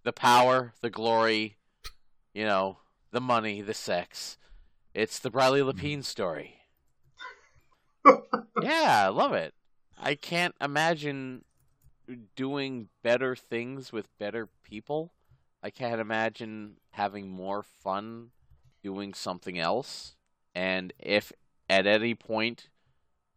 the 0.05 0.13
power, 0.13 0.73
the 0.83 0.91
glory, 0.91 1.57
you 2.35 2.45
know, 2.45 2.79
the 3.11 3.21
money, 3.21 3.61
the 3.63 3.75
sex. 3.75 4.37
It's 4.95 5.19
the 5.19 5.31
Briley 5.31 5.61
Lapine 5.61 6.05
story. 6.05 6.57
yeah, 8.63 9.05
I 9.07 9.09
love 9.09 9.33
it. 9.33 9.55
I 9.99 10.15
can't 10.15 10.55
imagine 10.61 11.45
doing 12.37 12.89
better 13.03 13.35
things 13.37 13.93
with 13.93 14.09
better 14.19 14.49
people. 14.63 15.13
I 15.63 15.71
can't 15.71 16.01
imagine 16.01 16.77
having 16.91 17.29
more 17.29 17.63
fun 17.63 18.31
doing 18.83 19.15
something 19.15 19.59
else. 19.59 20.15
And 20.55 20.93
if 20.99 21.33
at 21.69 21.87
any 21.87 22.15
point 22.15 22.69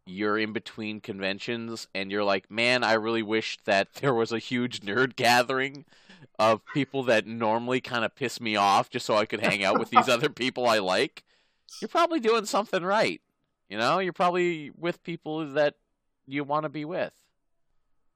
you're 0.06 0.38
in 0.38 0.54
between 0.54 1.02
conventions 1.02 1.88
and 1.94 2.12
you're 2.12 2.24
like, 2.24 2.50
man, 2.50 2.84
I 2.84 2.94
really 2.94 3.24
wish 3.24 3.58
that 3.66 3.94
there 3.96 4.14
was 4.14 4.32
a 4.32 4.40
huge 4.40 4.82
nerd 4.82 5.16
gathering 5.16 5.86
of 6.38 6.62
people 6.74 7.04
that 7.04 7.26
normally 7.28 7.82
kind 7.82 8.06
of 8.06 8.16
piss 8.16 8.40
me 8.40 8.56
off 8.56 8.90
just 8.90 9.06
so 9.06 9.16
I 9.16 9.26
could 9.26 9.42
hang 9.42 9.64
out 9.64 9.80
with 9.80 9.90
these 9.90 10.10
other 10.10 10.30
people 10.30 10.68
I 10.68 10.80
like, 10.80 11.24
you're 11.80 11.88
probably 11.88 12.20
doing 12.20 12.46
something 12.46 12.84
right. 12.84 13.22
You 13.70 13.78
know, 13.78 14.00
you're 14.00 14.14
probably 14.14 14.72
with 14.78 15.04
people 15.04 15.54
that 15.54 15.76
you 16.28 16.44
want 16.44 16.64
to 16.64 16.70
be 16.70 16.84
with. 16.84 17.14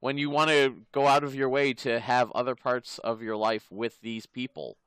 When 0.05 0.19
you 0.19 0.29
want 0.29 0.51
to 0.51 0.75
go 0.91 1.07
out 1.07 1.23
of 1.23 1.33
your 1.33 1.49
way 1.49 1.73
to 1.73 1.99
have 1.99 2.31
other 2.33 2.53
parts 2.53 2.99
of 2.99 3.23
your 3.23 3.35
life 3.35 3.65
with 3.71 3.99
these 4.01 4.27
people, 4.27 4.77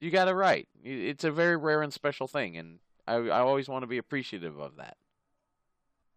you 0.00 0.10
got 0.10 0.26
it 0.26 0.32
right. 0.32 0.66
It's 0.82 1.22
a 1.22 1.30
very 1.30 1.56
rare 1.56 1.82
and 1.82 1.92
special 1.92 2.26
thing, 2.26 2.56
and 2.56 2.80
I, 3.06 3.14
I 3.14 3.38
always 3.38 3.68
want 3.68 3.84
to 3.84 3.86
be 3.86 3.96
appreciative 3.96 4.58
of 4.58 4.74
that. 4.78 4.96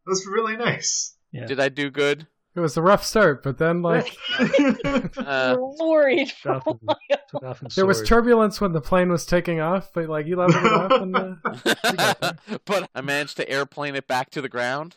That's 0.07 0.25
really 0.25 0.57
nice. 0.57 1.15
Yeah. 1.31 1.45
Did 1.45 1.59
I 1.59 1.69
do 1.69 1.91
good? 1.91 2.25
It 2.55 2.59
was 2.59 2.75
a 2.75 2.81
rough 2.81 3.03
start, 3.05 3.43
but 3.43 3.59
then 3.59 3.83
like 3.83 4.17
Uh, 5.15 5.55
worried. 5.59 6.29
Took 6.41 6.65
and- 6.65 6.95
took 7.29 7.43
off 7.43 7.59
there 7.75 7.85
was 7.85 8.01
turbulence 8.01 8.59
when 8.59 8.71
the 8.71 8.81
plane 8.81 9.11
was 9.11 9.27
taking 9.27 9.59
off, 9.59 9.91
but 9.93 10.09
like 10.09 10.25
you 10.25 10.37
leveled 10.37 10.65
it 10.65 10.73
off 10.73 11.01
and 11.03 11.15
uh, 11.15 12.33
but 12.65 12.89
I 12.95 13.01
managed 13.01 13.37
to 13.37 13.47
airplane 13.47 13.93
it 13.95 14.07
back 14.07 14.31
to 14.31 14.41
the 14.41 14.49
ground. 14.49 14.95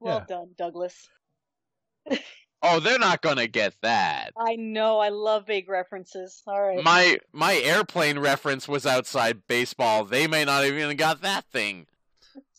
Well 0.00 0.16
Yeah. 0.28 0.36
done, 0.36 0.48
Douglas. 0.58 1.08
Oh, 2.68 2.80
they're 2.80 2.98
not 2.98 3.22
gonna 3.22 3.46
get 3.46 3.74
that. 3.82 4.32
I 4.36 4.56
know. 4.56 4.98
I 4.98 5.10
love 5.10 5.46
vague 5.46 5.68
references. 5.68 6.42
All 6.46 6.60
right. 6.60 6.82
My 6.82 7.18
my 7.32 7.54
airplane 7.56 8.18
reference 8.18 8.66
was 8.68 8.84
outside 8.86 9.46
baseball. 9.46 10.04
They 10.04 10.26
may 10.26 10.44
not 10.44 10.64
have 10.64 10.74
even 10.74 10.96
got 10.96 11.22
that 11.22 11.44
thing. 11.52 11.86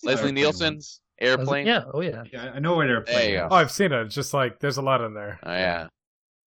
Leslie 0.04 0.12
Airplane 0.14 0.36
Nielsen, 0.36 0.74
ones. 0.76 1.02
airplane. 1.20 1.68
Yeah. 1.68 1.84
Oh 1.94 2.02
yeah. 2.02 2.24
Yeah, 2.32 2.52
I 2.54 2.60
know 2.60 2.76
what 2.76 2.88
airplane. 2.90 3.18
There 3.18 3.30
you 3.30 3.38
go. 3.38 3.48
oh, 3.52 3.56
I've 3.56 3.72
seen 3.72 3.92
it. 3.92 4.02
It's 4.06 4.16
just 4.16 4.34
like 4.34 4.60
there's 4.60 4.78
a 4.78 4.82
lot 4.82 5.02
in 5.02 5.14
there. 5.14 5.40
Oh, 5.44 5.52
yeah. 5.52 5.88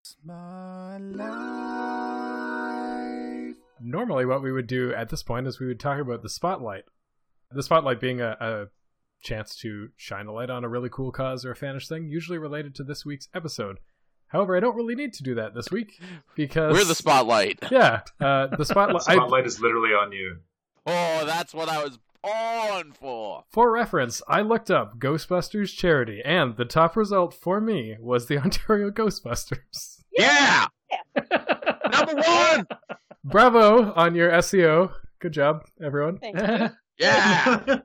It's 0.00 0.16
my 0.24 0.98
life. 0.98 1.40
Normally, 3.82 4.26
what 4.26 4.42
we 4.42 4.52
would 4.52 4.66
do 4.66 4.94
at 4.94 5.08
this 5.08 5.22
point 5.22 5.46
is 5.46 5.58
we 5.58 5.66
would 5.66 5.80
talk 5.80 6.00
about 6.00 6.22
the 6.22 6.28
spotlight. 6.28 6.84
The 7.50 7.62
spotlight 7.62 8.00
being 8.00 8.20
a, 8.20 8.36
a 8.40 8.66
chance 9.20 9.55
to 9.56 9.88
shine 9.97 10.26
a 10.26 10.32
light 10.32 10.51
on 10.51 10.64
a 10.64 10.68
really 10.68 10.88
cool 10.90 11.12
cause 11.12 11.44
or 11.44 11.52
a 11.52 11.56
fanish 11.56 11.88
thing, 11.88 12.09
usually 12.09 12.38
related 12.38 12.74
to 12.76 12.84
this 12.84 13.05
week's 13.05 13.28
episode. 13.34 13.78
However, 14.28 14.56
I 14.56 14.60
don't 14.60 14.76
really 14.76 14.94
need 14.94 15.12
to 15.14 15.22
do 15.24 15.34
that 15.34 15.55
this 15.55 15.70
week 15.70 16.01
because 16.36 16.72
We're 16.72 16.84
the 16.84 16.94
spotlight. 16.94 17.59
Yeah, 17.70 18.02
uh, 18.20 18.47
the 18.56 18.64
spotlight. 18.64 19.02
I- 19.09 19.14
Spotlight 19.16 19.47
is 19.47 19.60
literally 19.60 19.90
on 19.90 20.12
you. 20.12 20.36
Oh, 20.86 21.24
that's 21.26 21.52
what 21.52 21.68
I 21.68 21.82
was 21.82 21.98
on 22.22 22.92
for. 22.92 23.44
For 23.51 23.70
reference, 23.72 24.22
I 24.28 24.40
looked 24.42 24.70
up 24.70 24.98
Ghostbusters 24.98 25.74
charity, 25.76 26.20
and 26.24 26.56
the 26.56 26.64
top 26.64 26.97
result 26.97 27.34
for 27.34 27.60
me 27.60 27.97
was 28.01 28.26
the 28.26 28.38
Ontario 28.42 28.90
Ghostbusters. 28.90 30.02
Yeah, 30.16 30.66
number 31.92 32.14
one. 32.14 32.66
Bravo 33.24 33.92
on 33.92 34.14
your 34.14 34.30
SEO. 34.32 34.92
Good 35.20 35.32
job, 35.32 35.64
everyone. 35.84 36.18
Thank 36.18 36.38
you. 36.40 36.70
Yeah. 36.98 37.78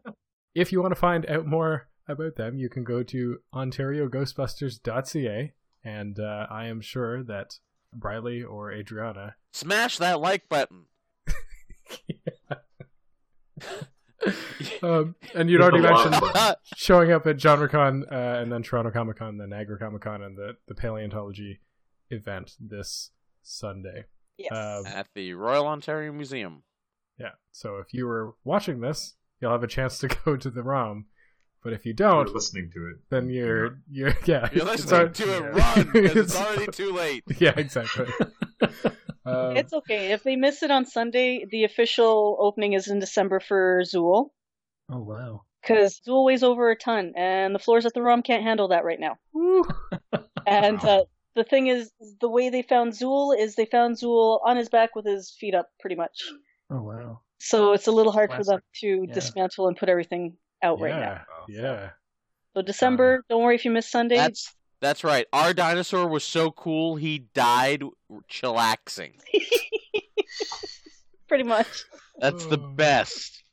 If 0.56 0.72
you 0.72 0.82
want 0.82 0.94
to 0.94 0.99
find 0.99 1.30
out 1.30 1.45
more 1.45 1.90
about 2.07 2.38
them, 2.38 2.57
you 2.57 2.69
can 2.69 2.84
go 2.84 3.03
to 3.03 3.40
ontarioghostbusters.ca, 3.53 5.53
and 5.84 6.19
uh, 6.19 6.48
I 6.49 6.65
am 6.68 6.82
sure 6.82 7.22
that 7.23 7.60
Briley 7.94 8.41
or 8.41 8.72
Adriana. 8.72 9.36
Smash 9.52 9.99
that 9.99 10.19
like 10.19 10.49
button. 10.49 10.86
um, 14.82 15.15
and 15.34 15.49
you'd 15.49 15.61
already 15.61 15.82
mentioned 15.82 16.15
button. 16.19 16.56
showing 16.76 17.11
up 17.11 17.27
at 17.27 17.38
GenreCon 17.38 18.11
uh, 18.11 18.41
and 18.41 18.52
then 18.52 18.64
Toronto 18.64 18.91
Comic 18.91 19.18
Con, 19.18 19.38
then 19.38 19.49
Niagara 19.49 19.77
Comic 19.77 20.02
Con, 20.02 20.23
and 20.23 20.38
the, 20.38 20.57
the 20.68 20.76
paleontology 20.76 21.60
event 22.10 22.56
this 22.60 23.11
Sunday. 23.41 24.06
Yes. 24.38 24.52
Um, 24.52 24.86
At 24.86 25.07
the 25.15 25.34
Royal 25.34 25.68
Ontario 25.68 26.11
Museum. 26.11 26.64
Yeah. 27.18 27.32
So 27.52 27.77
if 27.77 27.94
you 27.94 28.06
were 28.06 28.36
watching 28.44 28.82
this, 28.82 29.15
you'll 29.41 29.52
have 29.52 29.64
a 29.64 29.68
chance 29.68 29.99
to 29.99 30.07
go 30.26 30.38
to 30.38 30.49
the 30.49 30.64
ROM. 30.64 31.06
But 31.64 31.74
if 31.74 31.84
you 31.86 31.95
You're 31.98 32.10
don't, 32.10 32.34
listening 32.34 32.70
to 32.76 32.88
it. 32.90 32.98
then 33.10 33.30
you're 33.30 33.80
you're 33.90 34.14
yeah. 34.26 34.49
You're 34.53 34.66
listening 34.66 35.02
al- 35.02 35.10
to 35.10 35.24
it 35.24 35.41
yeah. 35.41 35.48
run 35.48 35.90
because 35.91 36.16
it's 36.16 36.36
It's- 36.36 36.36
already 36.45 36.72
too 36.72 36.94
late. 36.94 37.24
Yeah, 37.40 37.53
exactly. 37.57 38.06
um, 39.26 39.57
it's 39.57 39.74
okay. 39.74 40.12
If 40.12 40.22
they 40.24 40.36
miss 40.36 40.62
it 40.62 40.70
on 40.72 40.86
Sunday, 40.86 41.45
the 41.49 41.64
official 41.64 42.38
opening 42.40 42.74
is 42.74 42.88
in 42.88 42.99
December 42.99 43.40
for 43.40 43.82
Zuul. 43.84 44.30
Oh 44.91 44.99
wow. 44.99 45.41
Because 45.62 45.99
Zuul 46.07 46.24
weighs 46.26 46.44
over 46.44 46.70
a 46.70 46.76
ton, 46.78 47.14
and 47.18 47.56
the 47.56 47.60
floors 47.60 47.88
at 47.88 47.95
the 47.95 48.02
ROM 48.03 48.22
can't 48.22 48.44
handle 48.44 48.68
that 48.68 48.86
right 48.86 48.99
now. 48.99 49.18
And 50.45 50.78
Wow. 50.84 50.90
uh, 50.99 51.03
the 51.36 51.44
thing 51.44 51.66
is, 51.66 51.91
the 52.22 52.30
way 52.30 52.49
they 52.52 52.62
found 52.62 52.94
Zuul 52.94 53.36
is 53.36 53.56
they 53.56 53.66
found 53.66 53.98
Zuul 53.98 54.40
on 54.45 54.57
his 54.57 54.70
back 54.70 54.95
with 54.95 55.06
his 55.07 55.36
feet 55.40 55.56
up, 55.56 55.70
pretty 55.80 55.95
much. 55.95 56.22
Oh 56.70 56.84
wow. 56.84 57.22
So 57.40 57.74
it's 57.74 57.88
a 57.88 57.91
little 57.91 58.12
hard 58.12 58.32
for 58.34 58.44
them 58.44 58.62
to 58.82 59.06
Yeah. 59.07 59.14
dismantle 59.14 59.68
and 59.68 59.78
put 59.78 59.90
everything 59.90 60.38
out 60.64 60.80
right 60.80 60.95
now. 60.95 61.26
yeah, 61.48 61.62
yeah. 61.62 61.90
So 62.56 62.62
December, 62.62 63.16
um, 63.18 63.22
don't 63.30 63.44
worry 63.44 63.56
if 63.56 63.66
you 63.66 63.72
miss 63.72 63.90
Sunday. 63.90 64.16
That's 64.16 64.56
that's 64.82 65.03
right. 65.03 65.26
Our 65.34 65.53
dinosaur 65.53 66.07
was 66.07 66.24
so 66.24 66.52
cool 66.52 66.95
he 66.95 67.20
died 67.34 67.84
chillaxing. 68.30 69.14
pretty 71.28 71.44
much. 71.44 71.84
That's 72.20 72.45
the 72.48 72.57
Oh. 72.57 72.74
best. 72.76 73.44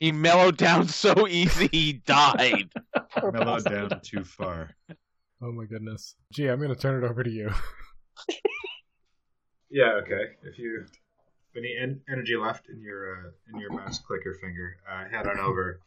He 0.00 0.10
mellowed 0.12 0.56
down 0.56 0.88
so 0.88 1.28
easy 1.28 1.68
he 1.70 1.92
died. 1.94 2.70
Poor 3.18 3.30
Mellowed 3.32 3.64
down 3.64 4.00
too 4.02 4.24
far. 4.24 4.70
Oh 5.42 5.52
my 5.52 5.64
goodness. 5.66 6.16
Gee, 6.32 6.48
I'm 6.48 6.60
gonna 6.60 6.74
turn 6.74 7.02
it 7.02 7.08
over 7.08 7.22
to 7.22 7.30
you. 7.30 7.50
Yeah, 9.70 9.92
okay. 10.02 10.36
If 10.42 10.58
you 10.58 10.80
have 10.80 10.90
any 11.56 11.76
en- 11.80 12.00
energy 12.08 12.36
left 12.36 12.68
in 12.68 12.80
your 12.80 13.16
uh, 13.16 13.30
in 13.52 13.60
your 13.60 13.72
mouse 13.72 13.98
clicker 13.98 14.34
finger, 14.34 14.76
uh, 14.90 15.08
head 15.08 15.26
on 15.26 15.38
over 15.38 15.80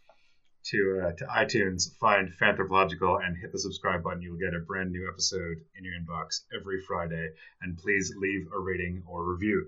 to 0.65 1.02
uh, 1.03 1.11
to 1.14 1.26
iTunes, 1.26 1.95
find 1.98 2.34
Phanthropological, 2.34 3.18
and 3.18 3.38
hit 3.38 3.52
the 3.52 3.60
subscribe 3.60 4.03
button. 4.03 4.22
You'll 4.22 4.38
get 4.38 4.53
a 4.53 4.60
brand 4.60 4.91
new 4.91 5.07
episode 5.07 5.57
in 5.77 5.84
your 5.84 5.94
inbox 5.94 6.41
every 6.53 6.81
Friday. 6.81 7.30
And 7.61 7.77
please 7.77 8.14
leave 8.18 8.48
a 8.53 8.60
rating 8.60 9.03
or 9.07 9.23
review. 9.23 9.68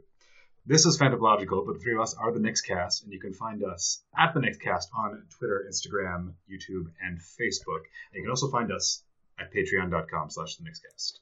This 0.66 0.86
is 0.86 0.98
Phanthropological, 0.98 1.66
but 1.66 1.74
the 1.74 1.80
three 1.80 1.96
of 1.96 2.02
us 2.02 2.14
are 2.16 2.32
the 2.32 2.40
Nixcast, 2.40 3.04
and 3.04 3.14
you 3.14 3.20
can 3.20 3.34
find 3.34 3.64
us 3.64 4.04
at 4.18 4.34
the 4.34 4.40
Nixcast 4.40 4.88
on 4.96 5.24
Twitter, 5.38 5.66
Instagram, 5.68 6.34
YouTube, 6.52 6.92
and 7.02 7.18
Facebook. 7.20 7.84
And 8.12 8.16
you 8.16 8.22
can 8.24 8.30
also 8.30 8.52
find 8.52 8.72
us 8.72 9.04
at 9.40 9.54
patreon.com 9.54 10.30
slash 10.30 10.58
the 10.58 10.64
Nixcast. 10.64 11.20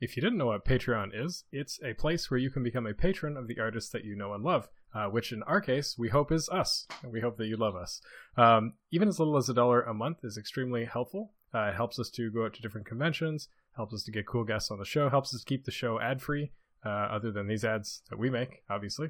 If 0.00 0.16
you 0.16 0.22
didn't 0.22 0.38
know 0.38 0.46
what 0.46 0.64
Patreon 0.64 1.10
is, 1.14 1.44
it's 1.50 1.80
a 1.82 1.94
place 1.94 2.30
where 2.30 2.38
you 2.38 2.50
can 2.50 2.62
become 2.62 2.86
a 2.86 2.94
patron 2.94 3.36
of 3.36 3.48
the 3.48 3.58
artists 3.58 3.90
that 3.90 4.04
you 4.04 4.14
know 4.14 4.34
and 4.34 4.44
love, 4.44 4.68
uh, 4.94 5.06
which 5.06 5.32
in 5.32 5.42
our 5.44 5.60
case, 5.60 5.96
we 5.98 6.10
hope 6.10 6.30
is 6.30 6.48
us. 6.50 6.86
And 7.02 7.12
we 7.12 7.20
hope 7.20 7.38
that 7.38 7.46
you 7.46 7.56
love 7.56 7.74
us. 7.74 8.02
Um, 8.36 8.74
even 8.90 9.08
as 9.08 9.18
little 9.18 9.36
as 9.36 9.48
a 9.48 9.54
dollar 9.54 9.82
a 9.82 9.94
month 9.94 10.18
is 10.22 10.36
extremely 10.36 10.84
helpful. 10.84 11.32
Uh, 11.54 11.68
it 11.68 11.76
helps 11.76 11.98
us 11.98 12.10
to 12.10 12.30
go 12.30 12.44
out 12.44 12.54
to 12.54 12.62
different 12.62 12.86
conventions, 12.86 13.48
helps 13.74 13.94
us 13.94 14.02
to 14.02 14.12
get 14.12 14.26
cool 14.26 14.44
guests 14.44 14.70
on 14.70 14.78
the 14.78 14.84
show, 14.84 15.08
helps 15.08 15.34
us 15.34 15.44
keep 15.44 15.64
the 15.64 15.70
show 15.70 15.98
ad 15.98 16.20
free, 16.20 16.52
uh, 16.84 16.88
other 16.88 17.30
than 17.30 17.46
these 17.46 17.64
ads 17.64 18.02
that 18.10 18.18
we 18.18 18.28
make, 18.28 18.62
obviously. 18.68 19.08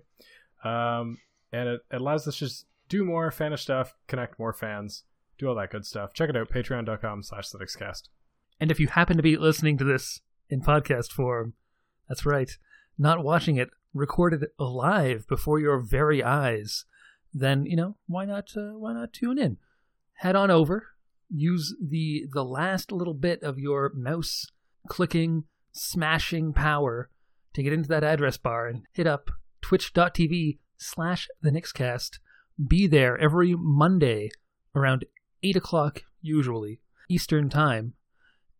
Um, 0.65 1.19
and 1.53 1.69
it, 1.69 1.81
it 1.91 2.01
allows 2.01 2.29
us 2.29 2.35
to 2.35 2.45
just 2.45 2.67
do 2.89 3.05
more 3.05 3.31
fanish 3.33 3.61
stuff, 3.61 3.97
connect 4.07 4.39
more 4.39 4.53
fans, 4.53 5.03
do 5.39 5.49
all 5.49 5.55
that 5.57 5.71
good 5.71 5.85
stuff. 5.85 6.13
Check 6.13 6.31
it 6.31 6.37
out, 6.37 6.49
patreon.com 6.49 7.23
slash. 7.23 7.49
And 8.61 8.71
if 8.71 8.81
you 8.81 8.89
happen 8.89 9.17
to 9.17 9.23
be 9.23 9.37
listening 9.37 9.77
to 9.79 9.85
this 9.85 10.21
in 10.49 10.61
podcast 10.61 11.11
form, 11.13 11.55
that's 12.09 12.27
right, 12.27 12.51
not 12.99 13.25
watching 13.25 13.57
it 13.57 13.71
recorded 13.95 14.45
live 14.59 15.27
before 15.27 15.59
your 15.59 15.81
very 15.81 16.23
eyes, 16.23 16.85
then 17.33 17.67
you 17.67 17.77
know 17.77 17.97
why 18.07 18.25
not? 18.25 18.51
Uh, 18.57 18.73
why 18.79 18.93
not 18.93 19.13
tune 19.13 19.39
in? 19.39 19.57
Head 20.15 20.37
on 20.37 20.51
over, 20.51 20.89
use 21.29 21.75
the 21.83 22.27
the 22.33 22.45
last 22.45 22.93
little 22.93 23.15
bit 23.15 23.43
of 23.43 23.59
your 23.59 23.93
mouse 23.95 24.47
clicking, 24.89 25.45
smashing 25.73 26.53
power 26.53 27.11
to 27.55 27.63
get 27.63 27.73
into 27.73 27.89
that 27.89 28.05
address 28.05 28.37
bar 28.37 28.69
and 28.69 28.85
hit 28.93 29.07
up 29.07 29.31
twitch.tv 29.61 30.59
slash 30.77 31.29
the 31.43 31.51
Nixcast. 31.51 32.19
Be 32.67 32.87
there 32.87 33.19
every 33.19 33.55
Monday 33.57 34.31
around 34.75 35.05
eight 35.43 35.57
o'clock 35.57 36.03
usually 36.23 36.81
Eastern 37.09 37.49
time 37.51 37.95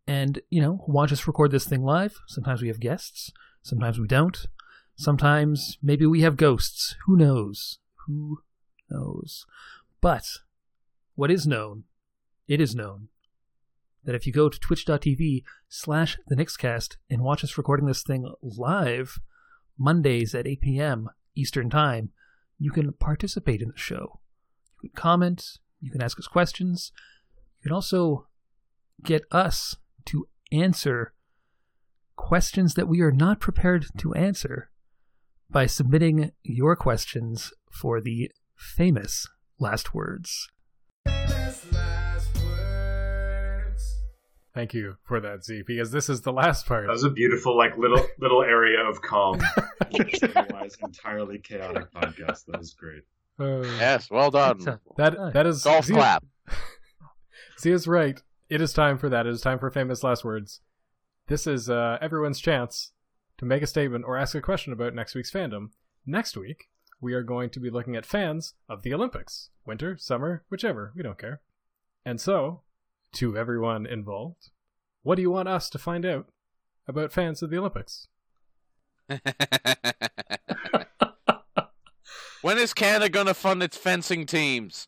and 0.07 0.39
you 0.49 0.61
know 0.61 0.83
watch 0.87 1.11
us 1.11 1.27
record 1.27 1.51
this 1.51 1.65
thing 1.65 1.83
live? 1.83 2.17
Sometimes 2.27 2.61
we 2.61 2.69
have 2.69 2.79
guests 2.79 3.31
sometimes 3.67 3.99
we 3.99 4.07
don't. 4.07 4.47
Sometimes 4.95 5.77
maybe 5.83 6.05
we 6.05 6.21
have 6.21 6.37
ghosts. 6.37 6.95
Who 7.05 7.17
knows? 7.17 7.79
Who 8.07 8.39
knows? 8.89 9.45
But 10.01 10.25
what 11.15 11.29
is 11.29 11.45
known 11.45 11.83
it 12.47 12.61
is 12.61 12.75
known 12.75 13.09
that 14.03 14.15
if 14.15 14.25
you 14.25 14.31
go 14.31 14.47
to 14.47 14.59
twitch.tv 14.59 15.43
slash 15.67 16.17
the 16.27 16.35
Nixcast 16.35 16.95
and 17.09 17.21
watch 17.21 17.43
us 17.43 17.57
recording 17.57 17.87
this 17.87 18.03
thing 18.03 18.31
live 18.41 19.19
mondays 19.77 20.33
at 20.33 20.47
8 20.47 20.61
p.m 20.61 21.09
eastern 21.35 21.69
time 21.69 22.11
you 22.57 22.71
can 22.71 22.93
participate 22.93 23.61
in 23.61 23.69
the 23.69 23.77
show. 23.77 24.19
You 24.81 24.89
can 24.89 24.95
comment 24.95 25.59
you 25.81 25.91
can 25.91 26.01
ask 26.01 26.17
us 26.17 26.27
questions. 26.27 26.91
You 27.59 27.69
can 27.69 27.71
also 27.73 28.27
get 29.03 29.23
us 29.31 29.75
to 30.07 30.27
answer 30.51 31.13
questions 32.15 32.73
that 32.73 32.87
we 32.87 33.01
are 33.01 33.11
not 33.11 33.39
prepared 33.39 33.85
to 33.97 34.13
answer 34.13 34.69
by 35.49 35.65
submitting 35.65 36.31
your 36.43 36.75
questions 36.75 37.53
for 37.71 38.01
the 38.01 38.31
famous 38.55 39.27
last 39.59 39.93
words. 39.93 40.49
Thank 44.53 44.73
you 44.73 44.95
for 45.03 45.19
that, 45.19 45.43
Z, 45.45 45.63
because 45.67 45.91
this 45.91 46.09
is 46.09 46.21
the 46.21 46.33
last 46.33 46.65
part. 46.65 46.87
That 46.87 46.91
was 46.93 47.03
a 47.03 47.11
beautiful, 47.11 47.55
like 47.55 47.77
little 47.77 48.03
little 48.19 48.41
area 48.41 48.79
of 48.83 48.99
calm. 49.03 49.39
Otherwise, 50.35 50.75
entirely 50.83 51.37
chaotic 51.37 51.91
podcast. 51.93 52.45
That 52.47 52.57
was 52.57 52.73
great. 52.73 53.03
Uh, 53.39 53.61
Yes, 53.77 54.09
well 54.09 54.31
done. 54.31 54.57
That's 54.57 54.67
a- 54.67 54.79
that 54.97 55.33
that 55.33 55.45
is 55.45 55.63
Golf 55.63 55.85
Z, 55.85 55.93
clap. 55.93 56.25
Z 57.59 57.69
is 57.71 57.87
right. 57.87 58.19
It 58.49 58.61
is 58.61 58.71
time 58.71 58.97
for 58.97 59.09
that. 59.09 59.27
It 59.27 59.31
is 59.31 59.41
time 59.41 59.59
for 59.59 59.69
famous 59.69 60.03
last 60.03 60.23
words. 60.23 60.61
This 61.27 61.45
is 61.47 61.69
uh, 61.69 61.97
everyone's 61.99 62.39
chance 62.39 62.93
to 63.37 63.45
make 63.45 63.61
a 63.61 63.67
statement 63.67 64.05
or 64.07 64.17
ask 64.17 64.35
a 64.35 64.41
question 64.41 64.71
about 64.71 64.95
next 64.95 65.15
week's 65.15 65.31
fandom. 65.31 65.71
Next 66.05 66.37
week, 66.37 66.69
we 67.01 67.13
are 67.13 67.23
going 67.23 67.49
to 67.49 67.59
be 67.59 67.69
looking 67.69 67.97
at 67.97 68.05
fans 68.05 68.53
of 68.69 68.83
the 68.83 68.93
Olympics, 68.93 69.49
winter, 69.65 69.97
summer, 69.97 70.45
whichever. 70.49 70.93
We 70.95 71.03
don't 71.03 71.19
care. 71.19 71.41
And 72.05 72.21
so, 72.21 72.61
to 73.15 73.37
everyone 73.37 73.85
involved, 73.85 74.51
what 75.03 75.15
do 75.15 75.21
you 75.21 75.31
want 75.31 75.49
us 75.49 75.69
to 75.71 75.77
find 75.77 76.05
out 76.05 76.27
about 76.87 77.11
fans 77.11 77.43
of 77.43 77.49
the 77.49 77.57
Olympics? 77.57 78.07
when 82.41 82.57
is 82.57 82.73
Canada 82.73 83.09
gonna 83.09 83.33
fund 83.33 83.61
its 83.61 83.75
fencing 83.75 84.25
teams? 84.25 84.87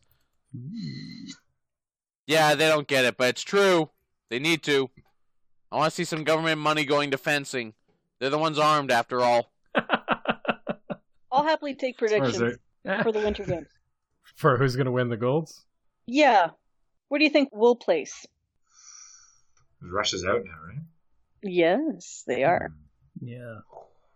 Yeah, 2.30 2.54
they 2.54 2.68
don't 2.68 2.86
get 2.86 3.04
it, 3.04 3.16
but 3.16 3.30
it's 3.30 3.42
true. 3.42 3.90
They 4.28 4.38
need 4.38 4.62
to. 4.62 4.88
I 5.72 5.78
want 5.78 5.90
to 5.90 5.94
see 5.96 6.04
some 6.04 6.22
government 6.22 6.60
money 6.60 6.84
going 6.84 7.10
to 7.10 7.18
fencing. 7.18 7.74
They're 8.20 8.30
the 8.30 8.38
ones 8.38 8.56
armed, 8.56 8.92
after 8.92 9.20
all. 9.20 9.50
I'll 11.32 11.42
happily 11.42 11.74
take 11.74 11.98
predictions 11.98 12.58
for 13.02 13.10
the 13.10 13.18
Winter 13.18 13.44
Games. 13.44 13.66
for 14.36 14.56
who's 14.56 14.76
going 14.76 14.86
to 14.86 14.92
win 14.92 15.08
the 15.08 15.16
golds? 15.16 15.64
Yeah. 16.06 16.50
Where 17.08 17.18
do 17.18 17.24
you 17.24 17.30
think 17.30 17.48
we'll 17.52 17.74
place? 17.74 18.24
Russia's 19.82 20.24
out 20.24 20.44
now, 20.44 20.68
right? 20.68 20.84
Yes, 21.42 22.22
they 22.28 22.44
are. 22.44 22.70
Hmm. 23.18 23.26
yeah. 23.26 23.58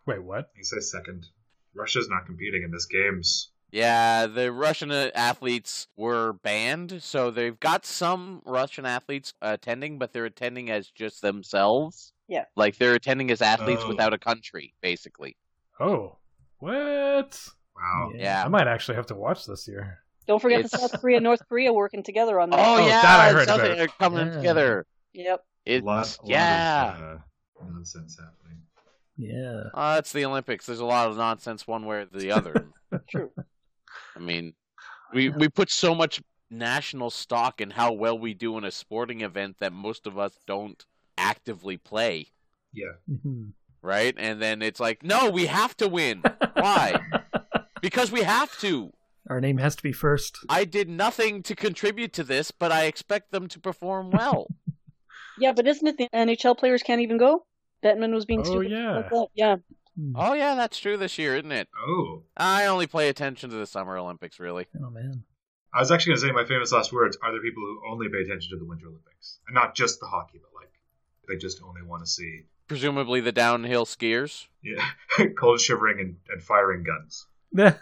Wait, 0.07 0.23
what? 0.23 0.51
He 0.55 0.63
says 0.63 0.89
second. 0.89 1.27
Russia's 1.75 2.09
not 2.09 2.27
competing 2.27 2.63
in 2.63 2.71
this 2.71 2.87
games. 2.87 3.51
Yeah, 3.75 4.27
the 4.29 4.53
Russian 4.53 4.93
uh, 4.93 5.11
athletes 5.17 5.89
were 5.97 6.35
banned, 6.35 7.03
so 7.03 7.33
they've 7.33 7.59
got 7.59 7.85
some 7.85 8.41
Russian 8.45 8.87
athletes 8.87 9.35
attending, 9.43 9.99
but 9.99 10.13
they're 10.13 10.27
attending 10.27 10.71
as 10.71 10.89
just 10.91 11.23
themselves. 11.23 12.13
Yeah. 12.29 12.45
Like 12.55 12.77
they're 12.77 12.95
attending 12.95 13.33
as 13.33 13.43
athletes 13.43 13.83
Oh. 13.85 13.89
without 13.89 14.13
a 14.15 14.19
country, 14.19 14.75
basically. 14.81 15.37
Oh, 15.81 16.19
what? 16.61 17.37
Wow. 17.77 18.13
Yeah. 18.15 18.45
I 18.45 18.49
might 18.49 18.69
actually 18.69 18.95
have 18.95 19.07
to 19.07 19.17
watch 19.17 19.45
this 19.45 19.67
year. 19.67 19.99
Don't 20.29 20.41
forget 20.41 20.63
the 20.63 20.69
South 20.79 21.01
Korea, 21.01 21.17
and 21.17 21.25
North 21.25 21.43
Korea 21.49 21.73
working 21.73 22.05
together 22.05 22.39
on 22.39 22.51
that. 22.51 22.61
Oh, 22.61 22.77
Oh, 22.77 22.87
yeah, 22.87 23.03
that 23.03 23.21
I 23.21 23.33
heard 23.33 23.49
something 23.49 23.73
about. 23.73 23.83
are 23.85 23.93
coming 23.99 24.27
Yeah. 24.29 24.35
together. 24.37 24.87
Yep. 25.15 25.45
It's 25.67 25.83
a 25.83 25.85
lot, 25.85 26.19
a 26.23 26.29
yeah. 26.29 26.85
lot 26.85 27.03
of 27.03 27.19
uh, 27.19 27.73
nonsense 27.73 28.19
happening. 28.19 28.63
Yeah. 29.17 29.65
Uh, 29.75 29.97
it's 29.99 30.13
the 30.13 30.25
Olympics. 30.25 30.67
There's 30.67 30.79
a 30.81 30.85
lot 30.85 31.09
of 31.11 31.17
nonsense 31.17 31.67
one 31.67 31.85
way 31.87 31.97
or 31.97 32.05
the 32.07 32.31
other. 32.31 32.69
True. 33.09 33.31
I 34.17 34.19
mean, 34.21 34.55
we 35.13 35.29
we 35.29 35.49
put 35.49 35.71
so 35.71 35.95
much 35.95 36.23
national 36.51 37.11
stock 37.11 37.61
in 37.61 37.71
how 37.71 37.93
well 37.93 38.19
we 38.19 38.35
do 38.35 38.57
in 38.59 38.65
a 38.65 38.71
sporting 38.71 39.23
event 39.23 39.57
that 39.59 39.73
most 39.73 40.07
of 40.07 40.19
us 40.19 40.39
don't 40.47 40.85
actively 41.19 41.77
play, 41.77 42.29
Yeah. 42.73 42.93
Mhm. 43.11 43.53
right? 43.83 44.15
And 44.17 44.41
then 44.41 44.63
it's 44.63 44.79
like, 44.81 45.03
no, 45.03 45.31
we 45.31 45.47
have 45.47 45.77
to 45.79 45.89
win. 45.89 46.23
Why? 46.55 46.95
because 47.83 48.13
we 48.13 48.23
have 48.23 48.57
to. 48.61 48.93
Our 49.31 49.41
name 49.41 49.57
has 49.59 49.75
to 49.77 49.83
be 49.83 49.93
first. 49.93 50.39
I 50.49 50.65
did 50.65 50.89
nothing 50.89 51.43
to 51.45 51.55
contribute 51.57 52.13
to 52.15 52.25
this, 52.25 52.51
but 52.51 52.71
I 52.73 52.85
expect 52.85 53.31
them 53.33 53.49
to 53.49 53.59
perform 53.61 54.11
well. 54.11 54.47
Yeah, 55.37 55.51
but 55.51 55.67
isn't 55.67 55.85
it 55.85 55.99
the 55.99 56.09
NHL 56.15 56.57
players 56.57 56.85
can't 56.85 57.01
even 57.01 57.19
go? 57.19 57.45
Bettman 57.83 58.15
was 58.15 58.25
being 58.25 58.43
Oh, 58.43 58.45
stupid. 58.45 58.71
yeah. 58.71 59.09
like. 59.11 59.29
Yeah. 59.35 59.57
Hmm. 59.97 60.13
oh 60.17 60.33
yeah, 60.35 60.55
that's 60.57 60.79
true 60.79 60.97
this 60.97 61.19
year, 61.19 61.37
isn't 61.37 61.53
it? 61.53 61.69
Oh. 61.87 62.23
I 62.37 62.67
only 62.67 62.87
pay 62.87 63.09
attention 63.09 63.51
to 63.51 63.57
the 63.57 63.67
Summer 63.67 63.97
Olympics, 63.97 64.41
really. 64.41 64.67
Oh 64.83 64.91
man. 64.91 65.25
I 65.73 65.81
was 65.81 65.91
actually 65.91 66.11
going 66.11 66.21
to 66.21 66.27
say 66.29 66.33
my 66.33 66.45
famous 66.45 66.71
last 66.73 66.93
words 66.93 67.17
are 67.23 67.33
there 67.33 67.41
people 67.43 67.63
who 67.63 67.81
only 67.91 68.09
pay 68.09 68.23
attention 68.23 68.51
to 68.51 68.59
the 68.59 68.65
Winter 68.65 68.87
Olympics. 68.87 69.41
And 69.49 69.55
not 69.55 69.75
just 69.75 69.99
the 69.99 70.07
hockey, 70.07 70.39
but 70.41 70.51
like, 70.55 70.71
they 71.29 71.37
just 71.37 71.61
only 71.65 71.83
want 71.83 72.05
to 72.05 72.11
see, 72.11 72.43
Presumably 72.69 73.21
the 73.21 73.33
downhill 73.33 73.85
skiers. 73.85 74.47
yeah, 74.63 74.85
cold 75.39 75.61
shivering 75.61 75.99
and, 76.01 76.17
and 76.29 76.43
firing 76.43 76.85
guns. 76.85 77.27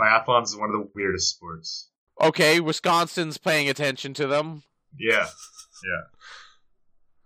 Biathlons 0.00 0.44
is 0.44 0.56
one 0.56 0.70
of 0.70 0.74
the 0.74 0.88
weirdest 0.94 1.34
sports. 1.34 1.88
Okay, 2.20 2.60
Wisconsin's 2.60 3.38
paying 3.38 3.68
attention 3.68 4.14
to 4.14 4.26
them. 4.26 4.62
Yeah, 4.98 5.26
yeah. 5.84 6.02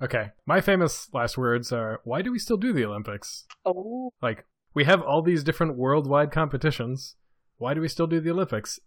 Okay, 0.01 0.31
my 0.45 0.61
famous 0.61 1.09
last 1.13 1.39
words 1.39 1.73
are: 1.73 2.01
Why 2.05 2.23
do 2.23 2.31
we 2.31 2.39
still 2.39 2.57
do 2.59 2.73
the 2.73 2.85
Olympics? 2.85 3.45
oh, 3.65 4.13
Like, 4.21 4.45
we 4.75 4.85
have 4.85 5.01
all 5.03 5.23
these 5.23 5.43
different 5.43 5.77
worldwide 5.77 6.31
competitions. 6.31 7.17
Why 7.59 7.73
do 7.73 7.81
we 7.81 7.89
still 7.89 8.07
do 8.07 8.21
the 8.21 8.31
Olympics? 8.31 8.79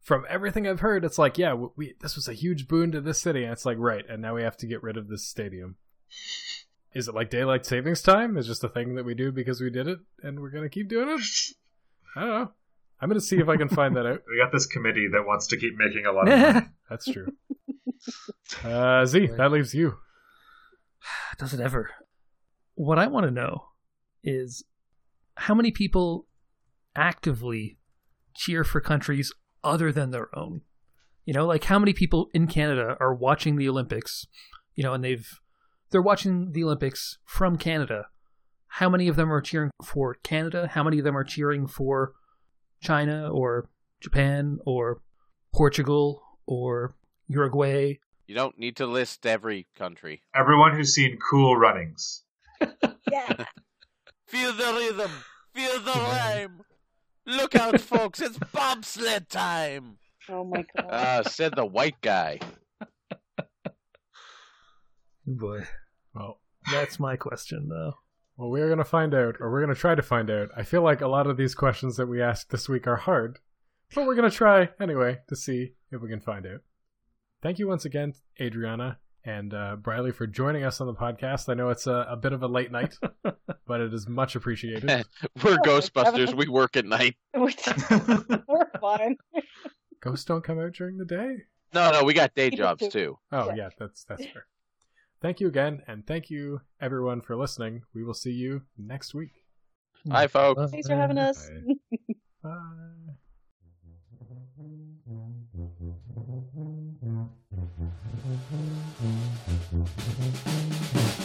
From 0.00 0.24
everything 0.28 0.66
I've 0.66 0.80
heard, 0.80 1.04
it's 1.04 1.18
like, 1.18 1.36
yeah, 1.38 1.54
we, 1.54 1.68
we 1.76 1.94
this 2.00 2.16
was 2.16 2.28
a 2.28 2.32
huge 2.34 2.66
boon 2.68 2.92
to 2.92 3.00
this 3.00 3.20
city, 3.20 3.42
and 3.44 3.52
it's 3.52 3.66
like, 3.66 3.76
right, 3.78 4.04
and 4.08 4.22
now 4.22 4.34
we 4.34 4.42
have 4.42 4.56
to 4.58 4.66
get 4.66 4.82
rid 4.82 4.96
of 4.96 5.08
this 5.08 5.26
stadium. 5.26 5.76
Is 6.94 7.08
it 7.08 7.14
like 7.14 7.28
daylight 7.28 7.66
savings 7.66 8.02
time? 8.02 8.36
Is 8.36 8.46
just 8.46 8.62
a 8.62 8.68
thing 8.68 8.94
that 8.94 9.04
we 9.04 9.14
do 9.14 9.32
because 9.32 9.60
we 9.60 9.68
did 9.68 9.88
it, 9.88 9.98
and 10.22 10.40
we're 10.40 10.50
gonna 10.50 10.68
keep 10.68 10.88
doing 10.88 11.08
it? 11.08 11.20
I 12.16 12.20
don't 12.20 12.28
know. 12.30 12.52
I'm 13.00 13.08
gonna 13.08 13.20
see 13.20 13.38
if 13.38 13.48
I 13.48 13.56
can 13.56 13.68
find 13.68 13.96
that 13.96 14.06
out. 14.06 14.22
We 14.28 14.38
got 14.40 14.52
this 14.52 14.66
committee 14.66 15.08
that 15.12 15.24
wants 15.26 15.48
to 15.48 15.56
keep 15.58 15.74
making 15.76 16.06
a 16.06 16.12
lot 16.12 16.28
of 16.28 16.38
money. 16.38 16.66
That's 16.88 17.04
true. 17.06 17.32
Uh, 18.62 19.04
Z, 19.06 19.30
that 19.36 19.50
leaves 19.50 19.74
you. 19.74 19.96
Does 21.38 21.54
it 21.54 21.60
ever? 21.60 21.90
What 22.74 22.98
I 22.98 23.06
want 23.06 23.26
to 23.26 23.30
know 23.30 23.68
is 24.22 24.64
how 25.36 25.54
many 25.54 25.70
people 25.70 26.26
actively 26.96 27.78
cheer 28.34 28.64
for 28.64 28.80
countries 28.80 29.32
other 29.62 29.92
than 29.92 30.10
their 30.10 30.36
own. 30.36 30.62
You 31.24 31.32
know, 31.32 31.46
like 31.46 31.64
how 31.64 31.78
many 31.78 31.92
people 31.92 32.28
in 32.34 32.46
Canada 32.46 32.96
are 33.00 33.14
watching 33.14 33.56
the 33.56 33.68
Olympics, 33.68 34.26
you 34.74 34.84
know, 34.84 34.92
and 34.92 35.02
they've 35.02 35.28
they're 35.90 36.02
watching 36.02 36.52
the 36.52 36.64
Olympics 36.64 37.18
from 37.24 37.56
Canada. 37.56 38.06
How 38.66 38.88
many 38.88 39.08
of 39.08 39.16
them 39.16 39.32
are 39.32 39.40
cheering 39.40 39.70
for 39.84 40.16
Canada? 40.22 40.68
How 40.72 40.82
many 40.82 40.98
of 40.98 41.04
them 41.04 41.16
are 41.16 41.24
cheering 41.24 41.66
for 41.66 42.12
China 42.82 43.30
or 43.30 43.70
Japan 44.00 44.58
or 44.66 45.00
Portugal 45.54 46.22
or 46.46 46.96
Uruguay? 47.28 47.98
You 48.26 48.34
don't 48.34 48.58
need 48.58 48.76
to 48.76 48.86
list 48.86 49.26
every 49.26 49.66
country. 49.76 50.22
Everyone 50.34 50.74
who's 50.74 50.94
seen 50.94 51.18
Cool 51.18 51.56
Runnings. 51.56 52.22
yeah. 53.10 53.44
Feel 54.26 54.52
the 54.54 54.72
rhythm. 54.72 55.10
Feel 55.54 55.80
the 55.80 55.90
rhyme. 55.94 56.60
Look 57.26 57.54
out, 57.54 57.80
folks. 57.80 58.20
It's 58.20 58.38
bobsled 58.52 59.28
time. 59.28 59.98
Oh 60.28 60.44
my 60.44 60.64
god. 60.76 60.86
Uh, 60.90 61.22
said 61.24 61.54
the 61.54 61.66
white 61.66 62.00
guy. 62.00 62.38
Boy, 65.26 65.64
Well, 66.14 66.40
that's 66.70 66.98
my 67.00 67.16
question 67.16 67.68
though. 67.68 67.94
Well, 68.36 68.50
we're 68.50 68.66
going 68.66 68.78
to 68.78 68.84
find 68.84 69.14
out, 69.14 69.36
or 69.40 69.50
we're 69.50 69.62
going 69.64 69.74
to 69.74 69.80
try 69.80 69.94
to 69.94 70.02
find 70.02 70.28
out. 70.30 70.48
I 70.56 70.64
feel 70.64 70.82
like 70.82 71.00
a 71.00 71.08
lot 71.08 71.26
of 71.28 71.36
these 71.36 71.54
questions 71.54 71.96
that 71.96 72.06
we 72.08 72.20
asked 72.20 72.50
this 72.50 72.68
week 72.68 72.86
are 72.86 72.96
hard, 72.96 73.38
but 73.94 74.06
we're 74.06 74.16
going 74.16 74.28
to 74.30 74.36
try 74.36 74.70
anyway 74.80 75.18
to 75.28 75.36
see 75.36 75.74
if 75.92 76.02
we 76.02 76.08
can 76.10 76.20
find 76.20 76.44
out. 76.46 76.60
Thank 77.44 77.58
you 77.60 77.68
once 77.68 77.84
again, 77.84 78.14
Adriana 78.40 78.98
and 79.22 79.52
uh, 79.52 79.76
Briley, 79.76 80.12
for 80.12 80.26
joining 80.26 80.64
us 80.64 80.80
on 80.80 80.86
the 80.86 80.94
podcast. 80.94 81.48
I 81.50 81.54
know 81.54 81.68
it's 81.68 81.86
a, 81.86 82.06
a 82.08 82.16
bit 82.16 82.32
of 82.32 82.42
a 82.42 82.48
late 82.48 82.72
night, 82.72 82.96
but 83.66 83.80
it 83.82 83.92
is 83.92 84.08
much 84.08 84.34
appreciated. 84.34 84.84
We're 85.44 85.52
Oh, 85.52 85.58
Ghostbusters. 85.62 86.34
We 86.34 86.48
work 86.48 86.74
at 86.76 86.86
night. 86.86 87.16
We're 87.36 87.50
fine. 88.80 89.16
Ghosts 90.00 90.24
don't 90.24 90.42
come 90.42 90.58
out 90.58 90.72
during 90.72 90.96
the 90.96 91.04
day. 91.04 91.36
No, 91.74 91.92
no, 91.92 92.02
we 92.02 92.14
got 92.14 92.34
day 92.34 92.48
jobs 92.48 92.80
too. 92.80 92.88
too. 92.90 93.18
Oh, 93.30 93.48
Yeah. 93.48 93.54
yeah, 93.56 93.68
that's 93.78 94.04
that's 94.04 94.24
fair. 94.24 94.46
Thank 95.20 95.40
you 95.40 95.48
again, 95.48 95.82
and 95.86 96.06
thank 96.06 96.30
you 96.30 96.62
everyone 96.80 97.20
for 97.20 97.36
listening. 97.36 97.82
We 97.94 98.04
will 98.04 98.14
see 98.14 98.32
you 98.32 98.62
next 98.78 99.12
week. 99.14 99.32
Bye, 100.06 100.28
folks. 100.28 100.70
Thanks 100.70 100.88
for 100.88 100.94
having 100.96 101.18
us. 101.18 101.50
Bye. 102.42 102.50
Thank 105.06 105.43
Thank 106.16 106.94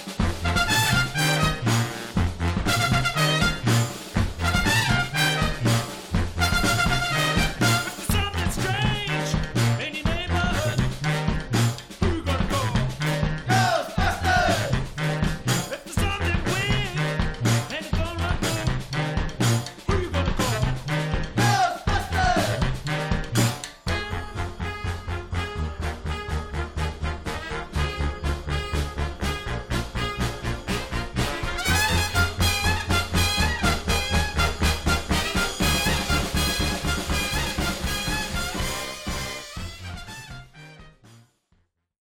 you. 0.07 0.18